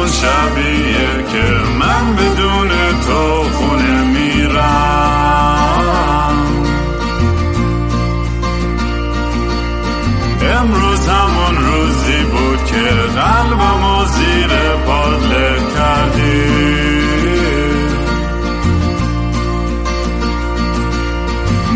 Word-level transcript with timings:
همون 0.00 0.12
شبیه 0.12 1.24
که 1.32 1.46
من 1.78 2.16
بدون 2.16 2.68
تو 3.06 3.42
خونه 3.42 4.04
میرم. 4.04 5.20
امروز 10.56 11.08
همون 11.08 11.56
روزی 11.66 12.22
بود 12.22 12.64
که 12.64 12.90
قلبمو 13.20 14.04
زیر 14.04 14.52
پادله 14.86 15.58
کردی. 15.76 16.50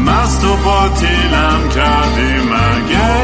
مست 0.06 0.44
و 0.44 0.56
باطیلم 0.56 1.68
کردی 1.74 2.32
مگه 2.32 3.23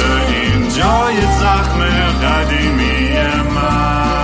این 0.00 0.68
جای 0.68 1.20
زخم 1.20 1.80
قدیمی 2.22 3.12
من. 3.54 4.22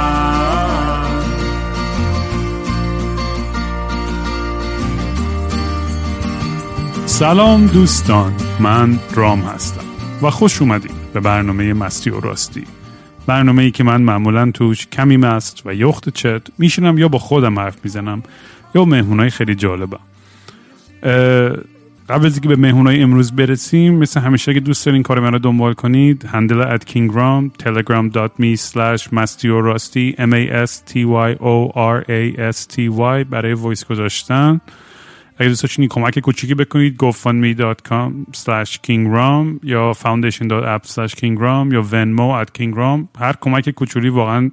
سلام 7.07 7.67
دوستان 7.67 8.35
من 8.61 8.99
رام 9.15 9.41
هستم 9.41 9.85
و 10.23 10.31
خوش 10.31 10.63
اومدید 10.63 10.91
به 11.13 11.21
برنامه 11.21 11.73
مستی 11.73 12.10
و 12.10 12.21
راستی. 12.21 12.65
برنامه 13.27 13.63
ای 13.63 13.71
که 13.71 13.85
من 13.85 14.03
معمولا 14.03 14.51
توش 14.51 14.87
کمی 14.87 15.16
مست 15.16 15.63
و 15.66 15.75
یخت 15.75 16.09
چت 16.09 16.43
میشینم 16.59 16.99
یا 16.99 17.09
با 17.09 17.19
خودم 17.19 17.59
حرف 17.59 17.77
می‌زنم 17.85 18.23
یا 18.75 18.85
مهمونای 18.85 19.30
خیلی 19.30 19.55
جالبم. 19.55 20.01
قبل 22.09 22.26
از 22.26 22.32
اینکه 22.32 22.48
به 22.48 22.56
مهمونای 22.56 23.02
امروز 23.02 23.32
برسیم 23.32 23.95
مثل 23.95 24.20
همیشه 24.20 24.54
که 24.54 24.60
دوست 24.60 24.87
دارین 24.87 25.02
کار 25.02 25.20
من 25.20 25.32
رو 25.32 25.38
دنبال 25.38 25.74
کنید 25.74 26.24
handle 26.24 26.60
at 26.60 26.85
کینگرام 26.84 27.52
telegram.me 27.62 28.60
slash 28.73 29.12
مستی 29.12 29.48
و 29.48 29.60
راستی 29.60 30.14
m 30.18 30.32
a 30.32 30.66
s 30.66 30.73
t 30.90 30.95
y 30.96 31.36
o 31.40 31.73
r 31.74 32.04
a 32.04 32.52
s 32.52 32.66
t 32.66 32.98
y 32.98 33.24
برای 33.30 33.52
voice 33.52 33.85
گذاشتن. 33.84 34.60
اگه 35.36 35.48
دوست 35.48 35.62
داشتین 35.62 35.88
کمک 35.88 36.18
کوچیکی 36.18 36.54
بکنید 36.54 37.02
gofundme.com 37.02 38.36
slash 38.36 38.73
kingram 38.86 39.60
یا 39.62 39.92
foundation.app 39.92 40.86
slash 40.86 41.14
kingram 41.14 41.73
یا 41.73 41.82
venmo 41.82 42.45
at 42.45 42.60
kingram 42.60 43.18
هر 43.20 43.34
کمک 43.40 43.70
کوچولی 43.70 44.09
واقعا 44.09 44.51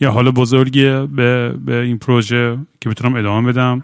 یه 0.00 0.08
حال 0.08 0.30
بزرگیه 0.30 1.06
به, 1.06 1.54
به 1.64 1.80
این 1.80 1.98
پروژه 1.98 2.58
که 2.80 2.88
بتونم 2.88 3.16
ادامه 3.16 3.52
بدم. 3.52 3.82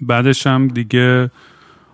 بعدش 0.00 0.46
هم 0.46 0.68
دیگه 0.68 1.30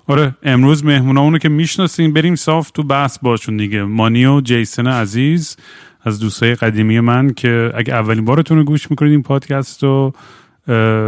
آره 0.07 0.35
امروز 0.43 0.85
مهمونامونو 0.85 1.39
که 1.39 1.49
می‌شناسیم 1.49 2.13
بریم 2.13 2.35
صاف 2.35 2.71
تو 2.71 2.83
بحث 2.83 3.19
باشون 3.19 3.57
دیگه. 3.57 3.83
مانی 3.83 4.27
و 4.27 4.41
جیسن 4.41 4.87
عزیز 4.87 5.57
از 6.03 6.21
دوستای 6.21 6.55
قدیمی 6.55 7.01
من 7.01 7.31
که 7.31 7.73
اگه 7.75 7.95
اولین 7.95 8.25
بارتون 8.25 8.59
رو 8.59 8.65
گوش 8.65 8.91
می‌کنید 8.91 9.13
این 9.13 9.23
پادکست 9.23 9.83
رو 9.83 10.13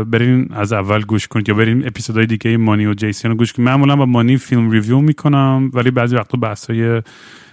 برین 0.04 0.48
از 0.54 0.72
اول 0.72 1.02
گوش 1.02 1.28
کنید 1.28 1.48
یا 1.48 1.54
برین 1.54 1.86
اپیزودهای 1.86 2.26
دیگه 2.26 2.56
مانی 2.56 2.86
و 2.86 2.94
جیسن 2.94 3.28
رو 3.28 3.34
گوش 3.34 3.52
کنید. 3.52 3.68
معمولا 3.68 3.96
با 3.96 4.06
مانی 4.06 4.36
فیلم 4.36 4.70
ریویو 4.70 5.00
می‌کنم 5.00 5.70
ولی 5.74 5.90
بعضی 5.90 6.16
وقتا 6.16 6.38
بحث 6.38 6.70
های 6.70 7.02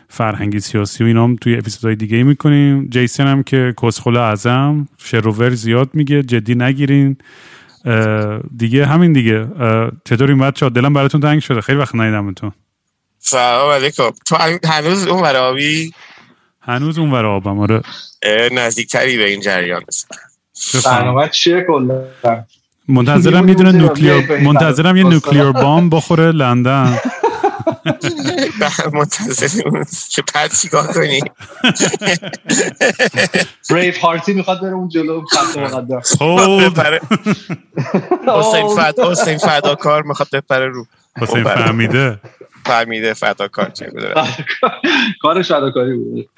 فرهنگی 0.08 0.60
سیاسی 0.60 1.04
و 1.04 1.08
اینام 1.08 1.36
توی 1.36 1.56
اپیزودهای 1.58 1.96
دیگه 1.96 2.24
می‌کنیم. 2.24 2.88
جیسن 2.90 3.28
هم 3.28 3.44
که 3.44 3.74
کسخل 3.84 4.18
اعظم 4.18 4.88
شروور 4.98 5.50
زیاد 5.50 5.90
میگه 5.94 6.24
جدی 6.24 6.56
نگیرین. 6.56 7.18
دیگه 8.58 8.86
همین 8.86 9.14
دیگه. 9.14 9.48
چطور 10.06 10.30
این 10.30 10.40
بچه 10.40 10.70
دلم 10.70 10.94
براتون 10.94 11.22
تنگ 11.22 11.40
شده. 11.40 11.62
خیلی 11.62 11.78
وقت 11.78 11.96
ندیدمتون 11.96 12.52
سلام 13.20 13.70
علیکم. 13.70 14.10
تو 14.26 14.36
هنوز 14.66 15.08
اون 15.08 15.24
ورابی 15.24 15.94
هنوز 16.62 17.00
اون 17.00 17.12
ور 17.12 17.26
آبم 17.26 17.60
آره. 17.60 17.82
نزدیکتری 18.52 19.18
به 19.18 19.30
این 19.30 19.42
جریان 19.42 19.82
برنامه 20.86 21.30
چیه 21.30 21.66
کلا؟ 21.68 22.04
منتظرم 22.88 23.50
یه 23.50 23.56
دونه 23.56 23.72
نوکلیر 23.72 24.42
منتظرم 24.42 24.98
یه 24.98 25.04
نوکلیر 25.04 25.52
بام 25.52 25.90
بخوره 25.90 26.32
لندن. 26.32 27.00
منتظر 28.94 29.60
که 30.10 30.24
بعد 30.34 30.54
چیکار 30.54 30.88
کنی؟ 30.88 31.20
بریف 33.70 33.98
هارتی 33.98 34.34
می‌خواد 34.34 34.62
بره 34.62 34.74
اون 34.74 34.90
جلو 34.90 35.26
خط 35.26 35.58
مقدم 35.58 36.02
حسین 38.28 38.68
فد 38.76 39.00
حسین 39.00 39.38
فداکار 39.38 40.04
می‌خواد 40.04 40.30
بپره 40.34 40.68
رو. 40.68 40.86
حسین 41.22 41.44
فهمیده. 41.44 42.20
فهمیده 42.66 43.14
فداکار 43.14 43.70
چه 43.70 43.92
کارش 45.22 45.52
فداکاری 45.52 45.94
بود. 45.98 46.30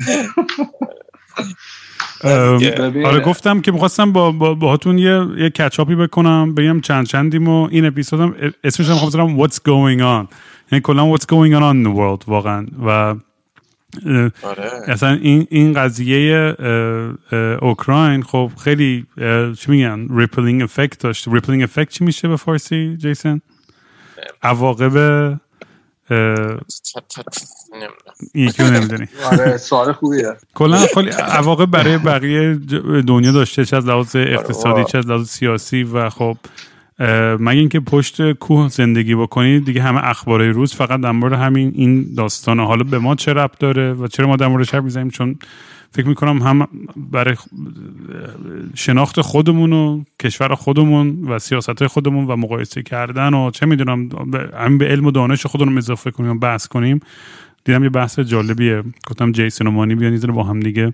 آره 3.05 3.19
گفتم 3.19 3.61
که 3.61 3.71
می‌خواستم 3.71 4.11
با 4.11 4.31
باهاتون 4.31 4.97
یه 4.97 5.27
یه 5.37 5.49
کچاپی 5.49 5.95
بکنم 5.95 6.55
بگم 6.55 6.81
چند 6.81 7.05
چندیم 7.05 7.47
و 7.47 7.67
این 7.71 7.85
اپیزودم 7.85 8.35
اسمش 8.63 8.89
هم 8.89 8.95
خواستم 8.95 9.45
What's 9.45 9.55
going 9.55 9.99
on. 9.99 10.35
یعنی 10.71 10.81
کلا 10.83 11.15
What's 11.15 11.23
going 11.23 11.53
on 11.53 11.75
in 11.75 11.83
the 11.87 11.93
world 11.97 12.27
واقعا. 12.27 12.67
و 12.85 13.15
اصلا 14.87 15.09
این 15.09 15.47
این 15.49 15.73
قضیه 15.73 16.55
اوکراین 17.61 18.23
خب 18.23 18.51
خیلی 18.63 19.05
چی 19.59 19.71
میگن؟ 19.71 20.07
rippling 20.17 20.61
effect 20.61 20.99
داشت. 20.99 21.27
rippling 21.27 21.63
effect 21.63 21.89
چی 21.89 22.03
میشه 22.03 22.27
به 22.27 22.35
فارسی 22.35 22.97
جیسن 22.97 23.41
عواقب 24.43 25.39
یکی 28.35 28.63
رو 28.63 28.69
نمی‌دونی. 28.69 29.07
آره 29.31 29.57
سوال 29.57 29.91
خوبیه. 29.91 30.33
کلا 30.53 30.77
خیلی 30.77 31.09
عواقب 31.09 31.65
برای 31.65 31.97
بقیه 31.97 32.53
دنیا 33.07 33.31
داشته 33.31 33.65
چه 33.65 33.77
از 33.77 33.87
لحاظ 33.87 34.15
اقتصادی 34.15 34.83
چه 34.83 34.97
از 34.97 35.07
لحاظ 35.07 35.29
سیاسی 35.29 35.83
و 35.83 36.09
خب 36.09 36.37
مگه 37.39 37.59
اینکه 37.59 37.79
پشت 37.79 38.31
کوه 38.31 38.69
زندگی 38.69 39.15
بکنید 39.15 39.65
دیگه 39.65 39.81
همه 39.81 39.99
اخبارهای 40.03 40.49
روز 40.49 40.73
فقط 40.73 41.01
در 41.01 41.11
مورد 41.11 41.33
همین 41.33 41.71
این 41.75 42.13
داستانه. 42.17 42.65
حالا 42.65 42.83
به 42.83 42.99
ما 42.99 43.15
چه 43.15 43.33
ربط 43.33 43.59
داره 43.59 43.93
و 43.93 44.07
چرا 44.07 44.27
ما 44.27 44.35
در 44.35 44.47
موردش 44.47 44.73
حرف 44.73 44.83
می‌زنیم؟ 44.83 45.09
چون 45.09 45.35
فکر 45.91 46.07
می‌کنم 46.07 46.41
هم 46.41 46.67
برای 47.11 47.35
شناخت 48.75 49.21
خودمون 49.21 49.73
و 49.73 50.03
کشور 50.21 50.55
خودمون 50.55 51.27
و 51.27 51.39
سیاست 51.39 51.87
خودمون 51.87 52.25
و 52.25 52.35
مقایسه 52.35 52.83
کردن 52.83 53.33
و 53.33 53.51
چه 53.51 53.65
می‌دونم 53.65 54.09
همین 54.59 54.77
به 54.77 54.87
علم 54.87 55.05
و 55.05 55.11
دانش 55.11 55.45
خودمون 55.45 55.77
اضافه 55.77 56.11
کنیم 56.11 56.31
و 56.31 56.39
بحث 56.39 56.67
کنیم. 56.67 56.99
دیدم 57.65 57.83
یه 57.83 57.89
بحث 57.89 58.19
جالبیه. 58.19 58.83
گفتم 59.07 59.31
جیسون 59.31 59.67
و 59.67 59.71
مانی 59.71 59.95
بیان 59.95 60.17
با 60.17 60.43
هم 60.43 60.59
دیگه. 60.59 60.93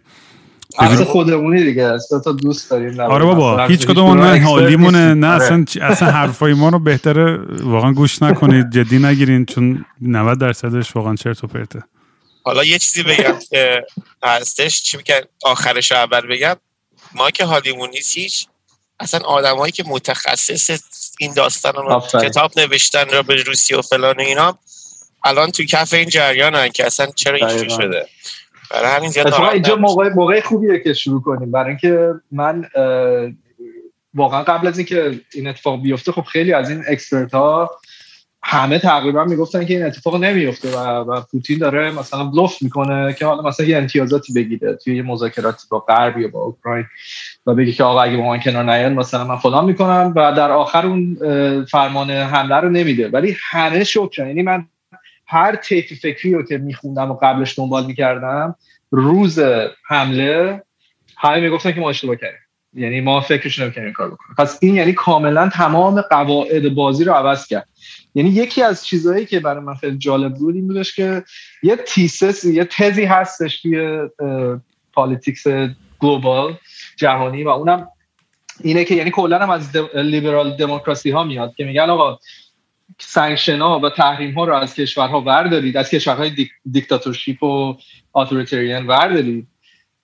بحث 0.79 1.01
خودمونی 1.01 1.63
دیگه 1.63 1.83
اصلا 1.83 2.19
تا 2.19 2.31
دوست 2.31 2.71
داریم 2.71 2.99
آره 2.99 3.25
بابا 3.25 3.67
هیچ 3.67 3.87
کدوم 3.87 4.23
نه 4.23 4.43
حالیمونه 4.43 5.13
نه 5.13 5.27
اصلا 5.27 5.65
اصلا 5.81 6.11
حرفای 6.11 6.53
ما 6.53 6.69
رو 6.69 6.79
بهتره 6.79 7.37
واقعا 7.63 7.93
گوش 7.93 8.21
نکنید 8.21 8.71
جدی 8.71 8.99
نگیرین 8.99 9.45
چون 9.45 9.85
90 10.01 10.39
درصدش 10.39 10.95
واقعا 10.95 11.15
چرت 11.15 11.43
و 11.43 11.47
پرته. 11.47 11.83
حالا 12.43 12.63
یه 12.63 12.79
چیزی 12.79 13.03
بگم 13.03 13.35
که 13.49 13.85
هستش 14.23 14.81
چی 14.81 14.97
میگن؟ 14.97 15.21
آخرش 15.43 15.91
اول 15.91 16.21
بگم. 16.21 16.55
ما 17.15 17.31
که 17.31 17.45
حالیمون 17.45 17.89
نیست 17.89 18.17
هیچ 18.17 18.47
اصلا 18.99 19.19
آدمایی 19.19 19.71
که 19.71 19.83
متخصص 19.87 20.79
این 21.19 21.33
داستان 21.33 21.73
رو 21.73 22.03
کتاب 22.21 22.59
نوشتن 22.59 23.09
را 23.09 23.23
به 23.23 23.35
روسیه 23.35 23.77
و 23.77 23.81
فلان 23.81 24.15
و 24.17 24.21
اینا 24.21 24.59
الان 25.23 25.51
تو 25.51 25.63
کف 25.63 25.93
این 25.93 26.09
جریان 26.09 26.69
که 26.69 26.85
اصلا 26.85 27.07
چرا 27.15 27.47
اینجوری 27.47 27.69
شده؟ 27.69 28.07
برای 28.73 28.95
همین 28.95 29.09
زیاد 29.09 29.33
اینجا 29.33 29.75
موقع 29.75 30.09
موقع 30.09 30.41
خوبیه 30.41 30.79
که 30.79 30.93
شروع 30.93 31.21
کنیم. 31.21 31.51
برای 31.51 31.67
اینکه 31.67 32.13
من 32.31 32.65
واقعا 34.13 34.43
قبل 34.43 34.67
از 34.67 34.77
اینکه 34.77 35.19
این 35.33 35.47
اتفاق 35.47 35.81
بیفته 35.81 36.11
خب 36.11 36.21
خیلی 36.21 36.53
از 36.53 36.69
این 36.69 36.83
اکسپرت 36.87 37.33
ها 37.33 37.71
همه 38.43 38.79
تقریبا 38.79 39.25
می‌گفتن 39.25 39.65
که 39.65 39.73
این 39.73 39.85
اتفاق 39.85 40.23
نمیفته 40.23 40.77
و, 40.77 40.79
و 40.79 41.21
پوتین 41.31 41.57
داره 41.57 41.91
مثلا 41.91 42.23
بلوف 42.23 42.61
می‌کنه 42.61 43.13
که 43.13 43.25
حالا 43.25 43.41
مثلا 43.41 43.65
یه 43.65 43.77
امتیازاتی 43.77 44.33
بگیره 44.33 44.73
توی 44.73 44.95
یه 44.95 45.01
مذاکراتی 45.01 45.67
با 45.69 45.79
غرب 45.79 46.17
یا 46.17 46.27
با 46.27 46.39
اوکراین 46.39 46.85
و 47.45 47.55
بگه 47.55 47.71
که 47.71 47.83
آقا 47.83 48.01
اگه 48.01 48.17
با 48.17 48.23
من 48.23 48.39
کنار 48.39 48.63
نیاد 48.63 48.91
مثلا 48.91 49.23
من 49.23 49.37
فلان 49.37 49.65
می‌کنم 49.65 50.13
و 50.15 50.33
در 50.37 50.51
آخر 50.51 50.85
اون 50.85 51.17
فرمان 51.65 52.11
حمله 52.11 52.55
رو 52.55 52.69
نمیده. 52.69 53.09
ولی 53.09 53.35
همه 53.51 53.83
شوکن 53.83 54.27
یعنی 54.27 54.41
من 54.41 54.67
هر 55.31 55.55
طیف 55.55 55.93
فکری 55.93 56.33
رو 56.33 56.43
که 56.43 56.57
میخوندم 56.57 57.11
و 57.11 57.17
قبلش 57.21 57.59
دنبال 57.59 57.85
می‌کردم 57.85 58.55
روز 58.91 59.39
حمله 59.87 60.63
همه 61.17 61.39
می‌گفتن 61.39 61.71
که 61.71 61.79
ما 61.79 61.89
اشتباه 61.89 62.15
کردیم. 62.15 62.39
یعنی 62.73 63.01
ما 63.01 63.21
فکرش 63.21 63.59
نمی‌کنیم 63.59 63.85
این 63.85 63.93
کار 63.93 64.07
بکنیم. 64.07 64.35
پس 64.37 64.57
این 64.61 64.75
یعنی 64.75 64.93
کاملا 64.93 65.49
تمام 65.49 66.01
قواعد 66.01 66.75
بازی 66.75 67.03
رو 67.03 67.13
عوض 67.13 67.47
کرد. 67.47 67.67
یعنی 68.15 68.29
یکی 68.29 68.63
از 68.63 68.85
چیزهایی 68.85 69.25
که 69.25 69.39
برای 69.39 69.63
من 69.63 69.75
خیلی 69.75 69.97
جالب 69.97 70.33
بود 70.33 70.55
این 70.55 70.67
بودش 70.67 70.95
که 70.95 71.23
یه 71.63 71.75
تیسس 71.75 72.45
یه 72.45 72.65
تزی 72.65 73.05
هستش 73.05 73.61
توی 73.61 73.99
politics 74.93 75.43
global 75.99 76.57
جهانی 76.95 77.43
و 77.43 77.49
اونم 77.49 77.87
اینه 78.59 78.83
که 78.83 78.95
یعنی 78.95 79.11
کلا 79.11 79.39
هم 79.39 79.49
از 79.49 79.75
لیبرال 79.95 80.55
دموکراسی 80.57 81.11
ها 81.11 81.23
میاد 81.23 81.55
که 81.55 81.65
میگن 81.65 81.89
آقا 81.89 82.19
sanction 82.99 83.59
ها 83.59 83.79
و 83.79 83.89
تحریم 83.89 84.33
ها 84.33 84.45
رو 84.45 84.55
از 84.55 84.75
کشورها 84.75 85.21
وردارید 85.21 85.77
از 85.77 85.89
کشورهای 85.89 86.29
dic، 86.29 86.51
dictatorship 86.71 87.43
و 87.43 87.77
authoritarian 88.13 88.87
وردارید. 88.87 89.47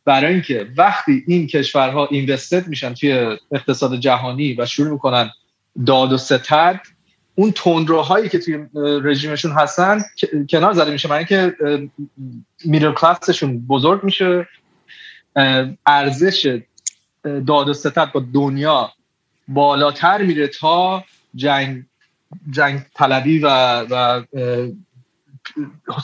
برای 0.06 0.34
اینکه 0.34 0.68
وقتی 0.78 1.24
این 1.28 1.48
کشورها 1.48 2.08
invested 2.08 2.68
میشن 2.68 2.94
توی 2.94 3.38
اقتصاد 3.52 4.00
جهانی 4.00 4.54
و 4.54 4.66
شروع 4.66 4.92
می‌کنن 4.92 5.32
داد 5.86 6.14
و 6.14 6.18
ستد 6.18 6.82
اون 7.36 7.52
تندروهایی 7.52 8.30
که 8.30 8.40
توی 8.40 8.66
رژیمشون 9.04 9.52
هستن 9.52 10.02
کنار 10.50 10.74
زده 10.74 10.92
میشه. 10.92 11.08
برای 11.08 11.26
اینکه 11.30 11.56
میدل 12.66 12.92
کلاسشون 12.92 13.68
بزرگ 13.68 14.04
میشه. 14.04 14.48
ارزش 15.86 16.60
داد 17.48 17.70
و 17.70 17.74
ستد 17.74 18.12
با 18.12 18.26
دنیا 18.34 18.92
بالاتر 19.48 20.22
میره 20.22 20.48
تا 20.48 21.04
جنگ 21.36 21.84
جنگ 22.52 22.82
طلبی 22.96 23.40
و, 23.40 23.48
و 23.90 24.24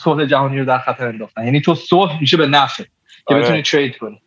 صلح 0.04 0.24
جهانی 0.24 0.58
رو 0.58 0.64
در 0.64 0.78
خطر 0.78 1.08
انداختن. 1.08 1.44
یعنی 1.44 1.60
تو 1.60 1.74
صلح 1.74 2.20
میشه 2.20 2.36
به 2.36 2.46
نفع 2.46 2.84
که 3.28 3.34
آره. 3.34 3.42
بتونی 3.42 3.62
ترید 3.62 3.96
کنی. 3.96 4.22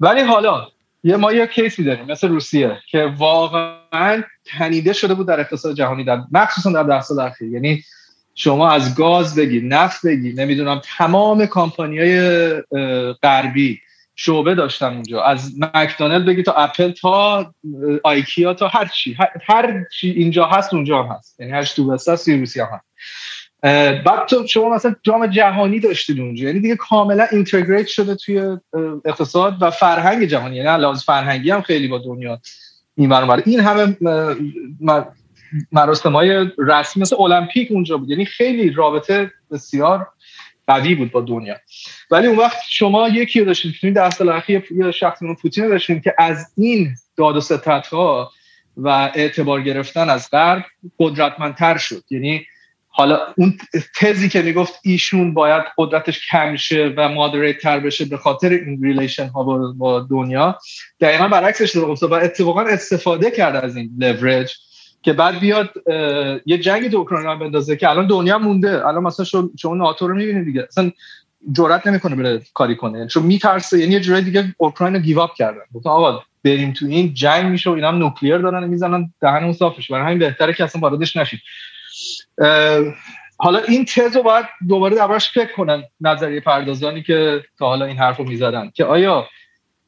ولی 0.00 0.20
حالا 0.20 0.68
یه 1.04 1.16
ما 1.16 1.32
یه 1.32 1.46
کیسی 1.46 1.84
داریم 1.84 2.04
مثل 2.04 2.28
روسیه 2.28 2.78
که 2.86 3.14
واقعا 3.16 4.22
تنیده 4.44 4.92
شده 4.92 5.14
بود 5.14 5.28
در 5.28 5.40
اقتصاد 5.40 5.74
جهانی 5.74 6.04
در 6.04 6.20
مخصوصا 6.32 6.72
در 6.72 6.82
ده 6.82 7.00
سال 7.00 7.20
اخیر. 7.20 7.48
یعنی 7.48 7.84
شما 8.34 8.70
از 8.70 8.94
گاز 8.94 9.34
بگی 9.34 9.60
نفت 9.60 10.06
بگی 10.06 10.32
نمی‌دونم 10.32 10.80
تمام 10.98 11.46
کامپانیای 11.46 12.52
غربی 13.22 13.80
شعبه 14.16 14.54
داشتن 14.54 14.94
اونجا. 14.94 15.22
از 15.22 15.52
مکدونالد 15.74 16.26
بگی 16.26 16.42
تا 16.42 16.52
اپل 16.52 16.90
تا 16.90 17.46
آیکیا 18.04 18.54
تا 18.54 18.68
هر 18.68 18.90
چی. 18.94 19.16
هر, 19.48 19.84
چی 20.00 20.10
اینجا 20.10 20.46
هست 20.46 20.74
اونجا 20.74 21.02
هم 21.02 21.16
هست. 21.16 21.40
یعنی 21.40 21.52
هر 21.52 21.62
تو 21.62 21.92
هست 21.92 22.28
روسیه 22.28 22.64
هم 22.64 22.80
بعد 24.04 24.26
تو 24.26 24.46
شما 24.46 24.68
مثلا 24.68 24.94
جام 25.02 25.26
جهانی 25.26 25.80
داشتید 25.80 26.20
اونجا. 26.20 26.46
یعنی 26.46 26.60
دیگه 26.60 26.76
کاملا 26.76 27.26
اینتگریت 27.32 27.86
شده 27.86 28.14
توی 28.14 28.56
اقتصاد 29.04 29.56
و 29.60 29.70
فرهنگ 29.70 30.24
جهانی. 30.24 30.56
یعنی 30.56 30.82
لحاظ 30.82 31.04
فرهنگی 31.04 31.50
هم 31.50 31.62
خیلی 31.62 31.88
با 31.88 31.98
دنیا 31.98 32.40
این 32.96 33.12
این 33.46 33.60
همه 33.60 33.96
مراسم 35.72 36.12
های 36.12 36.46
رسمی 36.58 37.00
مثل 37.02 37.16
المپیک 37.20 37.68
اونجا 37.72 37.96
بود. 37.96 38.10
یعنی 38.10 38.24
خیلی 38.24 38.70
رابطه 38.70 39.30
بسیار 39.50 40.08
قوی 40.66 40.94
بود 40.94 41.10
با 41.10 41.20
دنیا. 41.20 41.56
ولی 42.10 42.26
اون 42.26 42.38
وقت 42.38 42.58
شما 42.68 43.08
یکی 43.08 43.40
رو 43.40 43.46
داشتید 43.46 43.74
توی 43.80 43.90
ده 43.90 44.10
سال 44.10 44.28
اخیر 44.28 44.64
یه 44.70 44.90
شخص 44.90 45.22
اون 45.22 45.34
پوتین 45.34 45.68
داشتیم 45.68 46.00
که 46.00 46.14
از 46.18 46.52
این 46.56 46.94
داد 47.16 47.36
و 47.36 47.40
ستدها 47.40 48.32
و 48.76 48.88
اعتبار 49.14 49.62
گرفتن 49.62 50.10
از 50.10 50.30
غرب 50.30 50.64
قدرتمندتر 50.98 51.76
شد. 51.76 52.02
یعنی 52.10 52.46
حالا 52.94 53.18
اون 53.36 53.58
تزی 54.00 54.28
که 54.28 54.42
می‌گفت 54.42 54.80
ایشون 54.82 55.34
باید 55.34 55.64
قدرتش 55.78 56.28
کم 56.30 56.56
شه 56.56 56.94
و 56.96 57.08
moderate 57.08 57.58
تر 57.58 57.80
بشه 57.80 58.04
به 58.04 58.16
خاطر 58.16 58.48
این 58.48 58.82
relation 58.82 59.26
ها 59.26 59.72
با, 59.72 60.00
دنیا 60.10 60.58
دقیقا 61.00 61.28
برعکسش 61.28 61.70
رو 61.76 61.94
و 61.94 62.14
اتفاقا 62.14 62.60
استفاده 62.60 63.30
کرده 63.30 63.64
از 63.64 63.76
این 63.76 63.90
لورج 63.98 64.54
که 65.02 65.12
بعد 65.12 65.40
بیاد 65.40 65.70
یه 66.46 66.58
جنگ 66.58 66.90
تو 66.90 66.96
اوکراین 66.96 67.38
بندازه 67.38 67.76
که 67.76 67.90
الان 67.90 68.06
دنیا 68.06 68.38
مونده. 68.38 68.86
الان 68.86 69.02
مثلا 69.02 69.48
شما 69.58 69.74
ناتو 69.74 70.08
رو 70.08 70.14
می‌بینید 70.14 70.44
دیگه. 70.44 70.62
اصلا 70.62 70.90
جرئت 71.52 71.86
نمی‌کنه 71.86 72.16
بره 72.16 72.42
کاری 72.54 72.76
کنه. 72.76 73.06
چون 73.06 73.22
میترسه. 73.22 73.78
یعنی 73.78 73.92
یه 73.92 74.00
جوری 74.00 74.22
دیگه 74.22 74.54
اوکراین 74.56 74.94
رو 74.94 75.00
گیو 75.00 75.20
اپ 75.20 75.34
کردن. 75.34 75.62
گفتن 75.74 75.90
آقا 75.90 76.22
بریم 76.44 76.72
تو 76.72 76.86
این 76.86 77.14
جنگ 77.14 77.46
میشه 77.46 77.70
و 77.70 77.72
اینا 77.72 77.88
هم 77.88 77.98
نوکلیر 77.98 78.38
دارن 78.38 78.68
می‌زنن 78.68 79.12
دهن 79.20 79.44
اون 79.44 79.52
صافش. 79.52 79.90
برای 79.90 80.04
همین 80.04 80.18
بهتره 80.18 80.52
که 80.52 80.64
اصلا 80.64 80.80
واردش 80.80 81.16
نشید. 81.16 81.40
حالا 83.36 83.58
این 83.58 83.84
تز 83.84 84.16
رو 84.16 84.22
باید 84.22 84.46
دوباره 84.68 84.96
دربارش 84.96 85.30
فکر 85.30 85.52
کنن 85.52 85.82
نظریه 86.00 86.40
پردازانی 86.40 87.02
که 87.02 87.44
تا 87.58 87.66
حالا 87.66 87.84
این 87.84 87.96
حرف 87.96 88.16
رو 88.16 88.24
می‌زدن. 88.24 88.70
که 88.74 88.84
آیا 88.84 89.28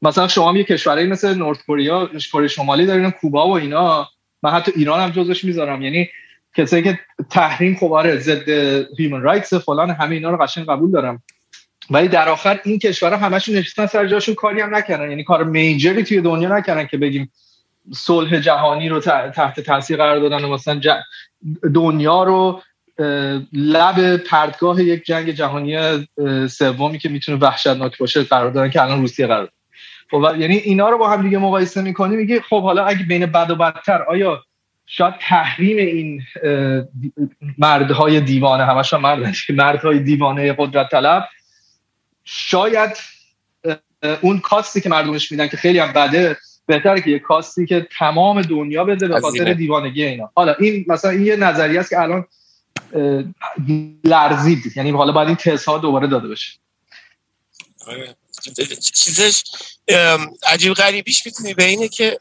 مثلا 0.02 0.28
شما 0.28 0.48
هم 0.48 0.56
یه 0.56 0.64
کشورهایی 0.64 1.06
مثل 1.06 1.38
نورت 1.38 1.58
کوریا 1.66 2.10
کره 2.32 2.48
شمالی 2.48 2.86
دارین 2.86 3.10
کوبا 3.10 3.48
و 3.48 3.52
اینا 3.52 4.08
من 4.44 4.50
حتی 4.50 4.72
ایران 4.76 5.00
هم 5.00 5.10
جزش 5.10 5.44
می‌ذارم. 5.44 5.82
یعنی 5.82 6.08
کسایی 6.56 6.82
که 6.82 6.98
تحریم 7.30 7.76
خب 7.76 7.92
آره 7.92 8.16
ضد 8.16 8.48
هیومن 8.98 9.22
رایتس 9.22 9.54
فلان 9.54 9.90
همه 9.90 10.14
اینا 10.14 10.30
رو 10.30 10.36
قشنگ 10.36 10.66
قبول 10.66 10.90
دارم. 10.90 11.22
ولی 11.90 12.08
در 12.08 12.28
آخر 12.28 12.60
این 12.64 12.78
کشورها 12.78 13.16
همشون 13.16 13.54
نشستن 13.54 13.86
سر 13.86 14.06
جاشون 14.06 14.34
کاری 14.34 14.60
هم 14.60 14.74
نکردن. 14.74 15.10
یعنی 15.10 15.24
کار 15.24 15.44
میجری 15.44 16.04
توی 16.04 16.20
دنیا 16.20 16.58
نکردن 16.58 16.86
که 16.86 16.96
بگیم 16.96 17.32
صلح 17.94 18.40
جهانی 18.40 18.88
رو 18.88 19.00
تحت 19.30 19.60
تاثیر 19.60 19.96
قرار 19.96 20.20
دادن 20.20 20.44
و 20.44 20.48
مثلا 20.48 20.80
دنیا 21.74 22.22
رو 22.22 22.62
لب 23.52 24.16
پردگاه 24.16 24.82
یک 24.82 25.04
جنگ 25.04 25.30
جهانی 25.30 26.06
سومی 26.50 26.98
که 26.98 27.08
می‌تونه 27.08 27.38
وحشتناک 27.38 27.98
باشه 27.98 28.22
قرار 28.22 28.50
دادن 28.50 28.70
که 28.70 28.82
الان 28.82 29.00
روسیه 29.00 29.26
قرار 29.26 29.48
خب 30.14 30.36
یعنی 30.38 30.56
اینا 30.56 30.88
رو 30.88 30.98
با 30.98 31.10
هم 31.10 31.22
دیگه 31.22 31.38
مقایسه 31.38 31.82
می‌کنی 31.82 32.16
میگه 32.16 32.40
خب 32.40 32.62
حالا 32.62 32.84
اگه 32.84 33.04
بین 33.04 33.26
بد 33.26 33.50
و 33.50 33.56
بدتر 33.56 34.02
آیا 34.02 34.42
شاید 34.86 35.14
تحریم 35.20 35.76
این 35.76 36.22
مردهای 37.58 38.20
دیوانه 38.20 38.64
همشون 38.64 39.00
مرد 39.00 39.34
مردهای 39.50 39.98
دیوانه 39.98 40.54
قدرت 40.58 40.90
طلب 40.90 41.28
شاید 42.24 42.96
اون 44.20 44.38
کاستی 44.38 44.80
که 44.80 44.88
مردمش 44.88 45.32
میدن 45.32 45.48
که 45.48 45.56
خیلی 45.56 45.78
هم 45.78 45.92
بده 45.92 46.36
بهتره 46.66 47.00
که 47.00 47.10
یه 47.10 47.18
کاستی 47.18 47.66
که 47.66 47.88
تمام 47.98 48.42
دنیا 48.42 48.84
بده 48.84 49.08
به 49.08 49.20
خاطر 49.20 49.52
دیوانگی 49.52 50.04
اینا. 50.04 50.30
حالا 50.36 50.54
این 50.54 50.84
مثلا 50.88 51.10
این 51.10 51.26
یه 51.26 51.36
نظریه 51.36 51.80
است 51.80 51.90
که 51.90 52.00
الان 52.00 52.24
لرزید. 54.04 54.76
یعنی 54.76 54.90
حالا 54.90 55.12
باید 55.12 55.28
این 55.28 55.36
تست 55.36 55.68
دوباره 55.68 56.06
داده 56.06 56.28
بشه. 56.28 56.58
آره. 57.86 58.16
چیزش 58.94 59.42
عجیب 60.42 60.74
غریبیش 60.74 61.26
می‌تونی 61.26 61.54
به 61.54 61.64
اینه 61.64 61.88
که 61.88 62.20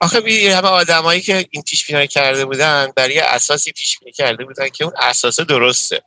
آخه 0.00 0.20
بی 0.20 0.48
همه 0.48 0.68
آدمایی 0.68 1.20
که 1.20 1.46
این 1.50 1.62
پیش 1.62 1.86
بینی 1.86 2.08
کرده 2.08 2.44
بودن 2.44 2.92
برای 2.96 3.18
اساسی 3.18 3.72
پیش 3.72 3.98
بینی 3.98 4.12
کرده 4.12 4.44
بودن 4.44 4.68
که 4.68 4.84
اون 4.84 4.92
اساس 4.98 5.40
درسته. 5.40 6.02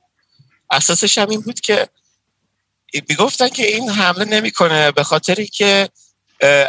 اساسش 0.72 1.18
هم 1.18 1.30
این 1.30 1.42
بود 1.42 1.60
که 1.60 1.90
می‌گفتن 3.10 3.50
که 3.50 3.68
این 3.68 3.90
حمله 3.90 4.26
نمی‌کنه 4.26 4.92
به 4.92 5.04
خاطری 5.04 5.48
که 5.48 5.90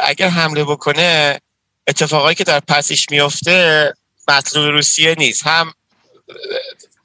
اگر 0.01 0.29
حمله 0.29 0.65
بکنه 0.65 1.41
اتفاقایی 1.87 2.35
که 2.35 2.45
در 2.45 2.61
پسش 2.61 3.11
میفته 3.11 3.93
مطلوب 4.29 4.67
روسیه 4.67 5.15
نیست. 5.19 5.47
هم 5.47 5.75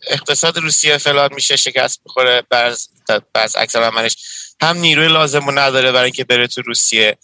اقتصاد 0.07 0.57
روسیه 0.57 0.97
فلان 0.97 1.33
میشه 1.33 1.55
شکست 1.55 1.99
بخوره 2.05 2.43
بر 2.49 2.75
اکثر 3.55 3.83
عملش 3.83 4.15
هم 4.61 4.77
نیروی 4.77 5.07
لازم 5.07 5.45
رو 5.45 5.59
نداره 5.59 5.91
برای 5.91 6.03
اینکه 6.03 6.23
بره 6.23 6.47
تو 6.47 6.61
روسیه. 6.61 7.17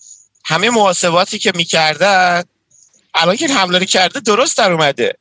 همه 0.45 0.69
محاسباتی 0.69 1.39
که 1.39 1.51
می‌کردن 1.55 2.43
الان 3.13 3.35
که 3.35 3.47
حمله 3.47 3.79
رو 3.79 3.85
کرده 3.85 4.19
درست 4.19 4.57
در 4.57 4.71
اومده. 4.71 5.17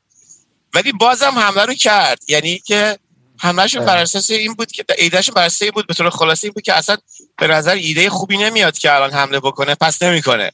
ولی 0.75 0.93
بازم 0.93 1.39
حمله 1.39 1.65
رو 1.65 1.75
کرد. 1.75 2.19
یعنی 2.29 2.59
که 2.59 2.99
همهشون 3.39 3.85
بر 3.85 3.97
اساس 3.97 4.31
این 4.31 4.55
بود 4.55 4.73
که 4.73 4.85
ایدهشون 4.99 5.35
بر 5.35 5.45
اساس 5.45 5.69
بود 5.69 5.87
به 5.87 5.95
طور 5.95 6.11
خلاصه 6.11 6.47
این 6.47 6.53
بود 6.53 6.63
که 6.63 6.73
اصلا 6.73 6.97
به 7.39 7.47
نظر 7.47 7.75
ایده 7.75 8.11
خوبی 8.11 8.37
نمیاد 8.37 8.79
که 8.79 8.95
الان 8.95 9.11
حمله 9.11 9.41
بکنه 9.41 9.75
پس 9.75 10.03
نمی‌کنه. 10.03 10.53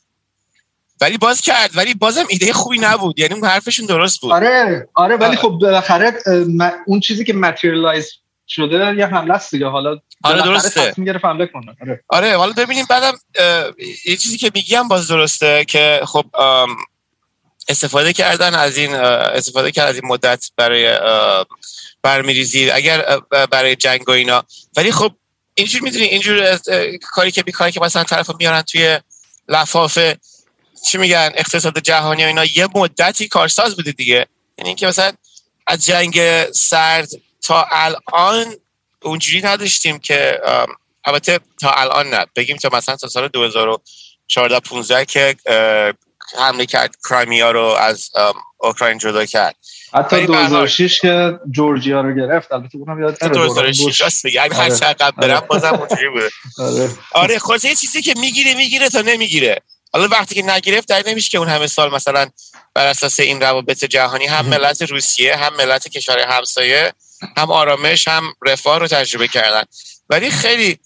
ولی 1.00 1.18
باز 1.18 1.40
کرد. 1.40 1.70
ولی 1.74 1.94
بازم 1.94 2.24
ایده 2.28 2.52
خوبی 2.52 2.78
نبود. 2.78 3.18
یعنی 3.18 3.34
اون 3.34 3.44
حرفشون 3.44 3.86
درست 3.86 4.20
بود. 4.20 4.32
آره 4.32 4.88
آره 4.94 5.16
ولی 5.16 5.36
خب 5.36 5.48
بالاخره 5.48 6.14
اون 6.86 7.00
چیزی 7.00 7.24
که 7.24 7.32
ماتریالایز 7.32 8.12
شده 8.48 8.94
یه 8.98 9.06
حمله 9.06 9.34
است 9.34 9.50
دیگه. 9.50 9.66
حالا 9.66 9.98
آره 10.24 10.42
درسته. 10.42 10.94
حمله 11.22 11.46
کنه. 11.46 11.76
آره. 11.82 12.04
آره 12.08 12.36
حالا 12.36 12.52
ببینیم 12.52 12.86
بعدم 12.90 13.12
یه 14.04 14.16
چیزی 14.16 14.38
که 14.38 14.50
میگم 14.54 14.88
باز 14.88 15.08
درسته 15.08 15.64
که 15.64 16.00
خب 16.04 16.24
استفاده 17.68 18.12
کردن 18.12 18.54
از 18.54 18.76
این 18.76 18.94
استفاده 18.94 19.70
کردن 19.70 19.88
از 19.88 19.94
این 19.94 20.06
مدت 20.06 20.50
برای 20.56 20.98
برمیریزی 22.02 22.70
اگر 22.70 23.20
برای 23.50 23.76
جنگ 23.76 24.08
و 24.08 24.10
اینا. 24.10 24.44
ولی 24.76 24.92
خب 24.92 25.12
اینجور 25.54 25.82
می‌دونی 25.82 26.04
اینجور 26.04 26.58
کاری 27.02 27.30
که 27.30 27.42
بیکاری 27.42 27.72
که 27.72 27.80
مثلا 27.80 28.04
طرف 28.04 28.30
میارن 28.38 28.62
توی 28.62 29.00
لفاف 29.48 29.98
چی 30.86 30.98
میگن 30.98 31.30
اقتصاد 31.34 31.78
جهانی 31.78 32.24
و 32.24 32.26
اینا 32.26 32.44
یه 32.44 32.68
مدتی 32.74 33.28
کارساز 33.28 33.76
بوده 33.76 33.92
دیگه. 33.92 34.26
یعنی 34.58 34.68
اینکه 34.68 34.86
مثلا 34.86 35.12
از 35.66 35.84
جنگ 35.86 36.44
سرد 36.52 37.08
تا 37.42 37.66
الان 37.70 38.54
اونجوری 39.02 39.42
نداشتیم 39.42 39.98
که 39.98 40.40
البته 41.04 41.40
تا 41.60 41.70
الان 41.70 42.06
نه. 42.14 42.26
بگیم 42.36 42.56
تا 42.56 42.68
مثلا 42.72 42.96
تا 42.96 43.08
سال 43.08 43.28
2014 43.28 44.60
15 44.60 45.04
که 45.04 45.36
حمله 46.38 46.66
کرد 46.66 46.96
کرایمیا 47.08 47.50
رو 47.50 47.64
از 47.64 48.10
اوکراین 48.58 48.98
جدا 48.98 49.24
کرد. 49.26 49.56
حتی 49.94 50.26
2006 50.26 51.00
که 51.00 51.38
جورجیا 51.50 52.00
رو 52.00 52.14
گرفت 52.14 52.52
البته 52.52 52.78
اونم 52.78 53.00
یاد 53.00 53.18
2006 53.32 54.00
است 54.00 54.26
دیگه 54.26 54.42
اگه 54.42 54.54
هر 54.54 54.70
چقدر 54.70 55.10
برم 55.10 55.40
بازم 55.40 55.74
اونجوری 55.74 56.08
بوده. 56.08 56.30
آره. 56.58 56.90
آره 57.12 57.38
خلاص 57.38 57.64
یه 57.64 57.74
چیزی 57.74 58.02
که 58.02 58.14
می‌گیره 58.16 58.54
می‌گیره 58.54 58.88
تا 58.88 59.00
نمی‌گیره. 59.00 59.60
حالا 59.92 60.08
وقتی 60.08 60.34
که 60.34 60.42
نگرفت 60.42 60.88
در 60.88 61.02
نمیشه 61.06 61.28
که 61.28 61.38
اون 61.38 61.48
همه 61.48 61.66
سال 61.66 61.94
مثلا 61.94 62.26
بر 62.74 62.86
اساس 62.86 63.20
این 63.20 63.40
روابط 63.40 63.84
جهانی 63.84 64.26
هم 64.26 64.46
ملت 64.46 64.82
روسیه 64.82 65.36
هم 65.36 65.56
ملت 65.56 65.88
کشور 65.88 66.18
همسایه 66.18 66.92
هم 67.36 67.50
آرامش 67.50 68.08
هم 68.08 68.34
رفاه 68.46 68.78
رو 68.78 68.86
تجربه 68.86 69.28
کردن. 69.28 69.64
ولی 70.10 70.30
خیلی 70.30 70.78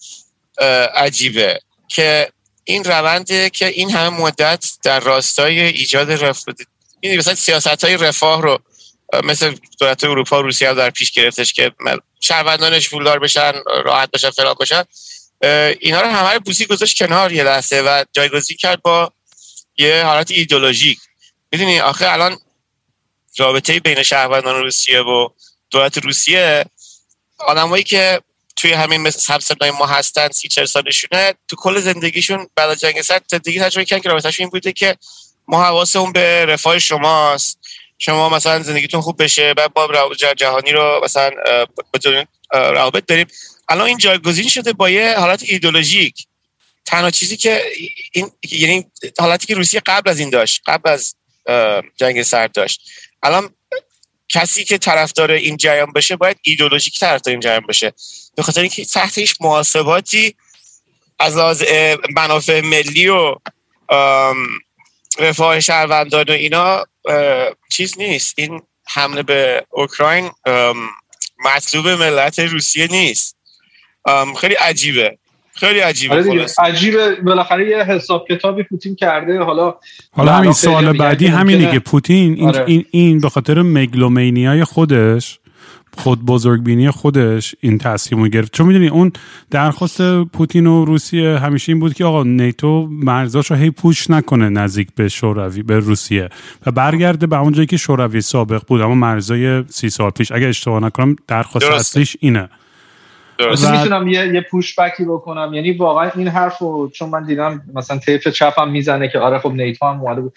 عجیبه 0.95 1.61
که 1.89 2.33
این 2.65 2.85
رونده 2.85 3.51
که 3.51 3.67
این 3.67 3.91
همه 3.91 4.21
مدت 4.21 4.65
در 4.83 5.01
راستای 5.01 5.61
ایجاد 5.61 6.13
رف... 6.13 6.45
این 7.01 7.19
مثلا 7.19 7.35
سیاست 7.35 7.85
های 7.85 7.97
رفاه 7.97 8.43
رو 8.43 8.59
مثل 9.25 9.57
دولت 9.81 10.05
اروپا 10.05 10.39
و 10.39 10.43
روسیه 10.43 10.75
در 10.75 10.91
پیش 10.91 11.11
گرفتش 11.11 11.53
که 11.53 11.73
شهروندانش 12.21 12.91
پولدار 12.91 13.19
بشن 13.19 13.53
راحت 13.85 14.11
بشن 14.11 14.31
فلان 14.31 14.55
بشن 14.61 14.85
اینا 15.81 16.01
رو 16.01 16.09
همه 16.09 16.39
بوسی 16.39 16.67
گذاشت 16.67 16.99
کنار 16.99 17.33
یه 17.33 17.45
لحظه 17.45 17.81
و 17.81 18.05
جایگزین 18.13 18.57
کرد 18.57 18.83
با 18.83 19.13
یه 19.79 20.03
حالت 20.05 20.31
ایدولوژیک 20.31 20.99
می‌دونی 21.53 21.81
آخه 21.81 22.13
الان 22.13 22.39
رابطه 23.39 23.81
بین 23.81 24.03
شهروندان 24.03 24.63
روسیه 24.63 25.01
و 25.01 25.29
دولت 25.73 25.99
روسیه 25.99 26.65
آدمایی 27.39 27.85
که 27.85 28.21
توی 28.57 28.73
همین 28.73 29.01
مثل 29.01 29.33
همسنای 29.33 29.71
ما 29.71 29.87
هستن 29.87 30.29
سی 30.29 30.49
چهل 30.49 30.65
سالشونه 30.65 31.35
تو 31.49 31.57
کل 31.57 31.81
زندگیشون 31.81 32.49
بعد 32.55 32.71
از 32.71 32.81
جنگ 32.81 33.03
سرد 33.03 33.25
زندگی 33.31 33.61
تجربه 33.61 33.85
کردن 33.85 34.03
که 34.03 34.09
رابطهشون 34.09 34.45
این 34.45 34.51
بوده 34.51 34.73
که 34.73 34.97
ما 35.49 35.65
حواسمون 35.65 36.13
به 36.13 36.47
رفاه 36.47 36.79
شماست. 36.79 37.59
شما 37.99 38.29
مثلا 38.29 38.63
زندگیتون 38.63 39.01
خوب 39.01 39.23
بشه 39.23 39.55
بعد 39.55 39.75
با 39.75 40.15
جهانی 40.37 40.73
رو 40.73 41.01
مثلا 41.05 41.31
روابط 42.53 43.07
داریم. 43.07 43.27
الان 43.69 43.87
این 43.87 43.99
جایگزین 43.99 44.49
شده 44.49 44.73
با 44.73 44.91
یه 44.91 45.19
حالت 45.19 45.43
ایدولوژیک 45.43 46.27
تنها 46.85 47.11
چیزی 47.11 47.37
که 47.37 47.63
این 48.13 48.31
یعنی 48.51 48.87
حالتی 49.19 49.47
که 49.47 49.55
روسیه 49.55 49.83
قبل 49.87 50.11
از 50.11 50.19
این 50.19 50.31
داشت 50.31 50.63
قبل 50.67 50.91
از 50.91 51.15
جنگ 51.97 52.23
سرد 52.23 52.53
داشت. 52.53 52.91
الان 53.23 53.55
کسی 54.33 54.65
که 54.65 54.79
طرفدار 54.79 55.31
این 55.31 55.57
جریان 55.57 55.93
بشه 55.93 56.17
باید 56.17 56.37
ایدولوژیک 56.43 57.01
طرفدار 57.01 57.33
این 57.33 57.41
جریان 57.41 57.67
بشه 57.69 57.93
به 58.37 58.43
خاطر 58.43 58.61
اینکه 58.61 58.85
تحتش 58.85 59.35
محاسباتی 59.41 60.37
از 61.19 61.37
لحاظ 61.37 61.63
منافع 62.17 62.61
ملی 62.61 63.09
و 63.09 63.35
رفاه 65.19 65.61
شهروندان 65.61 66.25
و 66.29 66.33
اینا 66.33 66.85
چیز 67.73 67.99
نیست. 67.99 68.35
این 68.39 68.63
حمله 68.87 69.23
به 69.23 69.67
اوکراین 69.71 70.31
مطلوب 71.45 71.89
ملت 71.89 72.39
روسیه 72.39 72.87
نیست. 72.87 73.37
خیلی 74.41 74.55
عجیبه. 74.55 75.19
خیلی 75.55 75.79
عجیبه 75.79 76.15
آره 76.15 76.47
عجیبه. 76.59 77.15
بالاخره 77.25 77.69
یه 77.69 77.85
حساب 77.85 78.27
کتابی 78.31 78.63
پوتین 78.63 78.95
کرده. 78.95 79.39
حالا 79.39 79.75
حالا 80.11 80.33
همین 80.33 80.53
سوال 80.53 80.93
بعدی 80.93 81.27
همین 81.27 81.59
دیگه 81.59 81.79
پوتین 81.79 82.35
این, 82.35 82.49
آره. 82.49 82.65
این, 82.67 82.85
این 82.91 83.21
به 83.21 83.29
خاطر 83.29 83.63
مگلومینیای 83.63 84.65
خودش 84.65 85.39
خود 85.97 86.25
بزرگبینی 86.25 86.91
خودش 86.91 87.55
این 87.61 87.79
تصمیم 87.79 88.23
رو 88.23 88.29
گرفت. 88.29 88.53
چون 88.53 88.67
می‌دونی 88.67 88.89
اون 88.89 89.13
درخواست 89.51 90.23
پوتین 90.25 90.67
و 90.67 90.85
روسیه 90.85 91.39
همیشه 91.39 91.73
این 91.73 91.81
بود 91.81 91.95
که 91.95 92.05
آقا 92.05 92.23
نیتو 92.23 92.89
مرزاش 92.91 93.51
رو 93.51 93.57
هی 93.57 93.71
پوش 93.71 94.11
نکنه 94.11 94.49
نزدیک 94.49 94.89
به 94.95 95.09
شوروی 95.09 95.63
به 95.63 95.79
روسیه 95.79 96.29
و 96.67 96.71
برگرده 96.71 97.27
به 97.27 97.39
اونجایی 97.39 97.67
که 97.67 97.77
شوروی 97.77 98.21
سابق 98.21 98.63
بود. 98.67 98.81
اما 98.81 98.95
مرزای 98.95 99.65
سی 99.69 99.91
سال 99.91 100.11
پیش 100.11 100.33
اگه 100.33 100.47
اشتباه 100.47 100.83
نکنم 100.83 101.17
درخواست 101.27 101.71
اصلیش 101.71 102.17
اینه. 102.21 102.49
و... 103.49 103.79
می‌تونم 103.79 104.09
یه, 104.09 104.35
یه 104.35 104.41
پوش 104.41 104.79
بکی 104.79 105.05
بکنم. 105.05 105.55
یعنی 105.55 105.73
واقعا 105.73 106.11
این 106.15 106.29
حرف 106.29 106.59
رو 106.59 106.91
چون 106.95 107.09
من 107.09 107.25
دیدم 107.25 107.63
مثلا 107.75 107.99
طیف 107.99 108.29
چپم 108.29 108.71
می‌زنه 108.71 109.09
که 109.09 109.19
آره 109.19 109.39
خب 109.39 109.53
نیتو 109.53 109.87
هم 109.87 110.01
اومده 110.01 110.21
بود. 110.21 110.35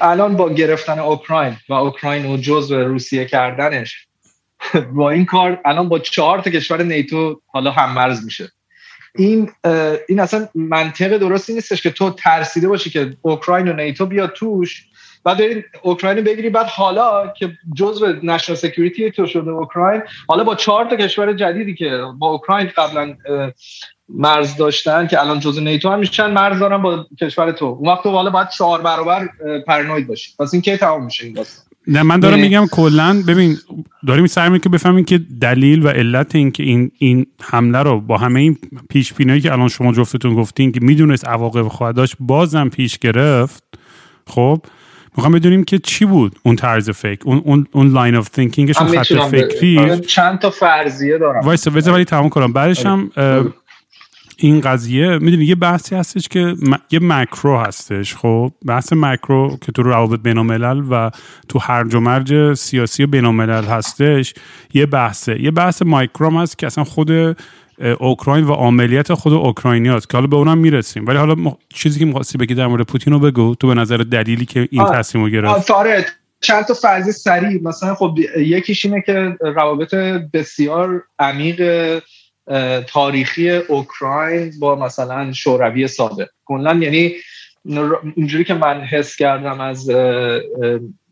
الان 0.00 0.36
با 0.36 0.52
گرفتن 0.52 0.98
اوکراین 0.98 1.56
و 1.68 1.72
اوکراین 1.72 2.26
و 2.26 2.36
جزء 2.36 2.76
روسیه 2.76 3.24
کردنش 3.24 4.06
با 4.96 5.10
این 5.10 5.24
کار 5.24 5.60
الان 5.64 5.88
با 5.88 5.98
چهار 5.98 6.40
تا 6.40 6.50
کشور 6.50 6.82
نیتو 6.82 7.40
حالا 7.46 7.70
هم 7.70 7.94
مرز 7.94 8.24
میشه. 8.24 8.52
این 9.14 9.50
این 10.08 10.20
اصلا 10.20 10.48
منطق 10.54 11.16
درستی 11.18 11.54
نیستش 11.54 11.82
که 11.82 11.90
تو 11.90 12.10
ترسیده 12.10 12.68
باشی 12.68 12.90
که 12.90 13.16
اوکراین 13.22 13.68
و 13.68 13.72
نیتو 13.72 14.06
بیاد 14.06 14.32
توش. 14.32 14.84
بعد 15.24 15.38
برید 15.38 15.64
اوکراین 15.82 16.24
بگیری 16.24 16.50
بعد 16.50 16.66
حالا 16.66 17.32
که 17.38 17.52
جزء 17.76 18.12
national 18.22 18.56
security 18.56 19.10
تو 19.10 19.26
شده 19.26 19.50
اوکراین 19.50 20.02
حالا 20.28 20.44
با 20.44 20.54
چهار 20.54 20.84
تا 20.84 20.96
کشور 20.96 21.32
جدیدی 21.32 21.74
که 21.74 22.02
با 22.18 22.26
اوکراین 22.30 22.70
قبلا 22.76 23.16
مرز 24.08 24.56
داشتن 24.56 25.06
که 25.06 25.20
الان 25.20 25.40
جزء 25.40 25.60
NATO 25.60 25.90
هم 25.90 25.98
میشن 25.98 26.30
مرز 26.30 26.58
دارن 26.58 26.82
با 26.82 27.06
کشور 27.20 27.52
تو. 27.52 27.64
اون 27.64 27.88
وقت 27.88 28.02
تو 28.02 28.10
حالا 28.10 28.30
باید 28.30 28.48
چهار 28.48 28.80
برابر 28.80 29.28
پرنوید 29.66 30.06
باشی. 30.06 30.32
پس 30.38 30.54
این 30.54 30.62
کی 30.62 30.76
تمام 30.76 31.04
میشه 31.04 31.26
این 31.26 31.38
نه 31.86 32.02
من 32.02 32.20
دارم 32.20 32.38
میگم 32.38 32.66
کلا 32.70 33.22
ببین 33.28 33.56
داریم 34.06 34.26
سعی 34.26 34.58
که 34.58 34.68
بفهمیم 34.68 35.04
که 35.04 35.20
دلیل 35.40 35.86
و 35.86 35.88
علت 35.88 36.34
این 36.34 36.50
که 36.50 36.62
این 36.62 36.90
این 36.98 37.26
حمله 37.40 37.78
رو 37.78 38.00
با 38.00 38.16
همه 38.16 38.40
این 38.40 38.58
پیش 38.90 39.12
بینی 39.12 39.28
هایی 39.28 39.40
که 39.40 39.52
الان 39.52 39.68
شما 39.68 39.92
جفتتون 39.92 40.34
گفتین 40.34 40.72
که 40.72 40.80
می‌دونست 40.82 41.28
عواقب 41.28 41.68
خواهد 41.68 41.94
داشت 41.96 42.16
بازم 42.20 42.68
پیش 42.68 42.98
گرفت. 42.98 43.64
خب؟ 44.26 44.62
می‌خوام 45.16 45.32
بدونیم 45.32 45.64
که 45.64 45.78
چی 45.78 46.04
بود 46.04 46.38
اون 46.42 46.56
طرز 46.56 46.90
فکر 46.90 47.20
اون 47.24 47.42
اون 47.44 47.66
اون 47.72 47.88
line 47.88 48.14
of 48.14 48.28
thinking 48.28 48.68
ش 48.68 48.78
اون 48.78 48.98
خط 48.98 49.12
فکری. 49.30 49.78
آره، 49.78 49.98
چند 49.98 50.38
تا 50.38 50.50
فرضیه 50.50 51.18
دارم. 51.18 51.40
وایس 51.40 51.68
بذار 51.68 51.94
ولی 51.94 52.04
تمام 52.04 52.28
کنم. 52.28 52.52
بعدش 52.52 52.86
هم 52.86 53.10
این 54.36 54.60
قضیه 54.60 55.18
می‌دونی 55.18 55.44
یه 55.44 55.54
بحثی 55.54 55.94
هستش 55.94 56.28
که 56.28 56.54
یه 56.90 56.98
مکرو 57.02 57.58
هستش 57.58 58.16
خب؟ 58.16 58.52
بحث 58.66 58.92
مکرو 58.92 59.58
که 59.60 59.72
تو 59.72 59.82
روابط 59.82 60.20
بین 60.20 60.38
و 60.90 61.10
تو 61.48 61.58
هرج 61.58 61.94
و 61.94 62.00
مرج 62.00 62.54
سیاسی 62.54 63.06
بین 63.06 63.40
هستش 63.40 64.34
یه 64.74 64.86
بحثه. 64.86 65.40
یه 65.40 65.50
بحث 65.50 65.82
مایکروم 65.82 66.36
هست 66.36 66.58
که 66.58 66.66
اصلا 66.66 66.84
خود 66.84 67.36
اوکراین 67.78 68.44
و 68.44 68.52
عملیات 68.52 69.14
خود 69.14 69.32
اوکراینیات 69.32 70.10
که 70.10 70.16
حالا 70.16 70.26
به 70.26 70.36
اونم 70.36 70.58
می‌رسیم. 70.58 71.06
ولی 71.06 71.18
حالا 71.18 71.36
چیزی 71.74 71.98
که 71.98 72.04
می‌خواستی 72.04 72.38
بگی 72.38 72.54
در 72.54 72.66
مورد 72.66 72.86
پوتین 72.86 73.12
رو 73.12 73.18
بگو 73.18 73.54
تو 73.54 73.68
به 73.68 73.74
نظر 73.74 73.96
دلیلی 73.96 74.46
که 74.46 74.68
این 74.70 74.84
تصمیم 74.84 75.24
رو 75.24 75.30
گرفت. 75.30 75.70
آره 75.70 76.06
چند 76.40 76.64
تا 76.64 76.74
فرضی 76.74 77.12
سریع. 77.12 77.62
مثلا 77.62 77.94
خب 77.94 78.18
یکیش 78.38 78.84
اینه 78.84 79.02
که 79.06 79.36
روابط 79.40 79.94
بسیار 80.32 81.02
عمیق 81.18 81.62
تاریخی 82.86 83.50
اوکراین 83.50 84.52
با 84.60 84.74
مثلا 84.74 85.32
شوروی 85.32 85.88
سابق. 85.88 86.28
کلا 86.44 86.74
یعنی 86.74 87.12
اینجوری 88.16 88.44
که 88.44 88.54
من 88.54 88.80
حس 88.80 89.16
کردم 89.16 89.60
از 89.60 89.90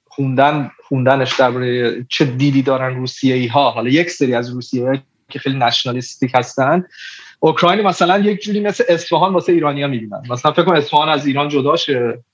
خوندن 0.08 0.70
خوندنش 0.88 1.40
درباره 1.40 1.96
چه 2.08 2.24
دیدی 2.24 2.62
دارن 2.62 2.96
روسیه 2.96 3.52
ها. 3.52 3.70
حالا 3.70 3.88
یک 3.88 4.10
سری 4.10 4.34
از 4.34 4.50
روسیه 4.50 5.02
که 5.30 5.38
خیلی 5.38 5.58
نشنالیستیک 5.58 6.32
هستن. 6.34 6.84
اوکراین 7.40 7.86
مثلا 7.86 8.18
یک 8.18 8.42
جوری 8.42 8.60
مثل 8.60 8.84
اصفهان 8.88 9.34
واسه 9.34 9.52
ایرانیا 9.52 9.88
می‌بینن. 9.88 10.22
مثلا 10.30 10.52
فکر 10.52 10.62
کنم 10.62 10.76
اصفهان 10.76 11.08
از 11.08 11.26
ایران 11.26 11.48
جدا 11.48 11.76
شه 11.76 12.24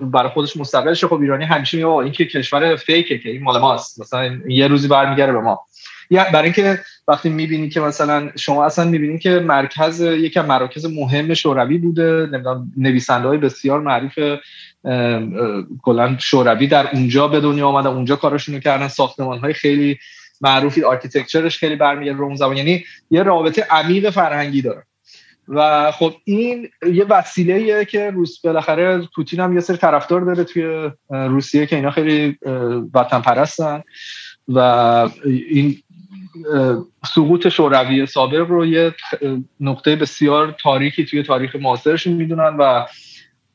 برای 0.00 0.30
خودش 0.30 0.56
مستقل 0.56 0.94
شه 0.94 1.08
خب 1.08 1.20
ایرانی 1.20 1.44
همیشه 1.44 1.76
میگه 1.76 1.88
این 1.88 2.12
که 2.12 2.26
کشور 2.26 2.76
فیکه 2.76 3.18
که 3.18 3.30
این 3.30 3.42
مال 3.42 3.60
ماست. 3.60 4.00
مثلا 4.00 4.38
یه 4.48 4.68
روزی 4.68 4.88
برمیگره 4.88 5.32
به 5.32 5.40
ما. 5.40 5.60
یا 6.10 6.26
برای 6.32 6.44
اینکه 6.44 6.78
وقتی 7.08 7.28
می‌بینی 7.28 7.68
که 7.68 7.80
مثلا 7.80 8.30
شما 8.38 8.64
اصلا 8.64 8.84
می‌بینی 8.84 9.18
که 9.18 9.30
مرکز 9.30 10.00
یکی 10.00 10.40
از 10.40 10.46
مراکز 10.46 10.86
مهم 10.86 11.34
شوروی 11.34 11.78
بوده. 11.78 12.28
نمی‌دونم 12.32 12.72
نویسنده 12.76 13.28
های 13.28 13.38
بسیار 13.38 13.80
معروف 13.80 14.18
کلا 15.82 16.16
شوروی 16.18 16.66
در 16.66 16.88
اونجا 16.92 17.28
به 17.28 17.40
دنیا 17.40 17.68
آمدن 17.68 17.90
اونجا 17.90 18.16
کارشون 18.16 18.60
کردن. 18.60 18.88
ساختمان 18.88 19.38
های 19.38 19.52
خیلی 19.52 19.98
معروفی 20.40 20.82
architecture 20.82 21.47
ش 21.47 21.58
خیلی 21.58 21.76
برمیگرده 21.76 22.18
روس 22.18 22.36
زبان. 22.36 22.56
یعنی 22.56 22.84
یه 23.10 23.22
رابطه 23.22 23.66
عمیق 23.70 24.10
فرهنگی 24.10 24.62
داره. 24.62 24.82
و 25.48 25.92
خب 25.92 26.14
این 26.24 26.68
یه 26.92 27.04
وسیله 27.04 27.84
که 27.84 28.10
روس 28.10 28.40
بالاخره 28.40 29.08
پوتین 29.14 29.40
هم 29.40 29.54
یه 29.54 29.60
سری 29.60 29.76
طرفدار 29.76 30.20
داره 30.20 30.44
توی 30.44 30.90
روسیه 31.10 31.66
که 31.66 31.76
اینا 31.76 31.90
خیلی 31.90 32.38
وطن 32.94 33.20
پرستن 33.20 33.82
و 34.48 34.58
این 35.24 35.76
سقوط 37.14 37.48
شوروی 37.48 38.06
سابق 38.06 38.46
رو 38.48 38.66
یه 38.66 38.94
نقطه 39.60 39.96
بسیار 39.96 40.56
تاریکی 40.62 41.04
توی 41.04 41.22
تاریخ 41.22 41.56
معاصرشون 41.56 42.12
می‌دونن 42.12 42.56
و 42.58 42.86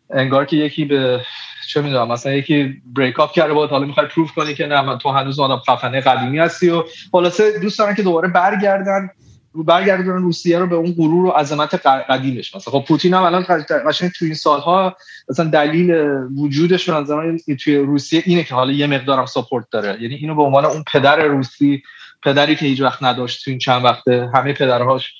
انگار 0.09 0.45
که 0.45 0.55
یکی 0.55 0.85
به 0.85 1.21
چه 1.67 1.81
می‌دونم 1.81 2.07
مثلا 2.07 2.31
یکی 2.31 2.81
break 2.85 3.19
up 3.19 3.31
کرده 3.31 3.53
بود 3.53 3.69
حالا 3.69 3.85
می‌خوای 3.85 4.07
prove 4.07 4.31
کنی 4.31 4.55
که 4.55 4.65
نه 4.65 4.97
تو 4.97 5.09
هنوز 5.09 5.39
آدم 5.39 5.57
خفنه 5.57 6.01
قدیمی 6.01 6.39
هستی 6.39 6.69
و 6.69 6.83
خلاصه 7.11 7.59
دوست 7.59 7.79
دارن 7.79 7.95
که 7.95 8.03
دوباره 8.03 8.27
برگردن 8.27 9.09
برگردن 9.55 10.05
روسیه 10.05 10.59
رو 10.59 10.67
به 10.67 10.75
اون 10.75 10.93
غرور 10.97 11.25
و 11.25 11.29
عظمت 11.29 11.85
قدیمش. 11.85 12.55
مثلا 12.55 12.79
خب 12.79 12.85
پوتین 12.87 13.13
هم 13.13 13.23
الان 13.23 13.45
قشنگ 13.87 14.11
تو 14.11 14.25
این 14.25 14.33
سالها 14.33 14.95
مثلا 15.29 15.45
دلیل 15.45 15.91
وجودش 16.37 16.89
به 16.89 16.95
نظر 16.95 17.37
توی 17.63 17.75
روسیه 17.77 18.23
اینه 18.25 18.43
که 18.43 18.55
حالا 18.55 18.71
یه 18.71 18.87
مقدارم 18.87 19.25
ساپورت 19.25 19.65
داره. 19.71 20.01
یعنی 20.01 20.15
اینو 20.15 20.35
به 20.35 20.41
عنوان 20.41 20.65
اون 20.65 20.83
پدر 20.93 21.23
روسی 21.23 21.83
پدری 22.23 22.55
که 22.55 22.65
هیچ 22.65 22.81
وقت 22.81 23.03
نداشت 23.03 23.45
تو 23.45 23.51
این 23.51 23.59
چند 23.59 23.85
وقته 23.85 24.29
همه 24.33 24.53
پدرهاش 24.53 25.13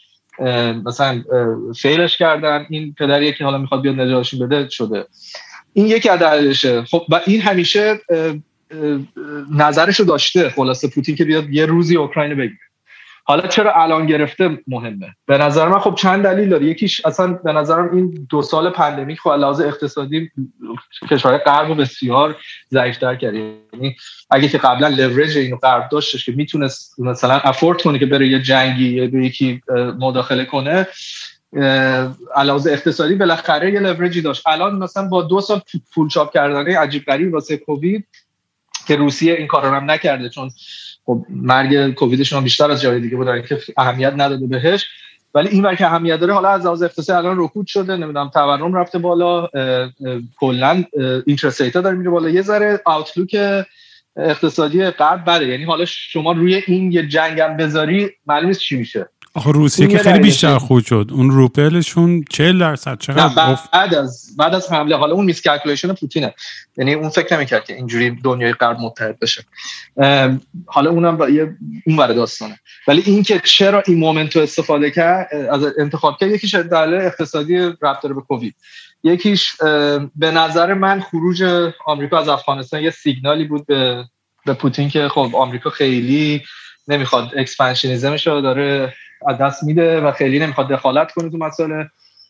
مثلا 0.86 1.24
فیلش 1.78 2.18
کردن. 2.18 2.66
این 2.70 2.96
پدریه 3.00 3.34
که 3.34 3.44
حالا 3.44 3.58
می‌خواد 3.58 3.82
بیاد 3.82 4.00
نجاتشون 4.00 4.48
بده 4.48 4.70
شده. 4.70 5.06
این 5.76 5.88
یکی 5.88 6.10
از 6.10 6.20
دلایلشه. 6.20 6.82
خب 6.82 7.06
و 7.10 7.22
این 7.26 7.42
همیشه 7.42 8.00
نظرش 9.52 10.00
رو 10.00 10.06
داشته. 10.06 10.50
خلاصه 10.50 10.88
پوتین 10.88 11.16
که 11.16 11.26
بیاد 11.26 11.50
یه 11.50 11.66
روزی 11.66 11.96
اوکراین 11.98 12.36
بگیره. 12.36 12.60
حالا 13.28 13.48
چرا 13.48 13.74
الان 13.74 14.06
گرفته؟ 14.06 14.60
مهمه. 14.68 15.16
به 15.26 15.38
نظر 15.38 15.68
من 15.68 15.80
خب 15.80 15.96
چند 15.96 16.24
دلیل 16.24 16.50
داره. 16.50 16.66
یکیش 16.66 17.06
اصلا 17.06 17.28
به 17.28 17.52
نظرم 17.52 17.96
این 17.96 18.28
دو 18.30 18.42
سال 18.42 18.70
pandemic 18.70 19.20
خب 19.20 19.30
لحاظ 19.30 19.62
اقتصادی 19.62 20.32
کشورهای 21.12 21.40
غرب 21.40 21.82
بسیار 21.82 22.36
ضعیفتر 22.72 23.16
کرد. 23.16 23.34
یعنی 23.34 23.96
اگه 24.30 24.48
که 24.48 24.58
قبلا 24.58 24.88
لورج 24.88 25.38
اینو 25.38 25.58
غرب 25.58 25.90
داشتش 25.90 26.26
که 26.26 26.32
می‌تونست 26.32 27.00
مثلا 27.00 27.34
afford 27.34 27.82
کنه 27.82 28.00
که 28.00 28.06
بره 28.06 28.28
یه 28.28 28.42
جنگی 28.42 29.08
به 29.08 29.26
یکی 29.26 29.62
مداخله 30.00 30.46
کنه 30.46 30.88
لحاظ 32.36 32.72
اقتصادی 32.72 33.16
بالاخره 33.16 33.74
یه 33.74 33.80
لورجی 33.80 34.22
داشت. 34.22 34.48
الان 34.48 34.76
مثلا 34.76 35.08
با 35.08 35.22
دو 35.22 35.42
سال 35.42 35.62
پول 35.94 36.10
چاپ 36.10 36.34
کردن 36.34 36.76
عجیب 36.76 37.06
غریب 37.06 37.34
واسه 37.34 37.58
کووید 37.58 38.08
که 38.88 38.96
روسیه 38.96 39.34
این 39.34 39.48
کار 39.48 39.66
رو 39.66 39.76
هم 39.76 39.92
نکرده. 39.92 40.30
چون 40.30 40.52
خب 41.06 41.26
مرگ 41.30 41.94
کوویدشون 41.94 42.44
بیشتر 42.44 42.72
از 42.72 42.82
جای 42.82 43.00
دیگه 43.00 43.16
بود 43.16 43.46
که 43.46 43.60
اهمیت 43.78 44.14
نداده 44.18 44.48
بهش. 44.48 44.86
ولی 45.34 45.50
این 45.50 45.76
که 45.76 45.86
اهمیت 45.86 46.20
داره 46.20 46.34
حالا 46.34 46.50
از 46.50 46.66
لحاظ 46.66 46.84
اقتصادی 46.84 47.18
الان 47.18 47.40
رکود 47.40 47.68
شده 47.68 47.98
نمی‌دونم 47.98 48.30
تورم 48.30 48.74
رفته 48.74 49.00
بالا 49.00 49.50
کلا 50.40 50.84
اینترست 51.26 51.62
داره 51.74 51.98
میره 51.98 52.10
بالا. 52.10 52.30
یه 52.30 52.42
ذره 52.42 52.82
آوتلوک 52.86 53.38
اقتصادی 54.18 54.90
غرب 54.90 55.26
بره. 55.26 55.48
یعنی 55.48 55.64
حالا 55.64 55.86
شما 55.86 56.32
روی 56.32 56.56
این 56.68 56.92
یه 56.92 57.08
جنگم 57.08 57.58
بذاری 57.58 58.12
معلوم 58.28 58.54
چی 58.54 58.76
میشه. 58.76 59.10
آخه 59.36 59.52
روسیه 59.52 59.88
که 59.88 59.98
خیلی 59.98 60.20
بیشتر 60.20 60.58
خود 60.58 60.86
شد. 60.86 61.10
اون 61.12 61.32
روپلشون 61.32 62.24
40 62.30 62.60
درصد 62.60 63.00
چقدر 63.00 63.58
بعد 63.74 63.96
از 63.96 64.36
بعد 64.38 64.56
از 64.56 64.72
حمله 64.72 64.96
حالا 64.96 65.14
اون 65.14 65.26
miss 65.26 65.48
پوتینه. 66.00 66.34
یعنی 66.78 66.94
اون 66.94 67.10
فکر 67.10 67.36
نمی‌کرد 67.36 67.66
که 67.66 67.76
اینجوری 67.76 68.12
دنیای 68.24 68.54
غرب 68.54 68.78
متحد 68.80 69.20
بشه. 69.20 69.44
حالا 70.66 70.90
اونم 70.90 71.34
یه 71.34 71.56
اون 71.86 71.98
ور 71.98 72.14
داستانه. 72.14 72.60
ولی 72.88 73.04
اینکه 73.06 73.42
چرا 73.44 73.84
این 73.88 74.00
moment 74.00 74.34
و 74.34 74.40
استفاده 74.40 74.92
کرد 74.92 75.34
از 75.52 75.64
انتخاب 75.80 76.18
کرد 76.20 76.32
یکیش 76.32 76.56
دلیل 76.56 76.94
اقتصادی 76.94 77.58
ربط 77.58 78.02
داره 78.04 78.16
به 78.16 78.22
کووید. 78.22 78.56
یکیش 79.04 79.56
به 80.16 80.32
نظر 80.32 80.74
من 80.74 81.02
خروج 81.02 81.44
آمریکا 81.86 82.20
از 82.20 82.28
افغانستان 82.28 82.82
یه 82.82 82.90
سیگنالی 82.90 83.44
بود 83.44 83.66
به 83.66 84.06
به 84.46 84.54
پوتین 84.54 84.90
که 84.90 85.10
خب 85.10 85.30
آمریکا 85.34 85.70
خیلی 85.70 86.42
نمی‌خواد 86.88 87.32
expansionism 87.38 88.15
ش 88.15 88.28
رو 88.28 88.42
داره 88.42 88.94
از 89.28 89.38
دست 89.38 89.64
میده 89.64 90.02
و 90.02 90.12
خیلی 90.12 90.40
نمی‌خواد 90.40 90.70
دخالت 90.70 91.12
کنه 91.12 91.30
تو 91.30 91.38
مسائل 91.38 91.84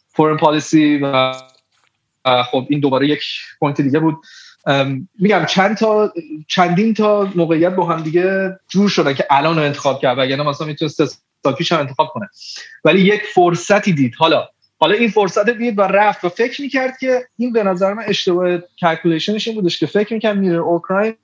foreign 0.07 0.37
policy 0.37 0.97
و 0.97 1.33
خب 2.51 2.67
این 2.69 2.79
دوباره 2.79 3.07
یک 3.07 3.23
point 3.59 3.81
دیگه 3.81 3.99
بود. 3.99 4.15
میگم 5.19 5.45
چند 5.45 5.77
تا 5.77 6.13
چندین 6.47 6.93
تا 6.93 7.31
موقعیت 7.35 7.75
با 7.75 7.85
هم 7.85 8.03
دیگه 8.03 8.59
جور 8.69 8.89
شدن 8.89 9.13
که 9.13 9.25
الان 9.29 9.55
رو 9.55 9.63
انتخاب 9.63 10.01
کرد 10.01 10.17
وگرنه 10.17 10.43
مثلا 10.43 10.67
می‌تونست 10.67 11.23
پیش 11.57 11.71
هم 11.71 11.79
انتخاب 11.79 12.07
کنه. 12.07 12.29
ولی 12.85 13.01
یک 13.01 13.21
فرصتی 13.21 13.93
دید. 13.93 14.15
حالا 14.15 14.47
حالا 14.79 14.95
این 14.95 15.09
فرصت 15.09 15.49
دید 15.49 15.79
و 15.79 15.81
رفت 15.81 16.25
و 16.25 16.29
فکر 16.29 16.61
می‌کرد 16.61 16.97
که 16.97 17.27
این 17.37 17.53
به 17.53 17.63
نظر 17.63 17.93
من 17.93 18.03
اشتباه 18.07 18.57
calculation 18.79 19.37
ش 19.37 19.47
این 19.47 19.55
بودش 19.55 19.79
که 19.79 19.85
فکر 19.85 20.13
می‌کرد 20.13 20.37
میره 20.37 20.57
اوکراین. 20.57 21.15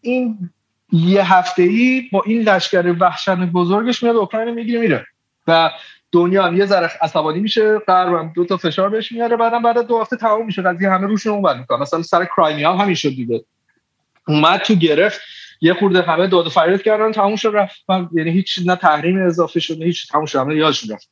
این 0.00 0.50
یه 0.92 1.34
هفته 1.34 1.62
ای 1.62 2.08
با 2.12 2.22
این 2.26 2.42
لشکر 2.42 2.94
وحشن 3.00 3.46
بزرگش 3.46 4.02
میاد 4.02 4.16
اوکراین 4.16 4.54
می‌گیره 4.54 4.80
میره. 4.80 5.06
و 5.46 5.70
دنیا 6.12 6.46
هم 6.46 6.56
یه 6.56 6.66
ذره 6.66 6.90
عصبانی 7.00 7.40
میشه 7.40 7.78
غرب 7.78 8.32
دو 8.34 8.44
تا 8.44 8.56
فشار 8.56 8.88
بهش 8.88 9.12
میاره 9.12 9.36
بعدم 9.36 9.62
بعد 9.62 9.86
دو 9.86 10.00
هفته 10.00 10.16
تموم 10.16 10.46
میشه 10.46 10.62
قضیه 10.62 10.90
همه 10.90 11.06
روشون 11.06 11.32
اون 11.32 11.58
می‌کنه. 11.58 11.78
مثلا 11.78 12.02
سر 12.02 12.24
کرایمیا 12.24 12.72
هم 12.72 12.78
همین 12.78 12.94
شد 12.94 13.08
دیگه. 13.08 13.44
اومد 14.28 14.60
تو 14.60 14.74
گرفت 14.74 15.20
یه 15.60 15.74
خورده 15.74 16.02
همه 16.02 16.26
داد 16.26 16.46
و 16.46 16.50
فریاد 16.50 16.82
کردن 16.82 17.12
تموم 17.12 17.36
شد 17.36 17.50
رفت. 17.54 17.84
یعنی 18.12 18.30
هیچ 18.30 18.60
نه 18.66 18.76
تحریم 18.76 19.26
اضافه 19.26 19.60
شد 19.60 19.82
هیچ 19.82 20.12
تموم 20.12 20.26
شد 20.26 20.38
همه 20.38 20.56
یادشون 20.56 20.94
رفت. 20.94 21.10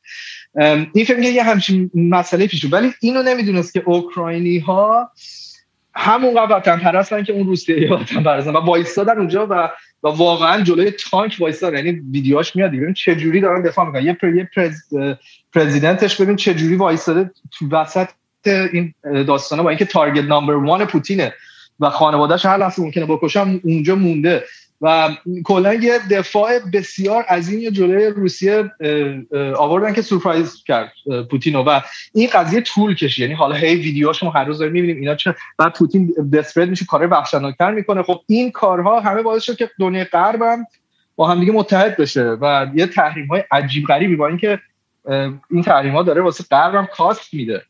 این 0.93 1.05
فکر 1.05 1.19
یه 1.19 1.43
همچین 1.43 1.91
مسئله 1.95 2.47
پیش 2.47 2.65
ولی 2.73 2.93
اینو 3.01 3.23
نمی‌دونست 3.23 3.73
که 3.73 3.83
اوکراینی 3.85 4.59
ها 4.59 5.11
همونقدر 5.95 6.55
وطن 6.55 6.79
پرستن 6.79 7.23
که 7.23 7.33
اون 7.33 7.47
روسیه 7.47 7.93
وطن 7.93 8.23
پرستن 8.23 8.51
و 8.51 8.59
وایستادن 8.59 9.17
اونجا 9.17 9.47
و 9.49 9.69
و 10.03 10.07
واقعا 10.07 10.61
جلوی 10.61 10.91
تانک 10.91 11.37
وایستادن. 11.39 11.85
یعنی 11.85 12.01
ویدیوهاش 12.11 12.55
میاد 12.55 12.71
ببین 12.71 12.93
چه 12.93 13.15
جوری 13.15 13.41
دارن 13.41 13.61
دفاع 13.61 13.85
می‌کنن. 13.85 14.05
یه 14.05 14.13
پر... 14.13 14.35
یه 14.35 14.49
پرز... 14.55 14.93
پرزیدنتش 15.53 16.21
ببین 16.21 16.35
چه 16.35 16.53
جوری 16.53 16.75
وایستاده 16.75 17.31
تو 17.51 17.69
وسط 17.71 18.09
این 18.45 18.93
داستانه 19.03 19.63
با 19.63 19.69
اینکه 19.69 19.85
تارگت 19.85 20.23
نامبر 20.23 20.81
1 20.81 20.87
پوتینه 20.87 21.33
و 21.79 21.89
خانوادهش 21.89 22.45
هر 22.45 22.57
لحظه 22.57 22.81
ممکنه 22.81 23.05
بکشم 23.05 23.61
اونجا 23.63 23.95
مونده. 23.95 24.43
و 24.81 25.09
کلا 25.43 25.73
یه 25.73 25.99
دفاع 26.11 26.59
بسیار 26.59 27.23
عظیم 27.23 27.69
جلوی 27.69 28.05
روسیه 28.05 28.71
آوردن 29.57 29.93
که 29.93 30.01
سورپرایز 30.01 30.63
کرد 30.63 30.93
پوتینو 31.31 31.63
و 31.63 31.81
این 32.13 32.29
قضیه 32.33 32.61
طول 32.61 32.95
کشید. 32.95 33.21
یعنی 33.21 33.33
حالا 33.33 33.55
هی 33.55 33.75
ویدیوهاش 33.75 34.23
ما 34.23 34.29
هر 34.29 34.43
روز 34.43 34.59
داریم 34.59 34.73
می‌بینیم 34.73 34.97
اینا 34.97 35.15
چه 35.15 35.35
بعد 35.57 35.73
پوتین 35.73 36.13
دسپرد 36.33 36.69
میشه 36.69 36.85
کار 36.85 37.07
وحشتناکتر 37.07 37.71
می‌کنه. 37.71 38.03
خب 38.03 38.21
این 38.27 38.51
کارها 38.51 38.99
همه 38.99 39.21
باعث 39.21 39.43
شد 39.43 39.55
که 39.55 39.69
دنیای 39.79 40.03
غرب 40.03 40.41
هم 40.41 40.65
با 41.15 41.27
هم 41.27 41.39
دیگه 41.39 41.51
متحد 41.51 41.97
بشه 41.97 42.23
و 42.23 42.67
یه 42.75 42.87
تحریم 42.87 43.27
های 43.27 43.43
عجیب 43.51 43.85
غریبی 43.85 44.15
با 44.15 44.27
اینکه 44.27 44.59
این 45.51 45.63
تحریم 45.65 45.93
ها 45.93 46.03
داره 46.03 46.21
واسه 46.21 46.43
غرب 46.51 46.75
هم 46.75 46.85
کاست 46.85 47.33
میده. 47.33 47.61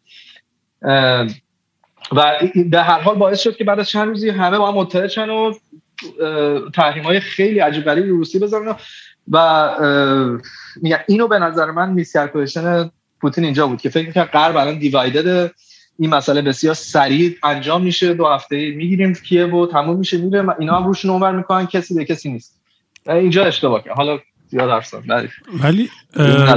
و 2.12 2.40
در 2.72 2.84
هر 2.84 3.00
حال 3.00 3.16
باعث 3.16 3.42
شد 3.42 3.56
که 3.56 3.64
بعد 3.64 3.80
از 3.80 3.90
چند 3.90 4.08
روزی 4.08 4.30
همه 4.30 4.58
با 4.58 4.72
هم 4.72 4.78
متحد 4.78 5.08
شن 5.08 5.30
و 5.30 5.54
تحریم 6.74 7.04
های 7.04 7.20
خیلی 7.20 7.60
عجیب 7.60 7.84
غریبی 7.84 8.10
روسی 8.10 8.40
بذارن 8.40 8.76
و 9.32 9.70
میگم 10.82 11.00
اینو 11.08 11.28
به 11.28 11.40
نظر 11.40 11.72
من 11.72 11.90
miscalculation 11.94 12.92
پوتین 13.22 13.44
اینجا 13.44 13.68
بود 13.68 13.82
که 13.82 13.90
فکر 13.90 14.08
می‌کنم 14.08 14.24
غرب 14.24 14.58
الان 14.58 14.80
دیوایدد. 14.80 15.52
این 16.00 16.10
مسئله 16.10 16.42
بسیار 16.42 16.74
سریع 16.74 17.38
انجام 17.44 17.84
میشه. 17.84 18.14
دو 18.14 18.28
هفته 18.28 18.72
می‌گیریم 18.72 19.14
کیف 19.14 19.46
و 19.46 19.68
تموم 19.68 19.98
میشه. 19.98 20.18
میره 20.18 20.46
اینا 20.60 20.80
هم 20.80 20.88
روشون 20.88 21.12
اونور 21.12 21.32
می‌کنن 21.32 21.66
کسی 21.66 21.94
به 21.94 22.06
کسی 22.06 22.32
نیست. 22.32 22.62
اینجا 23.08 23.46
اشتباه 23.46 23.84
کرد. 23.84 23.96
حالا 23.96 24.20
ولی 25.60 25.90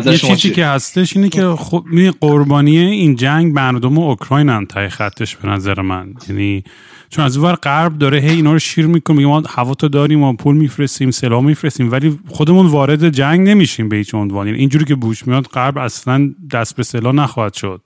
یه 0.07 0.19
چیزی 0.19 0.51
که 0.51 0.67
هستش 0.67 1.17
اینه 1.17 1.29
که 1.29 1.55
خب 1.59 1.85
قربانی 2.21 2.79
این 2.79 3.17
جنگ 3.17 3.55
مردم 3.55 3.99
اوکراین 3.99 4.49
هم 4.49 4.65
تای 4.65 4.89
خطش 4.89 5.37
به 5.37 5.49
نظر 5.49 5.81
من. 5.81 6.15
یعنی 6.29 6.65
چون 7.11 7.25
از 7.25 7.37
اونور 7.37 7.55
غرب 7.55 7.99
داره 7.99 8.19
هی 8.19 8.31
اینا 8.31 8.53
رو 8.53 8.59
شیر 8.59 8.87
می‌کنه 8.87 9.17
میگه 9.17 9.29
ما 9.29 9.43
هواتو 9.49 9.89
داریم 9.89 10.19
ما 10.19 10.33
پول 10.33 10.57
میفرستیم 10.57 11.11
سلاح 11.11 11.45
میفرستیم 11.45 11.93
ولی 11.93 12.19
خودمون 12.29 12.67
وارد 12.67 13.09
جنگ 13.09 13.49
نمیشیم 13.49 13.89
به 13.89 13.97
هیچ 13.97 14.15
عنوان. 14.15 14.47
یعنی 14.47 14.59
اینجوری 14.59 14.85
که 14.85 14.95
بوش 14.95 15.27
میاد 15.27 15.47
غرب 15.47 15.79
اصلا 15.79 16.35
دست 16.53 16.77
به 16.77 16.83
سلاح 16.83 17.15
نخواهد 17.15 17.55
شد. 17.55 17.83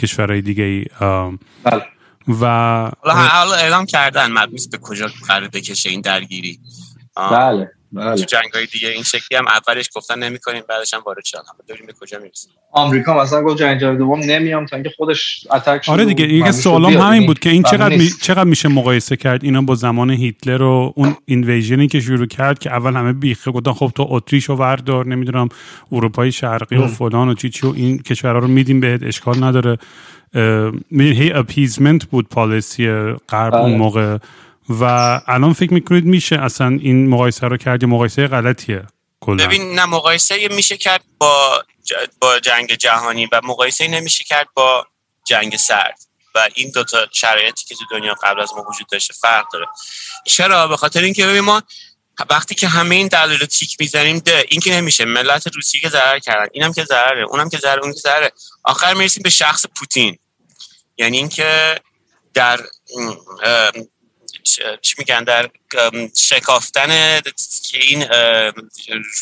کشورهای 0.00 0.42
دیگه 0.42 0.64
ای 0.64 0.84
بله. 1.64 1.82
و 2.40 2.46
حالا 3.02 3.54
اعلام 3.54 3.86
کردن 3.86 4.32
مبنیس 4.32 4.68
به 4.68 4.78
کجا 4.78 5.10
قرار 5.28 5.48
بکشه 5.48 5.90
این 5.90 6.00
درگیری. 6.00 6.58
بله. 7.16 7.70
بله. 7.92 8.16
تو 8.16 8.24
جنگ 8.24 8.52
های 8.54 8.66
دیگه 8.66 8.88
این 8.88 9.02
شکلی 9.02 9.38
هم 9.38 9.44
اولش 9.48 9.88
گفتن 9.94 10.18
نمی‌کنیم 10.18 10.62
بعدش 10.68 10.94
هم 10.94 11.00
وارد 11.06 11.24
شدن. 11.24 11.40
داریم 11.68 11.86
به 11.86 11.92
کجا 12.00 12.18
می‌رسیم. 12.18 12.52
آمریکا 12.72 13.22
مثلا 13.22 13.42
گفت 13.42 13.58
جنگ 13.58 13.80
جهانی 13.80 13.98
دوم 13.98 14.20
نمیام 14.20 14.66
تا 14.66 14.76
اینکه 14.76 14.90
خودش 14.96 15.46
اتک 15.52 15.88
آره 15.88 16.04
دیگه 16.04 16.32
یه 16.32 16.52
سوالم 16.52 17.00
همین 17.00 17.26
بود 17.26 17.38
که 17.38 17.50
این 17.50 17.62
چقدر 17.62 17.96
می... 17.96 18.10
چقدر 18.22 18.44
میشه 18.44 18.68
مقایسه 18.68 19.16
کرد 19.16 19.44
اینا 19.44 19.62
با 19.62 19.74
زمان 19.74 20.10
هیتلر 20.10 20.62
و 20.62 20.92
اون 20.96 21.16
اینویژنی 21.24 21.88
که 21.88 22.00
شروع 22.00 22.26
کرد 22.26 22.58
که 22.58 22.70
اول 22.70 22.96
همه 22.96 23.12
بیخه 23.12 23.50
گفتن 23.50 23.72
خب 23.72 23.92
تو 23.94 24.06
اتریش 24.10 24.50
و 24.50 24.54
وردار 24.54 25.06
نمی‌دونم 25.06 25.48
اروپای 25.92 26.32
شرقی 26.32 26.76
و 26.76 26.86
فلان 26.86 27.28
و 27.28 27.34
چی 27.34 27.50
چی 27.50 27.66
و 27.66 27.72
این 27.76 27.98
کشورها 27.98 28.38
رو 28.38 28.48
میدیم 28.48 28.80
بهت 28.80 29.02
اشکال 29.02 29.44
نداره. 29.44 29.78
هی 30.92 31.32
اپیزمنت 31.32 32.04
بود 32.04 32.28
پالیسی 32.28 32.88
غرب 33.28 33.54
اون 33.54 33.70
بله. 33.70 33.78
موقع. 33.78 34.18
و 34.70 34.84
الان 35.26 35.52
فکر 35.52 35.74
می‌کنید 35.74 36.04
میشه 36.04 36.36
اصلا 36.36 36.66
این 36.66 37.08
مقایسه 37.08 37.46
رو 37.46 37.56
کرد 37.56 37.84
مقایسه 37.84 38.26
غلطیه؟ 38.26 38.86
کلا. 39.20 39.46
ببین 39.46 39.74
نه 39.74 39.84
مقایسه 39.84 40.48
میشه 40.48 40.76
کرد 40.76 41.04
با 41.18 41.64
با 42.20 42.38
جنگ 42.38 42.74
جهانی 42.74 43.26
و 43.32 43.40
مقایسه 43.44 43.88
نمیشه 43.88 44.24
کرد 44.24 44.48
با 44.54 44.86
جنگ 45.24 45.56
سرد. 45.56 45.98
و 46.34 46.48
این 46.54 46.70
دوتا 46.70 47.06
شرایطی 47.12 47.64
که 47.64 47.74
تو 47.74 47.84
دنیا 47.90 48.14
قبل 48.22 48.40
از 48.40 48.52
ما 48.56 48.62
وجود 48.70 48.86
داشته 48.92 49.14
فرق 49.14 49.44
داره. 49.52 49.66
چرا؟ 50.24 50.68
به 50.68 50.76
خاطر 50.76 51.02
اینکه 51.02 51.26
ببین 51.26 51.40
ما 51.40 51.62
وقتی 52.30 52.54
که 52.54 52.68
همه 52.68 52.94
این 52.94 53.08
دلایل 53.08 53.44
تیک 53.44 53.76
می‌زنیم 53.80 54.18
ده 54.18 54.44
این 54.48 54.60
که 54.60 54.72
نمیشه. 54.72 55.04
ملت 55.04 55.46
روسیه 55.54 55.80
که 55.80 55.88
ضرر 55.88 56.18
کردن 56.18 56.46
اینم 56.52 56.72
که 56.72 56.84
ضرره 56.84 57.24
اونم 57.24 57.48
که 57.48 57.58
ضرره 57.58 57.82
اون 57.82 57.92
که 57.92 58.00
ضرره. 58.00 58.32
آخر 58.64 58.94
می‌رسیم 58.94 59.22
به 59.22 59.30
شخص 59.30 59.66
پوتین. 59.76 60.18
یعنی 60.98 61.16
اینکه 61.16 61.80
در 62.34 62.60
چی 64.82 64.94
میگن 64.98 65.24
در 65.24 65.50
شکافتن 66.16 67.20
این 67.74 68.06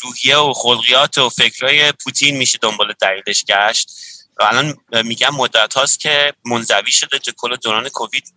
روحیه 0.01 0.37
و 0.37 0.53
خلقیات 0.53 1.17
و 1.17 1.29
فکرهای 1.29 1.91
پوتین 1.91 2.37
میشه 2.37 2.57
دنبال 2.61 2.93
دلیلش 3.01 3.45
گشت. 3.45 3.91
الان 4.39 4.77
میگم 5.03 5.29
مدت 5.29 5.73
هاست 5.73 5.99
که 5.99 6.33
منزوی 6.45 6.91
شده 6.91 7.19
کل 7.37 7.55
دوران 7.55 7.89
کووید 7.89 8.33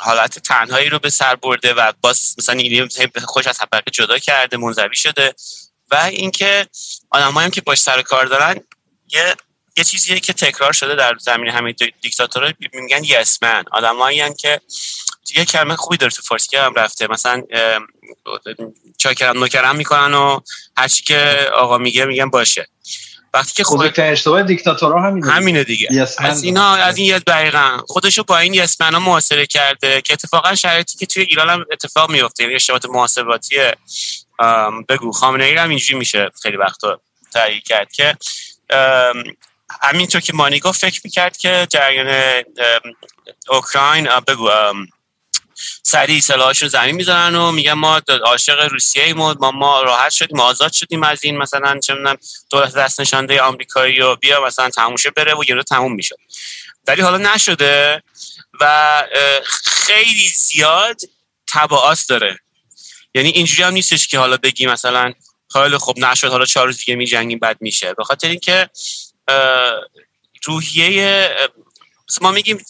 حالت 0.00 0.38
تنهایی 0.38 0.88
رو 0.88 0.98
به 0.98 1.10
سر 1.10 1.34
برده 1.34 1.74
و 1.74 1.92
باز 2.00 2.34
مثلا 2.38 2.54
این 2.54 2.88
خوش 3.24 3.46
از 3.46 3.58
طبقه 3.58 3.90
جدا 3.92 4.18
کرده 4.18 4.56
منزوی 4.56 4.96
شده. 4.96 5.34
و 5.90 5.96
اینکه 5.96 6.66
آدمایی 7.10 7.44
هم 7.44 7.50
که 7.50 7.60
باش 7.60 7.78
سر 7.78 8.02
کار 8.02 8.26
دارن 8.26 8.60
یه 9.08 9.36
یه 9.76 9.84
چیزیه 9.84 10.20
که 10.20 10.32
تکرار 10.32 10.72
شده 10.72 10.94
در 10.94 11.16
زمین 11.20 11.48
همین 11.48 11.74
دیکتاتورها. 12.00 12.52
میگن 12.72 13.04
یسمن 13.04 13.64
آدمایی 13.70 14.34
که 14.34 14.60
یه 15.36 15.44
کلمه 15.44 15.76
خوبی 15.76 15.96
داره 15.96 16.12
تو 16.12 16.22
فارسی 16.22 16.56
هم 16.56 16.74
رفته. 16.74 17.06
مثلا 17.10 17.42
چاکرم 18.98 19.38
نوکرم 19.38 19.76
می‌کنن 19.76 20.14
و 20.14 20.40
هرچی 20.76 21.02
که 21.02 21.50
آقا 21.54 21.78
میگه 21.78 22.04
میگن 22.04 22.30
باشه. 22.30 22.68
وقتی 23.34 23.52
که 23.52 23.64
خود 23.64 24.00
اشتباه 24.00 24.42
دیکتاتورها 24.42 25.00
همینه 25.00 25.32
همینه 25.32 25.64
دیگه. 25.64 26.06
از 26.18 26.42
اینا 26.42 26.74
از 26.74 26.96
این 26.96 27.06
یه 27.06 27.18
دقیقا. 27.18 27.78
خودشو 27.86 28.22
با 28.22 28.38
این 28.38 28.54
یسمن 28.54 28.94
ها 28.94 29.00
محاصره 29.00 29.46
کرده 29.46 30.00
که 30.00 30.12
اتفاقا 30.12 30.54
شرایطی 30.54 30.98
که 30.98 31.06
توی 31.06 31.22
ایران 31.22 31.50
هم 31.50 31.64
اتفاق 31.72 32.10
میفته 32.10 32.42
یعنی 32.42 32.54
اشتباهات 32.54 32.86
محاسباتی 32.86 33.56
بگو. 34.88 35.12
خامنه 35.12 35.44
ای 35.44 35.56
هم 35.56 35.68
اینجوری 35.68 35.98
میشه 35.98 36.30
خیلی 36.42 36.56
وقتا 36.56 37.00
تحریک 37.32 37.64
کرد 37.64 37.92
که 37.92 38.16
همینطور 39.82 40.20
که 40.20 40.32
مانیگو 40.32 40.72
فکر 40.72 41.00
می‌کرد 41.04 41.36
که 41.36 41.66
جریان 41.70 42.42
اوکراین 43.48 44.08
بگو 44.28 44.50
سریع 45.82 46.20
سلاحاشون 46.20 46.68
زمین 46.68 46.94
می‌زنن 46.94 47.34
و 47.34 47.52
میگن 47.52 47.72
ما 47.72 48.00
عاشق 48.24 48.60
روسیه 48.60 49.04
ایم 49.04 49.16
ما 49.16 49.34
ما 49.54 49.82
راحت 49.82 50.12
شدیم 50.12 50.40
آزاد 50.40 50.72
شدیم 50.72 51.02
از 51.02 51.24
این 51.24 51.36
مثلا 51.36 51.80
چه 51.80 51.94
می‌دونم 51.94 52.16
دولت 52.50 52.74
دست 52.74 53.00
نشانده 53.00 53.40
آمریکایی 53.40 54.00
و 54.00 54.16
بیا 54.16 54.44
مثلا 54.46 54.70
تموشه 54.70 55.10
بره 55.10 55.34
و 55.34 55.44
یه 55.48 55.62
تموم 55.62 55.94
می‌شد 55.94 56.16
ولی 56.86 57.02
حالا 57.02 57.34
نشده 57.34 58.02
و 58.60 59.04
خیلی 59.54 60.28
زیاد 60.28 61.00
تبعات 61.46 62.04
داره. 62.08 62.38
یعنی 63.14 63.28
اینجوری 63.28 63.62
هم 63.62 63.72
نیستش 63.72 64.06
که 64.06 64.18
حالا 64.18 64.36
بگی 64.36 64.66
مثلا 64.66 65.12
خیلی 65.52 65.78
خب 65.78 65.98
نشد 65.98 66.28
حالا 66.30 66.44
چهار 66.44 66.66
روز 66.66 66.78
دیگه 66.78 66.94
می 66.94 67.06
جنگیم 67.06 67.38
بد 67.38 67.56
میشه. 67.60 67.94
به 67.94 68.04
خاطر 68.04 68.28
اینکه 68.28 68.70
روحیه 70.44 71.30
ما 72.20 72.30
میگیم 72.30 72.64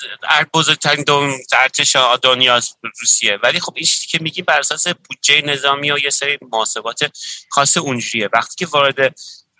بزرگترین 0.54 1.04
ارتش 1.52 1.96
دنیا 2.22 2.60
روسیه. 3.00 3.38
ولی 3.42 3.60
خب 3.60 3.72
این 3.76 3.86
چیزی 3.86 4.06
که 4.06 4.18
میگیم 4.22 4.44
بر 4.44 4.58
اساس 4.58 4.88
بودجه 4.88 5.42
نظامی 5.42 5.90
و 5.90 5.98
یه 5.98 6.10
سری 6.10 6.38
محاسبات 6.52 7.10
خاص 7.50 7.76
اونجوریه. 7.76 8.28
وقتی 8.32 8.54
که 8.56 8.66
وارد 8.66 9.14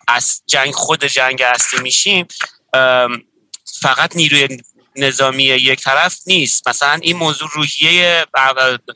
از 0.08 0.42
جنگ 0.46 0.74
خود 0.74 1.04
جنگ 1.04 1.42
اصلی 1.42 1.80
میشیم 1.80 2.26
فقط 3.80 4.16
نیروی 4.16 4.58
نظامی 4.96 5.42
یک 5.42 5.80
طرف 5.80 6.18
نیست. 6.26 6.68
مثلا 6.68 6.98
این 7.02 7.16
موضوع 7.16 7.48
روحیه 7.52 8.26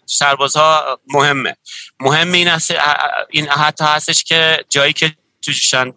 سربازها 0.07 1.01
مهمه. 1.09 1.57
مهم 2.01 2.33
این, 2.33 2.51
این 3.31 3.49
حتی 3.49 3.85
هستش 3.85 4.25
که 4.25 4.65
جایی 4.69 4.93
که 4.93 5.17
توشن 5.43 5.93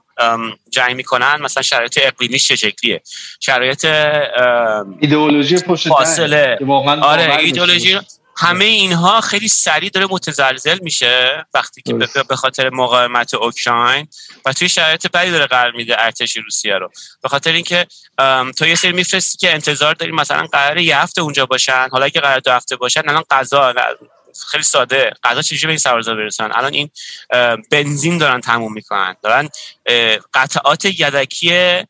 جنگ 0.70 0.96
می‌کنن. 0.96 1.42
مثلا 1.42 1.64
شرایط 1.64 2.00
اقلیمی 2.02 2.40
چه 2.40 2.56
شکلیه؟ 2.56 3.02
شرایط 3.40 3.86
ایدئولوژی 5.00 5.58
پشت 5.58 5.88
فاصله. 5.88 6.58
آره 7.02 7.38
ایدئولوژی 7.38 8.00
همه 8.38 8.66
اینها 8.66 9.22
خیلی 9.22 9.48
سریع 9.48 9.90
داره 9.90 10.08
متزلزل 10.10 10.80
میشه 10.82 11.46
وقتی 11.54 11.82
که 11.82 11.94
به 12.30 12.36
خاطر 12.36 12.70
مقاومت 12.70 13.34
اوکراین. 13.34 14.08
و 14.46 14.54
توی 14.54 14.70
شرایط 14.70 15.08
بدی 15.08 15.32
داره 15.32 15.48
قرار 15.48 15.72
میده 15.72 15.96
ارتش 16.04 16.38
روسیه 16.38 16.78
رو. 16.78 16.90
به 17.24 17.30
خاطر 17.30 17.52
اینکه 17.52 17.88
تو 18.58 18.68
یه 18.68 18.76
سری 18.76 18.92
میفرستی 18.92 19.38
که 19.38 19.54
انتظار 19.54 19.94
داری 19.94 20.12
مثلا 20.12 20.48
قرار 20.48 20.78
یه 20.78 21.00
هفته 21.00 21.22
اونجا 21.22 21.46
باشن. 21.46 21.88
حالا 21.92 22.10
که 22.10 22.20
قرار 22.20 22.40
دو 22.40 22.52
هفته 22.52 22.76
باشن 22.76 23.10
الان 23.10 23.24
قضا 23.32 23.74
خیلی 24.52 24.64
ساده. 24.64 25.14
غذا 25.24 25.42
چجوری 25.42 25.66
به 25.66 25.72
این 25.72 25.78
سربازا 25.78 26.14
برسن؟ 26.14 26.52
الان 26.54 26.74
این 26.74 26.90
بنزین 27.72 28.18
دارن 28.18 28.42
تموم 28.42 28.74
می‌کنن. 28.74 29.16
دارن 29.24 29.50
قطعات 30.34 30.86
یدکی 30.86 31.84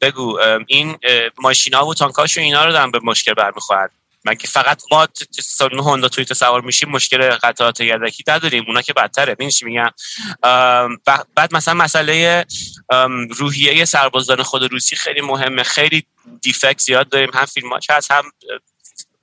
بگو 0.00 0.38
این 0.66 0.98
ماشینا 1.38 1.86
و 1.86 1.94
تانکاش 1.94 2.38
و 2.38 2.40
اینا 2.40 2.64
رو 2.64 2.72
دارن 2.72 2.90
به 2.90 3.00
مشکل 3.02 3.34
برمیخورن. 3.34 3.88
مگه 4.24 4.46
فقط 4.46 4.82
ما 4.90 5.08
سال 5.40 5.78
هوندا 5.78 6.08
تویت 6.08 6.32
سوار 6.32 6.60
میشیم 6.60 6.88
مشکل 6.88 7.30
قطعات 7.30 7.80
یدکی 7.80 8.24
نداریم؟ 8.28 8.64
اونا 8.66 8.82
که 8.82 8.92
بدتره. 8.92 9.34
ببین 9.34 9.50
چی 9.50 9.64
میگم؟ 9.64 9.90
بعد 11.36 11.54
مثلا 11.54 11.74
مسئله 11.74 12.46
روحیه 13.30 13.84
سربازان 13.84 14.42
خود 14.42 14.72
روسی 14.72 14.96
خیلی 14.96 15.20
مهمه. 15.20 15.62
خیلی 15.62 16.06
دیفکت 16.42 16.80
زیاد 16.80 17.08
داریم. 17.08 17.30
هم 17.34 17.44
فیلماش 17.44 17.90
هست 17.90 18.10
هم 18.10 18.22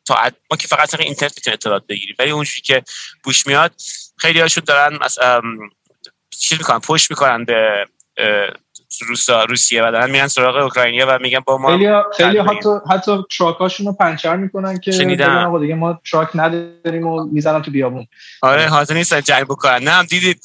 تا 0.09 0.31
ما 0.51 0.57
که 0.57 0.67
فقط 0.67 0.93
از 0.93 0.99
اینترنت 0.99 1.33
می‌تونیم 1.37 1.53
اطلاعات 1.53 1.87
بگیریم. 1.87 2.15
ولی 2.19 2.31
اونجوری 2.31 2.61
که 2.61 2.83
بوش 3.23 3.47
میاد 3.47 3.71
خیلی 4.17 4.39
هاشون 4.39 4.63
دارن 4.67 4.99
چیز 6.39 6.57
می‌کنن 6.57 6.79
پشت 6.79 7.11
می‌کنن 7.11 7.45
به 7.45 7.85
روسا 9.07 9.43
روسیه 9.43 9.83
و 9.83 9.91
دارن 9.91 10.11
میرن 10.11 10.27
سراغ 10.27 10.55
اوکراینیا 10.55 11.05
و 11.09 11.19
میگن 11.21 11.39
با 11.39 11.57
ما 11.57 11.69
خیلی 11.69 11.89
خیلی 12.17 12.37
حتی 12.37 12.69
حتی 12.89 13.11
truck 13.37 13.64
اشون 13.64 13.85
رو 13.85 13.93
پنچر 13.93 14.35
می‌کنن 14.35 14.79
که 14.79 14.91
شنیدم. 14.91 15.61
دیگه 15.61 15.75
ما 15.75 16.01
truck 16.11 16.29
نداریم 16.35 17.07
و 17.07 17.23
می‌زنن 17.23 17.61
تو 17.61 17.71
بیابون. 17.71 18.07
آره 18.41 18.67
حاضر 18.67 18.93
نیستن 18.93 19.21
جنگ 19.21 19.43
بکنن. 19.43 19.83
نه 19.83 19.91
هم 19.91 20.05
دیدید 20.05 20.41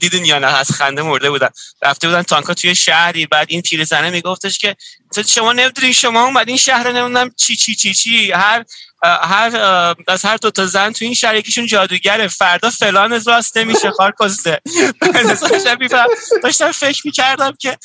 دیدین 0.00 0.24
یا 0.24 0.38
نه 0.38 0.58
از 0.58 0.70
خنده 0.70 1.02
مرده 1.02 1.30
بودن. 1.30 1.48
رفته 1.82 2.08
بودن 2.08 2.22
تانکا 2.22 2.54
توی 2.54 2.74
شهری 2.74 3.26
بعد 3.26 3.46
این 3.50 3.62
پیرزنه 3.62 4.10
میگفتش 4.10 4.58
که 4.58 4.76
شما 5.20 5.52
نمی‌دونید 5.52 5.94
شما 5.94 6.24
اومدین 6.24 6.56
شهر 6.56 6.92
نمی‌دونم 6.92 7.30
چی 7.36 7.56
چی 7.56 7.74
چی 7.74 7.94
چی. 7.94 8.32
هر 8.32 8.64
هر 9.04 9.56
از 10.08 10.24
هر 10.24 10.36
دو 10.36 10.50
تا 10.50 10.66
زن 10.66 10.92
تو 10.92 11.04
این 11.04 11.14
شهر 11.14 11.34
یکیشون 11.34 11.66
جادوگره. 11.66 12.28
فردا 12.28 12.70
فلان 12.70 13.22
راست 13.26 13.56
نمیشه 13.56 13.90
خار 13.90 14.14
کسته. 14.20 14.60
داشتم 16.42 16.72
فکر 16.72 17.02
می‌کردم 17.04 17.56
که 17.58 17.78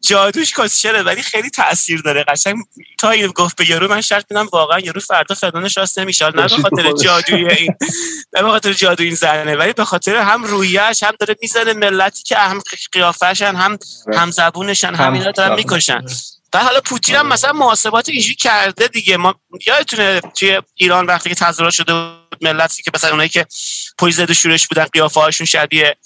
جادوش 0.00 0.52
کسشره 0.52 1.02
ولی 1.02 1.22
خیلی 1.22 1.50
تاثیر 1.50 2.00
داره. 2.00 2.24
قشنگ 2.24 2.56
تا 2.98 3.16
گفت 3.16 3.56
به 3.56 3.70
یارو 3.70 3.88
من 3.88 4.00
شرط 4.00 4.24
میدم 4.30 4.48
واقعا 4.52 4.78
یارو 4.78 5.00
فردا 5.00 5.34
فلانش 5.34 5.76
راست 5.76 5.98
نمیشه. 5.98 6.26
نه 6.26 6.32
به 6.32 6.48
خاطر 6.48 6.92
جادوی 7.02 7.50
این 7.50 7.74
نه 8.32 8.42
به 8.42 8.48
خاطر 8.48 8.72
جادو 8.72 9.04
این 9.04 9.14
زنه 9.14 9.56
ولی 9.56 9.72
به 9.72 9.84
خاطر 9.84 10.16
هم 10.16 10.44
رویش 10.44 11.02
هم 11.02 11.12
داره 11.20 11.36
می‌زنه 11.42 11.72
ملتی 11.72 12.22
که 12.22 12.36
هم 12.36 12.62
قیافشن 12.92 13.54
هم 13.56 13.78
هم 14.14 14.30
زبونشن 14.30 14.94
هم 14.94 15.12
اینا 15.12 15.30
دارن 15.30 15.54
می‌کشن. 15.54 16.04
و 16.54 16.58
حالا 16.58 16.80
پوتین 16.80 17.14
هم 17.14 17.28
مثلا 17.28 17.52
محاسبات 17.52 18.08
اینجوری 18.08 18.34
کرده 18.34 18.88
دیگه. 18.88 19.16
ما 19.16 19.34
یادتونه 19.66 20.20
توی 20.20 20.62
ایران 20.74 21.06
وقتی 21.06 21.28
که 21.28 21.34
تظاهرات 21.34 21.74
شده 21.74 21.92
بود 21.92 22.44
ملتی 22.44 22.82
که 22.82 22.90
مثلا 22.94 23.10
اونایی 23.10 23.28
که 23.28 23.46
پلیس 23.98 24.16
زده 24.16 24.34
شورش 24.34 24.68
بودن 24.68 24.84
قیافه 24.84 25.20
هاشون 25.20 25.46
شبیه 25.46 25.96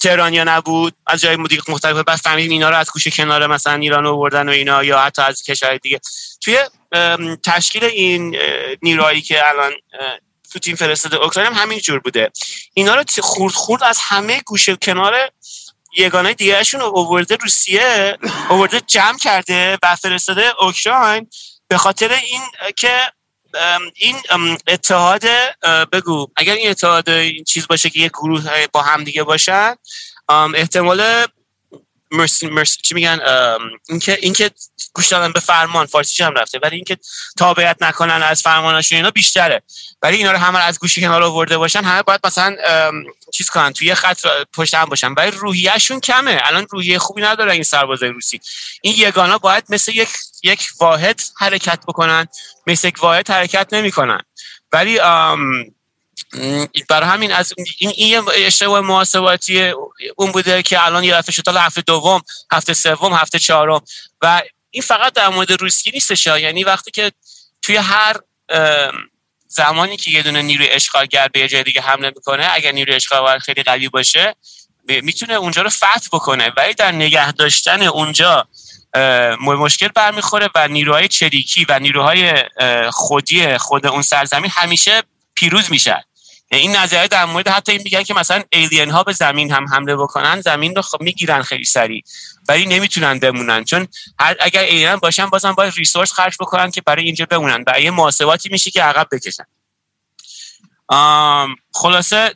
تهرانیا 0.00 0.44
نبود. 0.44 0.94
از 1.06 1.20
جای 1.20 1.36
مختلف 1.36 1.68
مختلف 1.68 1.96
بعد 1.96 2.18
فهمیدیم 2.18 2.50
اینا 2.50 2.70
رو 2.70 2.76
از 2.76 2.90
کوشه 2.90 3.10
کنار 3.10 3.46
مثلا 3.46 3.74
ایران 3.74 4.06
آوردن 4.06 4.48
و 4.48 4.52
اینا 4.52 4.84
یا 4.84 5.00
حتی 5.00 5.22
از 5.22 5.42
کشور 5.42 5.76
دیگه. 5.76 6.00
توی 6.40 6.58
تشکیل 7.44 7.84
این 7.84 8.36
نیروهایی 8.82 9.22
که 9.22 9.48
الان 9.48 9.72
پوتین 10.52 10.76
فرستاده 10.76 11.16
اوکراین 11.16 11.52
هم 11.52 11.62
همین 11.62 11.78
جور 11.78 11.98
بوده. 11.98 12.30
اینا 12.74 12.94
رو 12.94 13.04
خورد 13.20 13.54
خورد 13.54 13.82
از 13.82 13.98
همه 14.02 14.40
گوشه 14.40 14.76
کنار 14.76 15.30
یگانه 15.96 16.34
دیگرشون 16.34 16.80
اوورده 16.80 17.36
روسیه 17.36 18.18
اوورده 18.50 18.80
جمع 18.80 19.18
کرده 19.18 19.78
و 19.82 19.96
فرستاده 19.96 20.52
اوکراین. 20.60 21.30
به 21.68 21.76
خاطر 21.78 22.12
این 22.12 22.42
که 22.76 23.12
این 23.94 24.16
اتحاد 24.66 25.24
بگو 25.92 26.26
اگر 26.36 26.52
این 26.52 26.70
اتحاد 26.70 27.08
این 27.08 27.44
چیز 27.44 27.68
باشه 27.68 27.90
که 27.90 28.00
یک 28.00 28.12
گروه 28.12 28.66
با 28.72 28.82
هم 28.82 29.04
دیگه 29.04 29.22
باشن 29.22 29.74
احتمال 30.54 31.26
مرسی 32.10 32.46
مرسی. 32.46 32.80
چی 32.82 32.94
میگن؟ 32.94 33.20
اینکه 33.88 34.18
اینکه 34.22 34.50
گوش 34.94 35.08
دادن 35.08 35.32
به 35.32 35.40
فرمان 35.40 35.86
فارسی 35.86 36.22
هم 36.22 36.34
رفته؟ 36.34 36.58
ولی 36.62 36.76
اینکه 36.76 36.98
تابعیت 37.38 37.76
نکنن 37.80 38.22
از 38.22 38.42
فرماناشون 38.42 38.96
اینا 38.96 39.10
بیشتره. 39.10 39.62
ولی 40.02 40.16
اینا 40.16 40.32
رو 40.32 40.38
همه 40.38 40.58
از 40.58 40.78
گوشی 40.78 41.00
کنار 41.00 41.22
آورده 41.22 41.58
باشن 41.58 41.84
همه 41.84 42.02
باید 42.02 42.20
مثلا 42.24 42.56
چیز 43.32 43.50
کنن 43.50 43.72
توی 43.72 43.94
خط 43.94 44.26
پشت 44.52 44.74
هم 44.74 44.84
باشن. 44.84 45.12
ولی 45.12 45.30
روحیهشون 45.30 46.00
کمه. 46.00 46.40
الان 46.44 46.66
روحیه 46.70 46.98
خوبی 46.98 47.22
نداره 47.22 47.52
این 47.52 47.62
سربازای 47.62 48.08
روسی. 48.08 48.40
این 48.82 48.94
یگانا 48.96 49.38
باید 49.38 49.64
مثل 49.68 49.92
یک 49.92 50.08
یک 50.42 50.68
واحد 50.80 51.20
حرکت 51.36 51.78
بکنن. 51.88 52.28
مثل 52.66 52.88
یک 52.88 53.02
واحد 53.02 53.30
حرکت 53.30 53.68
نمی‌کنن. 53.72 54.20
ولی 54.72 54.98
برای 56.88 57.08
همین 57.08 57.32
از 57.32 57.54
این 57.78 57.92
این 57.96 58.24
اشتباه 58.34 58.80
محاسباتی 58.80 59.72
اون 60.16 60.32
بوده 60.32 60.62
که 60.62 60.84
الان 60.84 61.04
یه 61.04 61.14
دفعه 61.14 61.32
شد. 61.32 61.48
هفته 61.48 61.80
دوم 61.80 62.22
هفته 62.52 62.74
سوم 62.74 63.14
هفته 63.14 63.38
چهارم. 63.38 63.80
و 64.22 64.42
این 64.70 64.82
فقط 64.82 65.12
در 65.12 65.28
مورد 65.28 65.52
روسیه 65.52 65.92
نیستش 65.92 66.26
یعنی 66.26 66.64
وقتی 66.64 66.90
که 66.90 67.12
توی 67.62 67.76
هر 67.76 68.16
زمانی 69.48 69.96
که 69.96 70.10
یه 70.10 70.22
دونه 70.22 70.42
نیروی 70.42 70.68
اشغالگر 70.70 71.28
به 71.28 71.48
جای 71.48 71.62
دیگه 71.62 71.80
حمله 71.80 72.12
می‌کنه 72.16 72.48
اگر 72.52 72.72
نیروی 72.72 72.94
اشغالگر 72.94 73.38
خیلی 73.38 73.62
قوی 73.62 73.88
باشه 73.88 74.34
می‌تونه 74.88 75.34
اونجا 75.34 75.62
رو 75.62 75.70
فتح 75.70 76.08
بکنه. 76.12 76.52
ولی 76.56 76.74
در 76.74 76.92
نگه 76.92 77.32
داشتن 77.32 77.82
اونجا 77.82 78.48
مشکل 79.40 79.88
برمیخوره 79.88 80.48
و 80.54 80.68
نیروهای 80.68 81.08
چریکی 81.08 81.66
و 81.68 81.78
نیروهای 81.78 82.34
خودی 82.90 83.58
خود 83.58 83.86
اون 83.86 84.02
سرزمین 84.02 84.50
همیشه 84.50 85.02
پیروز 85.34 85.70
میشن. 85.70 86.00
این 86.50 86.76
نظریه 86.76 87.08
در 87.08 87.24
مورد 87.24 87.48
حتی 87.48 87.72
این 87.72 87.80
میگن 87.84 88.02
که 88.02 88.14
مثلا 88.14 88.42
ایلین 88.50 88.90
ها 88.90 89.02
به 89.02 89.12
زمین 89.12 89.52
هم 89.52 89.68
حمله 89.68 89.96
بکنن 89.96 90.40
زمین 90.40 90.74
رو 90.74 90.82
خب 90.82 91.02
می‌گیرن 91.02 91.42
خیلی 91.42 91.64
سریع 91.64 92.02
ولی 92.48 92.66
نمی‌تونن 92.66 93.18
بمونن. 93.18 93.64
چون 93.64 93.88
هر 94.20 94.36
اگر 94.40 94.62
ایلین 94.62 94.96
باشن 94.96 95.26
بازم 95.26 95.52
باید 95.52 95.74
ریسورس 95.74 96.12
خرج 96.12 96.36
بکنن 96.40 96.70
که 96.70 96.80
برای 96.80 97.04
اینجا 97.04 97.26
بمونن 97.26 97.64
و 97.66 97.80
یه 97.80 97.90
محاسباتی 97.90 98.48
میشه 98.48 98.70
که 98.70 98.82
عقب 98.82 99.08
بکشن. 99.12 99.44
خلاصه 101.72 102.34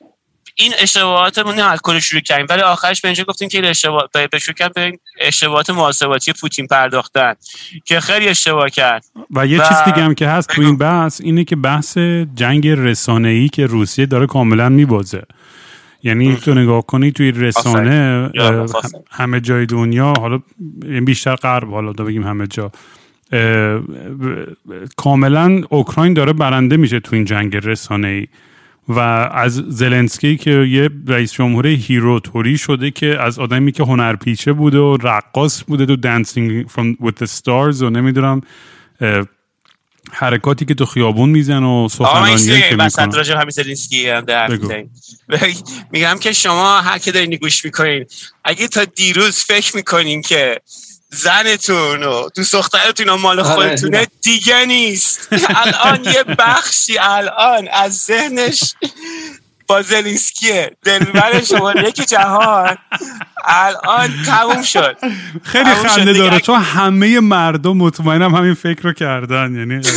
این 0.54 0.72
اشتباهاتمون 0.78 1.58
از 1.58 1.80
کل 1.82 1.98
شروع 1.98 2.20
کردیم. 2.20 2.46
ولی 2.50 2.60
آخرش 2.60 3.00
به 3.00 3.08
اینجا 3.08 3.24
گفتیم 3.24 3.48
که 3.48 3.68
اشتباه 3.68 4.08
به 4.30 4.38
شروع 4.38 4.68
به 4.74 4.98
اشتباهات 5.20 5.70
محاسباتی 5.70 6.32
پوتین 6.32 6.66
پرداختن 6.66 7.34
که 7.84 8.00
خیلی 8.00 8.28
اشتباه 8.28 8.68
کرد. 8.70 9.04
و 9.30 9.46
یه 9.46 9.58
چیز 9.58 9.76
دیگه 9.84 10.02
هم 10.02 10.14
که 10.14 10.28
هست 10.28 10.48
تو 10.48 10.62
این 10.62 10.76
بحث 10.76 11.20
اینه 11.20 11.44
که 11.44 11.56
بحث 11.56 11.98
جنگ 12.34 12.68
رسانه 12.68 13.28
ای 13.28 13.48
که 13.48 13.66
روسیه 13.66 14.06
داره 14.06 14.26
کاملا 14.26 14.68
میبازه. 14.68 15.22
یعنی 16.02 16.36
تو 16.36 16.54
نگاه 16.54 16.86
کنی 16.86 17.12
توی 17.12 17.30
رسانه 17.30 18.30
همه 19.10 19.40
جای 19.40 19.66
دنیا 19.66 20.14
حالا 20.18 20.40
بیشتر 21.04 21.34
غرب 21.34 21.70
حالا 21.70 21.92
دا 21.92 22.04
بگیم 22.04 22.22
همه 22.22 22.46
جا 22.46 22.72
کاملا 24.96 25.62
اوکراین 25.68 26.14
داره 26.14 26.32
برنده 26.32 26.76
میشه 26.76 27.00
تو 27.00 27.16
این 27.16 27.24
جنگ 27.24 27.56
رسانه 27.56 28.08
ای 28.08 28.26
و 28.88 28.98
از 29.32 29.54
زلنسکی 29.54 30.36
که 30.36 30.50
یه 30.50 30.90
رئیس 31.06 31.32
جمهور 31.32 31.66
hero 31.66 32.20
توری 32.20 32.58
شده 32.58 32.90
که 32.90 33.20
از 33.20 33.38
آدمی 33.38 33.72
که 33.72 33.82
هنرپیشه 33.82 34.52
بوده 34.52 34.78
و 34.78 34.96
رقاص 35.02 35.62
بوده 35.66 35.86
تو 35.86 35.96
dancing 35.96 36.66
from 36.68 36.96
with 37.04 37.24
the 37.24 37.26
stars 37.26 37.82
و 37.82 37.90
نمی‌دونم 37.90 38.40
حرکاتی 40.12 40.64
که 40.64 40.74
تو 40.74 40.86
خیابون 40.86 41.30
میزن 41.30 41.62
و 41.62 41.88
سخنرانی 41.88 42.60
که 42.60 42.76
می‌کنن 42.76 43.12
راجع 43.12 43.34
همین 43.34 43.50
زلنسکی 43.50 44.12
میگم 45.92 46.16
که 46.20 46.32
شما 46.32 46.80
هر 46.80 46.98
که 46.98 47.12
دارین 47.12 47.36
گوش 47.36 47.64
می‌کنین 47.64 48.06
اگه 48.44 48.68
تا 48.68 48.84
دیروز 48.84 49.38
فکر 49.38 49.76
می‌کنین 49.76 50.22
که 50.22 50.60
زنتون 51.12 52.02
و 52.02 52.28
دو 52.34 52.42
دخترتون 52.52 53.08
و 53.08 53.16
مال 53.16 53.40
آره، 53.40 53.54
خودتونه 53.54 54.06
دیگه 54.22 54.64
نیست. 54.64 55.28
الان 55.48 56.04
یه 56.04 56.24
بخشی 56.38 56.98
الان 56.98 57.68
از 57.72 57.98
ذهنش 57.98 58.74
با 59.66 59.82
زلینسکیه. 59.82 60.76
دلبر 60.84 61.42
شما 61.42 61.72
یک 61.72 62.08
جهان. 62.08 62.78
الان 63.44 64.10
تموم 64.26 64.62
شد. 64.62 64.96
خیلی 65.42 65.74
خنده 65.74 66.12
داره 66.12 66.40
چون 66.40 66.60
همه 66.60 67.20
مردم 67.20 67.76
مطمئنم 67.76 68.34
همین 68.34 68.54
فکر 68.54 68.82
رو 68.82 68.92
کردن 68.92 69.54
یعنی 69.54 69.80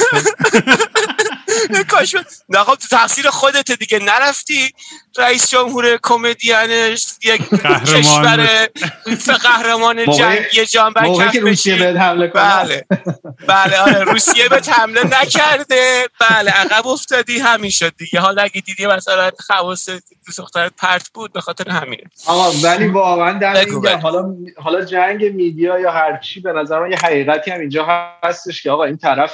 کاش 1.91 2.15
نه 2.49 2.63
خب 2.63 2.75
تقصیر 2.75 3.29
خودت 3.29 3.71
دیگه. 3.71 3.99
نرفتی 3.99 4.73
رئیس 5.17 5.49
جمهور 5.49 5.99
کمدینش 6.03 7.05
یک 7.23 7.41
کشور 7.85 8.69
قهرمان 9.43 10.05
جنگی 10.11 10.65
جان 10.65 10.93
موقعی 11.01 11.29
که 11.29 11.39
روسیه 11.39 11.75
به 11.75 11.99
حمله 11.99 12.27
بله. 12.27 12.85
بله 13.47 13.79
آره 13.79 14.03
روسیه 14.03 14.49
به 14.49 14.61
حمله 14.67 15.21
نکرده. 15.21 16.09
بله 16.19 16.51
عقب 16.51 16.87
افتادی 16.87 17.39
همین 17.39 17.71
شد 17.71 17.95
دیگه. 17.97 18.19
حالا 18.19 18.41
اگه 18.41 18.61
دیدی 18.61 18.85
مثلا 18.87 19.31
خواص 19.39 19.89
دخترت 20.37 20.71
پرت 20.77 21.09
بود 21.13 21.33
به 21.33 21.41
خاطر 21.41 21.69
همینه. 21.69 22.03
آقا 22.25 22.51
ولی 22.63 22.87
واقعا 22.87 23.39
در 23.39 23.65
حالا 24.01 24.35
حالا 24.57 24.85
جنگ 24.85 25.25
میدیا 25.25 25.79
یا 25.79 25.91
هر 25.91 26.17
چی 26.17 26.39
به 26.39 26.53
نظر 26.53 26.79
من 26.79 26.91
یه 26.91 26.97
حقیقتی 26.97 27.51
هم 27.51 27.59
اینجا 27.59 27.87
هستش 28.23 28.63
که 28.63 28.71
آقا 28.71 28.83
این 28.83 28.97
طرف 28.97 29.33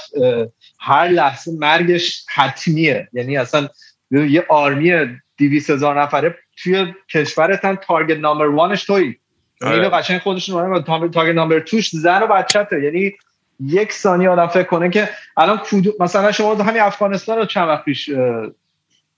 هر 0.81 1.07
لحظه 1.07 1.51
مرگش 1.59 2.25
حتمیه. 2.33 3.09
یعنی 3.13 3.37
اصلا 3.37 3.69
یه 4.11 4.45
آرمی 4.49 5.19
دیویس 5.37 5.69
هزار 5.69 6.01
نفره 6.01 6.37
توی 6.63 6.93
کشورتن 7.13 7.75
تارگت 7.75 8.17
نامبر 8.17 8.45
وانش 8.45 8.83
توی 8.83 9.15
یعنی 9.61 9.73
اینو 9.75 9.89
قشنگ 9.89 10.21
خودشون 10.21 10.83
تارگت 10.83 11.35
نامبر 11.35 11.59
توش 11.59 11.89
زن 11.89 12.23
و 12.23 12.27
بچته. 12.27 12.83
یعنی 12.83 13.13
یک 13.59 13.93
ثانیه 13.93 14.29
آدم 14.29 14.47
فکر 14.47 14.63
کنه 14.63 14.89
که 14.89 15.09
الان 15.37 15.61
مثلا 15.99 16.31
شما 16.31 16.55
همین 16.55 16.81
افغانستان 16.81 17.37
رو 17.37 17.45
چند 17.45 17.67
وقت 17.67 17.85
پیش 17.85 18.09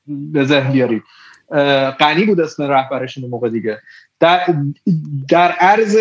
به 0.07 0.43
ذهن 0.43 0.71
بیارید. 0.71 1.03
غنی 1.99 2.25
بود 2.25 2.41
اسم 2.41 2.63
رهبرشون 2.63 3.29
موقع 3.29 3.49
دیگه. 3.49 3.79
در, 4.19 4.55
در 5.29 5.51
عرض 5.51 5.97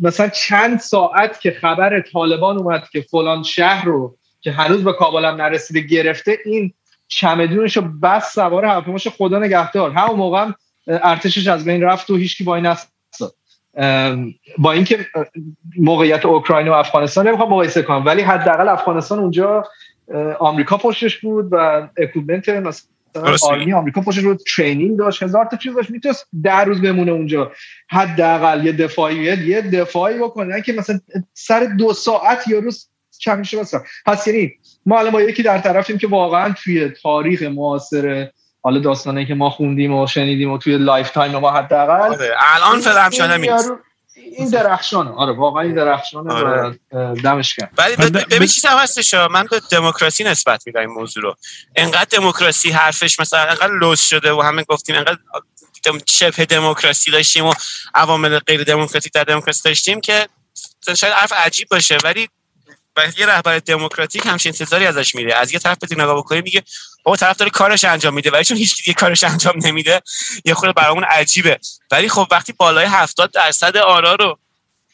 مثلا 0.00 0.28
چند 0.28 0.78
ساعت 0.78 1.40
که 1.40 1.50
خبر 1.50 2.00
طالبان 2.00 2.56
اومد 2.56 2.88
که 2.88 3.00
فلان 3.00 3.42
شهر 3.42 3.84
رو 3.84 4.16
که 4.46 4.52
هنوز 4.52 4.84
به 4.84 4.92
کابل 4.92 5.24
هم 5.24 5.34
نرسیده 5.34 5.80
گرفته 5.80 6.38
این 6.44 6.72
چمدونش 7.08 7.76
رو 7.76 7.82
بس 8.02 8.34
سوار 8.34 8.64
هواپیماش 8.64 9.08
خدا 9.08 9.38
نگهدار. 9.38 9.90
همون 9.90 10.16
موقع 10.16 10.42
هم 10.42 10.54
ارتشش 10.86 11.46
از 11.46 11.64
بین 11.64 11.82
رفت 11.82 12.10
و 12.10 12.16
هیچکی 12.16 12.44
با 12.44 12.56
این 12.56 12.66
نیست 12.66 12.92
با 14.58 14.72
اینکه 14.72 15.06
موقعیت 15.78 16.26
اوکراین 16.26 16.68
و 16.68 16.72
افغانستان 16.72 17.28
نمی‌خوام 17.28 17.48
مقایسه 17.48 17.82
کنم 17.82 18.04
ولی 18.04 18.22
حداقل 18.22 18.68
افغانستان 18.68 19.18
اونجا 19.18 19.64
آمریکا 20.38 20.76
پشتش 20.76 21.18
بود 21.18 21.48
و 21.50 21.88
equipment 21.98 22.48
army 23.42 23.72
آمریکا 23.72 24.00
پشتش 24.00 24.22
بود 24.22 24.40
training 24.56 24.98
داشت 24.98 25.22
هزار 25.22 25.44
تا 25.44 25.56
چیز 25.56 25.74
داشت 25.74 25.90
می‌تونست 25.90 26.28
در 26.42 26.64
روز 26.64 26.82
بمونه 26.82 27.12
اونجا. 27.12 27.52
حداقل 27.90 28.66
یه 28.66 28.72
دفاعی 28.72 29.16
یه 29.16 29.60
دفاعی 29.60 30.18
بکنه 30.18 30.62
که 30.62 30.72
مثلا 30.72 31.00
سر 31.34 31.64
دو 31.78 31.92
ساعت 31.92 32.48
یا 32.48 32.58
روز 32.58 32.88
چند 33.18 33.38
میشه 33.38 33.58
پس 34.06 34.26
یعنی 34.26 34.52
ما 34.86 34.98
الان 34.98 35.12
با 35.12 35.22
یکی 35.22 35.42
در 35.42 35.58
طرفیم 35.58 35.98
که 35.98 36.06
واقعا 36.06 36.54
توی 36.64 36.88
تاریخ 36.88 37.42
معاصر 37.42 38.30
حالا 38.62 38.78
داستانه 38.78 39.26
که 39.26 39.34
ما 39.34 39.50
خوندیم 39.50 39.94
و 39.94 40.06
شنیدیم 40.06 40.52
و 40.52 40.58
توی 40.58 40.78
lifetime 40.78 41.38
ما 41.38 41.50
حداقل 41.50 42.14
آره، 42.14 42.36
الان 42.38 43.40
نیست 43.40 43.70
این 44.14 44.50
درخشانه. 44.50 45.10
آره 45.10 45.32
واقعا 45.32 45.62
این 45.62 45.74
درخشانه 45.74 46.32
آره. 46.32 46.78
دمش 47.24 47.54
گرم 47.54 47.70
ولی 47.78 47.96
ببین 47.96 48.48
چیز 48.48 48.66
هم 48.66 48.78
هستش 48.78 49.14
من 49.14 49.46
به 49.50 49.60
دموکراسی 49.70 50.24
نسبت 50.24 50.62
میدم 50.66 50.80
این 50.80 50.90
موضوع 50.90 51.22
رو. 51.22 51.36
انقدر 51.76 52.18
دموکراسی 52.18 52.70
حرفش 52.70 53.20
مثلا 53.20 53.40
انقدر 53.40 53.78
لوس 53.78 54.06
شده 54.06 54.32
و 54.32 54.40
همه 54.40 54.62
گفتیم 54.62 54.96
انقدر 54.96 55.18
شبه 56.06 56.44
دموکراسی 56.44 57.10
داشتیم 57.10 57.46
و 57.46 57.54
عوامل 57.94 58.38
غیر 58.38 58.64
دموکراتیک 58.64 59.12
در 59.12 59.24
دموکراسی 59.24 59.68
داشتیم 59.68 60.00
که 60.00 60.28
شاید 60.96 61.12
حرف 61.12 61.32
عجیب 61.32 61.68
باشه 61.70 61.98
ولی 62.04 62.28
و 62.96 63.02
یه 63.18 63.26
رهبر 63.26 63.58
دموکراتیک 63.58 64.26
همچین 64.26 64.50
انتظاری 64.50 64.86
ازش 64.86 65.14
میره. 65.14 65.34
از 65.34 65.52
یه 65.52 65.58
طرف 65.58 65.76
بتونی 65.82 66.02
نگاه 66.02 66.16
بکنی 66.16 66.40
میگه 66.40 66.62
بابا 67.02 67.16
طرف 67.16 67.36
داره 67.36 67.50
کارش 67.50 67.84
انجام 67.84 68.14
میده 68.14 68.30
ولی 68.30 68.44
چون 68.44 68.56
هیچ 68.56 68.76
دیگه 68.76 68.94
کارش 68.94 69.24
انجام 69.24 69.54
نمیده 69.64 70.02
یه 70.44 70.54
خورده 70.54 70.72
برامون 70.72 71.04
عجیبه. 71.04 71.58
ولی 71.90 72.08
خب 72.08 72.26
وقتی 72.30 72.52
بالای 72.52 72.86
70 72.86 73.30
درصد 73.30 73.76
آرا 73.76 74.14
رو 74.14 74.38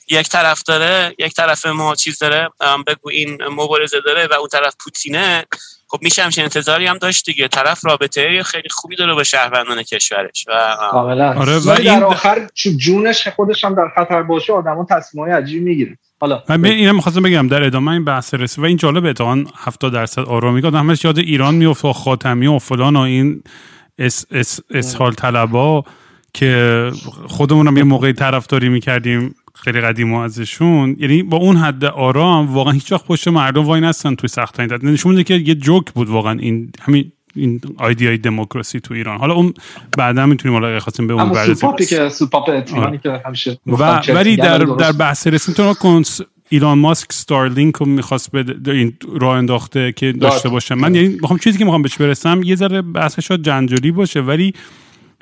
یک 0.08 0.28
طرف 0.28 0.62
داره 0.62 1.14
یک 1.18 1.34
طرف 1.34 1.66
ما 1.66 1.94
چیز 1.94 2.18
داره 2.18 2.48
بگو 2.86 3.10
این 3.10 3.44
مبارزه 3.44 4.00
داره 4.00 4.26
و 4.26 4.32
اون 4.32 4.48
طرف 4.48 4.74
پوتینه 4.80 5.46
خب 5.88 5.98
میشه 6.02 6.22
همچین 6.22 6.44
انتظاری 6.44 6.86
هم 6.86 6.98
داشت 6.98 7.24
دیگه. 7.24 7.48
طرف 7.48 7.84
رابطه 7.84 8.42
خیلی 8.42 8.68
خوبی 8.70 8.96
داره 8.96 9.14
با 9.14 9.24
شهروندان 9.24 9.82
کشورش 9.82 10.44
و 10.48 10.76
کاملا. 10.90 11.40
آره 11.40 11.58
و 11.58 11.70
این 11.70 11.98
در 11.98 12.04
آخر 12.04 12.48
جونش 12.76 13.28
خودش 13.28 13.64
هم 13.64 13.74
در 13.74 13.88
خطر 13.96 14.22
باشه 14.22 14.52
آدم 14.52 14.73
اون 14.73 14.86
تصمیمای 14.90 15.32
عجیب 15.32 15.62
می‌گیره. 15.62 15.98
حالا 16.22 16.42
من 16.48 16.64
اینم 16.64 16.94
می‌خواستم 16.94 17.22
بگم 17.22 17.48
در 17.48 17.62
ادامه 17.62 17.90
این 17.90 18.04
بحث 18.04 18.34
رسید 18.34 18.64
و 18.64 18.66
این 18.66 18.76
جالب 18.76 19.04
اتفاقا 19.04 19.44
70 19.56 19.92
درصد 19.92 20.22
آرامی 20.22 20.62
میگه. 20.62 20.78
همش 20.78 21.04
یاد 21.04 21.18
ایران 21.18 21.54
میفته 21.54 21.88
و 21.88 21.92
خاتمی 21.92 22.46
و 22.46 22.58
فلان 22.58 22.96
و 22.96 23.00
این 23.00 23.42
اس 23.98 24.26
اس 24.30 24.60
اسهال 24.70 25.12
طلبا 25.12 25.84
که 26.34 26.90
خودمون 27.26 27.68
هم 27.68 27.76
یه 27.76 27.82
موقعی 27.82 28.12
طرفداری 28.12 28.68
می‌کردیم 28.68 29.34
خیلی 29.54 29.80
قدیم 29.80 30.14
ازشون. 30.14 30.96
یعنی 30.98 31.22
با 31.22 31.36
اون 31.36 31.56
حد 31.56 31.84
آرام 31.84 32.54
واقعا 32.54 32.72
هیچ 32.72 32.92
وقت 32.92 33.06
پشت 33.06 33.28
مردم 33.28 33.64
واینستن 33.64 34.14
توی 34.14 34.28
سخت 34.28 34.60
نشون 34.60 35.10
میده 35.10 35.24
که 35.24 35.34
یه 35.34 35.54
جوک 35.54 35.92
بود 35.92 36.08
واقعا 36.08 36.38
این 36.38 36.72
همین 36.80 37.12
این 37.36 37.60
idea 37.78 38.10
ی 38.10 38.18
دموکراسی 38.18 38.80
تو 38.80 38.94
ایران. 38.94 39.18
حالا 39.18 39.34
اون 39.34 39.54
بعدا 39.98 40.26
می‌تونیم 40.26 40.58
حالا 40.58 40.80
خواستیم 40.80 41.06
به 41.06 41.14
اون 41.14 41.32
بعد 41.32 41.54
سوپاپی 41.54 41.86
که 41.86 42.08
سوپاپ 42.08 42.64
که 43.02 43.22
همیشه 43.26 43.58
و 43.66 44.00
ولی 44.08 44.36
در 44.36 44.58
در 44.58 44.92
بحث 44.92 45.26
رسمی 45.26 45.54
تو 45.54 45.74
کنس 45.74 46.20
ایلان 46.48 46.78
ماسک 46.78 47.12
ستارلینک 47.12 47.76
رو 47.76 47.86
می‌خواست 47.86 48.32
به 48.32 48.72
این 48.72 48.92
راه 49.20 49.36
انداخته 49.36 49.92
که 49.92 50.12
داشته 50.12 50.48
باشه. 50.48 50.74
من 50.74 50.94
یعنی 50.94 51.08
می‌خوام 51.08 51.38
چیزی 51.38 51.58
که 51.58 51.64
می‌خوام 51.64 51.82
بهش 51.82 51.96
برسم 51.96 52.42
یه 52.42 52.56
ذره 52.56 52.82
بحثش 52.82 53.28
شاید 53.28 53.42
جنجالی 53.42 53.90
باشه 53.90 54.20
ولی 54.20 54.54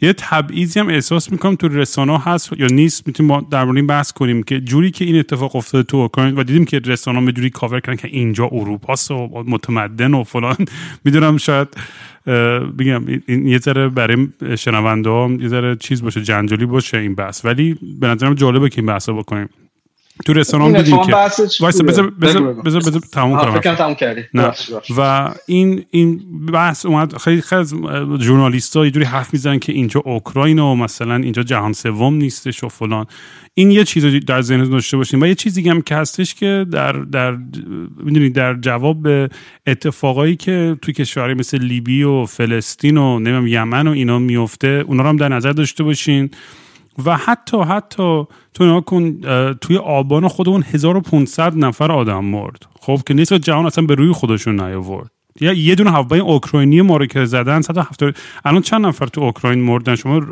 یه 0.03 0.13
تبعیضی 0.13 0.81
هم 0.81 0.89
احساس 0.89 1.33
می‌کنم 1.33 1.55
تو 1.55 1.69
رسانه 1.69 2.19
هست 2.19 2.51
یا 2.59 2.67
نیست. 2.67 3.07
می‌تونیم 3.07 3.33
ما 3.33 3.47
در 3.51 3.65
مورد 3.65 3.87
بحث 3.87 4.13
کنیم 4.13 4.43
که 4.43 4.61
جوری 4.61 4.91
که 4.91 5.05
این 5.05 5.19
اتفاق 5.19 5.57
افتاده 5.57 5.85
تو 5.85 5.97
اوکراین 5.97 6.35
و 6.35 6.43
دیدیم 6.43 6.65
که 6.65 6.79
رسانه 6.79 7.21
به 7.21 7.33
جوری 7.33 7.51
کاور 7.51 7.81
کردن 7.81 7.97
که 7.97 8.09
اینجا 8.09 8.49
اروپا 8.53 8.95
و 9.11 9.43
متمدن 9.47 10.15
و 10.15 10.25
فلان. 10.25 10.57
می‌دونم 11.05 11.37
شاید 11.37 11.69
بگم 12.79 13.05
این 13.27 13.47
یه 13.47 13.59
ذره 13.59 13.89
برای 13.89 14.29
شنونده 14.59 15.11
ها 15.11 15.31
یه 15.41 15.49
ذره 15.49 15.77
چیز 15.77 16.03
باشه 16.03 16.23
جنجالی 16.23 16.67
باشه 16.67 16.99
این 16.99 17.15
بحث. 17.15 17.45
ولی 17.45 17.77
به 18.01 18.07
نظرم 18.07 18.35
جالبه 18.35 18.69
که 18.69 18.79
این 18.79 18.87
بحث 18.87 19.09
بکنیم. 19.09 19.49
تو 20.25 20.33
رستوران 20.33 20.73
دیدیم 20.73 21.03
که. 21.07 21.13
وایسا 21.61 21.85
بذار 21.85 22.11
بذار 22.11 22.55
بذار 22.65 23.01
تموم 23.13 23.39
کنم. 23.39 23.61
نه. 24.35 24.53
و 24.97 25.31
این 25.47 25.85
این 25.91 26.21
بحث 26.53 26.87
اومد 26.87 27.17
خیلی 27.17 27.41
خیلی 27.41 27.61
از 27.61 27.75
ژورنالیست‌ها 28.21 28.85
یه 28.85 28.91
جوری 28.91 29.07
حرف 29.07 29.33
می‌زنن 29.33 29.59
که 29.59 29.73
اینجا 29.73 30.03
اوکراین 30.05 30.59
و 30.59 30.75
مثلا 30.75 31.17
اینجا 31.17 31.43
جهان 31.43 31.73
سوم 31.73 32.15
نیستش 32.15 32.65
و 32.65 32.69
فلان. 32.69 33.07
این 33.55 33.71
یه 33.71 33.85
چیزی 33.85 34.21
در 34.21 34.41
ذهن 34.41 34.71
داشته 34.71 34.97
باشیم 34.97 35.23
و 35.23 35.27
یه 35.27 35.35
چیزی 35.35 35.69
هم 35.69 35.83
که 35.83 35.95
هستش 35.97 36.35
که 36.35 36.67
در 36.71 36.93
در 36.93 37.37
می‌دونید 38.05 38.35
در 38.35 38.55
جواب 38.55 39.03
به 39.03 39.29
اتفاقایی 39.67 40.37
که 40.37 40.77
توی 40.83 40.95
کشورهای 40.95 41.35
مثل 41.35 41.59
لیبی 41.59 42.03
و 42.03 42.27
فلسطین 42.27 42.97
و 42.97 43.19
نمی‌دونم 43.19 43.47
یمن 43.47 43.87
و 43.87 43.91
اینا 43.91 44.19
میفته 44.19 44.85
اونا 44.87 45.03
رو 45.03 45.09
هم 45.09 45.17
در 45.17 45.29
نظر 45.29 45.53
داشته 45.53 45.85
باشین. 45.85 46.31
و 47.07 47.16
حتی 47.16 47.62
حتی 47.62 48.24
تو 48.55 48.64
نها 48.64 48.81
کن 48.81 49.20
توی 49.61 49.76
آبان 49.76 50.29
خودمون 50.29 50.64
1500 50.74 51.57
نفر 51.57 51.92
آدم 51.92 52.24
مرد. 52.24 52.66
خب 52.81 53.00
که 53.07 53.14
نیست 53.14 53.35
جهان 53.35 53.66
اصلا 53.66 53.85
به 53.85 53.94
روی 53.94 54.12
خودشون 54.12 54.61
نیاورد. 54.61 55.11
یا 55.40 55.53
یه 55.53 55.74
دونه 55.74 55.90
هواپیمای 55.90 56.20
اوکراینی 56.20 56.83
ما 56.83 56.96
رو 56.96 57.07
که 57.07 57.24
زدن 57.24 57.61
170 57.61 58.16
الان 58.44 58.62
چند 58.62 58.87
نفر 58.87 59.07
تو 59.07 59.20
اوکراین 59.20 59.61
مردن؟ 59.61 59.96
شما 59.96 60.22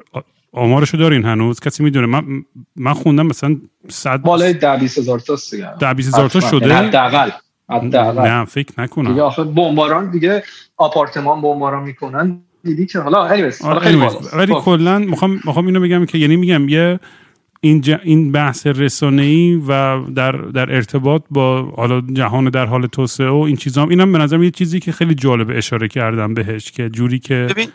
آمارشو 0.53 0.97
دارین 0.97 1.25
هنوز؟ 1.25 1.61
کسی 1.61 1.83
می‌دونه. 1.83 2.07
من 2.07 2.45
من 2.77 2.93
خوندم 2.93 3.27
مثلا 3.27 3.57
100 3.89 4.23
بالای 4.23 4.55
20 4.81 4.99
هزار 4.99 5.19
تا 5.19 5.37
دیگه. 5.51 5.95
20 5.95 6.09
هزار 6.09 6.29
تا 6.29 6.41
شده؟ 6.41 6.69
یعنی 6.69 6.87
حداقل 6.87 7.31
حداقل. 7.71 8.29
نه 8.29 8.45
فکر 8.45 8.81
نکنم. 8.81 9.09
دیگه 9.09 9.23
آخه 9.23 9.45
بمباران 9.45 10.11
دیگه 10.11 10.43
آپارتمان 10.77 11.41
بمباران 11.41 11.83
می‌کنن. 11.83 12.41
دیدی 12.69 12.87
که 12.87 12.99
حالا 12.99 13.19
آره 13.19 13.81
خیلی 13.81 13.97
ولی 14.33 14.55
خب. 14.55 14.61
کلا 14.61 14.99
می‌خوام 14.99 15.41
می‌خوام 15.45 15.67
اینو 15.67 15.81
بگم 15.81 16.07
که 16.07 16.19
یعنی 16.19 16.37
میگم 16.37 16.69
یه 16.69 17.01
این, 17.61 17.99
این 18.03 18.33
بحث 18.33 18.67
ای 19.03 19.63
و 19.69 20.03
در, 20.11 20.33
در 20.33 20.75
ارتباط 20.75 21.23
با 21.31 21.63
حالا 21.77 22.03
جهان 22.13 22.51
در 22.51 22.67
حال 22.67 22.87
توسعه 22.87 23.29
و 23.29 23.37
این 23.37 23.57
چیزا 23.57 23.83
هم 23.83 23.89
اینم 23.89 24.13
به 24.13 24.19
نظرم 24.19 24.43
یه 24.43 24.51
چیزی 24.51 24.81
که 24.81 24.93
خیلی 24.93 25.15
جالبه 25.15 25.59
اشاره 25.59 25.89
کردم 25.89 26.35
بهش 26.35 26.71
که 26.71 26.89
جوری 26.89 27.19
که 27.19 27.47
ببین 27.51 27.69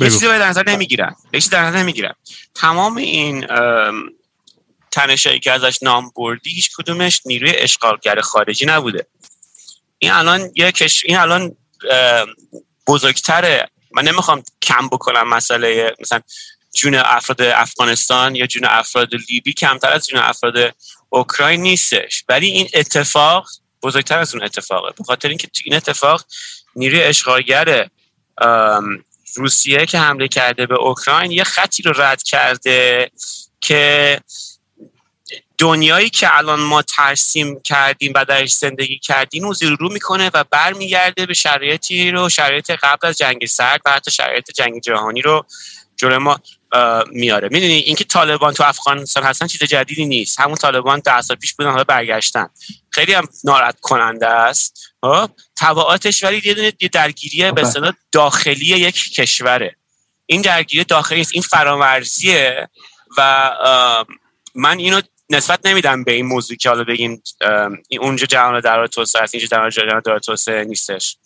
یه 0.00 0.10
چیزی 0.10 0.26
در 0.26 0.48
نظر 0.48 0.62
نمی‌گیرن 0.68 1.14
یه 1.34 1.40
چیزی 1.40 1.50
در 1.50 1.64
نظر 1.64 1.78
نمی‌گیرن 1.78 2.12
تمام 2.54 2.96
این 2.96 3.46
تنشایی 4.90 5.40
که 5.40 5.52
ازش 5.52 5.82
نام 5.82 6.10
بردی 6.16 6.50
هیچ 6.50 6.70
کدومش 6.76 7.22
نیروی 7.26 7.52
اشغالگر 7.56 8.20
خارجی 8.20 8.66
نبوده. 8.66 9.06
این 9.98 10.10
الان 10.10 10.40
یه 10.54 10.72
کش... 10.72 11.02
این 11.06 11.18
الان 11.18 11.56
بزرگتره 12.86 13.68
من 13.96 14.04
نمی‌خوام 14.08 14.42
کم 14.62 14.88
بکنم 14.88 15.28
مسئله 15.28 15.94
مثلا 16.00 16.20
جون 16.74 16.94
افراد 16.94 17.42
افغانستان 17.42 18.34
یا 18.34 18.46
جون 18.46 18.64
افراد 18.64 19.08
لیبی 19.30 19.52
کمتر 19.52 19.92
از 19.92 20.06
جون 20.06 20.20
افراد 20.20 20.74
اوکراین 21.08 21.62
نیستش. 21.62 22.24
ولی 22.28 22.46
این 22.46 22.68
اتفاق 22.74 23.48
بزرگتر 23.82 24.18
از 24.18 24.34
اون 24.34 24.44
اتفاقه. 24.44 24.92
به 24.98 25.04
خاطر 25.04 25.28
اینکه 25.28 25.48
این 25.64 25.76
اتفاق 25.76 26.24
نیروی 26.76 27.02
اشغالگر 27.02 27.88
روسیه 29.34 29.86
که 29.86 29.98
حمله 29.98 30.28
کرده 30.28 30.66
به 30.66 30.74
اوکراین 30.74 31.30
یه 31.30 31.44
خطی 31.44 31.82
رو 31.82 31.92
رد 32.02 32.22
کرده 32.22 33.10
که 33.60 34.20
دنیایی 35.58 36.10
که 36.10 36.36
الان 36.36 36.60
ما 36.60 36.82
ترسیم 36.82 37.60
کردیم 37.60 38.12
و 38.16 38.24
درش 38.24 38.54
زندگی 38.54 38.98
کردیم 38.98 39.46
و 39.46 39.54
زیر 39.54 39.76
رو 39.80 39.92
می‌کنه 39.92 40.30
و 40.34 40.44
برمیگرده 40.50 41.26
به 41.26 41.34
شرایطی 41.34 42.10
رو 42.10 42.28
شرایط 42.28 42.70
قبل 42.70 43.08
از 43.08 43.18
جنگ 43.18 43.46
سرد 43.46 43.80
و 43.84 43.90
حتی 43.90 44.10
شرایط 44.10 44.50
جنگ 44.50 44.80
جهانی 44.80 45.22
رو 45.22 45.46
جلوی 45.96 46.18
ما 46.18 46.40
میاره. 47.10 47.48
می‌دونی 47.48 47.72
اینکه 47.72 48.04
طالبان 48.04 48.54
تو 48.54 48.62
افغانستان 48.62 49.22
هستن 49.22 49.46
چیز 49.46 49.62
جدیدی 49.62 50.06
نیست. 50.06 50.40
همون 50.40 50.54
طالبان 50.54 51.00
ده 51.00 51.20
سال 51.20 51.36
پیش 51.36 51.54
بودن 51.54 51.70
حالا 51.70 51.84
برگشتن. 51.84 52.48
خیلی 52.90 53.12
هم 53.12 53.28
ناراحت 53.44 53.80
کننده 53.80 54.26
است. 54.26 54.94
خب؟ 55.00 55.30
تبعاتش 55.56 56.24
ولی 56.24 56.42
یه 56.44 56.54
دونه 56.54 56.70
درگیری 56.70 57.52
به 57.52 57.62
اصطلاح 57.62 57.92
داخلی 58.12 58.66
یک 58.66 59.14
کشوره. 59.14 59.76
این 60.26 60.42
درگیری 60.42 60.84
داخلی 60.84 61.20
است 61.20 61.30
این 61.32 61.42
فرامرزیه 61.42 62.68
و 63.16 63.50
من 64.54 64.78
اینو 64.78 65.00
نسبت 65.30 65.66
نمیدم 65.66 66.04
به 66.04 66.12
این 66.12 66.26
موضوع 66.26 66.56
که 66.56 66.68
حالا 66.68 66.84
بگیم 66.84 67.22
اونجا 68.00 68.26
جهان 68.26 68.60
در 68.60 68.86
توسعه 68.86 69.22
است 69.22 69.34
اینجا 69.34 69.68
جهان 69.70 70.00
در 70.04 70.18
توسعه 70.18 70.64
نیستش. 70.64 71.16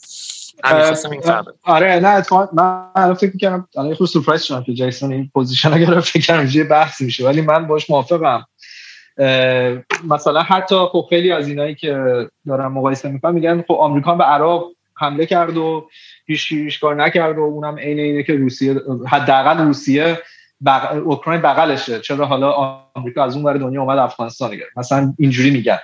آره 1.62 2.00
نه 2.00 2.24
من 2.52 3.14
فکر 3.14 3.30
می‌کنم 3.34 3.68
الان 3.76 3.94
خود 3.94 4.08
surprise 4.08 4.42
شدم 4.42 4.62
که 4.62 4.74
جیسون 4.74 5.12
این 5.12 5.30
position 5.34 5.72
اگر 5.72 6.00
فکر 6.00 6.26
کنم 6.26 6.48
یه 6.52 6.64
بحث 6.64 7.00
میشه 7.00 7.24
ولی 7.24 7.40
من 7.40 7.66
باش 7.66 7.90
موافقم. 7.90 8.46
مثلا 10.04 10.42
حتی 10.42 10.76
خب 10.92 11.06
خیلی 11.10 11.32
از 11.32 11.48
اینایی 11.48 11.74
که 11.74 11.94
دارم 12.46 12.72
مقایسه 12.72 13.08
می‌کنم 13.08 13.34
میگن 13.34 13.64
خب 13.68 13.74
آمریکا 13.74 14.14
به 14.14 14.24
عراق 14.24 14.70
حمله 14.94 15.26
کرد 15.26 15.56
و 15.56 15.88
هیچ 16.26 16.80
کار 16.80 16.94
نکرد 16.94 17.38
و 17.38 17.40
اونم 17.40 17.78
عین 17.78 17.98
اینه 17.98 18.22
که 18.22 18.34
روسیه 18.34 18.80
حداقل 19.08 19.58
روسیه 19.58 20.18
بق... 20.66 21.06
اوکراین 21.06 21.42
بغلشه. 21.42 22.00
چرا 22.00 22.26
حالا 22.26 22.52
آمریکا 22.94 23.24
از 23.24 23.36
اون 23.36 23.44
ور 23.44 23.56
دنیا 23.56 23.82
اومد 23.82 23.98
افغانستان 23.98 24.50
گرفت 24.50 24.78
مثلا 24.78 25.14
اینجوری 25.18 25.50
میگن. 25.50 25.78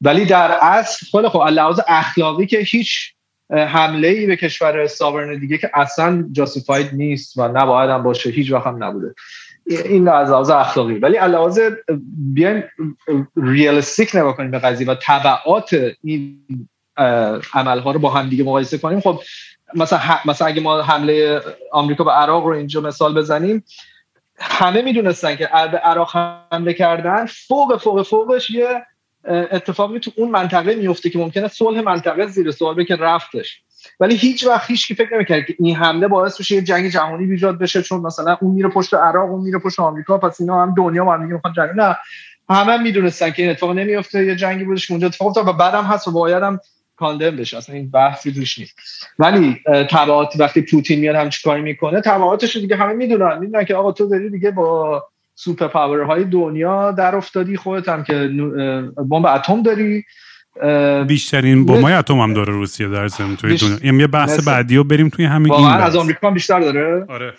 ولی 0.00 0.24
در 0.24 0.58
اصل 0.62 1.06
خود 1.10 1.28
خب 1.28 1.42
لحاظ 1.42 1.80
اخلاقی 1.88 2.46
که 2.46 2.58
هیچ 2.58 3.12
حمله 3.50 4.08
ای 4.08 4.26
به 4.26 4.36
کشور 4.36 4.86
ساورن 4.86 5.38
دیگه 5.38 5.58
که 5.58 5.70
اصلا 5.74 6.24
جاستیفاید 6.32 6.90
نیست 6.94 7.38
و 7.38 7.48
نباید 7.48 7.90
هم 7.90 8.02
باشه 8.02 8.30
هیچ 8.30 8.52
وقت 8.52 8.66
هم 8.66 8.84
نبوده. 8.84 9.14
این 9.66 10.08
از 10.08 10.30
لحاظ 10.30 10.50
اخلاقی. 10.50 10.94
ولی 10.94 11.18
لحاظ 11.18 11.60
بیایم 12.16 12.64
ریالستیک 13.36 14.16
نگاه 14.16 14.36
کنیم 14.36 14.50
به 14.50 14.58
قضیه 14.58 14.86
و 14.86 14.94
تبعات 15.02 15.76
این 16.04 16.46
عملها 17.54 17.90
رو 17.90 17.98
با 17.98 18.10
هم 18.10 18.28
دیگه 18.28 18.44
مقایسه 18.44 18.78
کنیم. 18.78 19.00
خب 19.00 19.20
مثلا 19.74 20.00
مثلا 20.24 20.48
اگه 20.48 20.60
ما 20.60 20.82
حمله 20.82 21.40
آمریکا 21.72 22.04
به 22.04 22.10
عراق 22.10 22.44
رو 22.44 22.52
اینجا 22.52 22.80
مثال 22.80 23.14
بزنیم 23.14 23.64
همه 24.38 24.82
می‌دونستن 24.82 25.36
که 25.36 25.48
به 25.72 25.78
عراق 25.78 26.16
حمله 26.52 26.72
کردن. 26.72 27.26
فوق 27.26 27.80
فوق 27.80 28.02
فوقش 28.02 28.50
یه 28.50 28.86
اتفاقی 29.28 29.98
تو 29.98 30.10
اون 30.16 30.30
منطقه 30.30 30.74
میفته 30.74 31.10
که 31.10 31.18
ممکنه 31.18 31.48
صلح 31.48 31.80
منطقه 31.80 32.26
زیر 32.26 32.50
سوال 32.50 32.84
که 32.84 32.96
رفتش. 32.96 33.62
ولی 34.00 34.16
هیچ 34.16 34.46
وقت 34.46 34.70
هیچ 34.70 34.92
فکر 34.92 35.14
نمی‌کرد 35.14 35.46
که 35.46 35.54
این 35.58 35.76
حمله 35.76 36.08
باعث 36.08 36.40
بشه 36.40 36.54
یه 36.54 36.62
جنگ 36.62 36.88
جهانی 36.88 37.30
ایجاد 37.30 37.58
بشه 37.58 37.82
چون 37.82 38.00
مثلا 38.00 38.36
اون 38.40 38.54
میره 38.54 38.68
پشت 38.68 38.94
عراق 38.94 39.30
اون 39.30 39.40
میره 39.40 39.58
پشت 39.58 39.80
آمریکا 39.80 40.18
پس 40.18 40.40
اینا 40.40 40.62
هم 40.62 40.74
دنیا 40.76 41.04
با 41.04 41.14
هم 41.14 41.22
می‌خوان 41.22 41.52
جنگ 41.56 41.70
نه. 41.76 41.96
همه 42.50 42.76
می‌دونستن 42.76 43.30
که 43.30 43.42
این 43.42 43.50
اتفاق 43.50 43.70
نمیفته 43.70 44.26
یه 44.26 44.36
جنگی 44.36 44.64
بودش 44.64 44.86
که 44.86 44.92
اونجا 44.92 45.06
اتفاق 45.06 45.28
افتاد 45.28 45.48
و 45.48 45.52
بعدم 45.52 45.84
هست 45.84 46.08
و 46.08 46.10
باید 46.10 46.42
کاندم 46.96 47.36
بشه 47.36 47.56
اصلا 47.56 47.74
این 47.74 47.90
بحثی 47.90 48.32
توش 48.32 48.58
نیست. 48.58 48.78
ولی 49.18 49.60
تبعات 49.90 50.32
وقتی 50.38 50.62
پوتین 50.62 51.00
میاد 51.00 51.16
هم 51.16 51.30
کاری 51.44 51.62
می‌کنه 51.62 52.00
تبعاتش 52.00 52.56
دیگه 52.56 52.76
همه 52.76 52.92
می‌دونن. 52.92 53.38
می‌دونن 53.38 53.64
که 53.64 53.74
آقا 53.74 53.92
تو 53.92 54.08
داری 54.08 54.30
دیگه 54.30 54.50
با 54.50 55.04
سوپر 55.34 55.68
پاورهای 55.68 56.24
دنیا 56.24 56.92
در 56.92 57.16
افتادی 57.16 57.56
خودت 57.56 57.88
هم 57.88 58.04
که 58.04 58.30
بمب 59.10 59.26
اتم 59.26 59.62
داری. 59.62 60.04
بیشترین 61.06 61.66
بمب 61.66 61.84
اتم 61.84 62.18
هم 62.18 62.34
داره 62.34 62.52
روسیه 62.52 62.88
در 62.88 63.08
زمین 63.08 63.36
توی 63.36 63.56
دنیا. 63.56 63.78
یعنی 63.84 63.98
یه 63.98 64.06
بحث 64.06 64.46
بعدی 64.48 64.76
رو 64.76 64.84
بریم 64.84 65.08
توی 65.08 65.24
همین 65.24 65.52
این 65.52 65.66
از 65.66 65.96
آمریکا 65.96 66.30
بیشتر 66.30 66.60
داره. 66.60 67.06
آره. 67.08 67.34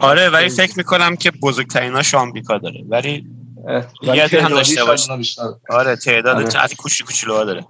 آره 0.00 0.28
ولی 0.28 0.48
فکر 0.48 0.72
می‌کنم 0.76 1.16
که 1.16 1.30
بزرگتریناش 1.30 2.14
آمریکا 2.14 2.58
داره. 2.58 2.84
ولی 2.88 3.26
یه 4.02 4.28
هم 4.42 4.48
داشته 4.48 4.84
باشه 4.84 5.12
آره 5.70 5.96
تعداد. 5.96 6.36
آره. 6.36 6.68
کوچی 6.78 7.04
کوچولو 7.04 7.44
داره. 7.44 7.64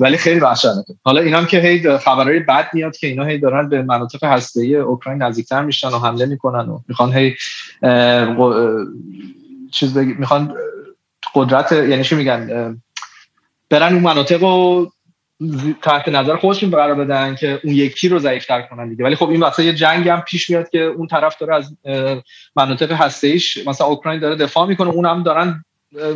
ولی 0.00 0.16
خیلی 0.16 0.40
وحشتناکه. 0.40 0.94
حالا 1.04 1.20
اینام 1.20 1.46
که 1.46 1.60
هی 1.60 1.98
خبرهای 1.98 2.38
بد 2.38 2.68
میاد 2.72 2.96
که 2.96 3.06
اینا 3.06 3.24
هی 3.24 3.38
دارن 3.38 3.68
به 3.68 3.82
مناطق 3.82 4.24
هسته‌ای 4.24 4.76
اوکراین 4.76 5.22
نزدیکتر 5.22 5.62
میشن 5.62 5.88
و 5.88 5.98
حمله 5.98 6.26
می‌کنن 6.26 6.68
و 6.68 6.78
می‌خوان 6.88 7.12
هی 7.12 7.36
چیز 9.70 9.94
بگی 9.94 10.12
می‌خوان 10.12 10.54
قدرت 11.34 11.72
یعنی 11.72 12.04
چی 12.04 12.14
میگن 12.14 12.76
برن 13.70 13.92
اون 13.92 14.02
مناطق 14.02 14.42
رو 14.42 14.92
تحت 15.82 16.08
نظر 16.08 16.36
خودشون 16.36 16.70
قرار 16.70 16.94
بدن 16.94 17.34
که 17.34 17.60
اون 17.64 17.74
یکی 17.74 18.08
رو 18.08 18.18
ضعیفتر 18.18 18.62
کنن 18.62 18.88
دیگه. 18.88 19.04
ولی 19.04 19.16
خب 19.16 19.28
این 19.28 19.40
واسه 19.40 19.64
یه 19.64 19.72
جنگ 19.72 20.08
هم 20.08 20.20
پیش 20.20 20.50
میاد 20.50 20.70
که 20.70 20.82
اون 20.82 21.06
طرف 21.06 21.38
داره 21.38 21.54
از 21.54 21.76
مناطق 22.56 22.92
هسته‌ایش 22.92 23.66
مثلا 23.66 23.86
اوکراین 23.86 24.20
داره 24.20 24.36
دفاع 24.36 24.66
می‌کنه 24.66 24.90
اونم 24.90 25.22
دارن 25.22 25.64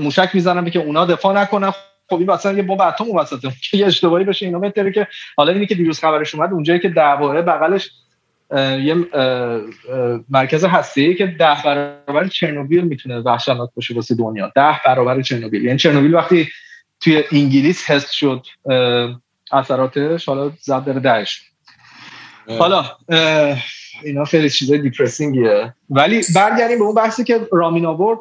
موشک 0.01 0.31
می‌زنن 0.35 0.71
که 0.71 0.79
اونا 0.79 1.05
دفاع 1.05 1.43
نکنن. 1.43 1.73
خب 2.11 2.17
این 2.17 2.31
مثلا 2.31 2.53
یه 2.53 2.63
بمب 2.63 2.81
اتم 2.81 3.11
وسطه 3.11 3.53
که 3.63 3.77
یه 3.77 3.87
اشتباهی 3.87 4.25
بشه 4.25 4.47
اینا 4.47 4.59
بهتره 4.59 4.93
که 4.93 5.07
حالا 5.37 5.53
اینی 5.53 5.67
که 5.67 5.75
دیروز 5.75 6.01
خبرش 6.01 6.35
اومد 6.35 6.53
اونجایی 6.53 6.81
که 6.81 6.89
دعواه 6.89 7.43
بغلش 7.43 7.91
یه 8.57 8.95
مرکز 10.31 10.65
هسته 10.65 11.15
که 11.15 11.27
ده 11.27 11.57
برابر 11.65 12.29
چرنوبیل 12.29 12.85
می‌تونه 12.85 13.19
وحشتناک 13.19 13.71
باشه 13.77 13.95
واسه 13.95 14.15
دنیا. 14.15 14.53
ده 14.57 14.81
برابر 14.87 15.23
چرنوبیل. 15.23 15.65
یعنی 15.65 15.79
چرنوبیل 15.79 16.15
وقتی 16.15 16.49
توی 17.01 17.25
انگلیس 17.33 17.91
حس 17.91 18.11
شد 18.11 18.47
اثراتش 19.53 20.27
حالا 20.27 20.53
زد 20.61 20.85
داره 20.85 21.01
دهش. 21.01 21.43
حالا 22.59 22.85
اینا 24.05 24.25
خیلی 24.25 24.51
چیزای 24.51 24.79
دیپرسینگیه 24.79 25.75
ولی 25.91 26.21
برگردیم 26.35 26.79
به 26.79 26.85
اون 26.85 26.95
بحثی 26.95 27.25
که 27.25 27.41
رامین 27.53 27.87
آورد. 27.87 28.19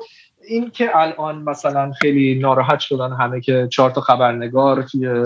این 0.48 0.72
که 0.72 0.98
الان 0.98 1.44
مثلا 1.44 1.92
خیلی 1.92 2.40
ناراحت 2.40 2.80
شدن 2.80 3.14
همه 3.14 3.42
که 3.42 3.68
چهار 3.72 3.92
تا 3.92 4.02
خبرنگار 4.02 4.84
توی 4.84 5.24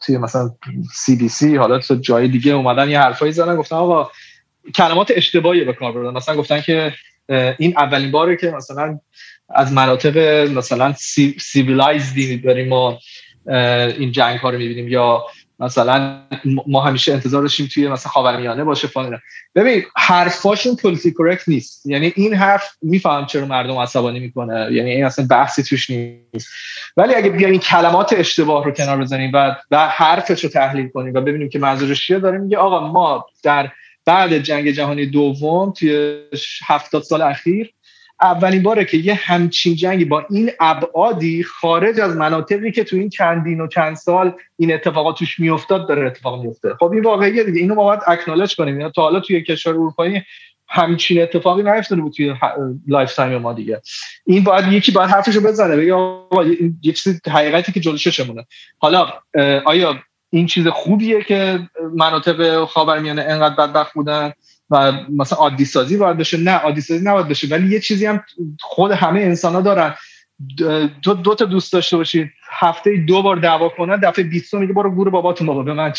توی 0.00 0.18
مثلا 0.18 0.50
سی 0.94 1.16
بی 1.16 1.28
سی 1.28 1.56
حالا 1.56 1.78
تو 1.78 1.94
جای 1.94 2.28
دیگه 2.28 2.52
اومدن 2.52 2.90
یه 2.90 3.00
حرفایی 3.00 3.32
زدن 3.32 3.56
گفتن 3.56 3.76
آقا 3.76 4.10
کلمات 4.74 5.12
اشتباهی 5.14 5.64
به 5.64 5.72
کار 5.72 5.92
بردن. 5.92 6.16
مثلا 6.16 6.36
گفتن 6.36 6.60
که 6.60 6.92
این 7.58 7.74
اولین 7.78 8.10
باره 8.10 8.36
که 8.36 8.50
مثلا 8.50 9.00
از 9.48 9.72
مناطق 9.72 10.18
مثلا 10.50 10.94
civilized 11.38 12.28
ی 12.28 12.38
داریم 12.38 12.68
ما 12.68 12.98
این 13.98 14.12
جنگ 14.12 14.38
ها 14.38 14.50
رو 14.50 14.58
می‌بینیم 14.58 14.88
یا 14.88 15.24
مثلا 15.58 16.22
ما 16.66 16.80
همیشه 16.80 17.12
انتظار 17.12 17.42
داشتیم 17.42 17.68
توی 17.74 17.88
مثلا 17.88 18.12
خاورمیانه 18.12 18.64
باشه 18.64 18.88
فلان. 18.88 19.18
ببین 19.54 19.82
حرفاشون 19.96 20.76
politically 20.76 21.14
correct 21.18 21.48
نیست. 21.48 21.86
یعنی 21.86 22.12
این 22.16 22.34
حرف 22.34 22.76
میفهم 22.82 23.26
چرا 23.26 23.46
مردم 23.46 23.76
عصبانی 23.78 24.20
می‌کنه. 24.20 24.68
یعنی 24.72 24.90
این 24.90 25.04
اصلا 25.04 25.26
بحثی 25.30 25.62
توش 25.62 25.90
نیست. 25.90 26.48
ولی 26.96 27.14
اگه 27.14 27.30
بیایم 27.30 27.58
کلمات 27.58 28.12
اشتباه 28.12 28.64
رو 28.64 28.70
کنار 28.70 29.00
بزنیم 29.00 29.30
و 29.34 29.56
و 29.70 29.88
حرفش 29.88 30.44
رو 30.44 30.50
تحلیل 30.50 30.88
کنیم 30.88 31.14
و 31.14 31.20
ببینیم 31.20 31.48
که 31.48 31.58
منظورش 31.58 32.06
چیه 32.06 32.18
داریم 32.18 32.40
میگه 32.40 32.58
آقا 32.58 32.92
ما 32.92 33.26
در 33.42 33.72
بعد 34.04 34.38
جنگ 34.38 34.70
جهانی 34.70 35.06
دوم 35.06 35.72
توی 35.72 36.20
70 36.66 37.02
سال 37.02 37.22
اخیر 37.22 37.72
اولین 38.22 38.62
باره 38.62 38.84
که 38.84 38.96
یه 38.96 39.14
همچین 39.14 39.74
جنگی 39.74 40.04
با 40.04 40.26
این 40.30 40.50
ابعادی 40.60 41.42
خارج 41.42 42.00
از 42.00 42.16
مناطقی 42.16 42.72
که 42.72 42.84
تو 42.84 42.96
این 42.96 43.08
چندین 43.08 43.60
و 43.60 43.66
چند 43.66 43.96
سال 43.96 44.32
این 44.56 44.74
اتفاقات 44.74 45.18
توش 45.18 45.40
میافتاد 45.40 45.88
داره 45.88 46.06
اتفاق 46.06 46.42
میفته. 46.42 46.74
خب 46.74 46.92
این 46.92 47.02
واقعیه 47.02 47.44
دیگه. 47.44 47.60
اینو 47.60 47.74
ما 47.74 47.84
باید 47.84 48.00
acknowledge 48.06 48.56
کنیم. 48.56 48.90
تا 48.90 49.02
حالا 49.02 49.20
توی 49.20 49.42
کشور 49.42 49.72
اروپایی 49.72 50.22
همچین 50.68 51.22
اتفاقی 51.22 51.62
نیفتاده 51.62 52.02
بود 52.02 52.12
توی 52.12 52.34
lifetime 52.86 53.38
ما 53.38 53.52
دیگه. 53.52 53.80
این 54.26 54.44
باید 54.44 54.72
یکی 54.72 54.92
باید 54.92 55.10
حرفشو 55.10 55.40
بزنه. 55.40 55.76
بگه 55.76 55.94
یه 56.82 56.92
چیزی 56.92 57.20
حقیقتی 57.26 57.72
که 57.72 57.80
جلوشه 57.80 58.10
چمونه. 58.10 58.46
حالا 58.78 59.12
آیا 59.64 59.98
این 60.30 60.46
چیز 60.46 60.66
خوبیه 60.66 61.22
که 61.22 61.58
مناطق 61.94 62.64
خاورمیانه 62.64 63.22
انقدر 63.22 63.54
بدبخت 63.54 63.94
بودن؟ 63.94 64.32
و 64.70 64.92
مثلا 65.08 65.38
عادی 65.38 65.64
سازی 65.64 65.96
باید 65.96 66.16
بشه. 66.16 66.36
نه 66.36 66.50
عادی 66.50 66.80
سازی 66.80 67.04
نباید 67.04 67.28
بشه 67.28 67.48
ولی 67.48 67.68
یه 67.68 67.80
چیزی 67.80 68.06
هم 68.06 68.24
خود 68.60 68.90
همه 68.90 69.20
انسان 69.20 69.54
ها 69.54 69.60
دارن 69.60 69.94
دو, 71.02 71.14
دو 71.14 71.34
تا 71.34 71.44
دوست 71.44 71.72
داشته 71.72 71.96
باشید 71.96 72.30
هفته 72.50 72.96
دو 72.96 73.22
بار 73.22 73.36
دعوا 73.36 73.68
کنن 73.68 74.00
دفعه 74.00 74.24
20 74.24 74.54
میگه 74.54 74.72
برو 74.72 74.90
گور 74.90 75.10
باباتون 75.10 75.46
بابا 75.46 75.62
به 75.62 75.74
من 75.74 75.92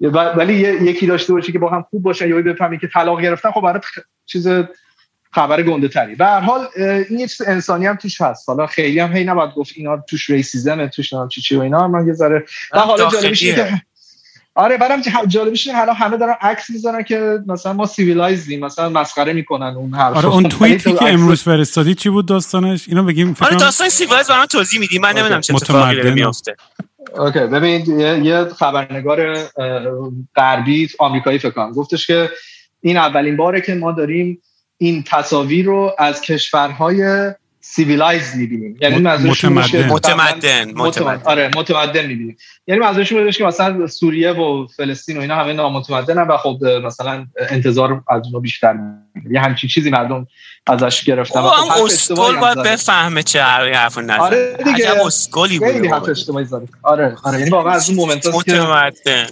ولی 0.36 0.54
یکی 0.54 1.06
داشته 1.06 1.32
باشی 1.32 1.52
که 1.52 1.58
با 1.58 1.70
هم 1.70 1.82
خوب 1.90 2.02
باشن 2.02 2.28
یا 2.28 2.42
بفهمی 2.42 2.78
که 2.78 2.86
طلاق 2.86 3.20
گرفتن 3.20 3.50
خب 3.50 3.60
برات 3.60 3.84
چیز 4.26 4.48
خبر 5.32 5.62
گنده 5.62 5.88
تری. 5.88 6.14
به 6.14 6.26
هر 6.26 6.40
حال 6.40 6.66
این 6.76 7.18
یه 7.18 7.26
چیز 7.26 7.42
انسانی 7.48 7.86
هم 7.86 7.96
توش 7.96 8.20
هست. 8.20 8.48
حالا 8.48 8.66
خیلی 8.66 8.98
هم 8.98 9.16
هی 9.16 9.24
نباید 9.24 9.50
گفت 9.50 9.72
اینا 9.76 9.96
توش 9.96 10.30
ریسیزمه 10.30 10.88
توش 10.88 11.10
چی 11.30 11.40
چی 11.40 11.56
و 11.56 11.60
اینا 11.60 11.88
من 11.88 12.06
یه 12.06 12.12
ذره 12.12 12.44
حالا 12.70 13.10
جالبیش 13.10 13.44
که 13.44 13.82
آره 14.54 14.78
برام 14.78 15.02
جالبش 15.28 15.66
اینه 15.66 15.78
حالا 15.78 15.92
همه 15.92 16.16
دارن 16.16 16.34
عکس 16.40 16.70
می‌ذارن 16.70 17.02
که 17.02 17.38
مثلا 17.46 17.72
ما 17.72 17.86
civilized 17.86 18.50
یم 18.50 18.64
مثلا 18.64 18.88
مسخره 18.88 19.32
می‌کنن 19.32 19.74
اون 19.76 19.94
حرف 19.94 20.16
آره 20.16 20.26
اون 20.26 20.48
توییتی 20.58 20.92
که 20.92 21.08
امروز 21.08 21.42
فرستادی 21.42 21.94
چی 21.94 22.10
بود 22.10 22.26
داستانش؟ 22.26 22.88
اینو 22.88 23.04
بگیم 23.04 23.36
آره 23.40 23.56
داستان 23.56 23.88
civilized 23.88 24.28
برام 24.28 24.46
توضیح 24.46 24.80
میدی. 24.80 24.98
من 24.98 25.12
نمی‌دونم 25.16 25.40
چه 25.40 25.54
اتفاقی 25.54 25.96
داره 25.96 26.10
میافته. 26.10 26.56
okay 27.18 27.38
ببینید 27.38 27.88
یه 28.24 28.44
خبرنگار 28.44 29.36
غربی 30.36 30.88
آمریکایی 30.98 31.38
فکر 31.38 31.50
کنم 31.50 31.72
گفتش 31.72 32.06
که 32.06 32.30
این 32.80 32.96
اولین 32.96 33.36
باره 33.36 33.60
که 33.60 33.74
ما 33.74 33.92
داریم 33.92 34.42
این 34.78 35.04
تصاویر 35.06 35.66
رو 35.66 35.94
از 35.98 36.20
کشورهای 36.20 37.30
civilized 37.60 38.36
می‌بینیم. 38.36 38.76
یعنی 38.80 38.96
متمدن. 38.96 39.88
متمدن 39.88 40.72
متمدن. 40.74 41.22
آره 41.24 41.50
متمدن 41.56 42.06
می‌بینیم. 42.06 42.36
یعنی 42.66 42.80
منظورش 42.80 43.12
اینه 43.12 43.32
که 43.32 43.44
مثلا 43.44 43.86
سوریه 43.86 44.30
و 44.32 44.66
فلسطین 44.66 45.16
و 45.16 45.20
اینا 45.20 45.36
همه 45.36 45.52
نامتمدنن 45.52 46.28
و 46.28 46.36
خب 46.36 46.58
مثلا 46.84 47.26
انتظار 47.50 48.02
از 48.08 48.22
اونها 48.24 48.40
بیشتر 48.40 48.74
یه 49.30 49.40
همچین 49.40 49.70
چیزی 49.70 49.90
مردم 49.90 50.26
ازش 50.66 51.04
گرفتن. 51.04 51.40
خب 51.40 51.74
هم 51.76 51.84
اسکول 51.84 52.36
باید 52.36 52.62
بفهمه 52.62 53.22
چه 53.22 53.42
حرف 53.42 53.98
نزن 53.98 54.10
آره 54.20 54.56
دیگه. 54.64 54.90
عجب 54.90 55.00
اسکولی 55.00 55.58
بود 55.58 55.68
خیلی 55.68 55.88
حرف 55.88 56.12
زدی. 56.12 56.68
آره 56.82 57.16
آره. 57.22 57.38
یعنی 57.38 57.50
واقعا 57.50 57.72
از 57.72 57.88
اون 57.88 57.98
moment 57.98 58.26
متمدن. 58.26 59.26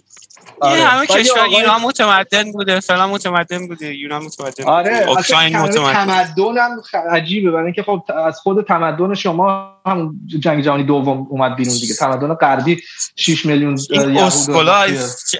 آره. 0.61 0.81
همه 0.81 1.07
کشور 1.07 1.43
ایران 1.43 1.81
متمدن 1.81 2.53
بوده 2.53 2.81
فلان 2.81 3.11
متمدن 3.11 3.69
بوده 3.69 3.95
یونان 3.95 4.23
متمدن 4.23 4.65
آره. 4.65 5.09
اوکراین 5.09 5.57
متمدن. 5.57 5.93
تمدن 5.93 6.59
هم 6.59 6.83
عجیبه. 7.11 7.51
برای 7.51 7.65
اینکه 7.65 7.83
خب 7.83 8.03
از 8.27 8.39
خود 8.39 8.67
تمدن 8.67 9.15
شما 9.15 9.73
هم 9.87 10.15
جنگ 10.27 10.65
جهانی 10.65 10.85
دوم 10.85 11.27
اومد 11.31 11.57
بیرون 11.57 11.75
دیگه. 11.75 11.95
تمدن 11.95 12.35
غربی 12.35 12.83
6 13.17 13.47
میلیون 13.47 13.79
اسکولا 14.19 14.87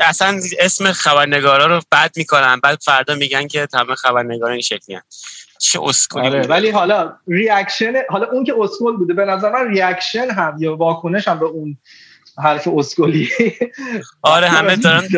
اصلا 0.01 0.41
اسم 0.61 0.93
خبرنگارا 0.93 1.67
رو 1.67 1.81
بد 1.93 2.11
می‌کنن. 2.17 2.61
بعد 2.63 2.79
فردا 2.85 3.15
میگن 3.15 3.47
که 3.47 3.69
همه 3.75 3.95
خبرنگارا 3.95 4.53
این 4.53 4.63
شکلی 4.63 4.99
چه 5.59 5.81
اسکولی 5.83 6.27
آره. 6.27 6.47
ولی 6.47 6.71
حالا 6.71 7.13
reaction 7.29 7.93
حالا 8.09 8.27
اون 8.33 8.45
که 8.45 8.55
اسکول 8.59 8.97
بوده 8.97 9.15
به 9.15 9.25
نظر 9.25 9.51
من 9.51 9.69
reaction 9.69 10.31
هم 10.31 10.57
یا 10.61 10.77
واکنش 10.77 11.29
هم 11.29 11.39
به 11.39 11.47
اون 11.47 11.79
حرف 12.43 12.69
اسکلی. 12.69 13.29
آره 14.23 14.49
همه 14.49 14.77
دارن 14.77 15.09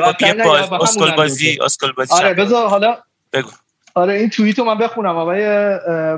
باز 0.44 0.72
اسکل 0.72 1.16
بازی 1.16 1.58
اسکل 1.64 1.92
بازی 1.92 2.14
آره 2.14 2.34
بذار 2.34 2.68
حالا 2.68 2.96
بگو. 3.32 3.50
آره 3.94 4.14
این 4.14 4.30
توییت 4.30 4.58
رو 4.58 4.64
من 4.64 4.78
بخونم. 4.78 5.16
آقای 5.16 5.44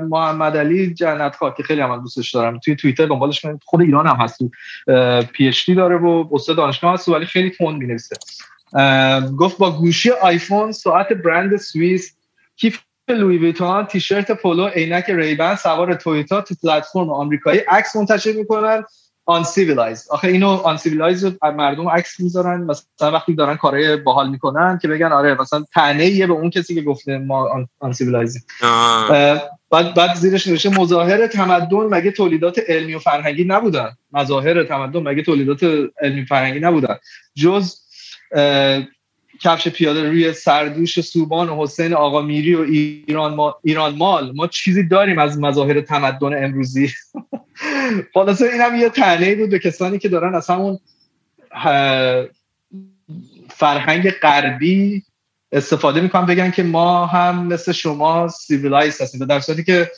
محمد 0.09 0.57
علی 0.57 0.93
جنت 0.93 1.35
خاک 1.35 1.55
که 1.55 1.63
خیلی 1.63 1.81
هم 1.81 2.01
دوستش 2.01 2.31
دارم. 2.31 2.59
توی 2.59 2.75
توییتر 2.75 3.05
دنبالشم 3.05 3.45
من 3.45 3.59
خود 3.65 3.81
ایران 3.81 4.07
هم 4.07 4.15
هست. 4.15 4.39
PhD 5.31 5.75
داره 5.75 5.97
و 5.97 6.25
استاد 6.31 6.57
دانشگاه 6.57 6.93
هست 6.93 7.09
ولی 7.09 7.25
خیلی 7.25 7.49
تند 7.49 7.77
می‌نویسه. 7.77 8.15
گفت 9.37 9.57
با 9.57 9.71
گوشی 9.71 10.09
آیفون 10.11 10.71
ساعت 10.71 11.13
برند 11.13 11.57
سوئیس 11.57 12.15
کیف 12.55 12.79
لوی 13.07 13.37
ویتون 13.37 13.85
تیشرت 13.85 14.31
پولو 14.31 14.67
عینک 14.67 15.09
ریبن 15.09 15.55
سوار 15.55 15.93
تویوتا 15.93 16.41
تو 16.41 16.55
پلتفرم 16.63 17.09
آمریکایی. 17.09 17.59
عکس 17.59 17.95
منتشر 17.95 18.31
می‌کنن. 18.31 18.83
uncivilized 19.25 20.07
آخه 20.09 20.27
اینو 20.27 20.49
uncivilized 20.49 21.25
رو 21.25 21.31
مردم 21.41 21.89
عکس 21.89 22.19
می‌ذارن 22.19 22.63
مثلا 22.63 23.11
وقتی 23.11 23.35
دارن 23.35 23.55
کارهای 23.55 23.97
باحال 23.97 24.29
می‌کنن 24.29 24.79
که 24.81 24.87
بگن 24.87 25.11
آره 25.11 25.41
مثلا 25.41 25.63
تنه‌ایه 25.73 26.27
به 26.27 26.33
اون 26.33 26.49
کسی 26.49 26.75
که 26.75 26.81
گفته 26.81 27.17
ما 27.17 27.67
uncivilized 27.79 28.45
بعد 29.71 29.93
بعد 29.95 30.15
زیرش 30.15 30.47
نوشته 30.47 30.69
مظاهر 30.69 31.27
تمدن 31.27 31.77
مگه 31.77 32.11
تولیدات 32.11 32.59
علمی 32.67 32.95
و 32.95 32.99
فرهنگی 32.99 33.43
نبودن؟ 33.43 33.97
مظاهر 34.11 34.63
تمدن 34.63 34.99
مگه 34.99 35.23
تولیدات 35.23 35.63
علمی 36.01 36.21
و 36.21 36.25
فرهنگی 36.25 36.59
نبودن؟ 36.59 36.97
جز 37.35 37.75
کفش 39.43 39.67
پیاده 39.67 40.09
روی 40.09 40.33
سردوش 40.33 41.01
سوبان 41.01 41.49
و 41.49 41.63
حسین 41.63 41.93
آقا 41.93 42.21
میری 42.21 42.55
و 42.55 42.61
ایران, 42.61 43.33
ما، 43.33 43.55
ایران 43.63 43.95
مال. 43.95 44.31
ما 44.35 44.47
چیزی 44.47 44.83
داریم 44.83 45.19
از 45.19 45.39
مظاهر 45.39 45.81
تمدن 45.81 46.43
امروزی. 46.43 46.91
خلاصه 48.13 48.45
این 48.45 48.61
هم 48.61 48.75
یه 48.75 48.89
تنه‌ای 48.89 49.35
بود 49.35 49.49
به 49.49 49.59
کسانی 49.59 49.99
که 49.99 50.09
دارن 50.09 50.35
از 50.35 50.49
همون 50.49 50.79
فرهنگ 53.49 54.11
غربی 54.11 55.03
استفاده 55.51 56.01
می‌کنن 56.01 56.25
بگن 56.25 56.51
که 56.51 56.63
ما 56.63 57.05
هم 57.05 57.47
مثل 57.47 57.71
شما 57.71 58.27
civilized 58.27 59.01
هستیم. 59.01 59.25
در 59.25 59.39
صورتی 59.39 59.63
که 59.63 59.91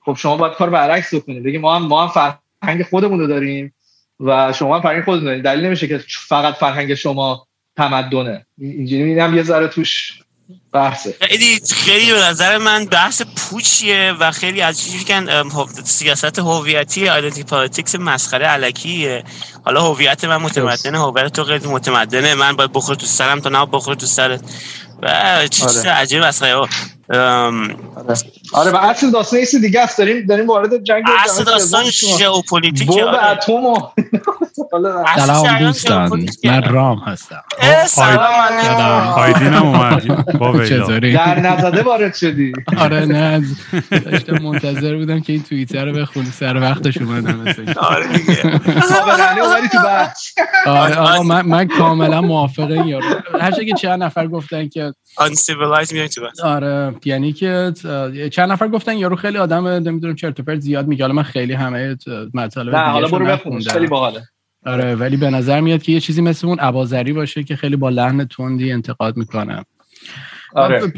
خب 0.00 0.14
شما 0.14 0.36
باید 0.36 0.54
کار 0.54 0.70
برعکس 0.70 1.14
بکنید. 1.14 1.42
بگید 1.42 1.60
ما 1.60 1.76
هم 1.76 1.82
ما 1.82 2.06
هم 2.06 2.38
فرهنگ 2.62 2.82
خودمون 2.82 3.20
رو 3.20 3.26
داریم 3.26 3.74
و 4.20 4.52
شما 4.52 4.76
هم 4.76 4.82
فرهنگ 4.82 5.04
خودتون 5.04 5.24
دارید. 5.24 5.44
دلیل 5.44 5.64
نمیشه 5.66 5.88
که 5.88 6.00
فقط 6.08 6.54
فرهنگ 6.54 6.94
شما 6.94 7.46
تمدنه. 7.76 8.46
اینجوری 8.58 9.20
هم 9.20 9.36
یه 9.36 9.42
ذره 9.42 9.68
توش 9.68 10.12
بحثه. 10.72 11.14
خیلی 11.20 11.60
خیلی 11.74 12.12
به 12.12 12.20
نظر 12.20 12.58
من 12.58 12.84
بحث 12.84 13.22
پوچیه 13.22 14.14
و 14.20 14.30
خیلی 14.30 14.60
از 14.60 14.80
چیزی 14.80 15.04
که 15.04 15.22
سیاست 15.84 16.38
هویتی 16.38 17.08
identity 17.08 17.42
politics 17.42 17.94
مسخره 17.94 18.46
الکیه. 18.46 19.24
حالا 19.64 19.82
هویت 19.82 20.24
من 20.24 20.36
متمدنه 20.36 20.98
هویت 20.98 21.32
تو 21.32 21.44
غیر 21.44 21.66
متمدنه. 21.66 22.34
من 22.34 22.56
باید 22.56 22.72
بخور 22.72 22.94
تو 22.94 23.06
سرم 23.06 23.40
تا 23.40 23.48
نه 23.48 23.66
بخور 23.66 23.94
تو 23.94 24.06
سرت. 24.06 24.40
و 25.02 25.48
چیز 25.48 25.76
آره. 25.76 25.90
عجیب 25.90 26.24
مسخره 26.24 26.54
آره. 26.54 26.68
آره 28.52 28.70
و 28.70 28.76
اصل 28.76 29.10
داستان 29.10 29.38
ایسی 29.38 29.60
دیگه 29.60 29.80
است. 29.80 29.98
داریم 29.98 30.26
داریم 30.26 30.46
وارد 30.46 30.84
جنگ 30.84 31.04
اصل 31.24 31.44
داستان 31.44 31.84
ژئوپلیتیکه 31.90 33.04
بمب 33.04 33.14
اتم 33.14 33.92
سلام 35.16 35.58
دوستان. 35.58 36.26
من 36.44 36.62
رام 36.62 36.98
هستم. 36.98 37.42
سلام 37.86 39.08
آیدینم 39.16 39.62
اومد. 39.62 40.24
با 40.38 40.52
در 40.52 41.40
نزده 41.40 41.82
وارد 41.82 42.14
شدی. 42.14 42.52
آره 42.76 43.04
نه 43.04 43.42
داشتم 43.90 44.42
منتظر 44.42 44.96
بودم 44.96 45.20
که 45.20 45.32
این 45.32 45.42
توییتر 45.42 45.84
رو 45.84 45.92
بخونی. 45.92 46.26
سر 46.26 46.56
وقتش 46.56 46.98
اومدم 46.98 47.54
آره 47.76 48.06
دیگه. 48.08 48.58
کاملا 48.58 49.46
اومدی 49.46 49.68
تو 49.68 49.78
آره 50.70 51.22
من, 51.22 51.46
من 51.46 51.68
کاملا 51.68 52.20
موافق 52.20 52.70
این 52.70 52.86
یارو. 52.86 53.04
هر 53.40 53.50
که 53.50 53.74
چند 53.74 54.02
نفر 54.02 54.26
گفتن 54.26 54.68
که 54.68 54.92
uncivilized 55.20 55.92
میای 55.92 56.08
تو 56.08 56.20
بحث. 56.20 56.40
آره 56.40 56.94
یعنی 57.04 57.32
که 57.32 57.72
چند 58.32 58.52
نفر 58.52 58.68
گفتن 58.68 58.96
یارو 58.98 59.16
خیلی 59.16 59.38
آدم 59.38 59.66
نمی‌دونم 59.66 60.14
چرت 60.14 60.40
و 60.40 60.42
پرت 60.42 60.60
زیاد 60.60 60.86
میگه. 60.86 61.04
حالا 61.04 61.14
من 61.14 61.22
خیلی 61.22 61.52
همه 61.52 61.96
مطالب 62.34 62.76
نه 62.76 62.90
حالا 62.90 63.08
برو. 63.08 63.26
بخونش 63.26 63.68
خیلی 63.68 63.86
باحاله. 63.86 64.22
آره 64.66 64.94
ولی 64.94 65.16
به 65.16 65.30
نظر 65.30 65.60
میاد 65.60 65.82
که 65.82 65.92
یه 65.92 66.00
چیزی 66.00 66.22
مثل 66.22 66.46
اون 66.46 66.58
عبازری 66.58 67.12
باشه 67.12 67.42
که 67.42 67.56
خیلی 67.56 67.76
با 67.76 67.88
لحن 67.88 68.24
تندی 68.24 68.72
انتقاد 68.72 69.16
می‌کنه. 69.16 69.64
آره. 70.54 70.92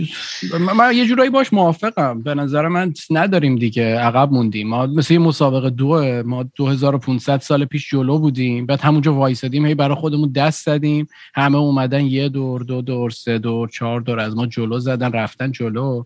من 0.77 0.93
یه 0.95 1.07
جورایی 1.07 1.31
باش 1.31 1.53
موافقم. 1.53 2.23
به 2.23 2.35
نظر 2.35 2.69
من 2.69 2.95
نداریم 3.11 3.57
دیگه 3.57 3.99
عقب 3.99 4.33
موندیم. 4.33 4.69
ما 4.69 4.87
مثل 4.87 5.15
یه 5.15 5.19
مسابقه 5.19 5.71
دو 5.71 6.23
ما 6.27 6.43
2500 6.43 7.41
سال 7.41 7.65
پیش 7.65 7.91
جلو 7.91 8.19
بودیم. 8.19 8.67
بعد 8.67 8.81
همونجا 8.81 9.15
وایسادیم 9.15 9.67
هی 9.67 9.75
برای 9.75 9.97
خودمون 9.97 10.33
دست 10.33 10.67
زدیم. 10.67 11.09
همه 11.35 11.59
اومدن 11.59 12.05
یه 12.05 12.29
دور 12.29 12.63
دو 12.63 12.83
دور 12.83 13.11
سه 13.11 13.39
دور 13.39 13.69
چهار 13.69 14.01
دور 14.01 14.21
از 14.21 14.37
ما 14.37 14.47
جلو 14.47 14.79
زدن 14.79 15.13
رفتن 15.13 15.53
جلو. 15.53 16.05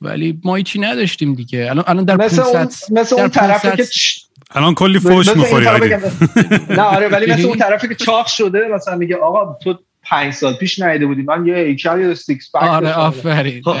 ولی 0.00 0.40
ما 0.44 0.56
هیچی 0.56 0.80
نداشتیم 0.80 1.34
دیگه. 1.34 1.70
الان 1.70 1.84
الان 1.86 2.04
در 2.04 2.16
مثل 2.16 2.42
اون 2.42 2.52
500 2.52 2.92
مثل 2.92 3.16
اون 3.16 3.28
طرفی 3.28 3.68
500 3.68 3.76
که 3.76 3.84
چ- 3.84 4.30
الان 4.50 4.74
کلی 4.74 4.98
فوش 4.98 5.36
می‌خوری 5.36 5.66
نه 6.78 6.82
آره 6.82 7.08
ولی 7.08 7.32
مثل 7.32 7.46
اون 7.46 7.58
طرفی 7.58 7.88
که 7.88 7.94
چاق 7.94 8.26
شده 8.26 8.68
مثلا 8.74 8.96
میگه 8.96 9.16
آقا 9.16 9.56
تو 9.62 9.78
پنج 10.02 10.32
سال 10.32 10.54
پیش 10.54 10.78
ندیده 10.78 11.06
بودی 11.06 11.22
من 11.22 11.46
یه 11.46 11.54
ایکر 11.54 11.98
یا 11.98 12.14
six 12.14 12.50
pack 12.54 12.62
آره. 12.62 12.92
آفرین 12.92 13.62
خب،. 13.62 13.76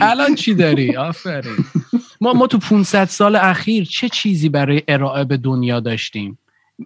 الان 0.00 0.34
چی 0.34 0.54
داری؟ 0.54 0.96
آفرین. 0.96 1.56
ما 2.20 2.32
ما 2.32 2.46
تو 2.46 2.58
500 2.58 3.04
سال 3.04 3.36
اخیر 3.36 3.84
چه 3.84 4.08
چیزی 4.08 4.48
برای 4.48 4.82
ارائه 4.88 5.24
به 5.24 5.36
دنیا 5.36 5.80
داشتیم؟ 5.80 6.38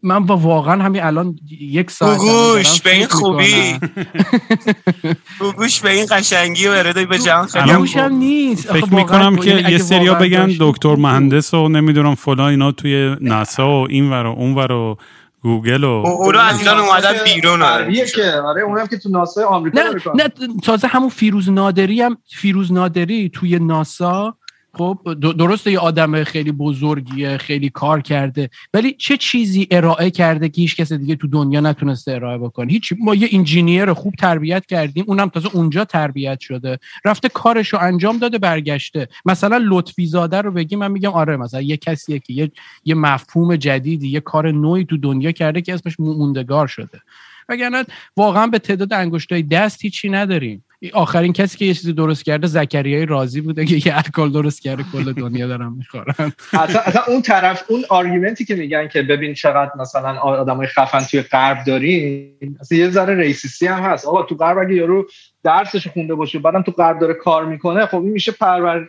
من 0.03 0.27
با 0.27 0.37
واقعا 0.37 0.83
همین 0.83 1.03
الان 1.03 1.37
یک 1.61 1.91
ساعت 1.91 2.19
گوگوش 2.19 2.81
به 2.81 2.95
این 2.95 3.07
خوبی. 3.07 3.45
می‌کنم. 3.73 5.17
گوگوش 5.41 5.81
به 5.81 5.91
این 5.91 6.07
قشنگی 6.11 6.69
و 6.69 6.71
ارائه 6.71 7.07
به 7.07 7.19
جهان 7.19 7.47
خیلی 7.47 7.93
هم 7.93 8.13
نیست. 8.13 8.73
فکر 8.73 8.95
می‌کنم 8.95 9.37
که 9.37 9.71
یه 9.71 9.79
سریا 9.79 10.15
بگن 10.15 10.51
دکتر 10.61 10.97
مهندس 10.97 11.55
و 11.55 11.69
نمی‌دونم 11.69 12.15
فلان 12.15 12.51
اینا 12.51 12.73
توی 12.73 13.17
ناسا 13.21 13.69
و 13.69 13.87
این 13.91 14.11
ور 14.11 14.27
و 14.27 14.31
اون 14.31 14.55
ور 14.55 14.73
و 14.73 14.97
گوگل 15.43 15.85
و 15.85 15.89
اونا 15.89 16.41
از 16.41 16.61
ایران 16.61 16.79
اومدن 16.79 17.13
بیرون 17.25 17.63
آره. 17.63 18.07
که. 18.07 18.33
آره 18.33 18.63
اونم 18.63 18.87
که 18.87 18.99
تو 18.99 19.09
ناسا 19.09 19.47
آمریکا 19.47 19.81
نه 19.81 19.93
نه 20.15 20.29
تازه 20.63 20.87
همون 20.87 21.09
فیروز 21.09 21.51
نادری 21.51 22.03
هم 22.03 22.19
فیروز 22.37 22.73
نادری 22.73 23.29
توی 23.29 23.59
ناسا 23.59 24.37
خب 24.79 24.99
درسته 25.39 25.73
یه 25.73 25.79
آدم 25.79 26.25
خیلی 26.25 26.53
بزرگیه 26.53 27.37
خیلی 27.37 27.71
کار 27.71 28.01
کرده 28.01 28.51
ولی 28.75 28.93
چه 28.93 29.17
چیزی 29.17 29.69
ارائه 29.71 30.11
کرده 30.11 30.49
که 30.49 30.61
هیچ 30.63 30.77
کس 30.77 30.93
دیگه 30.93 31.17
تو 31.17 31.27
دنیا 31.27 31.61
نتونسته 31.61 32.13
ارائه 32.13 32.39
بکنه؟ 32.39 32.73
هیچ 32.73 32.93
ما 33.01 33.15
یه 33.15 33.29
engineer 33.33 33.93
خوب 33.93 34.15
تربیت 34.15 34.67
کردیم 34.67 35.05
اونم 35.07 35.29
تازه 35.29 35.49
اونجا 35.53 35.85
تربیت 35.85 36.41
شده. 36.41 36.79
رفته 37.05 37.29
کارش 37.29 37.69
رو 37.69 37.79
انجام 37.83 38.19
داده 38.19 38.39
برگشته. 38.39 39.09
مثلا 39.25 39.61
لطفی 39.65 40.07
زاده 40.07 40.41
رو 40.41 40.51
بگیم 40.51 40.79
من 40.79 40.91
میگم 40.91 41.11
آره 41.11 41.37
مثلا 41.37 41.61
یه 41.61 41.77
کسیه 41.77 42.19
که 42.19 42.33
یه, 42.33 42.51
یه 42.85 42.95
مفهوم 42.95 43.57
جدیدی 43.57 44.09
یه 44.09 44.21
کار 44.21 44.53
نوعی 44.53 44.85
تو 44.85 44.97
دنیا 44.97 45.33
کرده 45.33 45.61
که 45.61 45.75
اسمش 45.75 46.01
موندگار 46.01 46.67
شده. 46.67 47.01
وگرنه 47.49 47.85
واقعا 48.17 48.47
به 48.47 48.59
تعداد 48.59 48.93
انگشتای 48.93 49.43
دست 49.43 49.83
هیچی 49.83 50.09
نداریم. 50.09 50.65
آخرین 50.93 51.33
کسی 51.33 51.59
که 51.59 51.65
یه 51.65 51.75
چیزی 51.75 51.93
درست 51.93 52.25
کرده 52.25 52.47
زکریای 52.47 53.07
رازی 53.07 53.41
بوده 53.41 53.65
که 53.65 53.77
یه 53.89 53.97
الکل 53.97 54.33
درست 54.33 54.63
کرده 54.63 54.85
کل 54.93 55.13
دنیا 55.23 55.47
دارن 55.47 55.73
می‌خورن. 55.73 56.33
اصلا, 56.53 56.81
اصلا 56.81 57.03
اون 57.09 57.23
طرف 57.23 57.65
اون 57.69 57.85
آرگومنتی 57.89 58.45
که 58.45 58.55
میگن 58.55 58.89
که 58.89 59.03
ببین 59.03 59.35
چقدر 59.35 59.71
مثلا 59.79 60.19
آدمای 60.19 60.67
خفن 60.67 61.01
توی 61.01 61.23
غرب 61.23 61.65
داریم 61.65 62.57
اصلا 62.61 62.79
یه 62.79 62.91
ذره 62.91 63.15
ریسیستی 63.15 63.67
هم 63.67 63.83
هست. 63.83 64.07
آقا 64.07 64.23
تو 64.23 64.35
غرب 64.35 64.59
اگه 64.59 64.75
یارو 64.75 65.07
درسش 65.45 65.89
خونده 65.89 66.15
باشه 66.15 66.39
بعدم 66.39 66.63
تو 66.63 66.73
غرب 66.73 66.99
داره 67.01 67.15
کار 67.15 67.45
می‌کنه 67.45 67.87
خب 67.87 68.03
این 68.03 68.13
میشه 68.13 68.33
پرور 68.33 68.89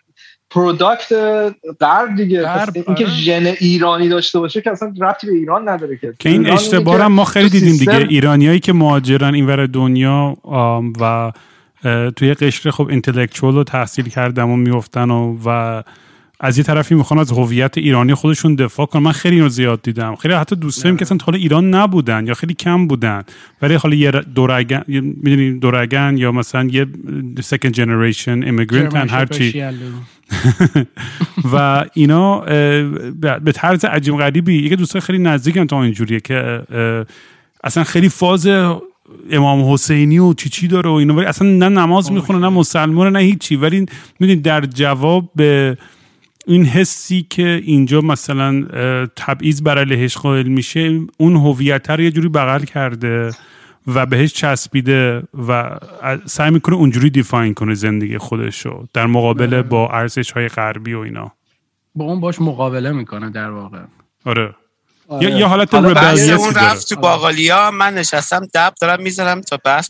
product 0.50 1.14
غرب 1.82 2.16
دیگه. 2.16 2.42
غرب، 2.42 2.74
اینکه 2.76 3.06
آره. 3.06 3.14
ژن 3.14 3.46
ایرانی 3.46 4.10
داشته 4.10 4.40
باشه 4.40 4.62
که 4.62 4.72
اصلا 4.72 4.94
ربطی 5.02 5.28
به 5.28 5.34
ایران 5.34 5.70
نداره 5.70 5.98
که. 5.98 6.14
که 6.20 6.30
این 6.30 6.50
اشتباه 6.50 7.08
ما 7.08 7.26
خیلی 7.26 7.50
دیدیم 7.50 7.78
دیگه. 7.78 7.98
ایرانیایی 8.10 8.60
که 8.60 8.74
مهاجرن 8.74 9.34
اینور 9.34 9.66
دنیا 9.66 10.38
و 11.00 11.32
توی 12.16 12.34
قشر 12.34 12.72
خب 12.72 12.88
intellectual 12.88 13.56
رو 13.56 13.64
تحصیل 13.64 14.10
کرده 14.10 14.50
و 14.50 14.56
میفتن 14.56 15.10
و 15.10 15.38
و 15.46 15.82
از 16.42 16.58
یه 16.58 16.64
طرفی 16.64 16.96
می‌خوان 16.96 17.20
از 17.20 17.32
هویت 17.32 17.78
ایرانی 17.78 18.14
خودشون 18.14 18.56
دفاع 18.56 18.86
کنن. 18.86 19.04
من 19.04 19.12
خیلی 19.12 19.36
اینو 19.36 19.50
زیاد 19.50 19.82
دیدم. 19.82 20.16
خیلی 20.16 20.34
حتی 20.34 20.56
دوستایم 20.56 20.98
که 20.98 21.06
اصلا 21.06 21.18
حالا 21.24 21.38
ایران 21.38 21.76
نبودن 21.76 22.28
یا 22.28 22.34
خیلی 22.34 22.54
کم 22.54 22.88
بودن. 22.88 23.24
ولی 23.62 23.74
حالا 23.74 23.96
یه 23.96 24.12
دورگن 24.12 24.84
می‌دونی 24.88 25.60
دورگن 25.60 26.16
یا 26.18 26.32
مثلا 26.32 26.64
یه 26.64 26.88
second 27.40 27.74
generation 27.74 28.46
immigrant 28.48 28.96
هن 28.96 29.10
هرچی 29.10 29.64
و 31.54 31.86
اینا 31.94 32.40
به 33.40 33.52
طرز 33.54 33.86
عجیب 33.86 34.18
غریبی. 34.18 34.54
یکی 34.54 34.76
دوستای 34.76 35.02
خیلی 35.02 35.20
نزدیکم 35.20 35.66
تا 35.66 35.84
اینجوریه 35.84 36.20
که 36.20 36.62
اصلا 37.64 37.84
خیلی 37.84 38.10
فاز 38.10 38.48
امام 39.32 39.74
حسینی 39.74 40.20
و 40.20 40.34
چی 40.34 40.50
چی 40.50 40.68
داره 40.68 40.90
و 40.90 40.94
اینا. 40.94 41.14
ولی 41.16 41.26
اصلا 41.26 41.48
نه 41.48 41.70
نماز 41.70 42.12
می‌خونه 42.12 42.40
نه 42.40 42.50
مسلمانه 42.50 43.10
نه 43.10 43.20
هیچی. 43.20 43.56
ولی 43.56 43.86
می‌دونی 44.20 44.42
در 44.42 44.62
جواب 44.62 45.30
به 45.36 45.78
این 46.48 46.66
حسی 46.66 47.26
که 47.30 47.62
اینجا 47.64 48.02
مثلا 48.02 48.66
تبعیض 49.16 49.62
بر 49.62 49.80
علیهش 49.80 50.18
قائل 50.18 50.48
میشه 50.48 51.00
اون 51.18 51.36
هویت 51.36 51.90
رو 51.90 52.02
یه 52.02 52.12
جوری 52.12 52.28
بغل 52.28 52.64
کرده 52.64 53.32
و 53.88 54.06
بهش 54.06 54.34
چسبیده 54.34 55.24
و 55.48 55.80
سعی 56.26 56.52
می‌کنه 56.52 56.76
اونجوری 56.76 57.10
define 57.10 57.54
کنه 57.54 57.74
زندگی 57.74 58.18
خودشو 58.18 58.88
در 58.94 59.08
مقابل 59.08 59.62
با 59.62 59.90
ارزش 59.90 60.32
های 60.32 60.48
غربی 60.48 60.94
و 60.94 61.00
اینا. 61.00 61.32
با 61.96 62.06
اون 62.06 62.20
باش 62.20 62.42
مقابله 62.42 62.92
می‌کنه 62.92 63.30
در 63.30 63.52
واقع. 63.52 63.80
آره. 64.26 64.56
آره. 65.10 65.24
یه, 65.24 65.38
یه 65.38 65.46
حالت 65.46 65.74
rebellious 65.74 66.26
ی 66.26 66.32
اون 66.32 66.54
رفت 66.56 66.90
تو 66.90 66.96
باقالیا 66.96 67.72
من 67.72 67.94
نشستم 67.94 68.48
دب 68.54 68.74
دارم 68.82 69.04
می‌زنم 69.04 69.42
تا 69.42 69.58
میز. 69.66 69.90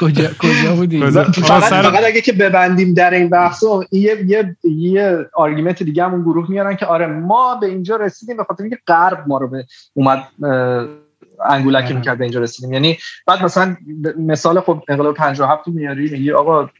کجا 0.00 0.30
کجا 0.38 0.74
بودی 0.76 1.10
فقط, 1.10 2.04
اگه 2.04 2.20
که 2.20 2.32
ببندیم 2.32 2.94
در 2.94 3.10
این 3.10 3.28
بحث 3.28 3.62
و 3.62 3.84
یه 3.92 4.24
یه 4.26 4.56
یه 4.64 5.26
argument 5.34 5.82
دیگه 5.82 6.04
هم 6.04 6.12
اون 6.12 6.22
گروه 6.22 6.50
میارن 6.50 6.76
که 6.76 6.86
آره 6.86 7.06
ما 7.06 7.54
به 7.54 7.66
اینجا 7.66 7.96
رسیدیم 7.96 8.36
به 8.36 8.44
خاطر 8.44 8.62
اینکه 8.62 8.78
غرب 8.86 9.24
ما 9.26 9.38
رو 9.38 9.48
به 9.48 9.66
اومد 9.94 10.24
انگولکی 11.44 11.86
آره. 11.86 11.96
می‌کرد 11.96 12.18
به 12.18 12.24
اینجا 12.24 12.40
رسیدیم 12.40 12.72
یعنی 12.72 12.98
بعد 13.26 13.42
مثلا 13.42 13.76
مثال 14.18 14.60
خب 14.60 14.82
انقلاب 14.88 15.14
57 15.14 15.66
رو 15.66 15.72
میاری 15.72 16.10
میگی 16.10 16.32
آقا 16.32 16.70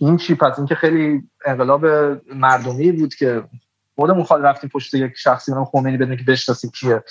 این 0.00 0.16
چی 0.16 0.34
پس 0.34 0.58
اینکه 0.58 0.74
خیلی 0.74 1.22
انقلاب 1.46 1.86
مردمی 2.34 2.92
بود 2.92 3.14
که 3.14 3.42
خودمون 4.02 4.24
خواهد 4.24 4.46
رفتیم 4.46 4.70
پشت 4.70 4.94
یک 4.94 5.12
شخصی 5.16 5.52
نام 5.52 5.64
خمینی 5.64 5.96
بدون 5.96 6.16
که 6.16 6.24
بشناسیم 6.24 6.70
کیه. 6.70 7.02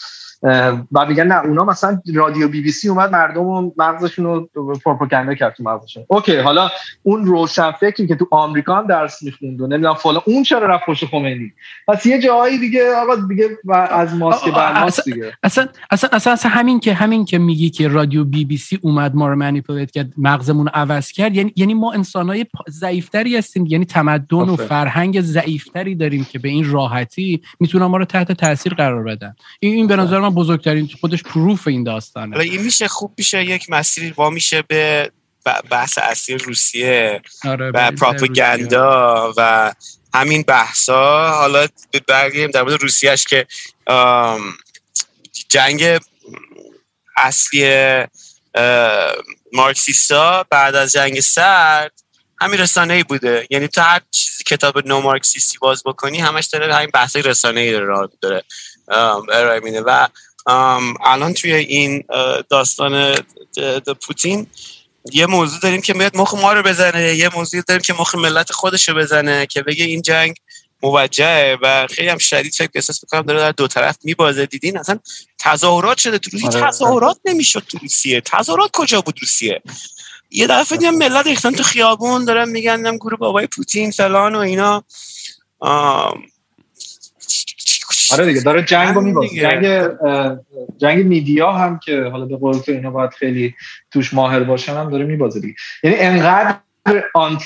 و 0.91 1.05
میگن 1.07 1.27
نه 1.27 1.45
اونا 1.45 1.63
مثلا 1.65 2.01
رادیو 2.13 2.47
بی 2.47 2.61
بی 2.61 2.71
سی 2.71 2.89
اومد 2.89 3.11
مردم 3.11 3.43
و 3.43 3.71
مغزشون 3.77 4.25
رو 4.25 4.49
پروپاگاندا 4.85 5.33
کرد 5.33 5.53
تو 5.53 5.63
مغزشون. 5.63 6.05
اوکی 6.07 6.37
حالا 6.37 6.69
اون 7.03 7.25
روشن 7.25 7.71
فکری 7.71 8.07
که 8.07 8.15
تو 8.15 8.27
آمریکا 8.31 8.75
هم 8.75 8.87
درس 8.87 9.23
می‌خوند 9.23 9.61
و 9.61 9.67
نمی‌دونم 9.67 9.93
فلان 9.93 10.21
اون 10.25 10.43
چرا 10.43 10.67
رفت 10.67 10.85
پشت 10.85 11.05
خمینی؟ 11.05 11.53
پس 11.87 12.05
یه 12.05 12.21
جایی 12.21 12.57
دیگه 12.57 12.95
آقا 12.95 13.15
دیگه 13.15 13.49
و 13.65 13.73
از 13.73 14.15
ماسک 14.15 14.53
بر 14.53 14.71
آه، 14.71 14.83
ماست 14.83 15.05
دیگه. 15.05 15.33
اصلا 15.43 15.67
اصلا 15.91 16.09
اصلا, 16.13 16.33
اصلا 16.33 16.51
همین 16.51 16.79
که 16.79 16.93
همین 16.93 17.25
که 17.25 17.37
میگی 17.37 17.69
که 17.69 17.87
رادیو 17.87 18.23
بی 18.23 18.45
بی 18.45 18.57
سی 18.57 18.79
اومد 18.81 19.15
ما 19.15 19.27
رو 19.29 19.35
منیپولیت 19.35 19.91
کرد 19.91 20.13
مغزمون 20.17 20.65
رو 20.65 20.71
عوض 20.73 21.11
کرد 21.11 21.35
یعنی 21.35 21.53
یعنی 21.55 21.73
ما 21.73 21.93
انسانای 21.93 22.45
ضعیفتری 22.69 23.37
هستیم. 23.37 23.65
یعنی 23.65 23.85
تمدن 23.85 24.37
و 24.37 24.51
آفرین. 24.51 24.67
فرهنگ 24.69 25.21
ضعیفتری 25.21 25.95
داریم 25.95 26.27
که 26.31 26.39
به 26.39 26.49
این 26.49 26.71
راحتی 26.71 27.41
می‌تونن 27.59 27.85
ما 27.85 27.97
رو 27.97 28.05
تحت 28.05 28.31
تاثیر 28.31 28.73
قرار 28.73 29.03
بدن. 29.03 29.35
این 29.59 29.73
این 29.73 29.87
به 29.87 29.95
نظر 29.95 30.19
من 30.19 30.30
بزرگترین 30.31 30.89
خودش 31.01 31.23
پروف 31.23 31.67
این 31.67 31.83
داستانه. 31.83 32.39
این 32.39 32.61
میشه 32.61 32.87
خوب 32.87 33.13
میشه 33.17 33.45
یک 33.45 33.69
مسیری 33.69 34.11
وا 34.11 34.29
میشه 34.29 34.61
به 34.61 35.11
بحث 35.69 35.97
اصلی 35.97 36.37
روسیه 36.37 37.21
آره 37.45 37.71
و 37.73 37.91
پراپاگاندا 37.91 39.33
و 39.37 39.73
همین 40.13 40.43
بحثا. 40.43 41.31
حالا 41.31 41.67
برگردیم 42.07 42.51
در 42.51 42.61
مورد 42.61 42.81
روسیهش 42.81 43.25
که 43.25 43.47
جنگ 45.49 45.99
اصلی 47.17 47.65
مارکسیستا 49.53 50.45
بعد 50.49 50.75
از 50.75 50.91
جنگ 50.91 51.19
سرد 51.19 51.91
همین 52.41 52.59
رسانه 52.59 52.93
ای 52.93 53.03
بوده. 53.03 53.47
یعنی 53.49 53.67
تو 53.67 53.81
هر 53.81 54.01
چیزی 54.11 54.43
کتاب 54.43 54.87
نو 54.87 55.01
مارکسیستی 55.01 55.57
باز 55.57 55.83
بکنی 55.85 56.19
همش 56.19 56.45
داره 56.45 56.75
همین 56.75 56.89
بحث 56.93 57.15
رسانه 57.15 57.61
ای 57.61 57.71
داره 58.21 58.43
ارائه 58.87 59.59
میده. 59.59 59.81
و 59.81 60.07
الان 61.05 61.33
توی 61.33 61.53
این 61.53 62.03
داستان 62.49 63.15
پوتین 64.01 64.47
یه 65.13 65.25
موضوع 65.25 65.59
داریم 65.59 65.81
که 65.81 65.93
میاد 65.93 66.17
مخ 66.17 66.33
ما 66.33 66.53
رو 66.53 66.63
بزنه. 66.63 67.15
یه 67.15 67.35
موضوع 67.35 67.61
داریم 67.67 67.81
که 67.81 67.93
مخ 67.93 68.15
ملت 68.15 68.51
خودش 68.51 68.89
رو 68.89 68.95
بزنه 68.95 69.45
که 69.45 69.61
بگه 69.61 69.85
این 69.85 70.01
جنگ 70.01 70.35
موجهه 70.83 71.57
و 71.61 71.87
خیلی 71.87 72.09
هم 72.09 72.17
شدید 72.17 72.53
فکر 72.53 72.69
احساس 72.75 73.03
می‌کنم 73.03 73.21
داره 73.21 73.39
در 73.39 73.51
دو 73.51 73.67
طرف 73.67 73.97
میبازه. 74.03 74.45
دیدین؟ 74.45 74.77
اصلا 74.77 74.99
تظاهرات 75.39 75.97
شده 75.97 76.17
تو 76.17 76.29
روسیه. 76.31 76.49
آره. 76.49 76.67
تظاهرات 76.67 77.17
نمی‌شد 77.25 77.63
تو 77.69 77.77
روسیه. 77.81 78.21
تظاهرات 78.21 78.69
کجا 78.73 79.01
بود 79.01 79.19
روسیه؟ 79.21 79.61
یه 80.29 80.47
دفعه 80.47 80.77
دیدم 80.77 80.95
ملت 80.95 81.27
ریختن 81.27 81.51
تو 81.51 81.63
خیابون. 81.63 82.25
دارن 82.25 82.49
میگن 82.49 82.95
گروه 82.95 83.19
بابای 83.19 83.47
پوتین 83.47 83.91
فلان 83.91 84.35
و 84.35 84.39
اینا. 84.39 84.83
آره 88.13 88.25
دیگه 88.25 88.41
داره 88.41 88.63
جنگ 88.63 88.95
رو 88.95 89.01
میبازه. 89.01 89.27
جنگ 89.35 89.89
جنگ 90.77 91.05
میدیا 91.05 91.51
هم 91.51 91.79
که 91.79 92.03
حالا 92.03 92.25
به 92.25 92.37
قول 92.37 92.53
تو 92.53 92.71
اینا 92.71 92.91
باید 92.91 93.11
خیلی 93.11 93.55
توش 93.91 94.13
ماهر 94.13 94.43
باشن 94.43 94.73
هم 94.73 94.89
داره 94.89 95.05
میبازه 95.05 95.39
دیگه. 95.39 95.55
یعنی 95.83 95.97
انقدر 95.97 96.55
آن 97.13 97.37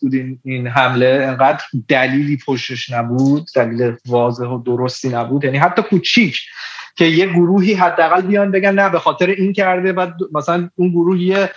بود 0.00 0.14
این, 0.14 0.38
این 0.44 0.66
حمله 0.66 1.26
انقدر 1.28 1.62
دلیلی 1.88 2.38
پشتش 2.46 2.90
نبود 2.90 3.46
دلیل 3.54 3.96
واضح 4.06 4.46
و 4.46 4.62
درستی 4.62 5.08
نبود. 5.08 5.44
یعنی 5.44 5.58
حتی 5.58 5.82
کوچیک 5.82 6.40
که 6.96 7.04
یه 7.04 7.26
گروهی 7.26 7.74
حداقل 7.74 8.20
بیان 8.20 8.50
بگن 8.50 8.74
نه 8.74 8.88
به 8.88 8.98
خاطر 8.98 9.26
این 9.26 9.52
کرده 9.52 9.92
و 9.92 10.10
مثلا 10.32 10.68
اون 10.76 10.88
گروه 10.88 11.20
یه 11.20 11.50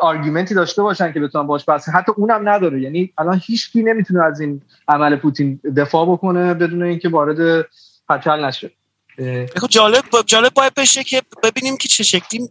آرگومنتی 0.00 0.54
داشته 0.54 0.82
باشن 0.82 1.12
که 1.12 1.20
بتونن 1.20 1.46
باش 1.46 1.64
بس 1.64 1.88
حتی 1.88 2.12
اونم 2.16 2.48
نداره. 2.48 2.80
یعنی 2.80 3.12
الان 3.18 3.40
هیچ 3.44 3.72
کی 3.72 3.82
نمی‌تونه 3.82 4.22
از 4.24 4.40
این 4.40 4.62
عمل 4.88 5.16
پوتین 5.16 5.60
دفاع 5.76 6.06
بکنه 6.12 6.54
بدون 6.54 6.82
اینکه 6.82 7.08
وارد 7.08 7.66
پچل 8.08 8.44
نشه. 8.44 8.70
جالب 9.70 10.04
جالب 10.26 10.54
باید 10.54 10.74
بشه 10.74 11.04
که 11.04 11.22
ببینیم 11.42 11.76
که 11.76 11.88
چه 11.88 12.02
شکلی. 12.02 12.48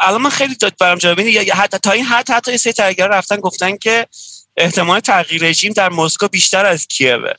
الان 0.00 0.22
من 0.22 0.30
خیلی 0.30 0.54
داد 0.54 0.74
برام 0.80 0.98
جالب. 0.98 1.18
یا 1.18 1.54
حتی 1.54 1.78
تا 1.78 1.90
این 1.90 2.04
حد 2.04 2.30
حتی 2.30 2.58
سه 2.58 2.72
تغییر 2.72 3.06
رفتن 3.06 3.36
گفتن 3.36 3.76
که 3.76 4.06
احتمال 4.56 5.00
تغییر 5.00 5.44
رژیم 5.44 5.72
در 5.72 5.88
مسکو 5.88 6.28
بیشتر 6.28 6.66
از 6.66 6.86
کیوه. 6.86 7.32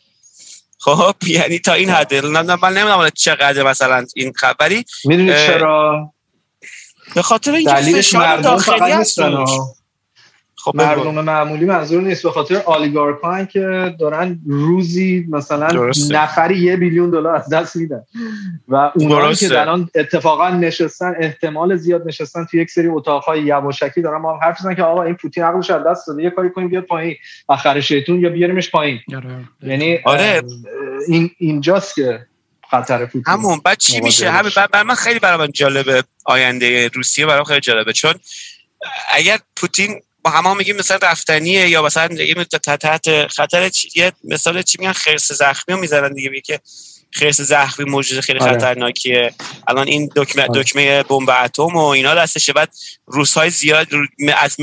خب 0.80 1.16
یعنی 1.28 1.60
تا 1.60 1.74
این 1.74 1.90
حد. 1.90 2.26
من 2.26 2.74
نمی‌دونم 2.74 3.10
چقدر 3.10 3.64
مثلا 3.64 4.06
این 4.16 4.34
خبری 4.34 4.86
می‌دونید 5.06 5.36
چرا؟ 5.36 6.14
به 7.16 7.22
خاطر 7.22 7.52
اینکه 7.52 8.02
فشار 8.02 8.38
داخلی 8.38 8.92
هست 8.92 9.20
خب 10.64 10.76
مردم 10.76 11.24
معمولی 11.24 11.66
منظور 11.66 12.02
نیست 12.02 12.24
به 12.24 12.32
خاطر 12.32 12.62
آلیگارکان 12.66 13.46
که 13.46 13.96
دارن 14.00 14.40
روزی 14.48 15.26
مثلا 15.30 15.92
نفری 16.12 16.58
یه 16.58 16.78
بیلیون 16.78 17.10
دلار 17.10 17.36
از 17.36 17.50
دست 17.50 17.76
میدن. 17.76 18.04
و 18.68 18.92
اونایی 18.96 19.36
که 19.36 19.62
الان 19.62 19.90
اتفاقا 19.96 20.50
نشستن 20.50 21.14
احتمال 21.20 21.76
زیاد 21.76 22.08
نشستن 22.08 22.46
تو 22.46 22.58
یک 22.58 22.72
سری 22.72 22.88
اتاقهای 22.88 23.42
یواشکی 23.42 24.02
دارن 24.02 24.22
ما 24.22 24.34
هم 24.34 24.40
حرف 24.44 24.58
زدن 24.58 24.76
که 24.76 24.84
آقا 24.84 25.04
این 25.04 25.16
پوتین 25.16 25.44
عقلش 25.44 25.70
از 25.70 25.84
دست 25.88 26.08
داده 26.08 26.24
یه 26.24 26.30
کاری 26.30 26.50
کنیم 26.50 26.70
بیاد 26.70 26.84
پایین. 26.84 27.16
آخر 27.48 27.82
شیطون 27.82 28.20
یا 28.20 28.30
بیاریمش 28.30 28.72
پایین. 28.72 29.00
آره. 29.16 29.46
یعنی 29.62 30.00
آره. 30.06 30.42
این 31.08 31.32
اینجاست 31.38 31.96
که 31.96 32.26
خطر 32.72 33.06
پوتین. 33.06 33.24
همون. 33.28 33.62
بعد 33.66 33.78
چی 33.78 34.02
میشه؟ 34.02 34.32
همه 34.32 34.50
بعد 34.56 34.76
من 34.76 34.96
خیلی 34.96 35.20
برام 35.20 35.48
جالبه 35.48 36.04
آینده 36.26 36.88
روسیه 36.88 37.26
برام 37.26 37.44
خیلی 37.44 37.60
جالبه. 37.60 37.94
چون 37.94 38.14
اگر 39.14 39.40
پوتین 39.56 40.02
با 40.24 40.32
همه 40.32 40.54
میگیم 40.54 40.76
مثلا 40.76 41.00
رفتنیه 41.02 41.70
یا 41.70 41.82
مثلا 41.82 42.16
یه 42.16 42.34
تحت 42.44 43.28
خطر 43.28 43.72
یه 43.96 44.12
مثال 44.24 44.62
چی 44.62 44.78
میگن؟ 44.80 44.92
خرس 44.92 45.32
زخمی 45.32 45.76
رو 45.76 45.82
می‌ذارن 45.82 46.14
دیگه 46.14 46.42
که 46.42 46.60
خرس 47.12 47.42
زخمی 47.42 47.86
موجود 47.86 48.20
خیلی 48.20 48.40
آره. 48.40 48.52
خطرناکیه. 48.52 49.34
الان 49.68 49.88
این 49.88 50.10
دکمه 50.16 50.44
آره. 50.44 50.64
دکمه 50.64 51.04
بمب 51.04 51.30
اتم 51.30 51.64
و 51.64 51.86
اینا 51.86 52.16
دستشه. 52.16 52.54
بعد 52.54 52.74
روس 53.08 53.38
های 53.38 53.50
زیاد 53.50 53.88
از 54.38 54.58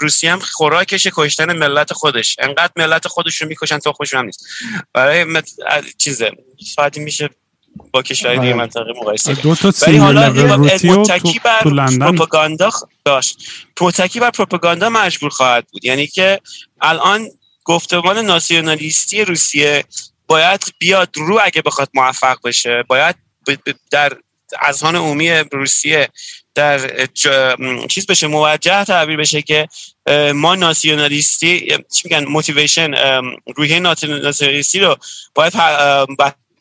روسی 0.00 0.26
هم 0.26 0.38
خوراکش 0.38 1.08
کشتن 1.12 1.58
ملت 1.58 1.92
خودش. 1.92 2.36
انقدر 2.38 2.72
ملت 2.76 3.08
خودش 3.08 3.42
رو 3.42 3.48
می‌کشن 3.48 3.78
تا 3.78 3.92
خوشم 3.92 4.18
هم 4.18 4.24
نیست. 4.24 4.46
برای 4.92 5.42
چیزه. 5.98 6.30
ساعتی 6.76 7.00
میشه 7.00 7.30
با 7.92 8.02
کشوری 8.02 8.38
دیگه 8.38 8.48
آره. 8.48 8.54
منطقه 8.54 8.92
مقایسه 9.00 9.34
دو 9.34 9.54
تا 9.54 9.72
ولی 9.86 9.96
حالا 9.96 10.30
متکی 10.84 11.40
بر 11.44 11.60
پروپاگاندا 11.60 12.70
داشت. 13.04 13.38
متکی 13.80 14.20
بر 14.20 14.30
پروپاگاندا 14.30 14.88
مجبور 14.88 15.30
خواهد 15.30 15.66
بود. 15.72 15.84
یعنی 15.84 16.06
که 16.06 16.40
الان 16.80 17.28
گفتمان 17.64 18.18
ناسیونالیستی 18.18 19.24
روسیه 19.24 19.84
باید 20.26 20.64
بیاد 20.78 21.08
رو 21.14 21.40
اگه 21.44 21.62
بخواد 21.62 21.88
موفق 21.94 22.36
بشه. 22.44 22.84
باید 22.88 23.16
در 23.90 24.16
اذهان 24.62 24.96
عمومی 24.96 25.30
روسیه 25.30 26.08
در 26.54 27.06
چیز 27.88 28.06
بشه 28.06 28.26
موجه 28.26 28.84
تعبیر 28.84 29.16
بشه 29.16 29.42
که 29.42 29.68
ما 30.34 30.54
ناسیونالیستی 30.54 31.68
چی 31.94 32.02
میگن 32.04 32.24
موتیویشن 32.24 32.94
روحیه 33.56 33.80
ناسیونالیستی 33.80 34.80
رو 34.80 34.96
باید 35.34 35.52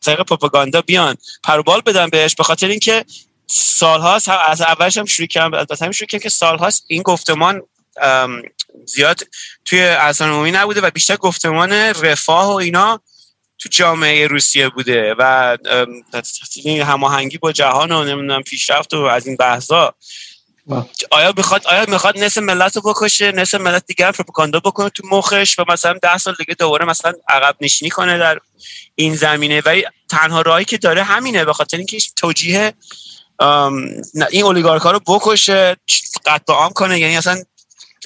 طریق 0.01 0.21
پروپاگاندا 0.21 0.81
بیان. 0.81 1.17
پروبال 1.43 1.81
بدن 1.81 2.09
بهش 2.09 2.35
به 2.35 2.43
خاطر 2.43 2.67
اینکه 2.67 3.05
سالهاست 3.47 4.29
از 4.29 4.61
اولش 4.61 4.97
هم 4.97 5.05
شروع 5.05 5.27
کردم 5.27 5.65
از 5.69 5.81
همین 5.81 5.91
شروع 5.91 6.07
کردم 6.07 6.23
که 6.23 6.29
سالهاست 6.29 6.85
این 6.87 7.01
گفتمان 7.01 7.61
زیاد 8.85 9.27
توی 9.65 9.81
اصلا 9.81 10.27
عمومی 10.27 10.51
نبوده 10.51 10.81
و 10.81 10.89
بیشتر 10.89 11.15
گفتمان 11.15 11.71
رفاه 11.73 12.47
و 12.47 12.55
اینا 12.55 13.01
تو 13.59 13.69
جامعه 13.71 14.27
روسیه 14.27 14.69
بوده 14.69 15.15
و 15.17 15.57
هماهنگی 16.65 17.37
با 17.37 17.51
جهان 17.51 17.91
و 17.91 18.03
نمی‌دونم 18.03 18.41
پیشرفت 18.41 18.93
و 18.93 19.01
از 19.01 19.27
این 19.27 19.35
بحثا 19.35 19.95
آیا 21.11 21.33
می‌خواد 21.37 21.67
آیا 21.67 21.85
می‌خواد 21.87 22.17
نصف 22.17 22.37
ملت 22.37 22.75
رو 22.75 22.81
بکشه 22.81 23.31
نصف 23.31 23.61
ملت 23.61 23.85
دیگر 23.85 24.11
پروپاگاندا 24.11 24.59
بکنه 24.59 24.89
تو 24.89 25.07
مخش 25.07 25.59
و 25.59 25.65
مثلا 25.69 25.93
ده 26.01 26.17
سال 26.17 26.35
دیگه 26.37 26.53
دوباره 26.53 26.85
مثلا 26.85 27.13
عقب 27.29 27.55
نشینی 27.61 27.91
کنه 27.91 28.17
در 28.17 28.39
این 28.95 29.15
زمینه؟ 29.15 29.61
و 29.65 29.81
تنها 30.09 30.41
راهی 30.41 30.65
که 30.65 30.77
داره 30.77 31.03
همینه 31.03 31.45
به 31.45 31.53
خاطر 31.53 31.77
اینکه 31.77 31.97
توجیه 32.15 32.73
این 34.31 34.43
oligarch 34.43 34.86
ا 34.86 34.91
رو 34.91 34.99
بکشه 34.99 35.75
قتل 36.25 36.53
عام 36.53 36.71
کنه. 36.71 36.99
یعنی 36.99 37.17
اصلا 37.17 37.43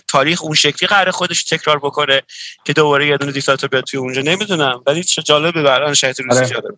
تاریخ 0.07 0.43
اون 0.43 0.53
شکلی 0.53 0.88
قراره 0.88 1.12
خودش 1.11 1.43
تکرار 1.43 1.80
بکنه 1.80 2.22
که 2.66 2.74
دوباره 2.74 3.07
یه 3.07 3.18
دونه 3.18 3.32
دیکتاتور 3.32 3.70
بیاد 3.70 3.84
توی 3.84 3.99
اونجا. 3.99 4.22
نمی‌دونم 4.22 4.84
ولی 4.88 5.03
چه 5.03 5.22
جالبه 5.22 5.61
برای 5.61 5.95
شاید 5.95 6.20
روسی 6.20 6.55
آره. 6.55 6.76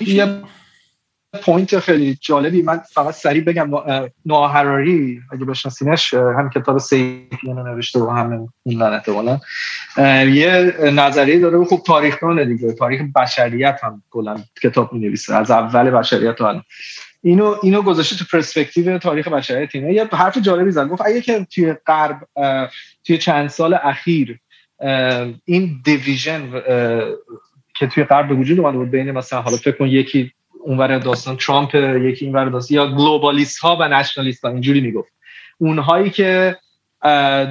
یه 0.00 0.42
point 1.32 1.78
خیلی 1.78 2.18
جالبی. 2.20 2.62
من 2.62 2.78
فقط 2.78 3.14
سریع 3.14 3.44
بگم 3.44 3.70
نواه 4.26 4.52
هراری 4.52 5.20
اگه 5.32 5.44
بشناسینش 5.44 6.14
هم 6.14 6.50
کتاب 6.50 6.78
Sapiens 6.78 7.56
رو 7.56 7.74
نوشته 7.74 8.00
و 8.00 8.10
همه 8.10 8.48
اون 8.62 8.82
احتمالا. 8.82 9.40
یه 10.24 10.74
نظریه 10.92 11.38
داره 11.38 11.58
و 11.58 11.64
خوب 11.64 11.82
تاریخ 11.82 12.20
دانه 12.22 12.44
دیگه. 12.44 12.72
تاریخ 12.72 13.00
بشریت 13.16 13.80
هم 13.82 14.02
کلا 14.10 14.36
کتاب 14.62 14.92
می 14.92 14.98
نویسه 14.98 15.34
از 15.34 15.50
اول 15.50 15.90
بشریت 15.90 16.36
تا 16.36 16.62
اینو 17.22 17.56
اینو 17.62 17.82
گذاشته 17.82 18.16
تو 18.16 18.24
پرسپکتیو 18.32 18.98
تاریخ 18.98 19.28
بشریت 19.28 19.74
اینه. 19.74 19.92
یه 19.92 20.08
حرف 20.12 20.38
جالبی 20.38 20.70
زد. 20.70 20.88
گفت 20.88 21.02
اگه 21.06 21.20
که 21.20 21.46
توی 21.54 21.74
غرب 21.86 22.28
توی 23.04 23.18
چند 23.18 23.48
سال 23.48 23.74
اخیر 23.82 24.38
این 25.44 25.80
division 25.84 26.50
که 27.74 27.86
توی 27.86 28.04
غرب 28.04 28.28
به 28.28 28.34
وجود 28.34 28.60
اومده 28.60 28.78
بود 28.78 28.90
بین 28.90 29.10
مثلا 29.10 29.42
حالا 29.42 29.56
فکر 29.56 29.76
کن 29.76 29.86
یکی 29.86 30.32
اونور 30.64 30.98
داستان 30.98 31.36
ترامپ 31.36 31.74
یکی 31.74 32.24
اینور 32.24 32.48
داستان 32.48 32.76
یا 32.76 32.86
globalist 32.86 33.58
ها 33.58 33.76
و 33.80 33.88
nationalist 33.88 34.44
ها 34.44 34.50
اینجوری 34.50 34.80
می‌گفت. 34.80 35.12
اونهایی 35.58 36.10
که 36.10 36.56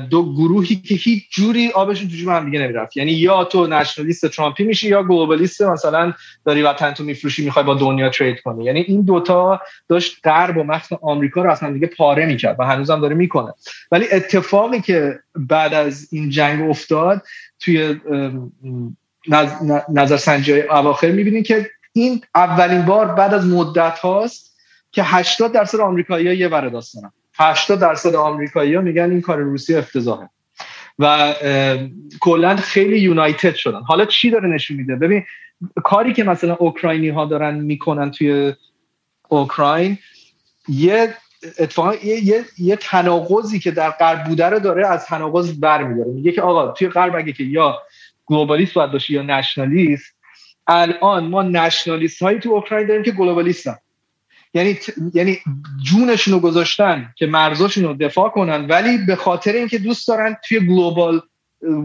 دو 0.10 0.34
گروهی 0.34 0.76
که 0.76 0.96
هیچ 0.96 1.24
جوری 1.32 1.72
آبشون 1.72 2.08
تو 2.08 2.16
جوب 2.16 2.30
هم 2.30 2.46
دیگه 2.46 2.60
نمی‌رفت. 2.60 2.98
یعنی 2.98 3.12
یا 3.12 3.44
تو 3.44 3.68
nationalist 3.68 4.28
ترامپی 4.28 4.64
میشی 4.64 4.88
یا 4.90 5.04
globalist 5.04 5.62
مثلا 5.62 6.14
داری 6.46 6.62
وطن 6.62 6.92
تو 6.92 7.04
میفروشی 7.04 7.46
می‌خوای 7.46 7.66
با 7.66 7.74
دنیا 7.74 8.10
ترید 8.10 8.42
کنی. 8.42 8.66
یعنی 8.66 8.80
این 8.80 9.02
دوتا 9.02 9.62
داشت 9.88 10.18
غرب 10.24 10.58
و 10.58 10.64
مخصوصا 10.64 11.00
آمریکا 11.02 11.42
رو 11.42 11.52
اصلا 11.52 11.74
دیگه 11.74 11.88
پاره 11.88 12.26
می‌کرد 12.26 12.56
و 12.60 12.66
هنوزم 12.66 13.02
داره 13.02 13.16
می‌کنه. 13.16 13.54
ولی 13.92 14.06
اتفاقی 14.12 14.82
که 14.82 15.20
بعد 15.36 15.74
از 15.74 16.08
این 16.14 16.30
جنگ 16.30 16.70
افتاد 16.70 17.22
توی 17.60 17.96
نظر 19.94 20.18
سنجی 20.18 20.62
اواخر 20.62 21.12
می‌بینید 21.12 21.46
که 21.46 21.70
این 22.02 22.22
اولین 22.36 22.86
بار 22.86 23.06
بعد 23.06 23.34
از 23.34 23.48
مدت 23.48 24.00
هاست 24.00 24.58
که 24.92 25.04
80 25.04 25.52
درصد 25.52 25.80
آمریکایی‌ها 25.80 26.34
یه 26.34 26.48
ور 26.48 26.70
داستانن 26.70 27.12
80 27.40 27.80
درصد 27.80 28.16
آمریکایی‌ها 28.16 28.82
میگن 28.82 29.12
این 29.12 29.22
کار 29.22 29.38
روسیه 29.38 29.78
افتضاحه. 29.78 30.30
و 31.00 31.34
کلا 32.20 32.56
خیلی 32.56 33.00
یونایتد 33.00 33.56
شدن. 33.56 33.82
حالا 33.82 34.06
چی 34.06 34.30
داره 34.30 34.50
نشون 34.50 34.78
میده؟ 34.78 34.96
ببین 34.96 35.24
کاری 35.84 36.14
که 36.14 36.24
مثلا 36.24 36.56
اوکراینی 36.56 37.10
ها 37.10 37.26
دارن 37.26 37.56
می‌کنن 37.56 38.12
توی 38.12 38.54
اوکراین 39.30 39.98
یه 40.68 41.14
اتفاقا 41.60 41.96
یه, 41.96 42.26
یه،, 42.26 42.46
یه 42.58 42.76
تناقضی 42.76 43.60
که 43.60 43.72
در 43.72 43.90
غرب 43.90 44.24
بوده 44.24 44.46
رو 44.46 44.60
داره 44.60 44.88
از 44.88 45.06
تناقض 45.06 45.60
برمیداره. 45.60 46.12
میگه 46.12 46.32
که 46.32 46.42
آقا 46.42 46.72
توی 46.72 46.90
غرب 46.90 47.16
اگه 47.16 47.34
که 47.34 47.44
یا 47.44 47.82
گلوبالیست 48.26 48.74
باید 48.74 48.92
باشی 48.92 49.14
یا 49.14 49.22
نشنالیست 49.22 50.19
الان 50.70 51.28
ما 51.28 51.44
نشنالیست 51.44 52.22
هایی 52.22 52.40
تو 52.40 52.50
اوکراین 52.50 52.88
داریم 52.88 53.04
که 53.04 53.12
گلوبالیستن 53.12 53.76
یعنی 54.54 54.78
یعنی 55.14 55.40
جونشون 55.84 56.34
رو 56.34 56.40
گذاشتن 56.40 57.14
که 57.16 57.26
مرزاشون 57.26 57.84
رو 57.84 57.94
دفاع 57.94 58.30
کنن 58.30 58.68
ولی 58.68 58.98
به 58.98 59.16
خاطر 59.16 59.52
اینکه 59.52 59.78
دوست 59.78 60.08
دارن 60.08 60.38
توی 60.48 60.60
گلوبال 60.60 61.22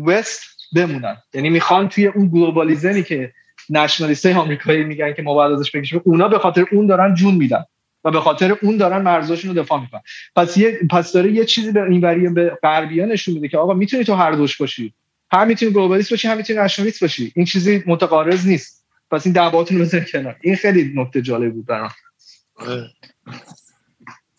وست 0.07 0.55
بمونن. 0.77 1.17
یعنی 1.35 1.51
می‌خوان 1.51 1.89
توی 1.89 2.07
اون 2.07 2.29
globalism 2.29 2.95
ی 2.95 3.03
که 3.03 3.33
nationalist 3.71 4.27
های 4.27 4.35
آمریکایی 4.35 4.85
میگن 4.85 5.13
که 5.13 5.23
ما 5.23 5.35
باید 5.35 5.53
ازش 5.53 5.77
بکشیم 5.77 6.01
اونا 6.05 6.29
به 6.29 6.39
خاطر 6.39 6.65
اون 6.73 6.87
دارن 6.87 7.15
جون 7.15 7.35
میدن 7.35 7.65
و 8.05 8.11
به 8.11 8.21
خاطر 8.21 8.57
اون 8.63 8.77
دارن 8.77 9.03
مرزاشون 9.03 9.57
رو 9.57 9.63
دفاع 9.63 9.81
می‌کنن. 9.81 10.01
پس 10.37 10.57
یه 10.57 10.79
پس 10.91 11.13
داره 11.13 11.33
یه 11.33 11.45
چیزی 11.45 11.73
به 11.73 11.83
این 11.83 12.35
به 12.35 12.59
غربیان 12.63 13.13
نشون 13.13 13.35
میده 13.35 13.49
که 13.49 13.59
آقا 13.59 13.75
می‌تونی 13.75 14.05
تو 14.05 14.15
هر 14.15 14.33
دوش 14.33 14.57
باشی. 14.57 14.95
هم 15.37 15.47
می‌تونی 15.47 15.73
globalist 15.73 16.11
باشی 16.11 16.29
هم 16.29 16.37
می‌تونی 16.37 16.59
nationalist 16.59 17.01
باشی. 17.01 17.33
این 17.37 17.47
چیزی 17.47 17.83
متناقض 17.87 18.47
نیست. 18.47 18.85
پس 19.11 19.27
این 19.27 19.33
دعواتون 19.33 19.79
رو 19.79 20.01
کنار. 20.01 20.37
این 20.41 20.57
خیلی 20.57 20.93
نکته 20.97 21.23
جالب 21.23 21.53
بود 21.53 21.67
برام. 21.67 21.91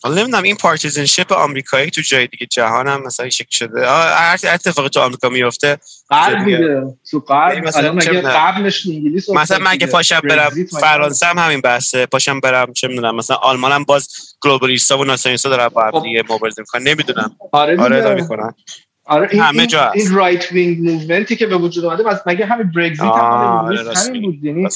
حالا 0.03 0.15
نمی‌دونم 0.15 0.43
این 0.43 0.55
partisanship 0.55 1.33
آمریکایی 1.33 1.91
تو 1.91 2.01
جای 2.01 2.27
دیگه 2.27 2.45
جهان 2.45 2.87
هم 2.87 3.03
مثلا 3.05 3.29
شکل 3.29 3.49
شده. 3.49 3.87
هر 3.89 4.39
اتفاقی 4.43 4.89
تو 4.89 4.99
آمریکا 4.99 5.29
میفته 5.29 5.77
بوده 6.43 6.83
تو 7.11 7.25
الان 7.29 7.95
مگه 7.95 8.21
قبلش 8.21 8.87
انگلیس 8.87 9.29
مثلا 9.29 9.59
من 9.59 9.71
اگه 9.71 9.87
پاشم 9.87 10.19
برم 10.19 10.51
فرانسه 10.79 11.25
هم 11.25 11.37
همین 11.37 11.61
بحثه. 11.61 12.05
پاشم 12.05 12.39
برم 12.39 12.73
چه 12.73 12.87
می‌دونم 12.87 13.15
مثلا 13.15 13.35
آلمان 13.35 13.71
هم 13.71 13.83
باز 13.83 14.09
globalist 14.41 14.91
ا 14.91 14.97
و 14.97 15.03
ناسیونالیستا 15.03 15.49
دارن 15.49 15.67
با 15.67 15.83
هم 15.83 16.03
دیگه 16.03 16.23
مبارزه 16.29 16.61
می‌کنن. 16.61 16.83
نمی‌دونم. 16.83 17.35
آره 17.51 17.81
آره 17.81 18.21
می‌کنن. 18.21 18.53
آره 19.05 19.27
این 19.31 19.41
همه 19.41 19.67
جا 19.67 19.91
این, 19.91 20.03
این 20.03 20.15
right 20.15 20.51
wing 20.51 20.89
movement 20.89 21.30
ی 21.30 21.35
که 21.35 21.47
به 21.47 21.57
وجود 21.57 21.85
اومده 21.85 22.03
مگه 22.25 22.45
همین 22.45 22.71
Brexit 22.75 23.01
هم 23.01 23.83
همین 23.95 24.21
بود 24.21 24.43
یعنی 24.43 24.67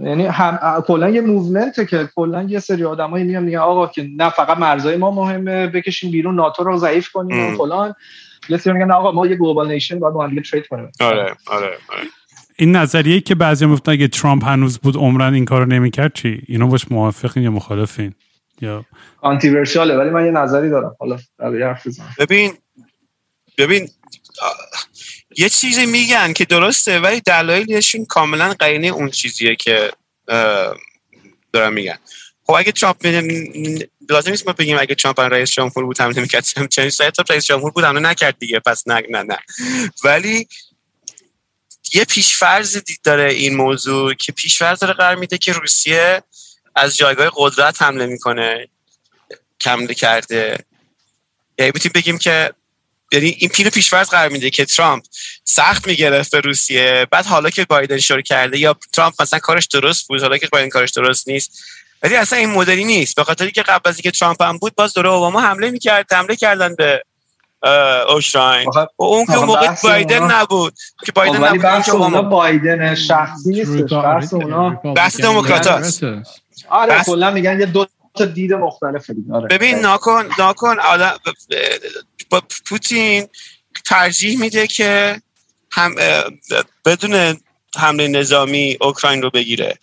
یعنی 0.00 0.26
هم 0.26 0.82
کلا 0.86 1.10
یه 1.10 1.20
movement 1.20 1.79
ه 1.79 1.86
که 1.86 2.08
کلا 2.14 2.42
یه 2.42 2.58
سری 2.58 2.84
آدمایی 2.84 3.24
میان 3.24 3.42
میگن 3.42 3.58
آقا 3.58 3.86
که 3.86 4.08
نه 4.16 4.30
فقط 4.30 4.58
مرزای 4.58 4.96
ما 4.96 5.10
مهمه 5.10 5.66
بکشیم 5.66 6.10
بیرون 6.10 6.34
ناتو 6.34 6.64
رو 6.64 6.78
ضعیف 6.78 7.08
کنیم 7.08 7.52
و 7.52 7.56
فلان. 7.56 7.94
یه 8.48 8.56
سری 8.56 8.72
میگن 8.72 8.90
آقا 8.90 9.12
ما 9.12 9.26
یه 9.26 9.36
گلوبال 9.36 9.72
نیشن 9.72 9.98
باید 9.98 10.14
با 10.14 10.26
هم 10.26 10.42
ترید 10.42 10.66
کنیم. 10.66 10.92
آره 11.00 11.36
آره 11.46 11.66
آره. 11.88 12.02
این 12.56 12.76
نظریه 12.76 13.20
که 13.20 13.34
بعضی 13.34 13.66
می‌گفتن 13.66 13.92
اگه 13.92 14.08
ترامپ 14.08 14.44
هنوز 14.44 14.78
بود 14.78 14.96
عمرن 14.96 15.34
این 15.34 15.44
کارو 15.44 15.66
نمی‌کرد 15.66 16.12
چی؟ 16.12 16.42
اینو 16.48 16.66
باش 16.66 16.86
موافقین 16.90 17.42
یا 17.42 17.50
مخالفین؟ 17.50 18.14
یا 18.60 18.84
آنتی 19.20 19.50
ورشاله 19.50 19.96
ولی 19.96 20.10
من 20.10 20.24
یه 20.24 20.30
نظری 20.30 20.70
دارم. 20.70 20.96
حالا 21.00 21.16
ببین 22.18 22.52
ببین 23.58 23.90
یه 25.36 25.48
چیزی 25.48 25.86
میگن 25.86 26.32
که 26.32 26.44
درسته 26.44 27.00
ولی 27.00 27.20
دلایلشون 27.20 28.04
کاملا 28.04 28.54
قرینه 28.54 28.86
اون 28.86 29.10
چیزیه 29.10 29.56
که 29.56 29.92
دارن 31.52 31.72
میگن. 31.72 31.98
خب 32.46 32.52
اگه 32.52 32.72
ترامپ 32.72 33.06
لازم 34.10 34.30
نیست 34.30 34.46
ما 34.46 34.52
بگیم 34.52 34.78
اگه 34.78 34.94
ترامپ 34.94 35.20
رئیس 35.20 35.50
جمهور 35.50 35.84
بود 35.84 36.00
حمله 36.00 36.20
می‌کرد 36.20 36.46
چنین 36.70 36.90
سایت 36.90 37.30
رئیس 37.30 37.44
جمهور 37.44 37.70
بود 37.70 37.84
حمله 37.84 38.00
نکرد 38.00 38.38
دیگه 38.38 38.60
پس 38.60 38.88
نه 38.88 39.02
نه 39.10 39.22
نه. 39.22 39.38
ولی 40.04 40.48
یه 41.94 42.04
پیشفرض 42.04 42.82
داره 43.04 43.32
این 43.32 43.56
موضوع 43.56 44.14
که 44.14 44.32
پیشفرض 44.32 44.78
داره 44.78 44.92
قرار 44.92 45.14
میده 45.14 45.38
که 45.38 45.52
روسیه 45.52 46.22
از 46.74 46.96
جایگاه 46.96 47.32
قدرت 47.36 47.82
حمله 47.82 48.06
می‌کنه 48.06 48.68
کمله 49.60 49.94
کرده. 49.94 50.58
یعنی 51.58 51.72
می‌تونیم 51.74 51.92
بگیم 51.94 52.18
که 52.18 52.52
یعنی 53.14 53.36
این 53.38 53.50
پینو 53.50 53.70
پیشفرض 53.70 54.08
قرار 54.08 54.28
میده 54.28 54.50
که 54.50 54.64
ترامپ 54.64 55.04
سخت 55.44 55.86
می‌گرفت 55.86 56.30
به 56.30 56.40
روسیه 56.40 57.06
بعد 57.10 57.26
حالا 57.26 57.50
که 57.50 57.64
بایدن 57.64 57.98
شروع 57.98 58.22
کرده 58.22 58.58
یا 58.58 58.76
ترامپ 58.92 59.22
مثلا 59.22 59.38
کارش 59.38 59.66
درست 59.66 60.08
بود 60.08 60.22
حالا 60.22 60.38
که 60.38 60.48
بایدن 60.52 60.68
کارش 60.68 60.90
درست 60.90 61.28
نیست 61.28 61.64
ولی 62.02 62.16
اصلا 62.16 62.38
این 62.38 62.50
مدلی 62.50 62.84
نیست. 62.84 63.16
به 63.16 63.24
خاطری 63.24 63.50
که 63.50 63.62
قبل 63.62 63.90
از 63.90 63.96
اینکه 63.96 64.10
ترامپ 64.10 64.42
هم 64.42 64.58
بود 64.58 64.74
باز 64.74 64.94
دوره 64.94 65.08
اوباما 65.08 65.40
حمله 65.40 65.70
می‌کرد 65.70 66.12
حمله 66.12 66.36
کردن 66.36 66.74
به 66.74 67.02
اوشراین. 68.08 68.70
و 68.76 68.86
اون 68.96 69.26
که 69.26 69.32
موقع 69.32 69.74
بایدن 69.82 70.22
نبود 70.30 70.74
که 71.06 71.12
بایدن 71.12 71.44
نبود 71.44 71.62
بحث 71.62 71.88
اونا 71.88 72.22
بایدن 72.22 72.94
شخصی 72.94 73.50
نیست 73.50 73.94
بحث 73.94 74.34
اونا 74.34 74.70
بحث 74.70 75.20
دموکرات 75.20 76.00
آره 76.68 77.02
کلا 77.04 77.30
میگن 77.30 77.60
یه 77.60 77.66
دو 77.66 77.86
تا 78.14 78.24
دید 78.24 78.52
مختلف 78.52 79.10
آره. 79.32 79.48
ببین 79.48 79.78
ناکن 79.78 80.28
ناکن 80.38 80.80
آدم 80.80 81.16
پوتین 82.64 83.28
ترجیح 83.84 84.38
میده 84.38 84.66
که 84.66 85.22
هم 85.72 85.94
بدون 86.84 87.40
حمله 87.76 88.08
نظامی 88.08 88.76
اوکراین 88.80 89.22
رو 89.22 89.30
بگیره. 89.30 89.78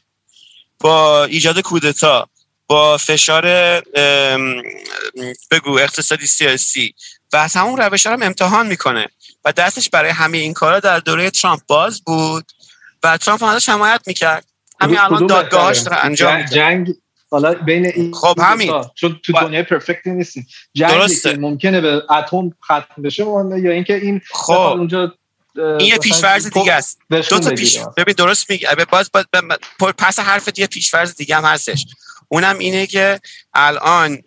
با 0.80 1.24
ایجاد 1.24 1.60
کودتا 1.60 2.30
با 2.68 2.98
فشار 2.98 3.46
بگو 5.52 5.80
اقتصادی 5.80 6.28
سیاسی. 6.28 6.96
و 7.34 7.48
همون 7.48 7.78
روش 7.78 8.08
هم 8.08 8.22
امتحان 8.22 8.68
می‌کنه. 8.68 9.08
و 9.46 9.52
دستش 9.52 9.90
برای 9.90 10.12
همه 10.12 10.38
این 10.38 10.54
کارا 10.54 10.80
در 10.80 11.00
دوره 11.00 11.30
ترامپ 11.30 11.62
باز 11.68 12.02
بود. 12.02 12.52
و 13.04 13.18
ترامپ 13.18 13.44
ازش 13.44 13.70
حمایت 13.70 14.02
می‌کرد. 14.08 14.46
همین 14.82 15.00
الان 15.00 15.28
دادگاهاش 15.28 15.80
داره 15.80 16.06
انجام 16.06 16.42
جنگ 16.42 16.94
حالا 17.32 17.54
بین 17.54 17.86
این 17.86 18.14
خب 18.14 18.40
همین. 18.40 18.74
چون 18.96 19.20
تو 19.24 19.34
دنیای 19.34 19.64
پرفکت 19.64 20.08
نیستیم. 20.08 20.48
جنگی 20.74 21.16
که 21.16 21.38
ممکنه 21.38 21.82
به 21.82 22.04
اتم 22.10 22.52
ختم 22.66 23.02
بشه 23.04 23.24
یا 23.24 23.72
اینکه 23.72 23.96
این 23.96 24.22
خب. 24.32 24.52
اونجا 24.54 25.14
این 25.56 25.80
یه 25.80 25.98
پیشورز 25.98 26.50
دیگه 26.50 26.74
است. 26.74 27.00
دو 27.10 27.22
تا 27.22 27.50
پیش 27.50 27.80
ببین 27.98 28.16
درست 28.18 28.50
میگی. 28.50 28.66
باز 28.92 29.10
باز 29.12 29.26
پس 29.98 30.20
حرفت 30.20 30.60
یه 30.60 30.68
پیشورز 30.68 31.16
دیگه 31.16 31.36
هم 31.36 31.46
هستش. 31.46 31.86
اونم 32.28 32.58
اینه 32.58 32.88
که 32.88 33.20
الان 33.54 34.22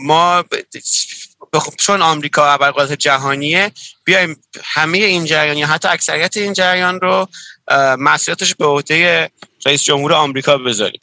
ما 0.00 0.44
چون 1.78 2.02
آمریکا 2.02 2.52
ابرقدرت 2.52 2.92
جهانیه 2.92 3.72
بیایم 4.04 4.42
همه 4.64 4.98
این 4.98 5.24
جریان 5.24 5.56
یا 5.56 5.66
حتی 5.66 5.88
اکثریت 5.88 6.36
این 6.36 6.52
جریان 6.52 7.00
رو 7.00 7.28
مسئولیتش 7.98 8.54
به 8.54 8.66
عهده 8.66 9.30
رئیس 9.66 9.82
جمهور 9.82 10.12
آمریکا 10.12 10.58
بذاریم. 10.58 11.00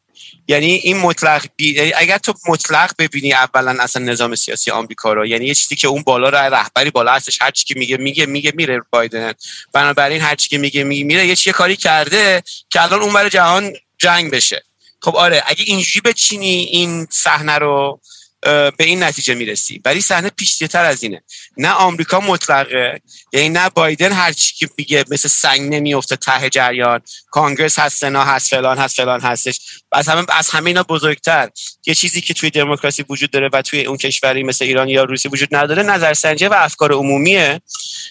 یعنی 0.48 0.66
این 0.66 0.98
مطلق 0.98 1.46
بی... 1.56 1.74
یعنی 1.74 1.94
اگر 1.96 2.18
تو 2.18 2.34
مطلق 2.48 2.92
ببینی 3.00 3.34
اولا 3.34 3.76
اصلا 3.80 4.04
نظام 4.04 4.36
سیاسی 4.36 4.72
آمریکا 4.72 5.14
رو 5.14 5.26
یعنی 5.26 5.46
یه 5.46 5.54
چیزی 5.54 5.76
که 5.76 5.88
اون 5.88 6.04
بالا 6.04 6.30
رو 6.30 6.38
رهبری 6.38 6.90
بالا 6.90 7.14
هستش 7.14 7.42
هر 7.42 7.52
که 7.52 7.74
میگه 7.78 7.98
میگه 7.98 8.26
میگه 8.26 8.54
میره 8.56 8.82
بایدن. 8.90 9.34
بنابراین 9.74 10.22
هر 10.22 10.36
که 10.36 10.58
میگه 10.58 10.84
میگه 10.84 11.04
میره 11.04 11.28
یه 11.28 11.36
چیه 11.36 11.54
کاری 11.54 11.76
کرده 11.76 12.44
که 12.70 12.84
الان 12.84 13.02
اون 13.02 13.30
جهان 13.30 13.74
جنگ 13.98 14.32
بشه. 14.32 14.64
خب 15.02 15.16
آره 15.16 15.44
اگه 15.46 15.64
اینجوری 15.68 16.02
بچینی 16.02 16.68
این 16.72 17.08
صحنه 17.12 17.58
رو 17.58 18.00
به 18.46 18.74
این 18.80 19.04
نتیجه 19.04 19.34
می‌رسی 19.34 19.82
ولی 19.86 20.02
صحنه 20.02 20.30
پیشتر 20.30 20.86
از 20.86 21.04
اینه. 21.04 21.24
نه 21.58 21.70
آمریکا 21.70 22.20
مطلقه 22.20 23.02
یعنی 23.34 23.50
نه 23.50 23.70
بایدن 23.70 24.12
هر 24.12 24.32
چی 24.32 24.54
که 24.56 24.70
میگه 24.78 25.06
مثل 25.12 25.30
سنگ 25.30 25.62
نمیفته 25.76 26.16
ته 26.16 26.50
جریان 26.50 27.02
کانگرس 27.32 27.80
هست 27.80 27.98
سنا 27.98 28.24
هست 28.24 28.50
فلان 28.50 28.78
هست 28.78 28.96
فلان 28.98 29.22
هستش. 29.22 29.60
از 29.92 30.08
همه 30.08 30.26
از 30.30 30.50
همه 30.50 30.70
اینا 30.70 30.84
بزرگتر. 30.84 31.50
یه 31.86 31.96
چیزی 31.96 32.22
که 32.22 32.34
توی 32.34 32.50
دموکراسی 32.50 33.06
وجود 33.10 33.32
داره 33.32 33.50
و 33.54 33.62
توی 33.62 33.86
اون 33.86 33.98
کشوری 33.98 34.44
مثل 34.44 34.66
ایران 34.66 34.90
یا 34.90 35.04
روسیه 35.04 35.32
وجود 35.32 35.56
نداره 35.56 35.84
نظرسنجی 35.84 36.48
و 36.48 36.54
افکار 36.54 36.94
عمومیه 36.94 37.62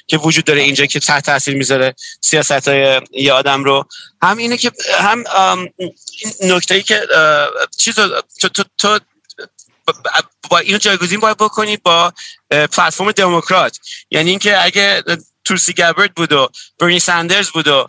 که 0.07 0.19
وجود 0.19 0.45
داره 0.45 0.63
اینجا 0.63 0.87
که 0.87 1.01
تحت 1.01 1.27
تاثیر 1.27 1.55
می‌ذاره 1.55 1.95
سیاست 2.21 2.69
های 2.69 3.01
یه 3.13 3.33
آدم 3.33 3.65
رو. 3.65 3.85
هم 4.23 4.37
اینه 4.37 4.57
که 4.57 4.73
هم 4.99 5.25
نکته 6.43 6.75
ای 6.75 6.83
که 6.83 7.01
چیز 7.79 7.95
تو, 8.41 8.49
تو, 8.49 8.65
تو 8.79 8.99
با 10.51 10.59
اینو 10.59 10.79
جایگزین 10.79 11.21
باید 11.21 11.37
بکنید 11.37 11.83
با 11.83 12.13
پلتفرم 12.51 13.13
دموکرات. 13.13 13.79
یعنی 14.11 14.31
اینکه 14.31 14.65
اگه 14.65 15.03
تورسی 15.45 15.73
گبرت 15.73 16.11
بود 16.17 16.33
و 16.33 16.49
برنی 16.79 17.01
ساندرز 17.01 17.49
بود 17.51 17.69
و 17.69 17.89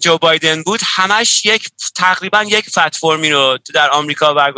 جو 0.00 0.18
بایدن 0.18 0.62
بود 0.62 0.80
همش 0.84 1.44
یک 1.44 1.68
تقریبا 1.94 2.42
یک 2.42 2.70
پلتفرمی 2.70 3.30
رو 3.30 3.58
در 3.74 3.90
آمریکا 3.90 4.54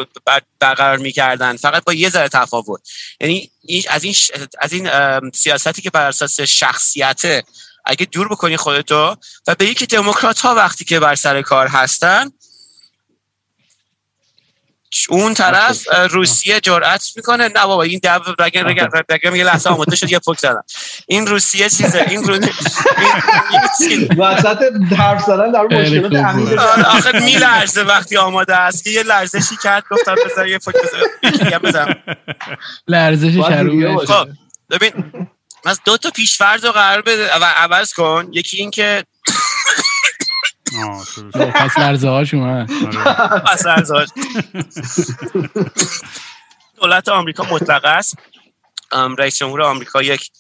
برقرار 0.61 0.97
می‌کردن. 0.97 1.57
فقط 1.57 1.85
با 1.85 1.93
یه 1.93 2.11
ذره 2.11 2.29
تفاوت. 2.29 2.81
یعنی 3.21 3.51
از 3.89 4.05
این 4.05 4.15
از 4.61 4.73
این 4.73 4.91
سیاستی 5.35 5.83
که 5.83 5.91
بر 5.91 6.09
اساس 6.09 6.41
شخصیت 6.41 7.45
اگه 7.85 8.07
دور 8.07 8.29
بکنی 8.29 8.57
خودتو 8.57 9.17
و 9.47 9.55
به 9.55 9.67
یکی 9.67 9.87
دموکرات 9.87 10.41
ها 10.41 10.55
وقتی 10.55 10.85
که 10.85 11.01
بر 11.01 11.15
سر 11.15 11.43
کار 11.43 11.69
هستن 11.69 12.31
اون 15.09 15.35
طرف 15.35 15.85
روسیه 16.11 16.61
جرأت 16.61 17.05
می‌کنه. 17.17 17.49
نه 17.49 17.67
بابا 17.67 17.83
این 17.83 18.01
دب 18.03 18.23
رگم 18.39 18.67
رگم 19.11 19.35
یه 19.35 19.45
لحظه 19.45 19.71
آماده 19.71 19.97
شد 19.97 20.11
یه 20.11 20.19
پک 20.19 20.39
زدم. 20.39 20.65
این 21.07 21.27
روسیه 21.27 21.69
چیزه؟ 21.69 22.07
این 22.09 22.25
رو 22.25 22.35
وسط 24.19 24.59
حرف 24.99 25.23
زدن 25.23 25.53
در 25.53 25.63
مشکلات 25.63 26.15
امنی 26.15 26.55
آخه 26.85 27.21
میلرزه 27.21 27.83
وقتی 27.83 28.17
آماده 28.17 28.57
است 28.57 28.85
که 28.85 28.91
یه 28.91 29.03
لرزشی 29.03 29.57
کرد. 29.63 29.85
گفتم 29.91 30.15
بذار 30.27 30.49
یه 30.49 30.59
پک 30.59 30.75
بزنم. 31.63 31.97
لرزش 32.89 33.33
شروع 33.33 34.07
خب 34.07 34.29
ببین 34.71 34.93
از 35.65 35.81
دو 35.85 35.97
تا 35.97 36.11
پیشفرض 36.11 36.65
رو 36.65 36.73
قرار 36.73 37.03
بده 37.03 37.35
و 37.35 37.45
عوض 37.45 37.93
کن. 37.93 38.29
یکی 38.33 38.57
این 38.57 38.71
که 38.71 39.05
پس 41.35 41.79
لرزه 41.79 42.09
هاش 42.09 42.35
اومد 42.35 42.71
پس 43.47 43.67
لرزه 43.67 43.95
هاش 43.95 44.09
دولت 46.81 47.09
آمریکا 47.09 47.45
مطلق 47.51 47.85
است. 47.85 48.19
رئیس 49.19 49.39
جمهور 49.39 49.63
آمریکا 49.63 50.03
یک 50.03 50.31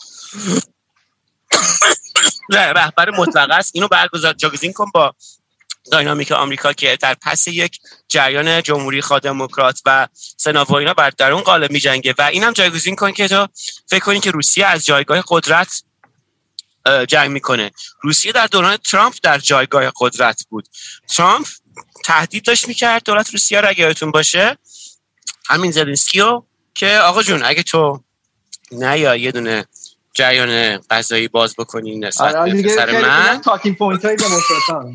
رهبر 2.51 3.11
مطلق 3.11 3.51
است. 3.51 3.70
اینو 3.74 3.89
برگزار 3.89 4.33
جاگزین 4.33 4.72
کن 4.72 4.91
با 4.95 5.14
داینامیک 5.93 6.33
آمریکا 6.33 6.72
که 6.72 6.99
در 7.01 7.14
پس 7.14 7.49
یک 7.49 7.78
جریان 8.09 8.62
جمهوری 8.62 9.01
خواه 9.01 9.20
دموکرات 9.20 9.81
و 9.87 10.09
سنا 10.37 10.64
و 10.64 10.74
اینا 10.74 10.95
بر 10.95 11.11
در 11.11 11.33
اون 11.33 11.43
قالب 11.43 11.70
میجنگه. 11.70 12.14
و 12.18 12.22
اینم 12.22 12.53
جایگزین 12.53 12.97
کن 12.97 13.12
که 13.12 13.28
تو 13.28 13.49
فکر 13.87 14.05
کنی 14.05 14.20
که 14.20 14.31
روسیه 14.31 14.66
از 14.66 14.87
جایگاه 14.87 15.24
قدرت 15.28 15.83
جنگ 17.09 17.31
می‌کنه. 17.31 17.70
روسیه 18.01 18.33
در 18.33 18.47
دوران 18.47 18.76
ترامپ 18.76 19.14
در 19.22 19.39
جایگاه 19.39 19.93
قدرت 19.97 20.47
بود. 20.49 20.68
ترامپ 21.09 21.47
تهدید 22.05 22.45
داشت 22.45 22.68
می‌کرد 22.68 23.05
دولت 23.05 23.31
روسیه 23.31 23.61
را 23.61 23.68
اگه 23.68 23.95
باشه. 24.11 24.59
همین 25.47 25.70
زلنسکیو 25.70 26.43
که 26.74 26.99
آقا 26.99 27.22
جون 27.22 27.43
اگه 27.45 27.62
تو 27.62 28.01
نه 28.72 28.99
یا 28.99 29.16
یه 29.16 29.33
دونه 29.33 29.64
جریان 30.14 30.78
قضایی 30.91 31.28
باز 31.28 31.55
بکنی 31.59 31.99
نسبت 31.99 32.35
آره، 32.35 32.62
به 32.62 32.68
سر 32.68 33.03
من. 33.03 33.41
talking 33.41 33.75
point 33.75 34.05
های 34.05 34.16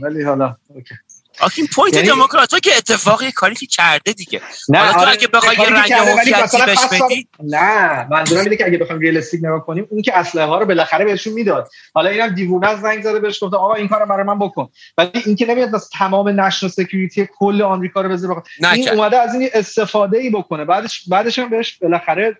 ولی 0.01 0.23
حالا 0.23 0.55
اوکی. 0.67 0.95
talking 1.39 1.67
point 1.67 1.93
یعنی... 1.93 2.07
دموکرات 2.07 2.59
که 2.63 2.77
اتفاقی 2.77 3.31
کاری 3.31 3.55
که 3.55 3.65
کرده 3.65 4.13
دیگه. 4.13 4.41
نه 4.69 4.79
حالا 4.79 4.93
تو 4.93 4.99
آره 4.99 5.11
اگه 5.11 5.27
بخوای 5.27 5.55
یه 5.57 5.69
رنگ 5.69 5.93
هویتی 5.93 6.31
بهش 6.65 6.85
بدی؟ 6.91 7.27
نه 7.43 8.07
منظورم 8.09 8.43
اینه 8.43 8.55
که 8.55 8.65
اگه 8.65 8.77
بخوایم 8.77 9.01
realistic 9.01 9.39
نگاه 9.43 9.65
کنیم 9.65 9.87
اون 9.89 10.01
که 10.01 10.17
اسلحه 10.17 10.45
ها 10.45 10.59
رو 10.59 10.65
بالاخره 10.65 11.05
بهشون 11.05 11.33
می‌داد. 11.33 11.69
حالا 11.93 12.09
اینم 12.09 12.27
دیوونه 12.27 12.81
زنگ 12.81 13.03
زده 13.03 13.19
بهش 13.19 13.43
گفته 13.43 13.57
آقا 13.57 13.73
این 13.73 13.87
کارو 13.87 14.05
برای 14.05 14.23
من 14.23 14.39
بکن. 14.39 14.69
ولی 14.97 15.11
این 15.25 15.35
که 15.35 15.45
نمیاد 15.45 15.75
از 15.75 15.89
تمام 15.89 16.41
national 16.41 16.71
security 16.71 17.29
کل 17.39 17.61
آمریکا 17.61 18.01
رو 18.01 18.09
بذاره 18.09 18.43
این 18.73 18.89
اومده 18.89 19.17
از 19.17 19.33
این 19.33 19.49
استفاده 19.53 20.17
ای 20.17 20.29
بکنه. 20.29 20.65
بعدش 20.65 21.09
بعدش 21.09 21.39
هم 21.39 21.49
بهش 21.49 21.77
بالاخره 21.77 22.37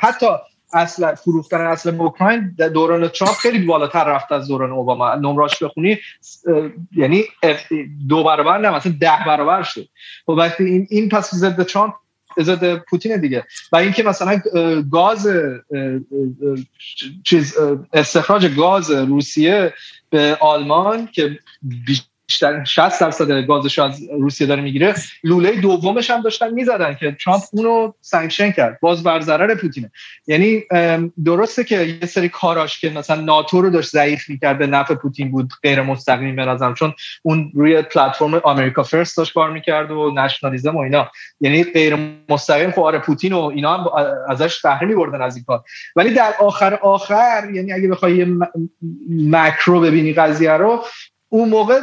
حتی 0.00 0.26
اسلحه 0.72 1.14
فروختن 1.14 1.60
اصل 1.60 2.00
اوکراین 2.00 2.54
در 2.58 2.68
دوران 2.68 3.08
ترامپ 3.08 3.34
خیلی 3.34 3.58
بالاتر 3.58 4.04
رفت 4.04 4.32
از 4.32 4.48
دوران 4.48 4.70
اوباما. 4.70 5.14
نمراش 5.14 5.62
بخونی 5.62 5.98
یعنی 6.96 7.24
دو 8.08 8.24
برابر 8.24 8.58
نه 8.58 8.70
مثلا 8.70 8.94
ده 9.00 9.18
برابر 9.26 9.62
شد. 9.62 9.80
و 9.80 9.86
خب 10.26 10.38
وقتی 10.38 10.64
این 10.64 10.86
این 10.90 11.08
پس 11.08 11.34
ضد 11.34 11.62
ترامپ 11.62 11.94
ضد 12.40 12.74
پوتین 12.76 13.20
دیگه. 13.20 13.44
و 13.72 13.76
اینکه 13.76 14.02
مثلا 14.02 14.40
گاز 14.92 15.28
چیز 17.24 17.54
استخراج 17.92 18.46
گاز 18.46 18.90
روسیه 18.90 19.74
به 20.10 20.36
آلمان 20.40 21.06
که 21.06 21.38
بیشتر 22.26 22.64
60 22.64 23.00
درصد 23.00 23.46
گازش 23.46 23.78
از 23.78 24.02
روسیه 24.20 24.46
داره 24.46 24.62
می‌گیره. 24.62 24.94
لوله 25.24 25.60
دومش 25.60 26.10
هم 26.10 26.22
داشتن 26.22 26.50
می‌زدن 26.50 26.94
که 26.94 27.16
ترامپ 27.24 27.42
اونو 27.52 27.92
sanction 28.00 28.50
کرد. 28.50 28.80
باز 28.80 29.02
بر 29.02 29.20
ضرر 29.20 29.54
پوتینه. 29.54 29.90
یعنی 30.26 30.62
درسته 31.24 31.64
که 31.64 31.82
یه 31.82 32.06
سری 32.06 32.28
کاراش 32.28 32.80
که 32.80 32.90
مثلا 32.90 33.20
ناتو 33.20 33.62
رو 33.62 33.70
داشت 33.70 33.90
ضعیف 33.90 34.30
می‌کرد 34.30 34.58
به 34.58 34.66
نفع 34.66 34.94
پوتین 34.94 35.30
بود 35.30 35.52
غیر 35.62 35.82
مستقیم 35.82 36.36
به 36.36 36.74
چون 36.76 36.94
اون 37.22 37.50
روی 37.54 37.82
پلتفرم 37.82 38.34
آمریکا 38.34 38.82
فرست 38.82 39.16
داشت 39.16 39.34
کار 39.34 39.50
می‌کرد 39.50 39.90
و 39.90 40.10
نشنالیزم 40.16 40.76
و 40.76 40.80
اینا. 40.80 41.10
یعنی 41.40 41.64
غیر 41.64 41.98
مستقیم 42.28 42.70
خب 42.70 42.80
آره 42.80 42.98
پوتین 42.98 43.32
و 43.32 43.40
اینا 43.40 43.76
هم 43.76 43.86
ازش 44.28 44.60
بهره 44.62 44.86
میبردن 44.86 45.22
از 45.22 45.36
این 45.36 45.44
کار. 45.44 45.62
ولی 45.96 46.14
در 46.14 46.34
آخر 46.40 46.74
آخر 46.74 47.48
یعنی 47.54 47.72
اگه 47.72 47.88
بخوای 47.88 48.26
مکرو 49.10 49.80
ببینی 49.80 50.12
قضیه 50.12 50.52
رو 50.52 50.84
اون 51.28 51.48
موقع 51.48 51.80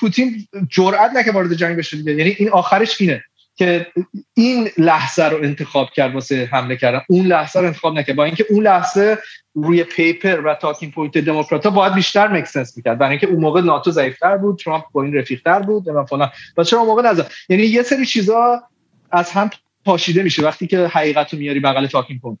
پوتین 0.00 0.48
جرئت 0.68 1.10
نکرد 1.14 1.34
وارد 1.34 1.54
جنگ 1.54 1.76
بشه 1.76 1.96
دیگه. 1.96 2.12
یعنی 2.12 2.36
این 2.38 2.50
آخرش 2.50 3.00
اینه 3.00 3.24
که 3.56 3.86
این 4.34 4.70
لحظه 4.78 5.24
رو 5.24 5.36
انتخاب 5.36 5.90
کرد 5.90 6.14
واسه 6.14 6.48
حمله 6.52 6.76
کردن. 6.76 7.00
اون 7.08 7.26
لحظه 7.26 7.60
رو 7.60 7.66
انتخاب 7.66 7.98
نکرد. 7.98 8.16
با 8.16 8.24
اینکه 8.24 8.46
اون 8.50 8.64
لحظه 8.64 9.18
روی 9.54 9.84
paper 9.84 10.40
و 10.40 10.54
talking 10.54 10.90
point 10.90 11.18
دموکرات 11.18 11.66
باید 11.66 11.94
بیشتر 11.94 12.28
make 12.28 12.49
sense 12.49 12.76
می‌کرد. 12.76 12.98
برای 12.98 13.10
اینکه 13.10 13.26
اون 13.26 13.40
موقع 13.40 13.60
ناتو 13.60 13.90
ضعیفتر 13.90 14.36
بود 14.36 14.58
ترامپ 14.58 14.84
با 14.92 15.02
این 15.02 15.14
رفیقتر 15.14 15.58
بود 15.58 15.88
و 15.88 16.04
فلان. 16.04 16.30
و 16.56 16.64
چرا 16.64 16.78
اون 16.78 16.88
موقع 16.88 17.02
نظر 17.02 17.24
یعنی 17.48 17.62
یه 17.62 17.82
سری 17.82 18.06
چیزا 18.06 18.62
از 19.10 19.30
هم 19.30 19.50
پاشیده 19.84 20.22
میشه 20.22 20.42
وقتی 20.42 20.66
که 20.66 20.86
حقیقت 20.86 21.32
رو 21.32 21.38
میاری 21.38 21.60
بغل 21.60 21.86
talking 21.86 22.20
point. 22.20 22.38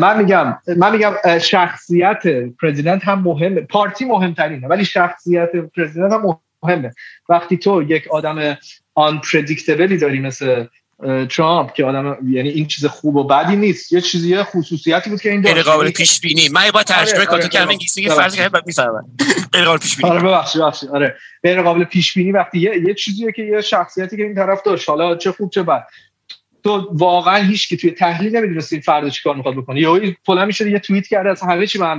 من 0.00 0.18
میگم 0.18 0.58
من 0.76 0.92
میگم 0.92 1.38
شخصیت 1.38 2.22
president 2.62 3.04
هم 3.04 3.18
مهمه 3.18 3.60
party 3.60 4.04
مهمترینه 4.04 4.68
ولی 4.68 4.84
شخصیت 4.84 5.50
president 5.56 6.12
هم 6.12 6.38
مهمه. 6.62 6.90
وقتی 7.28 7.56
تو 7.56 7.82
یک 7.82 8.08
آدم 8.08 8.58
آن 8.94 9.20
داری 10.00 10.20
مثل 10.20 10.66
ترامپ 11.30 11.72
که 11.74 11.84
آدم 11.84 12.18
یعنی 12.30 12.48
این 12.48 12.66
چیز 12.66 12.86
خوب 12.86 13.16
و 13.16 13.24
بدی 13.24 13.56
نیست 13.56 13.92
یه 13.92 14.00
چیزی 14.00 14.42
خصوصیتی 14.42 15.10
بود 15.10 15.20
که 15.20 15.30
این 15.30 15.42
غیر 15.42 15.62
قابل 15.62 15.90
پیش 15.90 16.20
بینی 16.20 16.48
من 16.48 16.70
با 16.74 16.82
ترجمه 16.82 17.20
آره، 17.20 17.30
آره، 17.30 17.48
کلمه 17.48 17.70
انگلیسی 17.70 18.08
فرض 18.08 18.36
کنم 18.36 18.48
بعد 18.48 18.66
می‌فهمم. 18.66 19.04
غیر 19.52 19.64
قابل 19.64 19.78
پیش 19.78 19.96
بینی 19.96 20.10
آره 20.10 20.22
ببخشید 20.22 20.62
ببخشید. 20.62 20.88
آره. 20.88 21.16
غیر 21.42 21.62
قابل 21.62 21.84
پیش 21.84 22.14
بینی 22.14 22.32
وقتی 22.32 22.58
یه, 22.58 22.82
یه 22.88 22.94
چیزیه 22.94 23.32
که 23.32 23.42
یه 23.42 23.60
شخصیتی 23.60 24.16
که 24.16 24.22
این 24.22 24.34
طرف 24.34 24.62
داشت. 24.62 24.88
حالا 24.88 25.16
چه 25.16 25.32
خوب 25.32 25.50
چه 25.50 25.62
بد. 25.62 25.86
تو 26.64 26.88
واقعا 26.92 27.36
هیچ 27.36 27.68
که 27.68 27.76
توی 27.76 27.90
تحلیل 27.90 28.36
نمی‌دونستی 28.36 28.76
این 28.76 28.82
فرد 28.82 29.08
چیکار 29.08 29.36
می‌خواد 29.36 29.54
بکنه. 29.54 29.80
یا 29.80 30.00
فلان 30.26 30.46
میشه 30.46 30.70
یه 30.70 30.78
توییت 30.78 31.06
کرده 31.06 31.30
از 31.30 31.40
همه 31.40 31.66
چی 31.66 31.78
به 31.78 31.86
هم 31.86 31.98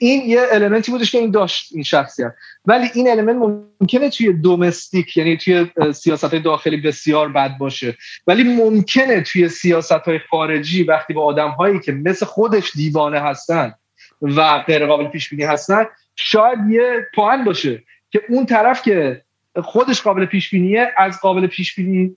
این 0.00 0.30
یه 0.30 0.46
المنتی 0.50 0.92
بودش 0.92 1.10
که 1.10 1.18
این 1.18 1.30
داشت 1.30 1.72
این 1.72 1.82
شخصیت. 1.82 2.34
ولی 2.66 2.88
این 2.94 3.10
المنت 3.10 3.36
ممکنه 3.80 4.10
توی 4.10 4.32
دومستیک 4.32 5.16
یعنی 5.16 5.36
توی 5.36 5.66
سیاست 5.92 6.34
داخلی 6.34 6.76
بسیار 6.76 7.28
بد 7.28 7.58
باشه. 7.58 7.96
ولی 8.26 8.42
ممکنه 8.44 9.20
توی 9.20 9.48
سیاست 9.48 9.92
های 9.92 10.18
خارجی 10.30 10.84
وقتی 10.84 11.12
با 11.12 11.24
آدم 11.24 11.50
هایی 11.50 11.80
که 11.80 11.92
مثل 11.92 12.26
خودش 12.26 12.72
دیوانه 12.72 13.20
هستن 13.20 13.74
و 14.22 14.58
غیر 14.58 14.86
قابل 14.86 15.08
پیش 15.08 15.30
بینی 15.30 15.42
هستن 15.42 15.86
شاید 16.16 16.58
یه 16.70 17.06
پوان 17.14 17.44
باشه 17.44 17.82
که 18.10 18.22
اون 18.28 18.46
طرف 18.46 18.82
که 18.82 19.22
خودش 19.64 20.02
قابل 20.02 20.26
پیش 20.26 20.50
بینیه 20.50 20.92
از 20.96 21.20
قابل 21.20 21.46
پیش 21.46 21.74
بینی 21.74 22.16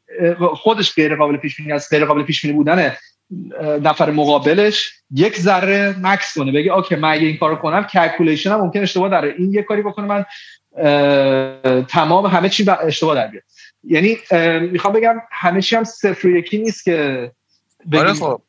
خودش 0.54 0.96
غیر 0.96 1.16
قابل 1.16 1.38
پیش 1.38 1.56
بینی 1.58 1.72
از 1.72 1.90
غیر 1.90 2.06
قابل 2.06 2.24
پیش 2.24 2.42
بینی 2.42 2.54
بودنه. 2.54 2.98
نفر 3.82 4.12
مقابلش 4.12 4.94
یک 5.16 5.40
ذره 5.40 5.96
مکث 6.02 6.38
کنه 6.38 6.52
بگه 6.52 6.74
اوکی 6.74 6.96
من 6.96 7.12
اگه 7.12 7.28
این 7.28 7.38
کارو 7.38 7.56
کنم 7.56 7.84
calculation 7.84 8.52
هم 8.52 8.62
ممکن 8.62 8.80
اشتباه 8.80 9.10
داره 9.10 9.36
این 9.38 9.54
یه 9.54 9.62
کاری 9.64 9.82
بکنه 9.82 10.06
من 10.06 10.26
تمام 11.84 12.26
همه 12.26 12.50
چی 12.50 12.66
اشتباه 12.70 13.16
در 13.16 13.28
بیاد. 13.28 13.44
یعنی 13.84 14.18
می‌خوام 14.72 14.94
بگم 14.94 15.16
همه 15.32 15.62
چی 15.62 15.76
هم 15.76 15.84
صفر 15.84 16.30
یکی 16.30 16.58
نیست 16.58 16.84
که 16.84 17.32
آره 17.94 18.14
خب. 18.14 18.42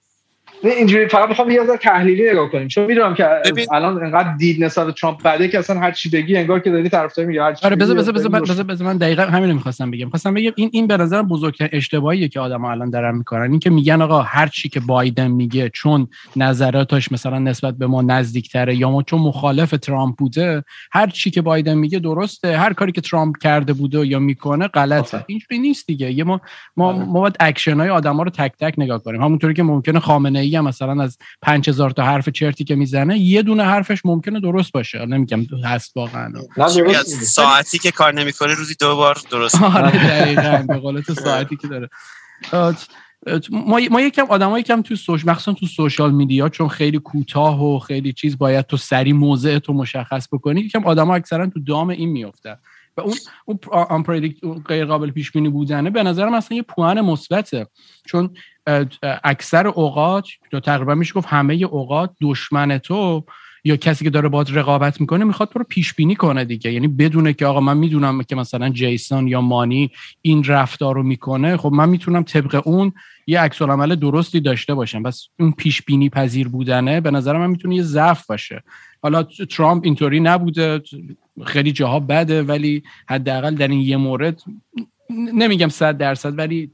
اینجوری 0.71 1.09
فقط 1.09 1.29
می‌خوام 1.29 1.51
یه 1.51 1.65
ذره 1.67 1.77
تحلیلی 1.77 2.31
نگاه 2.31 2.51
کنیم. 2.51 2.69
چون 2.69 2.87
می‌دونم 2.87 3.15
که 3.15 3.29
الان 3.73 4.05
انقدر 4.05 4.33
دید 4.37 4.65
نسبت 4.65 4.95
ترامپ 4.95 5.23
بده 5.23 5.49
که 5.49 5.59
اصلا 5.59 5.81
هر 5.81 5.93
چی 5.93 6.11
بگی 6.11 6.37
انگار 6.37 6.61
که 6.61 6.71
داری 6.71 6.89
طرفدار 6.89 7.27
میگه 7.27 7.43
هر 7.43 7.55
چی 7.55 7.67
آره 7.67 7.77
بذار 7.77 7.97
بذار 7.97 8.15
بذار 8.15 8.65
بذار 8.65 8.87
من 8.87 8.97
دقیقاً 8.97 9.23
همین 9.23 9.49
رو 9.49 9.55
می‌خواستم 9.55 9.91
بگم. 9.91 10.11
خواستم 10.11 10.35
بگم 10.35 10.53
این 10.57 10.71
این 10.73 10.87
به 10.87 10.97
نظر 10.97 11.23
بزرگترین 11.23 11.71
اشتباهیه 11.73 12.29
که 12.29 12.41
آدم 12.41 12.65
الان 12.65 12.91
دارن 12.91 13.17
می‌کنن. 13.17 13.51
این 13.51 13.59
که 13.61 13.71
میگن 13.71 14.03
آقا 14.03 14.23
هر 14.23 14.47
چی 14.47 14.69
که 14.69 14.81
بایدن 14.81 15.29
میگه 15.29 15.71
چون 15.75 16.09
نظراتش 16.37 17.13
مثلا 17.13 17.39
نسبت 17.39 17.75
به 17.75 17.87
ما 17.87 18.03
نزدیکتره 18.03 18.77
یا 18.77 18.91
ما 18.91 19.03
چون 19.03 19.21
مخالف 19.21 19.71
ترامپ 19.71 20.17
بوده 20.17 20.65
هر 20.93 21.07
چی 21.07 21.31
که 21.31 21.43
بایدن 21.43 21.75
میگه 21.75 21.99
درسته. 21.99 22.57
هر 22.57 22.73
کاری 22.73 22.93
که 22.93 23.01
ترامپ 23.01 23.39
کرده 23.39 23.73
بوده 23.73 24.07
یا 24.07 24.19
می‌کنه 24.19 24.69
غلطه. 24.69 25.25
اینجوری 25.27 25.59
نیست 25.59 25.87
دیگه. 25.87 26.13
یه 26.13 26.25
ما 26.25 26.41
ما 26.77 26.89
آره. 26.89 26.99
ما 26.99 27.21
باید 27.21 27.37
اکشن 27.41 27.81
های 27.81 27.91
آدما 27.91 28.23
رو 28.23 28.31
تک 28.31 28.53
تک 28.61 28.75
نگاه 28.79 29.03
کنیم. 29.03 29.23
همونطوری 29.23 29.55
که 29.55 29.63
ممکنه 29.63 30.01
خامنه 30.01 30.39
ای 30.39 30.54
هم 30.57 30.65
مثلا 30.65 31.03
از 31.03 31.19
5000 31.43 31.91
تا 31.91 32.05
حرف 32.05 32.29
چرتی 32.29 32.65
که 32.65 32.75
می‌زنه 32.75 33.19
یه 33.19 33.43
دونه 33.43 33.63
حرفش 33.63 34.01
ممکنه 34.05 34.41
درست 34.41 34.73
باشه. 34.73 35.07
نمیگم 35.07 35.45
هست 35.65 35.97
واقعا. 35.97 36.33
ساعتی 37.23 37.79
که 37.79 37.91
کار 37.91 38.15
نمی‌کنه 38.15 38.55
روزی 38.55 38.75
دو 38.81 38.97
بار 38.97 39.19
درست 39.31 39.63
آره 39.63 39.91
دقیقاً 39.91 40.65
به 40.69 40.77
قول 40.77 41.01
تو 41.01 41.15
ساعتی 41.15 41.57
که 41.57 41.69
داره. 41.69 41.89
ما 43.51 43.81
ما 43.91 44.01
یکم 44.01 44.27
آدمایی 44.29 44.65
کم 44.65 44.83
تو 44.83 44.97
سوش 44.97 45.27
مخصوصا 45.27 45.53
تو 45.53 45.67
سوشال 45.67 46.13
میدیا 46.13 46.49
چون 46.49 46.69
خیلی 46.69 46.99
کوتاه 46.99 47.65
و 47.65 47.79
خیلی 47.79 48.13
چیز 48.13 48.39
باید 48.39 48.67
تو 48.67 48.77
سری 48.77 49.13
موضع 49.13 49.59
تو 49.59 49.73
مشخص 49.73 50.29
بکنی 50.33 50.61
یکم 50.61 50.85
آدما 50.85 51.15
اکثرا 51.15 51.47
تو 51.47 51.61
دام 51.61 51.89
این 51.89 52.09
میافتن 52.09 52.57
و 52.97 53.01
اون 53.01 53.15
اون 54.43 54.63
غیر 54.67 54.85
قابل 54.85 55.11
پیش 55.11 55.33
بینی 55.33 55.49
بودنه 55.49 55.91
به 55.91 56.03
نظرم 56.03 56.35
اصلا 56.35 56.57
یه 56.57 56.63
پوان 56.63 57.01
مثبته. 57.01 57.67
چون 58.07 58.31
اکثر 59.25 59.67
اوقات 59.67 60.29
تو 60.51 60.61
تقریبا 60.61 60.95
میشه 60.95 61.15
گفت 61.15 61.29
همه 61.29 61.55
اوقات 61.55 62.11
دشمن 62.21 62.79
تو 62.79 63.25
یا 63.67 63.77
کسی 63.77 64.05
که 64.05 64.11
داره 64.11 64.29
باید 64.29 64.49
رقابت 64.51 65.01
می‌کنه 65.01 65.25
می‌خواد 65.25 65.49
تو 65.49 65.59
رو 65.59 65.65
پیش 65.69 65.95
بینی 65.95 66.15
کنه 66.15 66.45
دیگه. 66.45 66.73
یعنی 66.73 66.89
بدونه 66.89 67.33
که 67.33 67.47
آقا 67.47 67.61
من 67.61 67.77
می‌دونم 67.77 68.23
که 68.23 68.37
مثلا 68.37 68.71
جیسون 68.71 69.29
یا 69.29 69.41
مانی 69.41 69.91
این 70.23 70.45
رفتار 70.45 70.95
رو 70.95 71.03
می‌کنه. 71.03 71.57
خب 71.57 71.73
من 71.73 71.89
می‌تونم 71.89 72.23
طبق 72.23 72.63
اون 72.65 72.93
یه 73.27 73.41
عکس 73.41 73.63
عمل 73.63 73.95
درستی 73.95 74.41
داشته 74.41 74.75
باشم. 74.75 75.03
بس 75.03 75.29
اون 75.41 75.53
پیش 75.53 75.83
بینی 75.83 76.09
پذیر 76.09 76.49
بودنه 76.49 77.01
به 77.01 77.11
نظر 77.11 77.39
من 77.39 77.51
می‌تونه 77.51 77.77
یه 77.77 77.83
ضعف 77.83 78.27
باشه. 78.27 78.63
حالا 79.03 79.23
ترامپ 79.23 79.85
اینطوری 79.85 80.21
نبوده 80.21 80.83
خیلی 81.45 81.73
جاها 81.73 82.01
بده 82.01 82.43
ولی 82.43 82.83
حداقل 83.09 83.55
در 83.55 83.69
این 83.69 83.81
یه 83.81 83.97
مورد 83.97 84.43
نمیگم 85.11 85.69
صد 85.69 85.99
درصد 85.99 86.39
ولی 86.39 86.71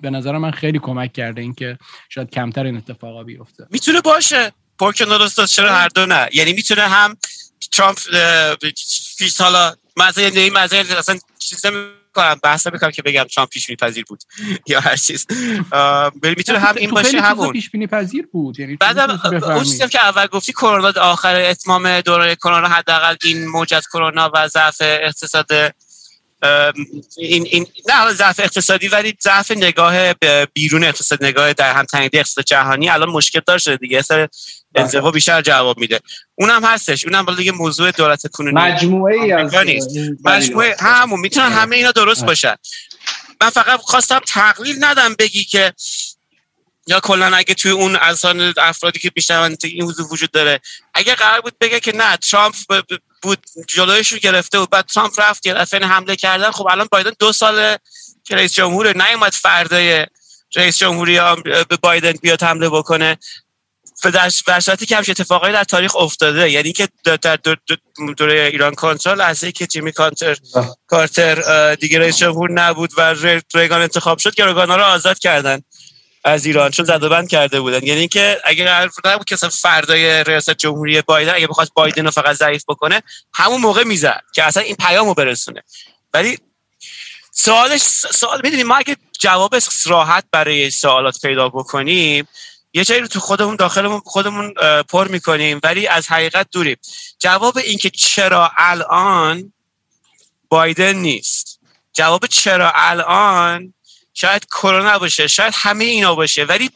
به 0.00 0.10
نظر 0.10 0.38
من 0.38 0.50
خیلی 0.50 0.78
کمک 0.78 1.12
کرده 1.12 1.40
اینکه 1.40 1.78
شاید 2.08 2.30
کمتر 2.30 2.64
این 2.64 2.76
اتفاقا 2.76 3.22
بیفته. 3.24 3.66
می‌تونه 3.70 4.00
باشه. 4.00 4.52
پرکن 4.78 5.04
درست 5.04 5.44
چرا 5.44 5.72
هر 5.72 5.88
دو 5.88 6.06
نه؟ 6.06 6.28
یعنی 6.32 6.52
می‌تونه 6.52 6.82
هم 6.82 7.16
ترامپ 7.72 7.98
فیس 9.16 9.40
حالا 9.40 9.74
مثلا 9.96 10.24
این 10.24 10.52
مثلا 10.52 10.98
اصلا 10.98 11.18
چیز 11.38 11.62
کنم 12.14 12.40
بحث 12.42 12.66
می‌کنم 12.66 12.90
که 12.90 13.02
بگم 13.02 13.24
ترامپ 13.24 13.50
پیش 13.50 13.70
پذیر 13.70 14.04
بود 14.08 14.22
یا 14.66 14.80
هر 14.80 14.96
چیز. 14.96 15.26
می‌تونه 16.22 16.58
هم 16.58 16.76
این 16.76 16.90
باشه 16.90 17.20
همون. 17.20 17.52
پیش 17.52 17.70
بینی 17.70 17.86
پذیر 17.86 18.26
بود 18.32 18.60
یعنی 18.60 18.76
بعدم 18.76 19.20
اون 19.42 19.64
چیزی 19.64 19.88
که 19.88 20.04
اول 20.04 20.26
گفتی 20.26 20.52
کرونا 20.52 20.92
آخر 21.00 21.36
اتمام 21.36 22.00
دوره 22.00 22.36
کرونا 22.36 22.68
حداقل 22.68 23.16
این 23.24 23.46
موج 23.46 23.74
از 23.74 23.86
کرونا 23.88 24.30
و 24.34 24.48
ضعف 24.48 24.76
اقتصاد 24.80 25.46
این 27.16 27.46
این 27.50 27.66
نه 27.88 28.12
ضعف 28.12 28.40
اقتصادی 28.40 28.88
ولی 28.88 29.16
ضعف 29.22 29.50
نگاه 29.50 30.14
بیرون 30.52 30.84
اقتصاد 30.84 31.24
نگاه 31.24 31.52
در 31.52 31.72
هم 31.72 31.84
تنیده 31.84 32.18
اقتصاد 32.18 32.44
جهانی 32.44 32.88
الان 32.88 33.08
مشکل 33.08 33.40
دار 33.46 33.58
شده 33.58 33.76
دیگه 33.76 34.02
سر 34.02 34.28
انزوا 34.74 35.10
بیشتر 35.10 35.42
جواب 35.42 35.78
میده. 35.78 36.00
اونم 36.34 36.64
هستش 36.64 37.04
اونم 37.04 37.24
بالا 37.24 37.38
دیگه 37.38 37.52
موضوع 37.52 37.90
دولت 37.90 38.26
کنونی 38.26 38.54
مجموعه 38.54 39.20
ای 39.20 39.32
از 39.32 39.54
مجموعه 40.24 40.76
همون 40.80 41.20
می‌تونن 41.20 41.52
همه 41.52 41.76
اینا 41.76 41.90
درست 41.90 42.24
باشن. 42.24 42.54
من 43.40 43.50
فقط 43.50 43.80
خواستم 43.80 44.20
تقلیل 44.26 44.84
ندم 44.84 45.14
بگی 45.14 45.44
که 45.44 45.72
یا 46.86 47.00
کلا 47.00 47.36
اگه 47.36 47.54
توی 47.54 47.70
اون 47.70 47.96
اذهان 47.96 48.54
افرادی 48.56 48.98
که 48.98 49.10
بیشتر 49.10 49.56
این 49.64 49.82
حضور 49.82 50.12
وجود 50.12 50.30
داره 50.30 50.60
اگه 50.94 51.14
قرار 51.14 51.40
بود 51.40 51.58
بگه 51.60 51.80
که 51.80 51.96
نه 51.96 52.16
ترامپ 52.16 52.54
بود 53.22 53.46
جلویش 53.68 54.12
رو 54.12 54.18
گرفته 54.18 54.58
بود. 54.58 54.70
بعد 54.70 54.86
ترامپ 54.86 55.20
رفت 55.20 55.46
یه 55.46 55.54
دفعه 55.54 55.86
حمله 55.86 56.16
کردن. 56.16 56.50
خب 56.50 56.66
الان 56.66 56.88
بایدن 56.92 57.12
دو 57.18 57.32
سال 57.32 57.76
که 58.24 58.36
رئیس 58.36 58.52
جمهور 58.52 58.96
نیومد 59.08 59.32
فردای 59.32 60.06
رئیس 60.56 60.78
جمهوری 60.78 61.20
به 61.44 61.76
بایدن 61.82 62.12
بیاد 62.12 62.42
حمله 62.42 62.68
بکنه. 62.68 63.18
در 64.12 64.30
صورتی 64.60 64.86
که 64.86 64.96
همش 64.96 65.10
اتفاقایی 65.10 65.52
در 65.52 65.64
تاریخ 65.64 65.96
افتاده. 65.96 66.50
یعنی 66.50 66.72
که 66.72 66.88
در 67.22 67.38
دوره 68.16 68.42
ایران 68.52 68.74
کنترل 68.74 69.18
لحظه 69.18 69.52
که 69.52 69.66
جیمی 69.66 69.92
کانتر 69.92 70.36
کارتر 70.86 71.74
دیگه 71.74 71.98
رئیس 71.98 72.16
جمهور 72.18 72.52
نبود 72.52 72.90
و 72.96 73.14
ریگان 73.54 73.82
انتخاب 73.82 74.18
شد 74.18 74.34
گروگانا 74.34 74.76
رو 74.76 74.82
آزاد 74.82 75.18
کردن. 75.18 75.62
از 76.24 76.46
ایران 76.46 76.70
چون 76.70 76.84
زده 76.84 77.08
بند 77.08 77.28
کرده 77.28 77.60
بودن. 77.60 77.86
یعنی 77.86 78.00
اینکه 78.00 78.40
اگه 78.44 78.64
قرار 78.64 78.90
نبود 79.04 79.26
که 79.26 79.36
فردای 79.36 80.24
ریاست 80.24 80.50
جمهوری 80.50 81.02
بایدن 81.02 81.34
اگه 81.34 81.46
بخواد 81.46 81.70
بایدن 81.74 82.04
رو 82.04 82.10
فقط 82.10 82.36
ضعیف 82.36 82.64
بکنه 82.68 83.02
همون 83.34 83.60
موقع 83.60 83.84
می‌زد 83.84 84.22
که 84.34 84.44
اصلا 84.44 84.62
این 84.62 84.76
پیامو 84.76 85.14
برسونه. 85.14 85.62
ولی 86.14 86.38
سوالش 87.32 87.80
سوال 88.14 88.40
می‌دونیم 88.44 88.66
ما 88.66 88.76
اگه 88.76 88.96
جواب 89.20 89.54
راحت 89.86 90.24
برای 90.32 90.70
سوالات 90.70 91.20
پیدا 91.22 91.48
بکنیم 91.48 92.28
یه 92.74 92.84
جایی 92.84 93.00
رو 93.00 93.06
تو 93.06 93.20
خودمون 93.20 93.56
داخلمون 93.56 94.00
خودمون 94.04 94.54
پر 94.88 95.08
می‌کنیم. 95.08 95.60
ولی 95.62 95.86
از 95.86 96.08
حقیقت 96.08 96.46
دوریم 96.52 96.76
جواب 97.18 97.58
این 97.58 97.78
که 97.78 97.90
چرا 97.90 98.50
الان 98.56 99.52
بایدن 100.48 100.92
نیست. 100.92 101.60
جواب 101.92 102.26
چرا 102.26 102.72
الان 102.74 103.74
شاید 104.14 104.44
کرونا 104.44 104.98
باشه 104.98 105.26
شاید 105.26 105.52
همه 105.56 105.84
اینا 105.84 106.14
باشه 106.14 106.44
ولی 106.44 106.70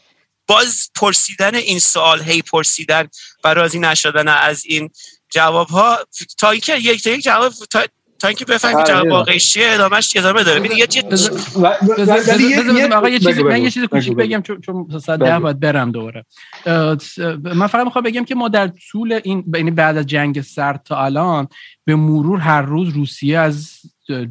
باز 0.47 0.89
پرسیدن 0.95 1.55
این 1.55 1.79
سوال 1.79 2.21
هی 2.21 2.41
پرسیدن 2.41 3.07
و 3.43 3.53
راضی 3.53 3.79
نشدن 3.79 4.27
از 4.27 4.65
این 4.65 4.89
جواب 5.29 5.67
ها 5.67 5.97
تا 6.39 6.51
اینکه 6.51 6.77
یک 6.77 7.03
تا 7.03 7.09
یک 7.09 7.23
جواب 7.23 7.53
تا, 7.69 7.83
تا 8.19 8.27
اینکه 8.27 8.45
بفهمی 8.45 8.83
جواب 8.83 9.07
واقعی 9.07 9.39
چیه 9.39 9.67
ادامهش 9.69 10.13
ادامه 10.15 10.43
داره. 10.43 10.59
ببین 10.59 10.77
یه 10.77 10.87
چیز 10.87 11.03
یه 13.11 13.19
چیزی 13.19 13.43
من 13.43 13.61
یه 13.61 13.71
چیز 13.71 13.83
کوچیک 13.83 14.13
بگم 14.13 14.41
چون 14.41 14.61
چون 14.61 14.99
ساعت 15.05 15.19
10 15.19 15.39
باید 15.39 15.59
برم 15.59 15.91
دوباره. 15.91 16.25
من 17.43 17.67
فقط 17.67 17.85
می‌خوام 17.85 18.03
بگم 18.03 18.25
که 18.25 18.35
ما 18.35 18.47
در 18.47 18.71
طول 18.91 19.19
این 19.23 19.43
یعنی 19.55 19.71
بعد 19.71 19.97
از 19.97 20.05
جنگ 20.05 20.41
سرد 20.41 20.81
تا 20.85 21.05
الان 21.05 21.47
به 21.85 21.95
مرور 21.95 22.39
هر 22.39 22.61
روز 22.61 22.93
روسیه 22.93 23.39
از 23.39 23.79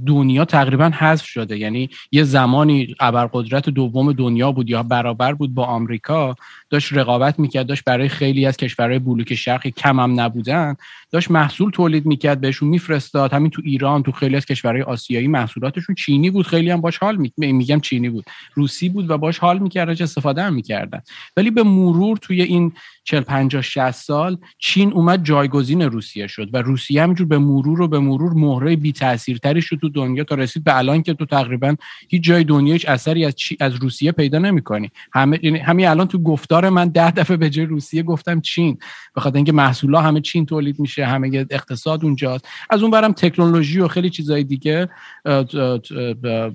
دنیا 0.06 0.44
تقریبا 0.44 0.90
حذف 0.98 1.26
شده. 1.26 1.58
یعنی 1.58 1.90
یه 2.12 2.24
زمانی 2.24 2.94
ابرقدرت 3.00 3.68
دوم 3.68 4.12
دنیا 4.12 4.52
بود 4.52 4.70
یا 4.70 4.82
برابر 4.82 5.32
بود 5.34 5.54
با 5.54 5.64
آمریکا 5.64 6.36
داشت 6.70 6.92
رقابت 6.92 7.38
می‌کرد 7.38 7.66
داشت 7.66 7.84
برای 7.84 8.08
خیلی 8.08 8.46
از 8.46 8.56
کشورهای 8.56 8.98
بلوک 8.98 9.34
شرقی 9.34 9.70
کم 9.70 10.00
هم 10.00 10.20
نبودن 10.20 10.76
داشت 11.10 11.30
محصول 11.30 11.70
تولید 11.70 12.06
می‌کرد 12.06 12.40
بهشون 12.40 12.68
میفرستاد. 12.68 13.32
همین 13.32 13.50
تو 13.50 13.62
ایران 13.64 14.02
تو 14.02 14.12
خیلی 14.12 14.36
از 14.36 14.46
کشورهای 14.46 14.82
آسیایی 14.82 15.28
محصولاتشون 15.28 15.94
چینی 15.94 16.30
بود. 16.30 16.46
خیلی 16.46 16.70
هم 16.70 16.80
باش 16.80 16.98
حال 16.98 17.16
می... 17.16 17.32
میگم 17.36 17.80
چینی 17.80 18.08
بود. 18.08 18.24
روسی 18.54 18.88
بود 18.88 19.10
و 19.10 19.18
باش 19.18 19.38
حال 19.38 19.58
می‌کرد 19.58 20.02
استفاده 20.02 20.42
هم 20.42 20.54
می‌کردن. 20.54 21.02
ولی 21.36 21.50
به 21.50 21.62
مرور 21.62 22.16
توی 22.16 22.42
این 22.42 22.72
40 23.04 23.20
50 23.20 23.62
60 23.62 23.90
سال 23.90 24.38
چین 24.58 24.92
اومد 24.92 25.24
جایگزین 25.24 25.82
روسیه 25.82 26.26
شد 26.26 26.48
و 26.52 26.62
روسیه 26.62 27.02
همینجور 27.02 27.26
به 27.26 27.38
مرور 27.38 27.80
و 27.80 27.88
به 27.88 27.98
مرور 27.98 28.32
مهره 28.32 28.76
بی 28.76 28.92
تاثیرتری 28.92 29.62
شد 29.62 29.76
تو 29.80 29.88
دنیا 29.88 30.24
تا 30.24 30.34
رسید 30.34 30.64
به 30.64 30.76
الان 30.76 31.02
که 31.02 31.14
تو 31.14 31.26
تقریبا 31.26 31.76
هیچ 32.08 32.22
جای 32.22 32.44
دنیا 32.44 32.72
هیچ 32.72 32.88
اثری 32.88 33.24
از 33.24 33.34
چی 33.34 33.56
از 33.60 33.74
روسیه 33.74 34.12
پیدا 34.12 34.38
نمی‌کنی. 34.38 34.90
همه 35.12 35.40
یعنی 35.42 35.58
همین 35.58 35.88
الان 35.88 36.08
تو 36.08 36.18
گفتار 36.18 36.55
من 36.64 36.88
ده 36.88 37.10
دفعه 37.10 37.36
به 37.36 37.50
جای 37.50 37.66
روسیه 37.66 38.02
گفتم 38.02 38.40
چین. 38.40 38.78
به 39.14 39.20
خاطر 39.20 39.36
اینکه 39.36 39.52
محصولا 39.52 40.00
همه 40.00 40.20
چین 40.20 40.46
تولید 40.46 40.80
میشه 40.80 41.06
همه 41.06 41.46
اقتصاد 41.50 42.04
اونجاست. 42.04 42.48
از 42.70 42.82
اون 42.82 42.90
برم 42.90 43.12
تکنولوژی 43.12 43.80
و 43.80 43.88
خیلی 43.88 44.10
چیزای 44.10 44.44
دیگه 44.44 44.88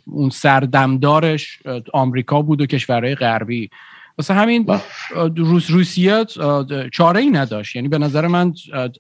اون 0.06 0.30
سردمدارش 0.30 1.60
آمریکا 1.94 2.42
بود 2.42 2.62
و 2.62 2.66
کشورهای 2.66 3.16
غربی. 3.16 3.70
واسه 4.18 4.34
همین 4.34 4.68
روس 5.38 5.72
روسیه 5.72 6.26
چاره 6.94 7.20
ای 7.20 7.30
نداشت. 7.30 7.76
یعنی 7.76 7.88
به 7.88 7.98
نظر 7.98 8.28
من 8.28 8.54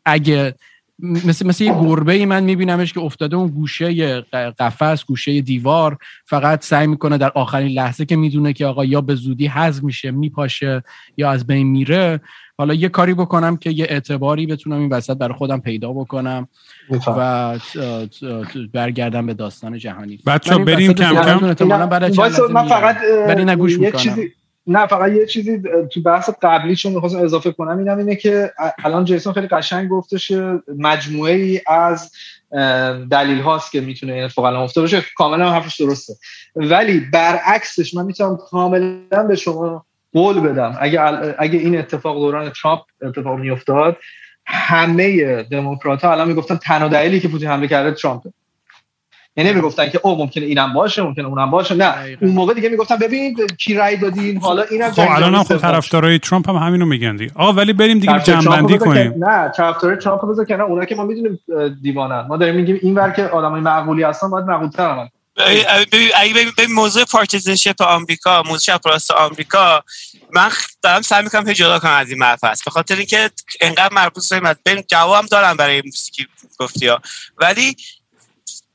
اگه 0.05 0.55
مثل 1.01 1.47
مثل 1.47 1.63
یه 1.63 1.73
گربه 1.73 2.13
ای 2.13 2.25
من 2.25 2.43
میبینمش 2.43 2.93
که 2.93 2.99
افتاده 2.99 3.35
اون 3.35 3.47
گوشه 3.47 4.21
قفس 4.59 5.05
گوشه 5.05 5.41
دیوار 5.41 5.97
فقط 6.25 6.63
سعی 6.63 6.87
می‌کنه 6.87 7.17
در 7.17 7.31
آخرین 7.35 7.71
لحظه 7.71 8.05
که 8.05 8.15
می‌دونه 8.15 8.53
که 8.53 8.65
آقا 8.65 8.85
یا 8.85 9.01
به 9.01 9.15
زودی 9.15 9.47
حذف 9.47 9.83
میشه 9.83 10.11
میپاشه 10.11 10.83
یا 11.17 11.31
از 11.31 11.47
بین 11.47 11.67
میره 11.67 12.21
حالا 12.57 12.73
یه 12.73 12.89
کاری 12.89 13.13
بکنم 13.13 13.57
که 13.57 13.69
یه 13.69 13.85
اعتباری 13.89 14.45
بتونم 14.45 14.79
این 14.79 14.89
وسط 14.89 15.17
برای 15.17 15.33
خودم 15.33 15.59
پیدا 15.59 15.93
بکنم 15.93 16.47
و 17.07 17.59
برگردم 18.73 19.25
به 19.25 19.33
داستان 19.33 19.77
جهانی. 19.77 20.19
بچه 20.25 20.57
بریم 20.57 20.93
کم 20.93 21.53
کم. 21.55 21.73
من 22.51 22.67
فقط 22.67 22.97
نگوش 23.37 23.77
نه 24.67 24.87
فقط 24.87 25.11
یه 25.11 25.25
چیزی 25.25 25.61
تو 25.91 26.01
بحث 26.01 26.29
قبلی 26.41 26.75
چون 26.75 26.91
می‌خواستم 26.91 27.23
اضافه 27.23 27.51
کنم 27.51 27.77
اینم 27.77 27.97
اینه 27.97 28.15
که 28.15 28.51
الان 28.83 29.05
جیسون 29.05 29.33
خیلی 29.33 29.47
قشنگ 29.47 29.89
گفتش 29.89 30.31
مجموعه 30.77 31.33
ای 31.33 31.61
از 31.67 32.11
دلیل 33.11 33.39
هاست 33.41 33.71
که 33.71 33.81
می‌تونه 33.81 34.13
این 34.13 34.23
اتفاق 34.23 34.45
الان 34.45 34.63
افتاده 34.63 34.83
باشه. 34.83 35.03
کاملا 35.15 35.51
حرفش 35.51 35.81
درسته. 35.81 36.13
ولی 36.55 36.99
برعکسش 36.99 37.93
من 37.93 38.05
می‌تونم 38.05 38.37
کاملا 38.49 39.23
به 39.27 39.35
شما 39.35 39.85
قول 40.13 40.39
بدم. 40.39 40.77
اگه 40.79 41.01
اگه 41.39 41.59
این 41.59 41.79
اتفاق 41.79 42.15
دوران 42.17 42.51
ترامپ 42.61 42.81
اتفاق 43.01 43.39
میافتاد 43.39 43.97
همه 44.45 45.43
دموکرات 45.43 46.05
ها 46.05 46.11
الان 46.11 46.27
می‌گفتن 46.27 46.55
تنها 46.55 46.87
دلیلی 46.87 47.19
که 47.19 47.27
پوتین 47.27 47.47
حمله 47.47 47.67
کرده 47.67 47.91
ترامپه. 47.91 48.33
یعنی 49.35 49.53
می‌گفتن 49.53 49.89
که 49.89 49.99
او 50.03 50.17
ممکنه 50.17 50.45
اینم 50.45 50.73
باشه 50.73 51.01
ممکنه 51.01 51.27
اونم 51.27 51.51
باشه. 51.51 51.75
نه 51.75 52.17
اون 52.21 52.31
موقع 52.31 52.53
دیگه 52.53 52.69
می‌گفتن 52.69 52.95
ببین 52.95 53.47
کی 53.59 53.73
رای 53.73 53.97
دادین 53.97 54.37
حالا 54.37 54.63
اینم 54.63 54.91
خب 54.91 55.07
الان 55.09 55.35
هم 55.35 55.43
خب 55.43 55.57
طرفدارای 55.57 56.19
ترامپ 56.19 56.49
هم 56.49 56.55
همینو 56.55 56.85
میگن 56.85 57.15
دیگه. 57.15 57.31
آقا 57.35 57.53
ولی 57.53 57.73
بریم 57.73 57.99
دیگه 57.99 58.19
جنبندی 58.19 58.77
کنیم. 58.77 59.13
نه 59.17 59.51
طرفدارای 59.57 59.97
ترامپ 59.97 60.31
بذار 60.31 60.45
کنار 60.45 60.61
اونا 60.61 60.85
که 60.85 60.95
ما 60.95 61.03
می‌دونیم 61.03 61.39
دیوانن. 61.81 62.27
ما 62.27 62.37
داریم 62.37 62.55
میگیم 62.55 62.79
این 62.81 62.95
ور 62.95 63.09
که 63.11 63.23
آدمای 63.23 63.61
معقولی 63.61 64.03
هستن 64.03 64.29
باید 64.29 64.45
معقول‌تر 64.45 64.89
هم 64.89 65.09
اگه 66.15 66.33
به 66.57 66.67
موضوع 66.67 67.03
پارتیزنشپ 67.03 67.81
آمریکا 67.81 68.43
موضوع 68.45 68.57
چپ 68.57 68.87
راست 68.87 69.11
آمریکا 69.11 69.83
من 70.33 70.49
دارم 70.81 71.01
سعی 71.01 71.23
می‌کنم 71.23 71.45
که 71.45 71.53
جدا 71.53 71.79
کنم 71.79 71.91
از 71.91 72.09
این 72.09 72.19
محفظ 72.19 72.63
به 72.63 72.71
خاطر 72.71 72.95
اینکه 72.95 73.29
انقدر 73.61 73.93
مربوط 73.93 74.33
به 74.33 74.55
بریم 74.65 74.83
جوابم 74.87 75.27
دارم 75.27 75.57
برای 75.57 75.81
موسیقی 75.85 76.27
گفتی 76.59 76.87
ها. 76.87 77.01
ولی 77.37 77.75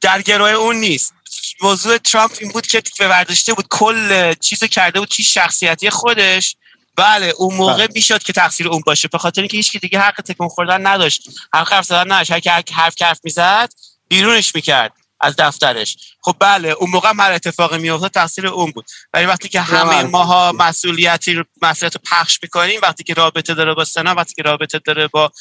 در 0.07 0.23
گروه 0.23 0.51
اون 0.51 0.77
نیست. 0.77 1.15
موضوع 1.63 1.99
ترامپ 1.99 2.33
این 2.41 2.51
بود 2.51 2.67
که 2.67 2.83
به 2.99 3.09
برداشته 3.09 3.55
بود 3.55 3.67
کل 3.71 4.35
چیز 4.35 4.65
کرده 4.65 5.01
بود 5.01 5.09
چی 5.09 5.25
شخصیتی 5.25 5.91
خودش. 5.91 6.57
بله 6.97 7.33
اون 7.39 7.55
موقع 7.55 7.77
بله. 7.77 7.89
می‌شد 7.95 8.23
که 8.23 8.33
تقصیر 8.33 8.69
اون 8.69 8.83
باشه 8.87 9.09
به 9.09 9.19
خاطر 9.19 9.41
اینکه 9.41 9.57
هیچ 9.57 9.77
دیگه 9.77 10.01
حق 10.01 10.21
تکون 10.21 10.49
خوردن 10.49 10.87
نداشت. 10.87 11.23
حق 11.55 11.73
حرف 11.73 11.85
زدن 11.85 12.13
نداشت. 12.13 12.31
هر 12.31 12.41
که 12.41 12.75
حرف 12.75 13.03
حرف 13.03 13.21
می‌زد 13.25 13.73
بیرونش 14.09 14.55
می‌کرد. 14.55 14.93
از 15.21 15.37
دفترش. 15.37 15.97
خب 16.21 16.37
بله 16.39 16.69
اون 16.69 16.91
موقع 16.91 17.13
هر 17.19 17.33
اتفاقی 17.33 17.79
میافتاد 17.79 18.11
تقصیر 18.11 18.47
اون 18.47 18.71
بود. 18.71 18.85
ولی 19.15 19.27
وقتی 19.27 19.49
که 19.49 19.61
همه 19.61 20.03
ماها 20.03 20.53
مسئولیتی 20.53 21.43
مسئولیت 21.63 21.95
رو 21.97 22.01
پخش 22.11 22.39
می‌کنیم 22.43 22.81
وقتی 22.83 23.05
که 23.05 23.15
رابطه 23.15 23.55
داره 23.55 23.75
با 23.75 23.85
سنا 23.85 24.15
وقتی 24.15 24.35
که 24.35 24.43
رابطه 24.43 24.79
داره 24.79 25.09
با 25.09 25.33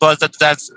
با, 0.00 0.16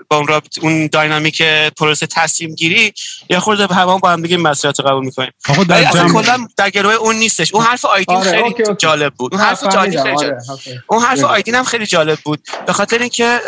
با 0.08 0.16
اون 0.16 0.26
رابطه 0.26 0.60
اون 0.60 0.86
dynamic 0.86 1.42
پروسه 1.76 2.06
تصمیم 2.06 2.54
گیری 2.54 2.92
یا 3.30 3.40
خورده 3.40 3.66
به 3.66 3.74
همون 3.74 3.98
با 3.98 4.10
هم 4.10 4.22
دیگه 4.22 4.36
مسئولیت 4.36 4.80
رو 4.80 4.88
قبول 4.88 5.04
می‌کنیم. 5.04 5.32
آقا 5.48 5.64
در 5.64 6.08
کلا 6.08 6.48
در 6.56 6.70
گروه 6.70 6.94
اون 6.94 7.16
نیستش. 7.16 7.54
اون 7.54 7.64
حرف 7.64 7.84
آیدین 7.84 8.16
آره، 8.16 8.30
خیلی 8.30 8.42
اوکی، 8.42 8.62
اوکی. 8.62 8.74
جالب 8.78 9.14
بود. 9.14 9.34
اون 9.34 9.42
حرف 9.42 9.62
آیدین 9.64 10.02
خیلی 10.02 10.16
جالب. 10.16 10.38
آره، 10.48 10.84
اون 10.86 11.02
حرف 11.02 11.24
آیدین 11.24 11.54
هم 11.54 11.64
خیلی 11.64 11.86
جالب 11.86 12.18
بود. 12.18 12.48
به 12.66 12.72
خاطر 12.72 12.98
اینکه 12.98 13.40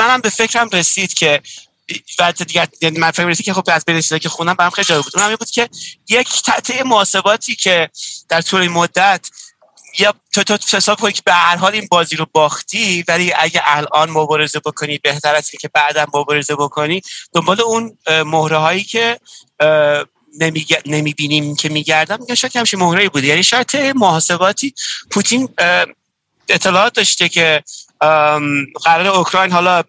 منم 0.00 0.20
به 0.20 0.28
فکرم 0.28 0.68
رسید 0.72 1.14
که 1.14 1.40
و 2.18 2.32
دیگه 2.32 2.68
یعنی 2.80 2.98
من 2.98 3.10
فکر 3.10 3.34
که 3.34 3.52
خب 3.52 3.64
از 3.66 3.84
بین 3.84 4.00
که 4.00 4.28
خونم 4.28 4.54
برام 4.54 4.70
خیلی 4.70 4.84
جالب 4.84 5.04
بود. 5.04 5.20
اون 5.20 5.36
بود 5.36 5.50
که 5.50 5.68
یک 6.08 6.42
تته 6.46 6.82
محاسباتی 6.82 7.54
که 7.54 7.90
در 8.28 8.40
طول 8.40 8.68
مدت 8.68 9.30
یا 9.98 10.14
تو 10.32 10.42
تو 10.44 10.76
حساب 10.76 11.00
کنی 11.00 11.12
که 11.12 11.22
به 11.24 11.32
هر 11.32 11.56
حال 11.56 11.72
این 11.72 11.88
بازی 11.90 12.16
رو 12.16 12.26
باختی 12.32 13.04
ولی 13.08 13.32
اگه 13.38 13.60
الان 13.64 14.10
مبارزه 14.10 14.60
بکنی 14.60 14.98
بهتر 14.98 15.34
است 15.34 15.50
که 15.50 15.68
بعدا 15.68 16.06
مبارزه 16.14 16.54
بکنی 16.54 17.02
دنبال 17.34 17.60
اون 17.60 17.98
مهره 18.26 18.56
هایی 18.56 18.84
که 18.84 19.20
نمی‌بینیم 20.86 21.56
که 21.56 21.68
میگردم 21.68 22.20
میگه 22.20 22.34
شاید 22.34 22.56
همچین 22.56 22.80
مهره 22.80 23.08
بوده 23.08 23.26
یعنی 23.26 23.42
شاید 23.42 23.76
محاسباتی 23.76 24.74
پوتین 25.10 25.48
اطلاعات 26.48 26.94
داشته 26.94 27.28
که 27.28 27.62
قرار 28.84 29.06
اوکراین 29.06 29.52
حالا 29.52 29.82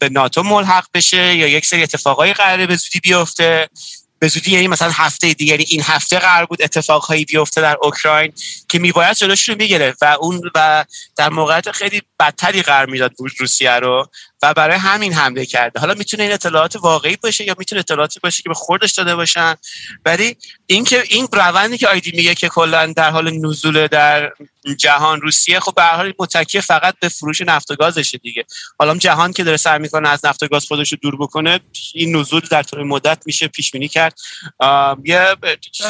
به, 0.00 0.08
ناتو 0.10 0.42
ملحق 0.42 0.86
بشه 0.94 1.34
یا 1.34 1.48
یک 1.48 1.66
سری 1.66 1.82
اتفاقایی 1.82 2.32
قراره 2.32 2.66
به 2.66 2.76
زودی 2.76 3.00
بیفته. 3.00 3.68
به 4.18 4.28
زودی 4.28 4.50
یعنی 4.50 4.68
مثلا 4.68 4.90
هفته 4.90 5.32
دیگه 5.32 5.50
یعنی 5.50 5.64
این 5.68 5.82
هفته 5.82 6.18
قرار 6.18 6.46
بود 6.46 6.62
اتفاقهایی 6.62 7.24
بیفته 7.24 7.60
در 7.60 7.76
اوکراین 7.82 8.32
که 8.68 8.78
میباید 8.78 9.16
جلوش 9.16 9.48
رو 9.48 9.54
می‌گرفت 9.58 10.02
و 10.02 10.16
اون 10.20 10.50
و 10.54 10.84
در 11.16 11.30
موقعیت 11.30 11.70
خیلی 11.70 12.02
بدتری 12.20 12.62
قرار 12.62 12.86
می‌داد 12.86 13.12
روسیه 13.38 13.72
رو. 13.72 14.06
و 14.44 14.54
برای 14.54 14.78
همین 14.78 15.12
حمله 15.12 15.46
کرده. 15.46 15.80
حالا 15.80 15.94
می‌تونه 15.94 16.22
این 16.22 16.32
اطلاعات 16.32 16.76
واقعی 16.76 17.16
باشه 17.16 17.44
یا 17.44 17.54
می‌تونه 17.58 17.78
اطلاعاتی 17.78 18.20
باشه 18.22 18.42
که 18.42 18.48
به 18.48 18.54
خوردش 18.54 18.92
داده 18.92 19.16
باشن. 19.16 19.54
ولی 20.04 20.36
اینکه 20.66 21.02
این 21.08 21.28
روندی 21.32 21.78
که 21.78 21.88
آیدی 21.88 22.12
میگه 22.16 22.34
که 22.34 22.48
کلا 22.48 22.92
در 22.96 23.10
حال 23.10 23.30
نزول 23.30 23.86
در 23.86 24.32
جهان 24.78 25.20
روسیه 25.20 25.60
خب 25.60 25.74
به 25.74 25.82
حال 25.82 26.12
متکی 26.18 26.60
فقط 26.60 26.94
به 27.00 27.08
فروش 27.08 27.40
نفت 27.40 27.70
و 27.70 27.74
گازشه 27.74 28.18
دیگه. 28.18 28.44
حالا 28.78 28.96
جهان 28.96 29.32
که 29.32 29.44
داره 29.44 29.56
سعی 29.56 29.78
می‌کنه 29.78 30.08
از 30.08 30.24
نفت 30.24 30.42
و 30.42 30.46
گاز 30.46 30.66
خودش 30.66 30.92
رو 30.92 30.98
دور 31.02 31.16
بکنه 31.16 31.60
این 31.94 32.16
نزول 32.16 32.40
در 32.50 32.62
طول 32.62 32.82
مدت 32.82 33.22
میشه 33.26 33.48
پیش 33.48 33.70
بینی 33.70 33.88
کرد 33.88 34.18
یه 35.04 35.36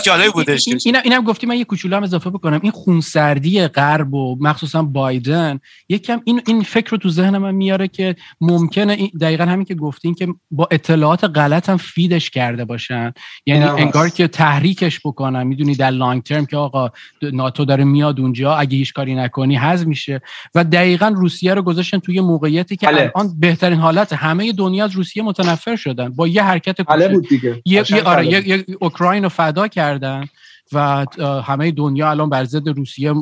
جالب 0.05 0.33
بودش. 0.33 0.69
اینا 0.85 0.99
اینم 0.99 1.25
گفتی 1.25 1.47
من 1.47 1.57
یه 1.57 1.65
کوچولو 1.65 1.97
هم 1.97 2.03
اضافه 2.03 2.31
بکنم. 2.31 2.61
این 2.63 2.73
خونسردی 2.73 3.69
غرب 3.69 4.15
و 4.15 4.37
مخصوصا 4.41 4.83
بایدن 4.83 5.61
یکم 5.89 6.23
این 6.25 6.43
این 6.47 6.63
فکر 6.63 6.91
رو 6.91 6.99
تو 6.99 7.11
ذهن 7.11 7.39
من 7.39 7.55
میاره 7.55 7.89
که 7.89 8.17
ممکنه 8.47 9.11
دقیقا 9.21 9.45
همین 9.45 9.65
که 9.65 9.75
گفتین 9.75 10.15
که 10.15 10.29
با 10.51 10.69
اطلاعات 10.71 11.25
غلط 11.25 11.69
هم 11.69 11.77
فیدش 11.77 12.31
کرده 12.31 12.65
باشن. 12.65 13.13
یعنی 13.47 13.65
انگار 13.65 14.09
که 14.09 14.29
تحریکش 14.29 15.01
بکنن. 15.05 15.43
می‌دونی 15.43 15.75
در 15.75 15.91
لانگ 15.91 16.23
ترم 16.23 16.47
که 16.47 16.57
آقا 16.57 16.91
ناتو 17.23 17.65
داره 17.65 17.85
میاد 17.85 18.21
اونجا 18.21 18.55
اگه 18.55 18.77
هیچ 18.77 18.93
کاری 18.93 19.15
نکنی 19.15 19.57
حذف 19.57 19.87
میشه. 19.87 20.21
و 20.55 20.65
دقیقا 20.65 21.09
روسیه 21.09 21.55
رو 21.55 21.63
گذاشتن 21.63 21.99
توی 21.99 22.21
موقعیتی 22.21 22.77
که 22.77 22.87
بله. 22.87 23.13
الان 23.17 23.41
بهترین 23.41 23.79
حالت. 23.79 24.13
همه 24.13 24.53
دنیا 24.53 24.85
از 24.85 24.93
روسیه 24.93 25.23
متنفر 25.23 25.77
شدن. 25.77 26.09
با 26.09 26.29
یه 26.29 26.43
حرکت 26.43 26.87
بله 26.89 27.09
بود 27.09 27.29
دیگه. 27.29 27.63
یه, 27.67 27.85
آره 28.05 28.49
یه 28.49 28.65
اوکراین 28.81 29.23
رو 29.23 29.29
فدا 29.29 29.69
کردن. 29.69 30.25
و 30.73 31.07
همه 31.47 31.71
دنیا 31.71 32.11
الان 32.11 32.31
بر 32.31 32.45
ضد 32.45 32.69
روسیه 32.69 33.15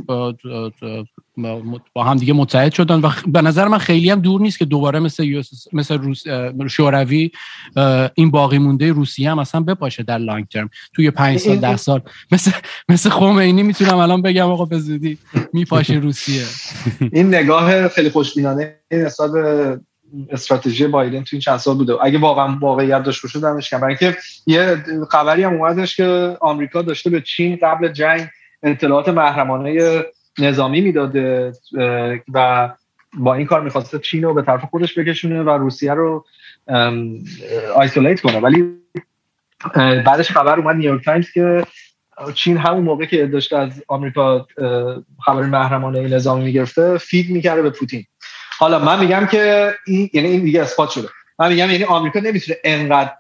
با 1.95 2.05
هم 2.05 2.17
دیگه 2.17 2.33
متحد 2.33 2.73
شدن 2.73 3.01
و 3.01 3.11
به 3.27 3.43
نظر 3.43 3.69
من 3.69 3.79
خیلی 3.79 4.11
هم 4.11 4.21
دور 4.21 4.41
نیست 4.41 4.59
که 4.59 4.65
دوباره 4.65 4.99
مثل 4.99 5.43
مثل 5.73 5.99
روس 5.99 6.23
شوروی 6.69 7.31
این 8.15 8.31
باقی 8.31 8.59
مونده 8.59 8.93
روسیه 8.93 9.31
هم 9.31 9.39
اصلا 9.39 9.61
بپاشه 9.61 10.03
در 10.03 10.19
لانگ 10.19 10.47
ترم 10.47 10.71
توی 10.95 11.11
پنج 11.11 11.39
سال 11.39 11.57
ده 11.57 11.77
سال. 11.77 12.01
مثل 12.33 12.51
مثل 12.89 13.11
خمینی 13.11 13.63
می‌تونم 13.63 13.97
الان 13.97 14.23
بگم 14.23 14.47
آقا 14.47 14.65
به 14.65 14.79
زودی 14.79 15.19
میپاشه 15.53 15.95
روسیه. 15.95 16.45
این 17.13 17.35
نگاه 17.35 17.89
خیلی 17.89 18.11
خوشبینانه 18.11 18.77
نسبت 18.91 19.31
استراتژی 20.31 20.87
بایدن 20.87 21.23
تو 21.23 21.29
این 21.33 21.41
چند 21.41 21.57
سال 21.57 21.77
بوده. 21.77 21.95
اگه 22.03 22.19
واقعا 22.19 22.59
واقعیت 22.61 23.03
داشت 23.03 23.23
باشه 23.23 23.41
دمش 23.41 23.75
برای 23.75 23.97
اینکه 24.01 24.19
یه 24.47 24.85
خبری 25.11 25.43
هم 25.43 25.55
اومدش 25.55 25.97
که 25.97 26.37
آمریکا 26.41 26.83
داشته 26.83 27.11
به 27.11 27.21
چین 27.21 27.59
قبل 27.63 27.89
جنگ 27.89 28.29
اطلاعات 28.63 29.09
محرمانه 29.09 30.05
نظامی 30.39 30.81
می‌داده 30.81 31.53
و 32.35 32.71
با 33.15 33.35
این 33.35 33.47
کار 33.47 33.61
می‌خواسته 33.61 33.99
چین 33.99 34.23
رو 34.23 34.35
به 34.35 34.43
طرف 34.43 34.65
خودش 34.65 34.99
بکشونه 34.99 35.43
و 35.43 35.51
روسیه 35.51 35.95
رو 35.95 36.25
isolate 37.77 38.21
کنه. 38.21 38.39
ولی 38.39 38.65
بعدش 39.77 40.31
خبر 40.31 40.59
اومد 40.59 40.77
نیویورک 40.77 41.05
تایمز 41.05 41.31
که 41.31 41.67
چین 42.35 42.57
همون 42.57 42.85
موقع 42.85 43.05
که 43.05 43.27
داشته 43.27 43.59
از 43.59 43.85
آمریکا 43.89 44.47
خبر 45.25 45.43
محرمانه 45.43 46.09
نظامی 46.09 46.45
می‌گرفته 46.45 46.99
feed 46.99 47.31
می‌کرده 47.31 47.63
به 47.63 47.71
پوتین. 47.71 48.05
حالا 48.59 48.79
من 48.79 49.01
میگم 49.01 49.27
که 49.27 49.75
این 49.87 50.11
یعنی 50.13 50.29
این 50.29 50.43
دیگه 50.43 50.63
اثبات 50.63 50.91
شده. 50.91 51.09
من 51.39 51.49
میگم 51.49 51.71
یعنی 51.71 51.85
آمریکا 51.85 52.21
نمی‌تونه 52.21 52.59
انقدر 52.65 53.13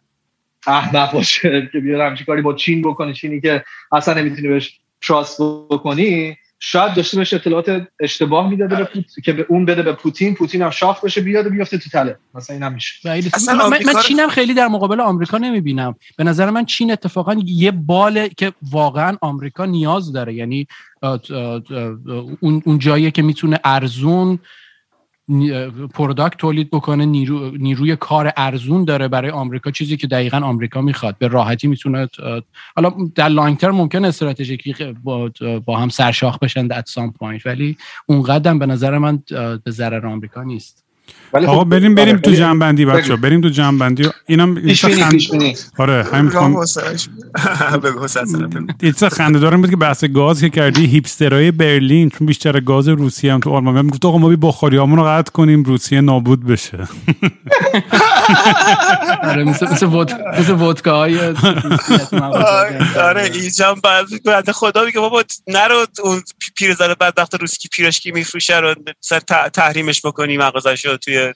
احمق 0.66 1.12
باشه 1.12 1.68
که 1.72 1.80
بیاد 1.80 2.00
همچین 2.00 2.26
کاری 2.26 2.42
با 2.42 2.54
چین 2.54 2.82
بکنه. 2.82 3.12
چینی 3.12 3.40
که 3.40 3.64
اصلا 3.92 4.14
نمی‌تونی 4.14 4.48
بهش 4.48 4.80
trust 5.02 5.40
بکنی 5.70 6.36
شاید 6.64 6.94
داشته 6.94 7.16
باشه 7.16 7.36
اطلاعات 7.36 7.86
اشتباه 8.00 8.50
می‌داده 8.50 8.76
به 8.76 8.84
پوت... 8.84 9.04
که 9.24 9.32
به 9.32 9.46
اون 9.48 9.64
بده 9.64 9.82
به 9.82 9.92
پوتین 9.92 10.34
پوتین 10.34 10.62
هم 10.62 10.70
شاخ 10.70 11.04
بشه 11.04 11.20
بیاد 11.20 11.46
و 11.46 11.50
بیفته 11.50 11.78
تو 11.78 11.90
تله. 11.90 12.16
مثلا 12.34 12.54
این 12.54 12.62
هم 12.62 12.72
میشه. 12.72 13.08
من, 13.48 13.68
من 13.68 14.02
چینم 14.02 14.28
خیلی 14.28 14.54
در 14.54 14.68
مقابل 14.68 15.00
آمریکا 15.00 15.38
نمی‌بینم. 15.38 15.94
به 16.16 16.24
نظر 16.24 16.50
من 16.50 16.64
چین 16.64 16.92
اتفاقا 16.92 17.36
یه 17.44 17.70
باله 17.70 18.28
که 18.28 18.52
واقعا 18.70 19.16
آمریکا 19.20 19.64
نیاز 19.64 20.12
داره. 20.12 20.34
یعنی 20.34 20.66
اون 22.40 22.62
اون 22.64 22.78
جاییه 22.78 23.10
که 23.10 23.22
می‌تونه 23.22 23.60
ارزون 23.64 24.38
product 25.94 26.36
تولید 26.36 26.70
بکنه 26.70 27.04
نیرو، 27.04 27.50
نیروی 27.50 27.96
کار 27.96 28.32
ارزون 28.36 28.84
داره 28.84 29.08
برای 29.08 29.30
آمریکا 29.30 29.70
چیزی 29.70 29.96
که 29.96 30.06
دقیقا 30.06 30.38
آمریکا 30.38 30.80
می‌خواد. 30.80 31.18
به 31.18 31.28
راحتی 31.28 31.68
می‌تونه 31.68 32.08
حالا 32.76 32.92
در 33.14 33.28
long 33.28 33.56
term 33.56 33.74
ممکن 33.74 34.04
استراتژیکی 34.04 34.74
با, 35.04 35.30
با 35.64 35.76
هم 35.76 35.88
سرشاخ 35.88 36.38
بشن 36.38 36.66
در 36.66 36.82
some 36.86 37.12
point 37.12 37.46
ولی 37.46 37.76
اون 38.06 38.22
قدم 38.22 38.58
به 38.58 38.66
نظر 38.66 38.98
من 38.98 39.22
به 39.64 39.70
ضرر 39.70 40.06
آمریکا 40.06 40.42
نیست. 40.42 40.81
ولی 41.32 41.46
آقا 41.46 41.64
خب 41.64 41.68
بریم 41.68 41.94
بریم 41.94 42.16
تو 42.16 42.30
جمعبندی 42.30 42.84
بچه 42.84 43.16
بریم 43.16 43.40
تو 43.40 43.48
جمعبندی. 43.48 44.08
اینم 44.26 44.62
آره 45.78 46.04
همین 46.12 46.24
می‌خوام 46.24 46.56
it's 48.82 49.03
a 49.03 49.08
خنده 49.08 49.38
دارم 49.38 49.60
بود 49.60 49.70
که 49.70 49.76
بحث 49.76 50.04
گاز 50.04 50.40
که 50.40 50.48
کردی 50.48 50.86
hipster 50.86 51.42
ای 51.42 51.50
برلین 51.50 52.10
چون 52.10 52.26
بیشتر 52.26 52.60
گاز 52.60 52.88
روسیه 52.88 53.32
هم 53.32 53.40
تو 53.40 53.50
آلمان. 53.50 53.76
هم 53.76 53.88
گفت 53.88 54.04
آقا 54.04 54.18
ما 54.18 54.28
بی 54.28 54.36
بخاری 54.36 54.76
رو 54.76 55.04
قطع 55.04 55.32
کنیم 55.32 55.62
روسیه 55.62 56.00
نابود 56.00 56.46
بشه. 56.46 56.78
آره 59.22 59.44
مثل 59.44 60.54
ودکا 60.54 60.96
های 60.96 61.18
آره 62.96 63.30
اینجا 63.34 63.76
بعد 64.24 64.50
خدا 64.50 64.84
میگه 64.84 65.00
بابا 65.00 65.22
نرو 65.48 65.86
اون 66.04 66.22
پیرزن 66.56 66.94
بدبخت 67.00 67.34
روسی 67.34 67.56
که 67.58 67.68
پیراشکی 67.72 68.12
میفروشه 68.12 68.58
رو 68.58 68.74
تحریمش 69.52 70.06
بکنی 70.06 70.36
مغازش 70.36 70.86
توی 70.96 71.32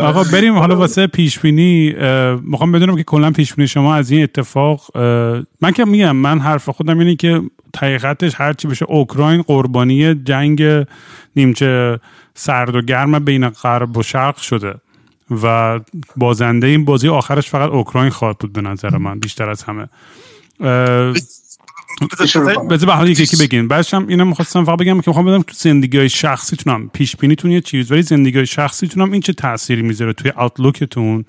آقا 0.08 0.24
بریم 0.24 0.58
حالا 0.58 0.76
واسه 0.76 1.06
پیش 1.06 1.38
بینی 1.38 1.94
می‌خوام 2.42 2.72
بدونم 2.72 2.96
که 2.96 3.04
کلا 3.04 3.30
پیش 3.30 3.54
بینی 3.54 3.68
شما 3.68 3.94
از 3.94 4.10
این 4.10 4.22
اتفاق 4.22 4.96
من 5.60 5.72
که 5.74 5.84
میگم 5.84 6.16
من 6.16 6.38
حرف 6.38 6.68
خودم 6.68 6.98
اینه 6.98 7.16
که 7.16 7.42
حقیقتش 7.76 8.32
هرچی 8.36 8.68
بشه 8.68 8.84
اوکراین 8.88 9.42
قربانی 9.42 10.14
جنگ 10.14 10.86
نیمچه 11.36 12.00
سرد 12.34 12.74
و 12.74 12.82
گرم 12.82 13.24
بین 13.24 13.48
غرب 13.48 13.96
و 13.96 14.02
شرق 14.02 14.36
شده 14.36 14.74
و 15.42 15.80
بازنده 16.16 16.66
این 16.66 16.84
بازی 16.84 17.08
آخرش 17.08 17.50
فقط 17.50 17.70
اوکراین 17.70 18.10
خواهد 18.10 18.38
بود 18.38 18.52
به 18.52 18.60
نظر 18.60 18.96
من 18.96 19.20
بیشتر 19.20 19.50
از 19.50 19.62
همه. 19.62 19.88
بذار 22.70 22.86
به 22.86 22.92
حال 22.92 23.08
یکی 23.08 23.36
بگین. 23.36 23.68
بعدش 23.68 23.94
هم 23.94 24.08
اینم 24.08 24.28
می‌خواستم 24.28 24.64
فقط 24.64 24.78
بگم 24.78 25.00
که 25.00 25.04
می‌خوام 25.06 25.26
بدم 25.26 25.42
تو 25.42 25.54
زندگی 25.56 25.98
های 25.98 26.08
شخصیتونم 26.08 26.88
پیش 26.88 27.16
بینیتون 27.16 27.50
یه 27.50 27.60
چیز 27.60 27.92
ولی 27.92 28.02
زندگی 28.02 28.36
های 28.36 28.46
شخصیتونم 28.46 29.12
این 29.12 29.20
چه 29.20 29.32
تأثیری 29.32 29.82
می‌ذاره 29.82 30.12
توی 30.12 30.32
آوتلوکتون 30.36 31.24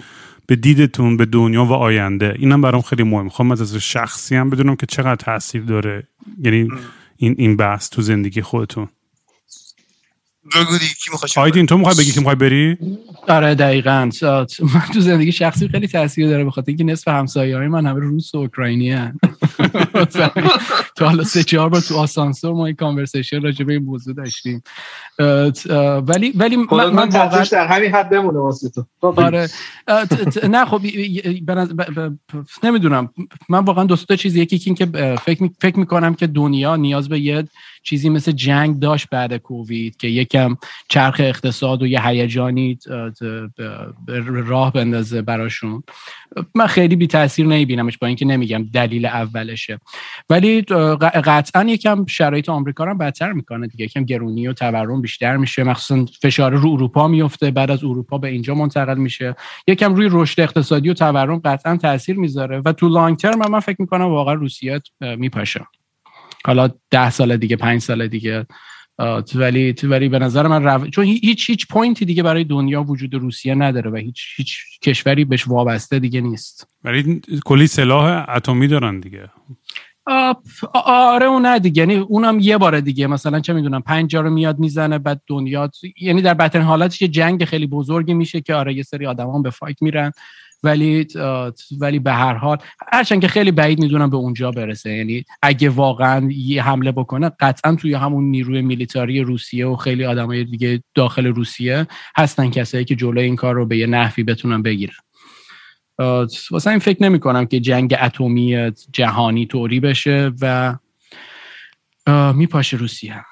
به 0.48 0.56
دیدتون 0.56 1.18
به 1.18 1.26
دنیا 1.26 1.66
و 1.66 1.74
آینده؟ 1.74 2.36
اینم 2.40 2.62
برام 2.62 2.82
خیلی 2.82 3.04
مهم 3.04 3.24
می‌خوام 3.24 3.52
از 3.52 3.76
شخصی 3.76 4.36
هم 4.36 4.50
بدونم 4.50 4.76
که 4.76 4.86
چقدر 4.86 5.16
تاثیر 5.16 5.62
داره. 5.62 6.08
یعنی 6.44 6.70
این 7.18 7.36
این 7.38 7.58
بحث 7.58 7.90
تو 7.90 8.02
زندگی 8.02 8.42
خودتون. 8.42 8.88
بگو 10.46 10.78
کی 10.78 11.40
آیدین 11.40 11.66
تو 11.66 11.78
می‌خوای 11.78 11.96
بگی 11.96 12.12
که 12.12 12.20
می‌خوای 12.20 12.36
بری؟ 12.36 12.78
آره 13.28 13.56
دقیقاً. 13.56 14.10
من 14.62 14.82
تو 14.94 15.00
زندگی 15.00 15.32
شخصی 15.32 15.68
خیلی 15.68 15.88
تاثیر 15.88 16.28
داره 16.28 16.46
بخاطر 16.46 16.68
اینکه 16.68 16.84
نصف 16.84 17.08
همسایه 17.08 17.58
های 17.58 17.68
من 17.68 17.86
همه 17.86 18.00
روس 18.00 18.36
و 18.36 18.38
اوکراینی 18.38 18.92
هن. 18.92 19.20
تو 20.98 21.06
حالا 21.06 21.24
سه 21.24 21.44
چهار 21.44 21.70
بار 21.70 21.82
تو 21.82 21.98
آسانسور 21.98 22.54
ما 22.54 22.66
این 22.66 22.76
کانورسیشن 22.76 23.42
راجع 23.42 23.66
به 23.66 23.74
این 23.74 23.84
موضوع 23.84 24.14
داشتیم. 24.14 24.64
ولی 26.08 26.32
ولی 26.36 26.56
من, 26.56 26.90
من 26.90 27.10
واقعا 27.10 27.44
در 27.44 27.68
همین 27.68 27.92
حد 27.92 28.10
بمونه 28.10 28.40
واسه 28.40 28.70
تو. 28.70 28.86
آره. 29.02 29.48
نه 30.50 30.66
خب 30.66 30.82
نمی‌دونم. 32.64 33.10
من 33.50 33.60
واقعا 33.60 33.84
دوست 33.84 34.14
چیزی 34.14 34.42
یکی 34.42 34.74
که 34.74 34.86
فکر 35.26 35.50
فکر 35.62 35.80
می‌کنم 35.80 36.14
که 36.14 36.28
دنیا 36.28 36.76
نیاز 36.76 37.10
به 37.10 37.20
یه 37.20 37.44
چیزی 37.86 38.10
مثل 38.10 38.32
جنگ 38.32 38.80
داشت 38.80 39.10
بعد 39.10 39.38
کووید 39.38 39.98
که 39.98 40.07
یکم 40.07 40.57
چرخ 40.90 41.16
اقتصاد 41.20 41.82
و 41.82 41.88
یه 41.88 42.07
هیجانی 42.07 42.80
راه 44.28 44.74
بندازه 44.74 45.22
براشون. 45.22 45.84
من 46.56 46.68
خیلی 46.68 46.95
بی 46.95 47.07
تاثیر 47.07 47.45
نمیبینمش 47.45 47.98
با 47.98 48.07
اینکه 48.07 48.26
نمیگم 48.26 48.64
دلیل 48.74 49.06
اولشه. 49.06 49.80
ولی 50.30 50.62
قطعا 51.26 51.64
یکم 51.64 52.06
شرایط 52.06 52.49
آمریکا 52.49 52.84
رو 52.84 52.95
بدتر 52.95 53.32
می‌کنه 53.32 53.68
دیگه. 53.68 53.86
یکم 53.86 54.03
گرونی 54.03 54.48
و 54.48 54.53
تورم 54.53 55.02
بیشتر 55.02 55.38
میشه. 55.38 55.64
مخصوصا 55.64 56.06
فشار 56.22 56.53
رو 56.53 56.70
اروپا 56.70 57.07
میفته 57.07 57.52
بعد 57.52 57.72
از 57.72 57.84
اروپا 57.84 58.18
به 58.18 58.28
اینجا 58.28 58.56
منتقل 58.56 58.98
میشه. 58.98 59.36
یکم 59.68 59.95
روی 59.95 60.10
رشد 60.12 60.41
اقتصادی 60.41 60.90
و 60.90 60.94
تورم 60.94 61.41
قطعا 61.45 61.78
تاثیر 61.78 62.18
می‌ذاره. 62.18 62.62
و 62.66 62.74
تو 62.74 62.90
لانگ 62.90 63.18
ترم 63.18 63.52
من 63.52 63.60
فکر 63.60 63.78
می‌کنم 63.80 64.06
واقعا 64.06 64.34
روسیه 64.34 64.82
میپاشه. 65.02 65.62
حالا 66.46 66.70
ده 66.92 67.10
سال 67.10 67.38
دیگه 67.38 67.56
پنج 67.56 67.82
سال 67.82 68.08
دیگه. 68.08 68.46
ولی 69.36 69.76
ولی 69.84 70.10
به 70.10 70.20
نظر 70.20 70.48
من 70.48 70.64
رو... 70.64 70.88
چون 70.88 71.06
هیچ 71.06 71.50
هیچ 71.50 71.68
پوینتی 71.68 72.06
دیگه 72.06 72.24
برای 72.24 72.44
دنیا 72.44 72.84
وجود 72.84 73.14
روسیه 73.14 73.56
نداره 73.56 73.92
و 73.92 73.96
هیچ 73.96 74.26
هیچ 74.36 74.60
کشوری 74.82 75.26
بهش 75.26 75.48
وابسته 75.48 76.00
دیگه 76.00 76.22
نیست. 76.22 76.68
ولی 76.84 77.22
کلی 77.46 77.68
سلاح 77.68 78.30
اتمی 78.36 78.68
دارن 78.68 79.00
دیگه. 79.00 79.30
آره 80.86 81.26
اون 81.26 81.46
نه 81.46 81.60
دیگه. 81.60 81.82
یعنی 81.82 81.96
اونم 81.96 82.40
یه 82.40 82.58
بار 82.58 82.80
دیگه. 82.80 83.08
مثلا 83.08 83.40
چه 83.40 83.54
می‌دونم 83.54 83.82
پنج 83.82 84.16
رو 84.16 84.30
میاد 84.30 84.60
می‌زنه 84.60 84.98
بعد 85.00 85.22
دنیا 85.28 85.70
یعنی 86.02 86.22
در 86.22 86.34
بدترین 86.34 86.66
حالتش 86.66 87.02
یه 87.02 87.08
جنگ 87.08 87.46
خیلی 87.46 87.68
بزرگی 87.68 88.14
میشه 88.14 88.42
که 88.42 88.56
آره 88.56 88.74
یه 88.74 88.84
سری 88.84 89.06
آدمان 89.06 89.42
به 89.42 89.50
فایت 89.50 89.82
میرن. 89.82 90.12
ولی 90.64 91.07
ولی 91.80 91.99
به 91.99 92.14
هر 92.14 92.34
حال 92.34 92.57
هرچند 92.91 93.22
که 93.22 93.27
خیلی 93.27 93.52
بعید 93.52 93.80
می‌دونم 93.80 94.10
به 94.10 94.18
اونجا 94.18 94.52
برسه. 94.52 94.90
یعنی 94.90 95.26
اگه 95.41 95.69
واقعا 95.69 96.30
یه 96.32 96.64
حمله 96.64 96.91
بکنه 96.91 97.32
قطعا 97.40 97.76
توی 97.76 97.94
همون 97.94 98.23
نیروی 98.23 98.61
میلیتاری 98.61 99.22
روسیه 99.22 99.68
و 99.68 99.76
خیلی 99.76 100.06
آدمای 100.06 100.44
دیگه 100.44 100.84
داخل 100.95 101.26
روسیه 101.26 101.88
هستن 102.18 102.49
کسایی 102.49 102.86
که 102.86 102.95
جلوی 102.95 103.23
این 103.23 103.36
کار 103.36 103.56
رو 103.56 103.65
به 103.65 103.77
یه 103.77 103.88
نحوی 103.88 104.23
بتونن 104.23 104.61
بگیرن. 104.61 104.95
واسه 106.52 106.69
این 106.69 106.80
فکر 106.80 107.03
نمی 107.03 107.19
کنم 107.19 107.45
که 107.45 107.60
جنگ 107.60 107.95
اتمی 108.02 108.72
جهانی 108.94 109.45
طوری 109.45 109.80
بشه 109.80 110.32
و 110.41 110.76
میپاشه 112.34 112.77
روسیه. 112.77 113.26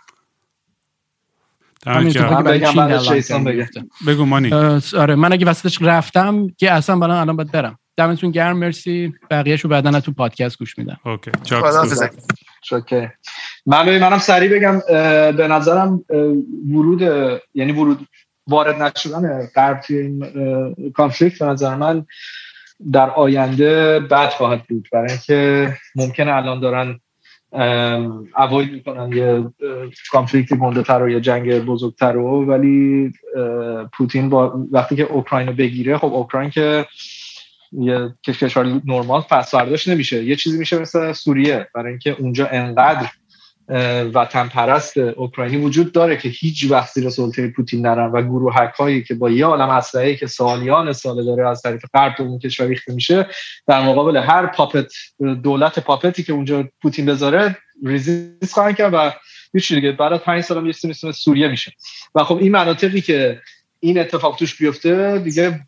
بگو. 4.07 4.25
مانی. 4.25 4.53
آره 4.97 5.15
من 5.15 5.33
اگه 5.33 5.45
وسطش 5.45 5.81
رفتم 5.81 6.47
که 6.57 6.71
اصلا 6.71 6.95
برای 6.95 7.17
الان 7.17 7.35
باید 7.35 7.51
برم. 7.51 7.79
دمتون 7.97 8.31
گرم 8.31 8.57
مرسی. 8.57 9.13
بقیهشو 9.31 9.67
بعدا 9.67 9.99
تو 9.99 10.11
پادکست 10.11 10.57
گوش 10.59 10.77
میدم. 10.77 10.99
اوکی 11.05 11.31
شکر. 12.63 13.09
من 13.65 13.99
منم 13.99 14.17
سریع 14.17 14.49
بگم 14.49 14.79
به 15.37 15.47
نظرم 15.47 16.05
ورود 16.73 17.01
یعنی 17.53 17.71
ورود 17.71 18.07
وارد 18.47 18.81
نشدن 18.81 19.47
غرب 19.55 19.81
توی 19.81 19.97
این 19.97 20.25
کانفلیکت 20.95 21.39
به 21.39 21.45
نظر 21.45 21.75
من 21.75 22.05
در 22.91 23.09
آینده 23.09 23.99
بد 23.99 24.29
خواهد 24.29 24.63
بود. 24.69 24.87
برای 24.91 25.09
اینکه 25.09 25.73
ممکنه 25.95 26.33
الان 26.33 26.59
دارن 26.59 26.99
اوایل 28.37 28.69
می‌کنن 28.69 29.11
یه 29.13 29.45
کانفلیکتی 30.11 30.57
گنده 30.57 30.83
تر 30.83 31.03
و 31.03 31.09
یه 31.09 31.21
جنگ 31.21 31.59
بزرگتر 31.59 32.11
رو 32.11 32.45
ولی 32.45 33.11
پوتین 33.93 34.29
با 34.29 34.65
وقتی 34.71 34.95
که 34.95 35.03
اوکراین 35.03 35.47
رو 35.47 35.53
بگیره 35.53 35.97
خب 35.97 36.13
اوکراین 36.13 36.49
که 36.49 36.85
یه 37.71 38.13
کشور 38.23 38.81
نرمال 38.85 39.21
پس 39.21 39.55
نمیشه. 39.87 40.23
یه 40.23 40.35
چیزی 40.35 40.57
میشه 40.57 40.79
مثل 40.79 41.13
سوریه 41.13 41.67
برای 41.75 41.89
اینکه 41.89 42.15
اونجا 42.19 42.47
انقدر 42.47 43.09
وطن 44.13 44.47
پرست 44.47 44.97
اوکراینی 44.97 45.57
وجود 45.57 45.91
داره 45.91 46.17
که 46.17 46.29
هیچ 46.29 46.71
وقت 46.71 46.93
زیر 46.93 47.09
سلطه 47.09 47.47
پوتین 47.47 47.85
نرن 47.85 48.11
و 48.11 48.21
گروه 48.21 48.71
هایی 48.77 49.03
که 49.03 49.13
با 49.13 49.29
یه 49.29 49.45
عالم 49.45 49.69
اسلحه 49.69 50.15
که 50.15 50.27
سالیان 50.27 50.93
سال 50.93 51.25
داره 51.25 51.49
از 51.49 51.61
طریق 51.61 51.81
غرب 51.93 52.15
اون 52.19 52.39
کشور 52.39 52.67
ریخته 52.67 52.93
میشه 52.93 53.27
در 53.67 53.81
مقابل 53.81 54.17
هر 54.17 54.45
پاپت 54.45 54.93
دولت 55.43 55.79
پاپتی 55.79 56.23
که 56.23 56.33
اونجا 56.33 56.69
پوتین 56.81 57.05
بذاره 57.05 57.57
ریزیست 57.85 58.53
خواهند 58.53 58.75
کرد 58.77 58.93
و 58.93 59.11
هیچ 59.53 59.73
دیگه. 59.73 59.91
بعد 59.91 60.13
از 60.13 60.19
5 60.19 60.43
سال 60.43 60.57
هم 60.57 60.65
یه 60.65 60.71
سوریه 61.11 61.47
میشه. 61.47 61.71
و 62.15 62.23
خب 62.23 62.37
این 62.37 62.51
مناطقی 62.51 63.01
که 63.01 63.41
این 63.79 63.99
اتفاق 63.99 64.35
توش 64.35 64.55
بیفته 64.55 65.19
دیگه 65.19 65.59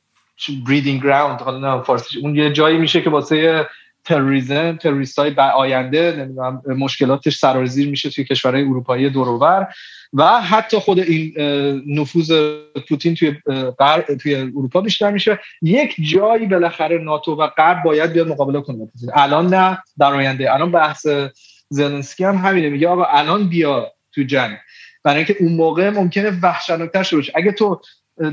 بریدینگ 0.67 1.03
گراوند 1.03 1.41
حالا 1.41 1.77
نه 1.77 1.83
فارسی 1.83 2.19
اون 2.19 2.35
یه 2.35 2.53
جایی 2.53 2.77
میشه 2.77 3.01
که 3.01 3.09
واسه 3.09 3.67
تروریسم 4.05 4.75
تروریست 4.75 5.19
های 5.19 5.35
آینده 5.55 6.15
نمی‌دونم 6.17 6.61
مشکلاتش 6.67 7.37
سرازیر 7.37 7.89
میشه 7.89 8.09
توی 8.09 8.23
کشورهای 8.23 8.63
اروپایی 8.63 9.09
دورور. 9.09 9.67
و 10.13 10.41
حتی 10.41 10.79
خود 10.79 10.99
این 10.99 11.33
نفوذ 11.87 12.57
پوتین 12.89 13.15
توی 13.15 13.35
توی 14.21 14.35
اروپا 14.35 14.81
بیشتر 14.81 15.11
میشه. 15.11 15.39
یک 15.61 15.95
جایی 16.11 16.45
بالاخره 16.45 16.97
ناتو 16.97 17.35
و 17.35 17.47
غرب 17.47 17.83
باید 17.83 18.11
بیاد 18.11 18.27
مقابله 18.27 18.61
کنه. 18.61 18.87
الان 19.13 19.53
نه 19.53 19.83
در 19.99 20.13
آینده. 20.13 20.53
الان 20.53 20.71
بحث 20.71 21.07
زلنسکی 21.69 22.23
هم 22.23 22.37
همینه. 22.37 22.69
میگه 22.69 22.87
آقا 22.87 23.03
الان 23.03 23.49
بیا 23.49 23.91
تو 24.11 24.23
جنگ. 24.23 24.57
برای 25.03 25.17
اینکه 25.17 25.35
اون 25.39 25.53
موقع 25.53 25.89
ممکنه 25.89 26.39
وحشتناکتر 26.41 27.03
شده 27.03 27.31
اگه 27.35 27.51
تو 27.51 27.81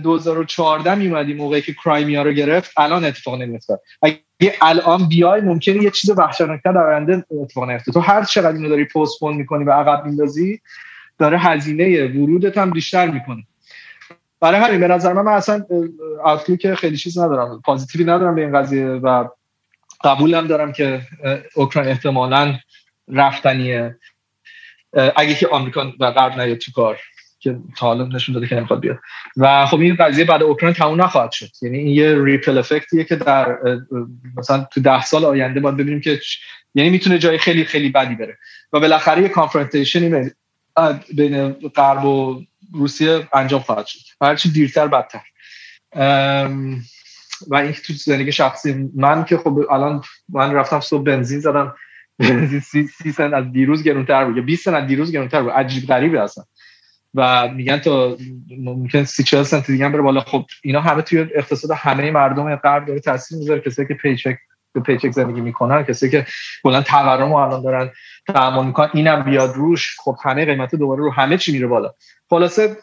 2014 0.02 0.94
میومدی 0.94 1.34
موقعی 1.34 1.62
که 1.62 1.74
کرایمیا 1.74 2.22
رو 2.22 2.32
گرفت 2.32 2.70
الان 2.76 3.04
اتفاق 3.04 3.42
نمیفته 3.42 3.78
اگه 4.02 4.18
الان 4.62 5.08
بیای 5.08 5.40
ممکنه 5.40 5.82
یه 5.82 5.90
چیز 5.90 6.10
وحشتناکتر 6.10 6.72
در 6.72 6.86
آینده 6.86 7.24
اتفاق 7.30 7.70
نیفته. 7.70 7.92
تو 7.92 8.00
هر 8.00 8.24
چقدر 8.24 8.52
اینو 8.56 8.68
داری 8.68 8.84
پستپون 8.84 9.34
می‌کنی 9.34 9.64
و 9.64 9.70
عقب 9.72 10.06
میندازی 10.06 10.60
داره 11.18 11.38
هزینه 11.38 12.06
ورودت 12.06 12.58
هم 12.58 12.70
بیشتر 12.70 13.10
می‌کنه. 13.10 13.42
برای 14.40 14.60
همین 14.60 14.80
به 14.80 14.88
نظر 14.88 15.12
من, 15.12 15.22
من 15.22 15.32
اصلا 15.32 15.64
که 16.60 16.74
خیلی 16.74 16.96
چیز 16.96 17.18
ندارم 17.18 17.62
پازیتیوی 17.64 18.04
ندارم 18.04 18.34
به 18.34 18.40
این 18.40 18.58
قضیه 18.58 18.86
و 18.86 19.28
قبولم 20.04 20.46
دارم 20.46 20.72
که 20.72 21.00
اوکراین 21.54 21.90
احتمالا 21.90 22.54
رفتنیه. 23.08 23.96
اگه 25.16 25.34
که 25.34 25.48
آمریکا 25.48 25.92
و 26.00 26.10
غرب 26.10 26.40
نیاد 26.40 26.58
تو 26.58 26.72
کار. 26.74 26.98
که 27.42 27.56
تا 27.76 27.86
حالا 27.86 28.06
نشون 28.06 28.34
داده 28.34 28.46
که 28.46 28.56
نمی‌خواد 28.56 28.80
بیاد. 28.80 28.98
و 29.36 29.66
خب 29.66 29.80
این 29.80 29.96
قضیه 29.96 30.24
بعد 30.24 30.42
اوکراین 30.42 30.74
تموم 30.74 31.02
نخواهد 31.02 31.32
شد. 31.32 31.48
یعنی 31.62 31.78
این 31.78 31.88
یه 31.88 32.24
ریپل 32.24 32.58
افکتیه 32.58 33.04
که 33.04 33.16
در 33.16 33.58
مثلا 34.36 34.66
تو 34.70 34.80
ده 34.80 35.04
سال 35.04 35.24
آینده 35.24 35.60
باید 35.60 35.76
ببینیم 35.76 36.00
که 36.00 36.20
یعنی 36.74 36.90
می‌تونه 36.90 37.18
جای 37.18 37.38
خیلی 37.38 37.64
خیلی 37.64 37.88
بدی 37.88 38.14
بره. 38.14 38.38
و 38.72 38.80
بالاخره 38.80 39.22
یه 39.22 39.28
confrontation 39.28 40.30
بین 41.16 41.52
غرب 41.52 42.04
و 42.04 42.42
روسیه 42.74 43.28
انجام 43.34 43.60
خواهد 43.60 43.86
شد. 43.86 43.98
هرچی 44.22 44.50
دیرتر 44.50 44.86
بدتر. 44.86 45.20
و 47.48 47.54
این 47.54 47.72
تو 47.72 47.92
زندگی 47.92 48.32
شخصی 48.32 48.90
من 48.94 49.24
که 49.24 49.36
خب 49.36 49.66
الان 49.70 50.02
من 50.28 50.54
رفتم 50.54 50.80
صبح 50.80 51.02
بنزین 51.02 51.40
زدم. 51.40 51.74
سی, 52.70 52.86
سی 52.86 53.12
سنت 53.12 53.34
از 53.34 53.52
دیروز 53.52 53.82
گرونتر 53.82 54.24
بود 54.24 54.36
یا 54.36 54.42
20 54.42 54.64
سنت 54.64 54.74
از 54.74 54.86
دیروز 54.86 55.12
گرونتر 55.12 55.42
بود. 55.42 55.52
عجیب 55.52 55.86
غریبه 55.86 56.20
اصلا 56.20 56.44
و 57.14 57.48
میگن 57.48 57.78
تا 57.78 58.16
ممکن 58.58 59.04
سی 59.04 59.24
چهل 59.24 59.42
سنت 59.42 59.66
دیگه 59.66 59.88
بره 59.88 60.02
بالا. 60.02 60.20
خب 60.20 60.44
اینا 60.62 60.80
همه 60.80 61.02
توی 61.02 61.18
اقتصاد 61.34 61.70
همه 61.70 62.10
مردم 62.10 62.56
غرب 62.56 62.86
داره 62.86 63.00
تاثیر 63.00 63.38
می‌ذاره. 63.38 63.60
کسایی 63.60 63.88
که 63.88 63.94
paycheck 63.94 64.36
به 64.72 64.80
پیچک 64.80 65.10
زندگی 65.10 65.40
می‌کنن 65.40 65.82
کسایی 65.82 66.12
که 66.12 66.26
کلا 66.62 66.82
تورم 66.82 67.32
الان 67.32 67.62
دارن 67.62 67.90
تحمل 68.26 68.66
می‌کنن 68.66 68.90
اینم 68.94 69.22
بیاد 69.22 69.54
روش. 69.54 69.96
خب 69.98 70.16
همه 70.24 70.44
قیمت 70.44 70.74
دوباره 70.74 71.00
رو 71.00 71.12
همه 71.12 71.38
چی 71.38 71.52
میره 71.52 71.66
بالا. 71.66 71.94
خلاصه 72.30 72.76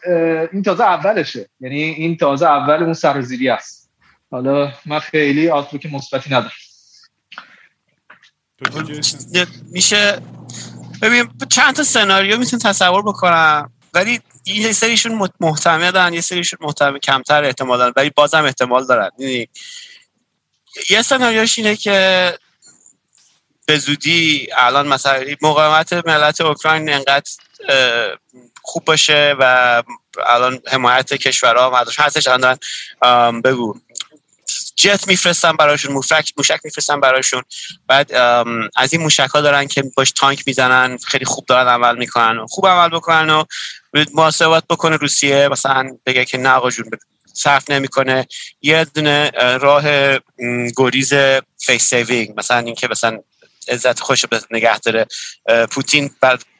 این 0.52 0.62
تازه 0.62 0.84
اولشه. 0.84 1.48
یعنی 1.60 1.82
این 1.82 2.16
تازه 2.16 2.46
اول 2.46 2.82
اون 2.82 2.92
سرزیری 2.92 3.48
است. 3.48 3.90
حالا 4.30 4.72
من 4.86 4.98
خیلی 4.98 5.48
آتلوک 5.48 5.86
مثبتی 5.92 6.34
ندارم. 6.34 6.50
میشه 9.72 10.18
ببین 11.02 11.28
چند 11.48 11.74
تا 11.74 11.82
سناریو 11.82 12.38
می‌تونم 12.38 12.60
تصور 12.60 13.02
بکنم. 13.02 13.72
ولی 13.94 14.20
یه 14.46 14.72
سریشون 14.72 15.30
محتمل 15.40 16.14
یه 16.14 16.20
سریشون 16.20 16.58
محتمل 16.62 16.98
کمتر 16.98 17.44
احتمال 17.44 17.78
دارن 17.78 17.92
ولی 17.96 18.10
بازم 18.10 18.44
احتمال 18.44 18.86
دارن. 18.86 19.10
یعنی 19.18 19.48
یه 20.90 21.02
سناریوش 21.02 21.58
اینه 21.58 21.76
که 21.76 22.38
به 23.66 23.78
زودی 23.78 24.48
الان 24.56 24.88
مثلا 24.88 25.24
مقاومت 25.42 25.92
ملت 25.92 26.40
اوکراین 26.40 26.92
انقدر 26.92 27.30
خوب 28.62 28.84
باشه 28.84 29.36
و 29.38 29.82
الان 30.26 30.60
حمایت 30.66 31.14
کشورها 31.14 31.70
مدرش 31.70 32.00
هستش 32.00 32.28
الان 32.28 32.58
بگو 33.40 33.80
جت 34.76 35.08
میفرستن 35.08 35.52
براشون 35.52 35.92
موشک 35.92 36.60
میفرستن 36.64 37.00
براشون. 37.00 37.42
بعد 37.86 38.12
از 38.76 38.92
این 38.92 39.02
موشک 39.02 39.28
ها 39.34 39.40
دارن 39.40 39.66
که 39.66 39.82
باش 39.96 40.10
تانک 40.10 40.42
می‌زنن 40.46 40.98
خیلی 40.98 41.24
خوب 41.24 41.46
دارن 41.46 41.68
عمل 41.68 41.96
می‌کنن 41.96 42.46
خوب 42.46 42.66
عمل 42.66 42.88
بکنن 42.88 43.30
و 43.30 43.44
محاسبات 44.14 44.64
بکنه 44.70 44.96
روسیه 44.96 45.48
مثلا 45.48 45.90
بگه 46.06 46.24
که 46.24 46.38
نه 46.38 46.50
آقا 46.50 46.70
جون 46.70 46.90
صرف 47.32 47.70
نمی‌کنه. 47.70 48.26
یه 48.62 48.84
دونه 48.84 49.30
راه 49.60 49.84
گریز 50.76 51.12
face 51.58 51.90
saving 51.90 52.34
مثلا 52.36 52.58
اینکه 52.58 52.88
مثلا 52.90 53.18
عزت 53.68 54.00
خوش 54.00 54.24
نگه 54.50 54.78
داره. 54.78 55.06
پوتین 55.70 56.10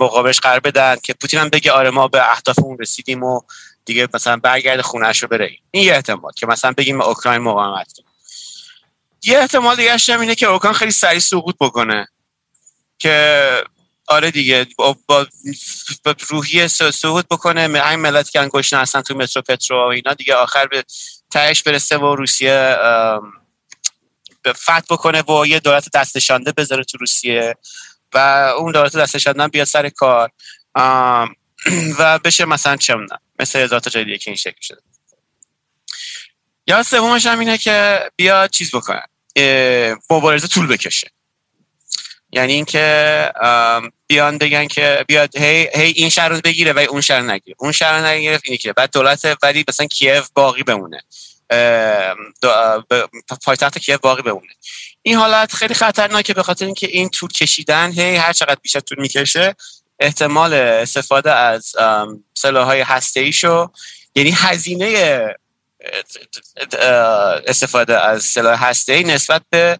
مقابلش 0.00 0.40
قرار 0.40 0.60
بدن 0.60 0.96
که 1.02 1.14
پوتین 1.14 1.40
هم 1.40 1.48
بگه 1.48 1.72
آره 1.72 1.90
ما 1.90 2.08
به 2.08 2.30
اهدافمون 2.30 2.78
رسیدیم 2.80 3.22
و 3.22 3.40
دیگه 3.84 4.08
مثلا 4.14 4.36
برگرد 4.36 4.80
خونهش 4.80 5.22
رو 5.22 5.28
بره. 5.28 5.50
این 5.70 5.84
یه 5.84 5.94
احتمال 5.94 6.32
که 6.36 6.46
مثلا 6.46 6.72
بگیم 6.72 7.00
اوکراین 7.00 7.42
مقاومت 7.42 7.92
یه 9.22 9.38
احتمال 9.38 9.76
دیگه 9.76 9.96
هم 10.08 10.20
اینه 10.20 10.34
که 10.34 10.46
اوکراین 10.46 10.74
خیلی 10.74 10.90
سریع 10.90 11.18
سقوط 11.18 11.56
بکنه. 11.60 12.08
که 12.98 13.64
آره 14.10 14.30
دیگه. 14.30 14.66
با, 14.78 14.96
با, 15.06 15.26
روحی 16.28 16.68
سقوط 16.68 17.26
بکنه. 17.30 17.60
همین 17.60 18.00
ملت 18.00 18.30
که 18.30 18.40
انگشت 18.40 18.74
هستن 18.74 19.00
تو 19.00 19.14
مترو 19.14 19.42
پترو 19.42 19.84
و 19.84 19.88
اینا 19.88 20.14
دیگه 20.14 20.34
آخر 20.34 20.66
به 20.66 20.84
تهش 21.30 21.62
برسه 21.62 21.98
و 21.98 22.14
روسیه 22.14 22.76
فتح 24.48 24.80
بکنه 24.90 25.22
و 25.22 25.46
یه 25.46 25.60
دولت 25.60 25.88
دستشانده 25.94 26.52
بذاره 26.52 26.84
تو 26.84 26.98
روسیه 26.98 27.54
و 28.14 28.18
اون 28.58 28.72
دولت 28.72 28.96
دستشانده 28.96 29.48
بیاد 29.48 29.66
سر 29.66 29.88
کار. 29.88 30.30
و 31.98 32.18
بشه 32.24 32.44
مثلا 32.44 32.76
چه 32.76 32.96
مثل 33.38 33.58
هزار 33.58 33.80
تا 33.80 33.90
جای 33.90 34.18
که 34.18 34.30
این 34.30 34.36
شکل 34.36 34.60
شده. 34.60 34.80
یا 36.66 36.82
سومش 36.82 37.26
هم 37.26 37.38
اینه 37.38 37.58
که 37.58 38.10
بیاد 38.16 38.50
چیز 38.50 38.70
بکنه. 38.74 39.02
مبارزه 40.10 40.48
طول 40.48 40.66
بکشه. 40.66 41.10
یعنی 42.32 42.52
اینکه 42.52 43.32
بیان 44.06 44.38
بگن 44.38 44.66
که 44.66 45.04
بیاد 45.08 45.36
هی, 45.36 45.68
هی 45.74 45.92
این 45.96 46.08
شهر 46.08 46.28
رو 46.28 46.40
بگیره 46.44 46.72
و 46.72 46.78
اون 46.78 47.00
شهر 47.00 47.20
نگیره. 47.20 47.56
اون 47.58 47.72
شهر 47.72 48.06
نگیره 48.06 48.40
اینی 48.44 48.58
که 48.58 48.72
بعد 48.72 48.92
دولت 48.92 49.38
ولی 49.42 49.64
مثلا 49.68 49.86
کیف 49.86 50.28
باقی 50.34 50.62
بمونه. 50.62 51.02
پایتخت 53.44 53.78
کیف 53.78 53.98
باقی 53.98 54.22
بمونه. 54.22 54.52
این 55.02 55.16
حالت 55.16 55.52
خیلی 55.52 55.74
خطرناکه 55.74 56.34
به 56.34 56.42
خاطر 56.42 56.64
اینکه 56.64 56.86
این 56.86 57.08
طول 57.08 57.28
کشیدن 57.28 57.92
هی 57.92 58.16
هر 58.16 58.32
چقدر 58.32 58.58
بیشتر 58.62 58.80
طول 58.80 59.00
می‌کشه 59.00 59.54
احتمال 60.00 60.54
استفاده 60.54 61.32
از 61.32 61.74
سلاح 62.34 62.66
های 62.66 62.80
هسته 62.80 63.20
ایشو 63.20 63.70
یعنی 64.14 64.30
هزینه 64.34 65.24
استفاده 67.46 68.00
از 68.00 68.22
سلاح 68.22 68.64
هسته 68.64 69.02
نسبت 69.02 69.42
به 69.50 69.78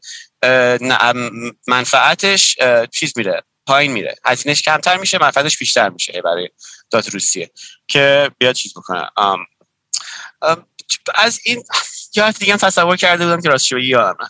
منفعتش 1.66 2.56
چیز 2.92 3.12
میره 3.16 3.42
پایین 3.66 3.92
میره. 3.92 4.14
هزینهش 4.24 4.62
کمتر 4.62 4.96
میشه 4.96 5.18
منفعتش 5.18 5.58
بیشتر 5.58 5.88
میشه 5.88 6.22
برای 6.24 6.48
دات 6.90 7.08
روسیه. 7.08 7.50
که 7.88 8.30
بیاد 8.38 8.54
چیز 8.54 8.74
بکنه. 8.74 9.10
از 11.14 11.40
این 11.44 11.64
یا 12.16 12.30
دیگه 12.30 12.56
تصور 12.56 12.96
کرده 12.96 13.24
بودم 13.24 13.40
که 13.40 13.48
راستش 13.48 13.72
یادم 13.72 14.28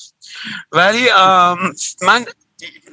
ولی 0.72 1.10
من 2.02 2.26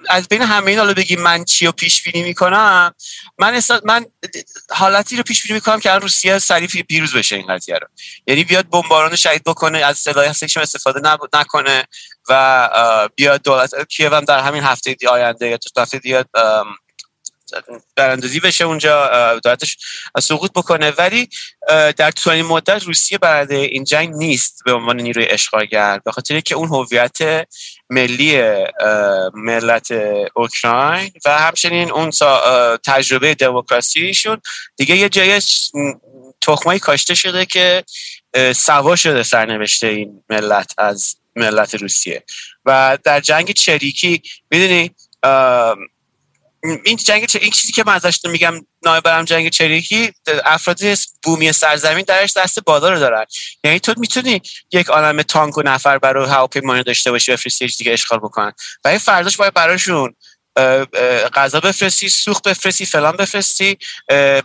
از 0.09 0.27
بین 0.27 0.41
همه 0.41 0.67
این 0.67 0.79
حالا 0.79 0.93
بگیم 0.93 1.21
من 1.21 1.45
چی 1.45 1.65
رو 1.65 1.71
پیش 1.71 2.03
بینی 2.03 2.23
می‌کنم 2.23 2.93
من 3.37 3.61
من 3.85 4.05
حالتی 4.69 5.17
رو 5.17 5.23
پیش 5.23 5.43
بینی 5.43 5.53
می‌کنم 5.53 5.79
که 5.79 5.91
روسیه 5.91 6.39
سریع 6.39 6.67
پیروز 6.67 7.15
بشه 7.15 7.35
این 7.35 7.47
قضیه 7.47 7.75
رو. 7.77 7.87
یعنی 8.27 8.43
بیاد 8.43 8.69
بمباران 8.69 9.15
شهید 9.15 9.43
بکنه 9.43 9.77
از 9.77 9.97
سلاح 9.97 10.25
هستش 10.25 10.57
استفاده 10.57 11.17
نکنه. 11.33 11.83
و 12.29 13.09
بیاد 13.15 13.43
دولت 13.43 13.87
کیو 13.89 14.15
هم 14.15 14.25
در 14.25 14.39
همین 14.39 14.63
هفته 14.63 14.93
دی 14.93 15.07
آینده 15.07 15.47
یا 15.47 15.57
تو 15.57 15.81
هفته 15.81 15.99
دیگه 15.99 16.25
براندازی 17.95 18.39
بشه 18.39 18.63
اونجا 18.63 19.39
دولتش 19.43 19.77
سقوط 20.19 20.51
بکنه. 20.51 20.91
ولی 20.91 21.29
در 21.97 22.11
طولانی 22.11 22.41
مدت 22.41 22.83
روسیه 22.83 23.17
برنده 23.17 23.55
این 23.55 23.83
جنگ 23.83 24.13
نیست 24.15 24.61
به 24.65 24.73
عنوان 24.73 25.01
نیروی 25.01 25.25
اشغالگر. 25.29 25.99
به 26.05 26.11
خاطر 26.11 26.39
که 26.39 26.55
اون 26.55 26.67
هویت 26.67 27.47
ملی 27.89 28.41
ملت 29.33 29.91
اوکراین 30.35 31.11
و 31.25 31.39
همچنین 31.39 31.91
اون 31.91 32.09
تجربه 32.85 33.35
دموکراسیشون 33.35 34.41
دیگه 34.75 34.95
یه 34.95 35.09
جای 35.09 35.41
تخمایی 36.41 36.79
کاشته 36.79 37.15
شده 37.15 37.45
که 37.45 37.83
سوا 38.55 38.95
شده 38.95 39.23
سرنوشته 39.23 39.87
این 39.87 40.23
ملت 40.29 40.73
از 40.77 41.15
ملت 41.37 41.75
روسیه. 41.75 42.23
و 42.65 42.97
در 43.03 43.19
جنگ 43.19 43.51
چریکی 43.51 44.21
می‌دونی 44.51 44.91
این 46.85 46.97
جنگ 46.97 47.27
این 47.41 47.51
چیزی 47.51 47.73
که 47.73 47.83
من 47.87 47.93
ازش 47.93 48.19
میگم 48.25 48.53
نایبرم 48.85 49.25
جنگ 49.25 49.49
چریکی 49.49 50.11
افراد 50.45 50.79
بومی 51.23 51.53
سرزمین 51.53 52.05
درش 52.07 52.37
دست 52.37 52.59
بالا 52.59 52.89
رو 52.89 52.99
دارن. 52.99 53.25
یعنی 53.63 53.79
تو 53.79 53.93
می‌تونی 53.97 54.41
یک 54.71 54.87
عالم 54.87 55.21
تانک 55.21 55.57
و 55.57 55.61
نفر 55.61 55.97
برای 55.97 56.29
هواپیمایی 56.29 56.83
داشته 56.83 57.11
باشی 57.11 57.31
بفرستی 57.31 57.67
دیگه 57.67 57.93
اشغال 57.93 58.19
بکنن. 58.19 58.51
و 58.85 58.97
فرداش 58.97 59.37
باید 59.37 59.53
براشون 59.53 60.15
غذا 61.33 61.59
بفرستی 61.59 62.09
سوخت 62.09 62.47
بفرستی 62.47 62.85
فلان 62.85 63.11
بفرستی 63.11 63.77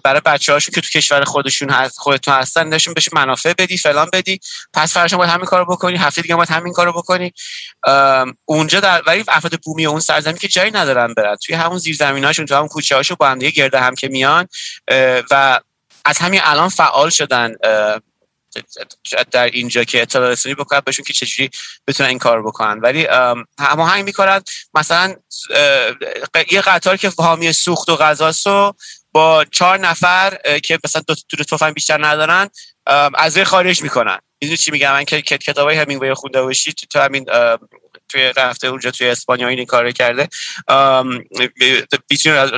برای 0.02 0.20
بچه 0.24 0.52
هاشون 0.52 0.74
که 0.74 0.80
تو 0.80 0.88
کشور 0.88 1.24
خودشون 1.24 1.70
هست 1.70 1.98
خودتون 1.98 2.34
هستن 2.34 2.68
نشون 2.68 2.94
بشه 2.94 3.10
منافع 3.14 3.52
بدی 3.52 3.78
فلان 3.78 4.08
بدی. 4.12 4.40
پس 4.74 4.94
فرشون 4.94 5.18
باید 5.18 5.30
همین 5.30 5.46
کارو 5.46 5.64
بکنی 5.64 5.96
هفته 5.96 6.22
دیگه 6.22 6.36
باید 6.36 6.50
همین 6.50 6.72
کارو 6.72 6.92
بکنی. 6.92 7.32
اونجا 8.44 8.80
در 8.80 9.02
ولی 9.06 9.24
افراد 9.28 9.60
بومی 9.64 9.86
اون 9.86 10.00
سرزمین 10.00 10.36
که 10.36 10.48
جایی 10.48 10.70
ندارن 10.70 11.14
برن. 11.14 11.36
توی 11.36 11.54
همون 11.54 11.78
زیرزمیناشون 11.78 12.46
تو 12.46 12.54
همون 12.54 12.68
کوچه 12.68 12.96
هاشون 12.96 13.16
با 13.20 13.28
هم 13.28 13.38
دیگه 13.38 13.50
گرده 13.50 13.80
هم 13.80 13.94
که 13.94 14.08
میان 14.08 14.48
و 15.30 15.60
از 16.04 16.18
همین 16.18 16.40
الان 16.44 16.68
فعال 16.68 17.10
شدن 17.10 17.54
در 19.30 19.44
اینجا 19.44 19.84
که 19.84 20.02
اطلاع 20.02 20.30
رسونی 20.30 20.54
بکنن 20.54 20.80
بهشون 20.80 21.04
که 21.04 21.12
چجوری 21.12 21.50
بتونن 21.86 22.08
این 22.08 22.18
کار 22.18 22.42
بکنن. 22.42 22.78
ولی 22.80 23.08
هماهنگ 23.58 24.04
می‌کنن. 24.04 24.42
مثلا 24.74 25.14
یه 26.50 26.60
قطار 26.60 26.96
که 26.96 27.12
حامی 27.18 27.52
سوخت 27.52 27.88
و 27.88 27.96
غذاست 27.96 28.46
و 28.46 28.72
با 29.12 29.44
چهار 29.44 29.78
نفر 29.78 30.38
که 30.62 30.78
مثلا 30.84 31.02
دو 31.06 31.14
دو 31.38 31.44
تفنگ 31.44 31.74
بیشتر 31.74 32.06
ندارن 32.06 32.48
از 33.14 33.38
خارج 33.38 33.82
می‌کنن. 33.82 34.18
می‌دونی 34.42 34.56
چی 34.56 34.70
میگم؟ 34.70 34.92
من 34.92 35.04
که 35.04 35.22
کتابای 35.22 35.76
همین 35.76 36.14
خونده 36.14 36.42
باشی 36.42 36.72
تو 36.72 37.00
همین 37.00 37.26
توی 38.12 38.32
رفته 38.36 38.66
اونجا 38.66 38.90
توی 38.90 39.08
اسپانیا 39.08 39.48
این 39.48 39.64
کار 39.64 39.90
کرده 39.90 40.28
می‌تونید 42.10 42.48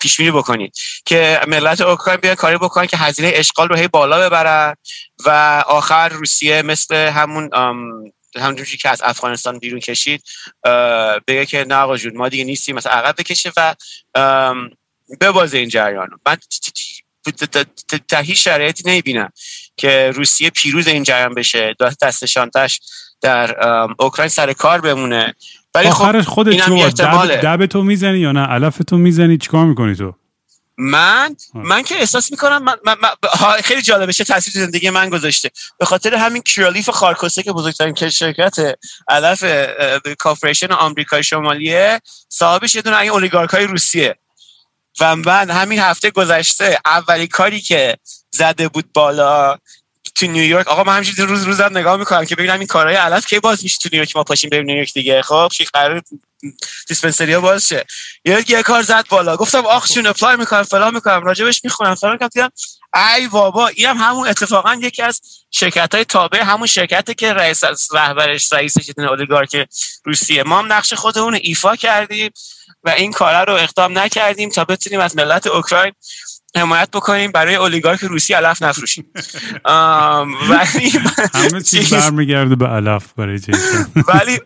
پیش 0.00 0.16
بینی 0.16 0.30
بکنید 0.30 0.74
که 1.04 1.40
ملت 1.48 1.80
اوکراین 1.80 2.20
بیان 2.20 2.34
کاری 2.34 2.56
بکنن 2.56 2.86
که 2.86 2.96
هزینه 2.96 3.30
اشغال 3.34 3.68
رو 3.68 3.76
هی 3.76 3.88
بالا 3.88 4.28
ببرن 4.28 4.74
و 5.26 5.30
آخر 5.66 6.08
روسیه 6.08 6.62
مثل 6.62 6.94
همون 6.94 7.50
همونجوری 8.36 8.76
که 8.76 8.88
از 8.88 9.02
افغانستان 9.02 9.58
بیرون 9.58 9.80
کشید 9.80 10.22
بگه 11.26 11.46
که 11.46 11.64
نه 11.68 11.74
آقا 11.74 11.96
جون 11.96 12.16
ما 12.16 12.28
دیگه 12.28 12.44
نیستیم 12.44 12.76
مثلا 12.76 12.92
عقب 12.92 13.14
بکشه 13.18 13.52
و 13.56 13.74
ببازه 15.20 15.58
این 15.58 15.68
جریان 15.68 16.08
من 16.26 16.36
هیچ 18.22 18.44
شرایطی 18.44 18.82
نمی‌بینم 18.86 19.32
که 19.76 20.12
روسیه 20.14 20.50
پیروز 20.50 20.86
این 20.86 21.02
جریان 21.02 21.34
بشه 21.34 21.74
دست 22.02 22.26
شانتش 22.26 22.80
در 23.20 23.56
اوکراین 23.98 24.28
سر 24.28 24.52
کار 24.52 24.80
بمونه. 24.80 25.34
ولی 25.74 25.90
خب 25.90 26.22
خودت 26.22 26.56
تو 26.56 26.90
دب, 26.90 27.40
دب 27.40 27.66
تو 27.66 27.82
می‌زنی 27.82 28.18
یا 28.18 28.32
نه؟ 28.32 28.40
علف 28.40 28.78
تو 28.86 28.96
می‌زنی؟ 28.96 29.38
چیکار 29.38 29.66
می‌کنی 29.66 29.94
تو؟ 29.94 30.14
من 30.82 31.36
من 31.54 31.82
که 31.82 31.94
احساس 31.94 32.30
می‌کنم 32.30 32.62
من, 32.62 32.76
من, 32.84 33.08
خیلی 33.64 33.82
جالبه 33.82 34.12
چه 34.12 34.24
تاثیر 34.24 34.52
زندگی 34.52 34.90
من 34.90 35.10
گذاشته. 35.10 35.50
به 35.78 35.84
خاطر 35.84 36.14
همین 36.14 36.42
کرالیف 36.42 36.90
خارکوسه 36.90 37.42
که 37.42 37.52
بزرگترین 37.52 37.94
شرکت 37.94 38.56
علف 39.08 39.44
کارپوریشن 40.18 40.72
آمریکای 40.72 41.22
شمالیه 41.22 42.00
صاحبش 42.28 42.74
یه 42.74 42.82
دونه 42.82 42.96
این 42.96 43.10
اولیگارک 43.10 43.50
های 43.50 43.64
روسیه. 43.64 44.16
و 45.00 45.16
من 45.16 45.50
همین 45.50 45.78
هفته 45.78 46.10
گذشته 46.10 46.78
اولی 46.84 47.26
کاری 47.26 47.60
که 47.60 47.96
زده 48.30 48.68
بود 48.68 48.92
بالا 48.92 49.58
تو 50.14 50.26
نیویورک 50.26 50.68
آقا 50.68 50.84
من 50.84 50.96
همینجوری 50.96 51.28
روز 51.28 51.42
روزم 51.42 51.78
نگاه 51.78 51.96
می‌کنم 51.96 52.24
که 52.24 52.36
ببینم 52.36 52.58
این 52.58 52.66
کارهای 52.66 52.96
علف 52.96 53.26
کی 53.26 53.40
باز 53.40 53.62
میشه 53.62 53.78
تو 53.82 53.88
نیویورک 53.92 54.16
ما 54.16 54.24
پاشیم 54.24 54.50
بریم 54.50 54.64
نیویورک 54.64 54.92
دیگه. 54.92 55.22
خب 55.22 55.48
چی 55.52 55.64
قرار 55.64 56.02
دیسپنسری 56.88 57.32
ها 57.32 57.40
باز 57.40 57.68
شه. 57.68 57.84
یه 58.24 58.44
یه 58.48 58.62
کار 58.62 58.82
زد 58.82 59.06
بالا. 59.08 59.36
گفتم 59.36 59.66
آخ 59.66 59.86
شون 59.92 60.06
اپلای 60.06 60.36
می‌کنم 60.36 60.62
فلان 60.62 60.94
می‌کنم 60.94 61.22
راجبش 61.22 61.64
می‌خونم. 61.64 61.94
فلان 61.94 62.16
دیدم 62.16 62.50
ای 63.16 63.28
بابا 63.28 63.68
این 63.68 63.86
هم 63.86 63.96
همون 63.96 64.28
اتفاقا 64.28 64.74
یکی 64.74 65.02
از 65.02 65.20
شرکت 65.50 65.94
های 65.94 66.04
تابع 66.04 66.42
همون 66.42 66.66
شرکتی 66.66 67.14
که 67.14 67.32
رئیس 67.32 67.62
رهبرش 67.92 68.52
رئیس 68.52 68.74
اولیگارک 68.98 69.68
روسیه. 70.04 70.42
ما 70.42 70.58
هم 70.58 70.72
نقش 70.72 70.92
خودمون 70.92 71.38
ایفا 71.42 71.76
کردیم. 71.76 72.30
و 72.84 72.90
این 72.90 73.12
کار 73.12 73.46
رو 73.46 73.52
اقدام 73.52 73.98
نکردیم 73.98 74.50
تا 74.50 74.64
بتونیم 74.64 75.00
از 75.00 75.16
ملت 75.16 75.46
اوکراین 75.46 75.92
حمایت 76.56 76.90
بکنیم 76.90 77.32
برای 77.32 77.54
اولیگارک 77.54 78.00
روسی 78.00 78.34
علف 78.34 78.62
نفروشیم. 78.62 79.12
ولی 80.48 80.92
همه 81.34 81.62
چیز 81.62 81.94
برمیگرده 81.94 82.56
به 82.56 82.66
علف 82.66 83.12
برای 83.16 83.40
ولی 84.14 84.40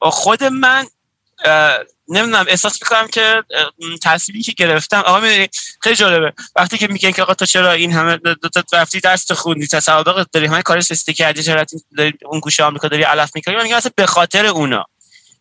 خود 0.00 0.44
من 0.44 0.86
نمی‌دونم 2.08 2.44
احساس 2.48 2.82
می‌کنم 2.82 3.08
که 3.08 3.42
تصویری 4.02 4.42
که 4.42 4.52
گرفتم 4.52 5.00
آقا 5.00 5.20
می‌دونی 5.20 5.48
خیلی 5.80 5.96
جالبه. 5.96 6.32
وقتی 6.56 6.78
که 6.78 6.86
میگن 6.86 7.10
که 7.10 7.22
آقا 7.22 7.34
تو 7.34 7.46
چرا 7.46 7.72
این 7.72 7.92
همه 7.92 8.16
دو 8.16 8.48
تا 8.48 8.62
رفتی 8.72 9.00
درس 9.00 9.32
خوندی 9.32 9.66
تصادق 9.66 10.26
داری 10.32 10.46
همه 10.46 10.62
کار 10.62 10.80
سستی 10.80 11.14
کردی 11.14 11.42
چرا 11.42 11.64
اون 12.24 12.40
گوشه 12.40 12.64
آمریکا 12.64 12.88
داری 12.88 13.02
علف 13.02 13.30
می‌کنی 13.34 13.56
من 13.56 13.62
میگم 13.62 13.76
اصلا 13.76 13.92
به 13.96 14.06
خاطر 14.06 14.46
اونا. 14.46 14.84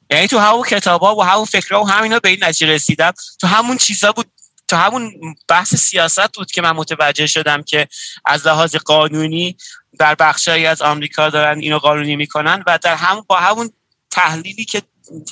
یعنی 0.09 0.27
تو 0.27 0.39
همون 0.39 0.63
کتابا 0.63 1.15
و 1.15 1.23
همون 1.23 1.45
فکرها 1.45 1.83
و 1.83 1.89
همینا 1.89 2.19
به 2.19 2.29
این 2.29 2.43
نتیجه 2.43 2.67
رسیدم. 2.67 3.11
تو 3.39 3.47
همون 3.47 3.77
چیزا 3.77 4.11
بود 4.11 4.31
تو 4.67 4.75
همون 4.75 5.11
بحث 5.47 5.75
سیاست 5.75 6.35
بود 6.35 6.51
که 6.51 6.61
من 6.61 6.71
متوجه 6.71 7.27
شدم 7.27 7.63
که 7.63 7.87
از 8.25 8.47
لحاظ 8.47 8.75
قانونی 8.75 9.57
در 9.99 10.15
بخشهایی 10.15 10.65
از 10.65 10.81
آمریکا 10.81 11.29
دارن 11.29 11.59
اینو 11.59 11.79
قانونی 11.79 12.15
می‌کنن 12.15 12.63
و 12.67 12.79
در 12.81 12.95
همون 12.95 13.23
با 13.27 13.35
همون 13.35 13.71
تحلیلی 14.11 14.65
که 14.65 14.81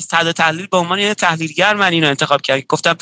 تحت 0.09 0.29
تحلیل 0.29 0.67
به 0.67 0.77
عنوان 0.77 0.99
یه 0.99 1.13
تحلیلگر 1.13 1.73
من 1.73 1.91
اینو 1.91 2.07
انتخاب 2.07 2.41
کردم. 2.41 2.63
گفتم 2.67 2.97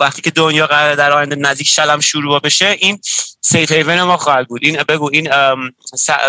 وقتی 0.00 0.22
که 0.22 0.30
دنیا 0.30 0.66
قرار 0.66 0.94
در 0.94 1.12
آینده 1.12 1.36
نزدیک 1.36 1.68
شلم 1.68 2.00
شروع 2.00 2.40
بشه 2.40 2.76
این 2.78 3.00
سیف 3.40 3.72
هیون 3.72 4.02
ما 4.02 4.16
خواهد 4.16 4.48
بود. 4.48 4.60
این 4.64 4.82
بگو 4.88 5.10
این 5.12 5.30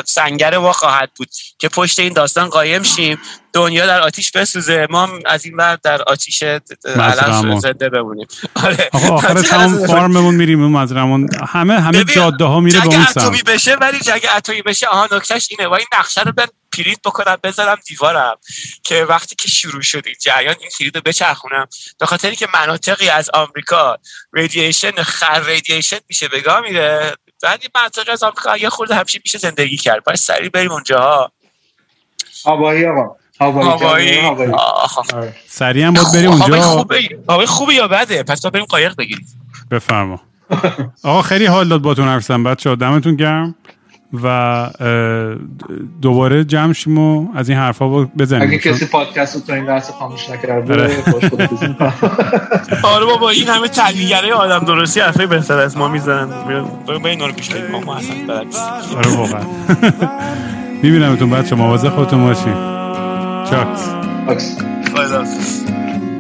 سنگر 0.06 0.58
ما 0.58 0.74
خواهد 0.74 1.12
بود 1.16 1.30
که 1.60 1.70
پشت 1.70 2.00
این 2.00 2.14
داستان 2.14 2.50
قایم 2.50 2.84
شیم. 2.84 3.20
دنیا 3.54 3.86
در 3.86 4.02
آتیش 4.02 4.32
بسوزه 4.32 4.88
ما 4.90 5.10
از 5.26 5.46
این 5.46 5.58
بعد 5.58 5.82
در 5.82 6.02
آتیش 6.02 6.44
علم 6.86 7.60
زنده 7.60 7.90
بمونیم. 7.90 8.28
آره. 8.56 8.90
آقا 8.94 9.08
آخر 9.16 9.34
تمام 9.34 9.88
فارممون 9.88 10.36
میریم 10.36 10.62
اون 10.62 10.72
مزرمون 10.72 11.30
همه 11.48 11.82
همه 11.82 12.04
جاده 12.04 12.46
ها 12.46 12.60
میره 12.60 12.80
به 12.80 12.88
اون 12.88 13.06
سمت. 13.06 13.44
بشه 13.44 13.76
ولی 13.76 13.98
اگه 14.14 14.36
اتمی 14.36 14.62
بشه 14.62 14.88
آها 14.88 15.08
نکتهش 15.12 15.48
اینه. 15.52 15.68
و 15.68 15.74
این 15.74 15.88
نقشه 16.00 16.22
رو 16.22 16.32
پرینت 16.72 17.00
بکنم 17.06 17.38
بذارم 17.44 17.78
دیوارم. 17.88 18.36
که 18.84 19.06
وقتی 19.10 19.36
که 19.36 19.48
شروع 19.48 19.82
شد 19.82 20.04
این 20.06 20.16
جریان 20.22 20.56
این 20.60 20.70
کلید 20.78 20.96
رو 20.96 21.02
بچرخونم. 21.06 21.68
به 22.00 22.06
خاطری 22.06 22.36
که 22.36 22.48
مناطقی 22.54 23.10
از 23.10 23.30
آمریکا. 23.48 23.98
ریدییشن 24.34 24.92
خر 24.92 25.44
ریدییشن 25.44 25.98
میشه 26.10 26.28
بگاه 26.28 26.62
میره. 26.62 27.14
بعد 27.44 27.60
این 27.62 27.72
منطقه 27.76 28.12
از 28.12 28.24
آمریکا 28.24 28.58
یه 28.58 28.70
خورده 28.70 28.96
همچین 28.96 29.22
میشه 29.26 29.38
زندگی 29.38 29.78
کرد. 29.78 30.04
باید 30.04 30.18
سریع 30.18 30.50
بریم 30.50 30.72
اونجاها 30.72 31.32
آبایی 32.46 32.86
آقا. 32.86 33.16
آره. 35.14 35.36
سریع 35.48 35.86
هم 35.86 35.94
باید 35.94 36.14
بریم 36.14 36.32
اونجا. 36.32 36.46
هوای 37.30 37.46
خوبه. 37.46 37.74
یا 37.74 37.88
بده؟ 37.88 38.24
پس 38.24 38.40
تا 38.40 38.50
بریم 38.50 38.66
قایق 38.66 38.96
بگیریم. 38.96 39.28
بفرما. 39.72 40.22
آقا 41.04 41.22
خیلی 41.22 41.46
حال 41.46 41.68
داد 41.68 41.82
باتون 41.82 42.08
حرف 42.08 42.32
بچه‌ها 42.32 42.76
دمتون 42.76 43.16
گرم. 43.16 43.56
و 44.24 44.70
دوباره 46.02 46.44
جمع 46.44 46.74
شیم 46.74 46.98
و 46.98 47.28
از 47.36 47.50
این 47.50 47.58
حرفا 47.58 47.88
بزنیم. 48.04 48.42
اگه 48.42 48.58
کسی 48.58 48.86
پادکست 48.86 49.36
رو 49.36 49.42
تا 49.42 49.54
این 49.54 49.66
لحظه 49.66 49.94
خاموش 49.94 50.30
نکرده 50.30 50.74
آره. 50.74 51.04
آره 52.96 53.06
بابا 53.06 53.30
این 53.30 53.48
همه 53.48 53.68
تحلیلگرای 53.68 54.32
آدم 54.32 54.66
درستی 54.66 55.00
حرفای 55.00 55.28
بهتر 55.28 55.60
از 55.60 55.78
ما 55.78 55.88
می‌زنن. 55.88 56.30
به 57.04 57.10
این 57.10 57.20
رو 57.20 57.32
پیش 57.32 57.52
ما 57.86 57.96
اصلا 57.96 58.16
آره 58.98 59.18
واقعا. 59.18 59.42
میبینمتون 60.84 61.30
بچه 61.30 61.56
مواظب 61.56 61.90
خودتون 61.90 62.24
باشین. 62.24 62.54
چاکس. 63.50 63.90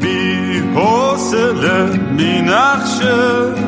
بی 0.01 0.59
حوصله 0.75 1.97
بی 2.17 2.41
نقشه. 2.41 3.67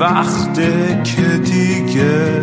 وقته 0.00 1.02
که 1.04 1.38
دیگه 1.38 2.42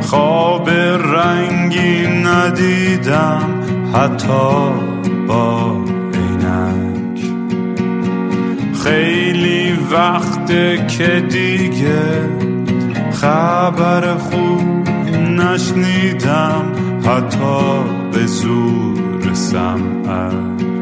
خواب 0.00 0.70
رنگی 0.70 2.06
ندیدم 2.06 3.62
حتی 3.94 4.72
با 5.28 5.76
عینک. 6.14 7.20
خیلی 8.84 9.72
وقته 9.92 10.86
که 10.86 11.20
دیگه 11.30 12.28
خبر 13.12 14.14
خوب 14.14 14.88
نشنیدم 15.18 16.72
حتی 17.06 17.84
به 18.12 18.26
زور 18.26 19.34
سمعک. 19.34 20.81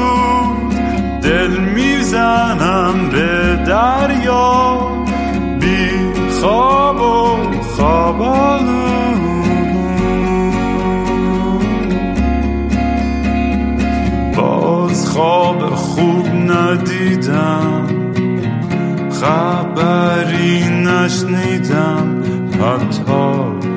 می‌زنم 2.11 3.09
به 3.11 3.55
دریا 3.67 4.77
بی 5.59 5.89
خواب 6.41 7.01
و 7.01 7.37
باز 14.35 15.09
خواب 15.09 15.75
خوب 15.75 16.27
ندیدم 16.27 17.87
خبری 19.21 20.63
نشنیدم 20.69 22.23
حتی 22.61 23.70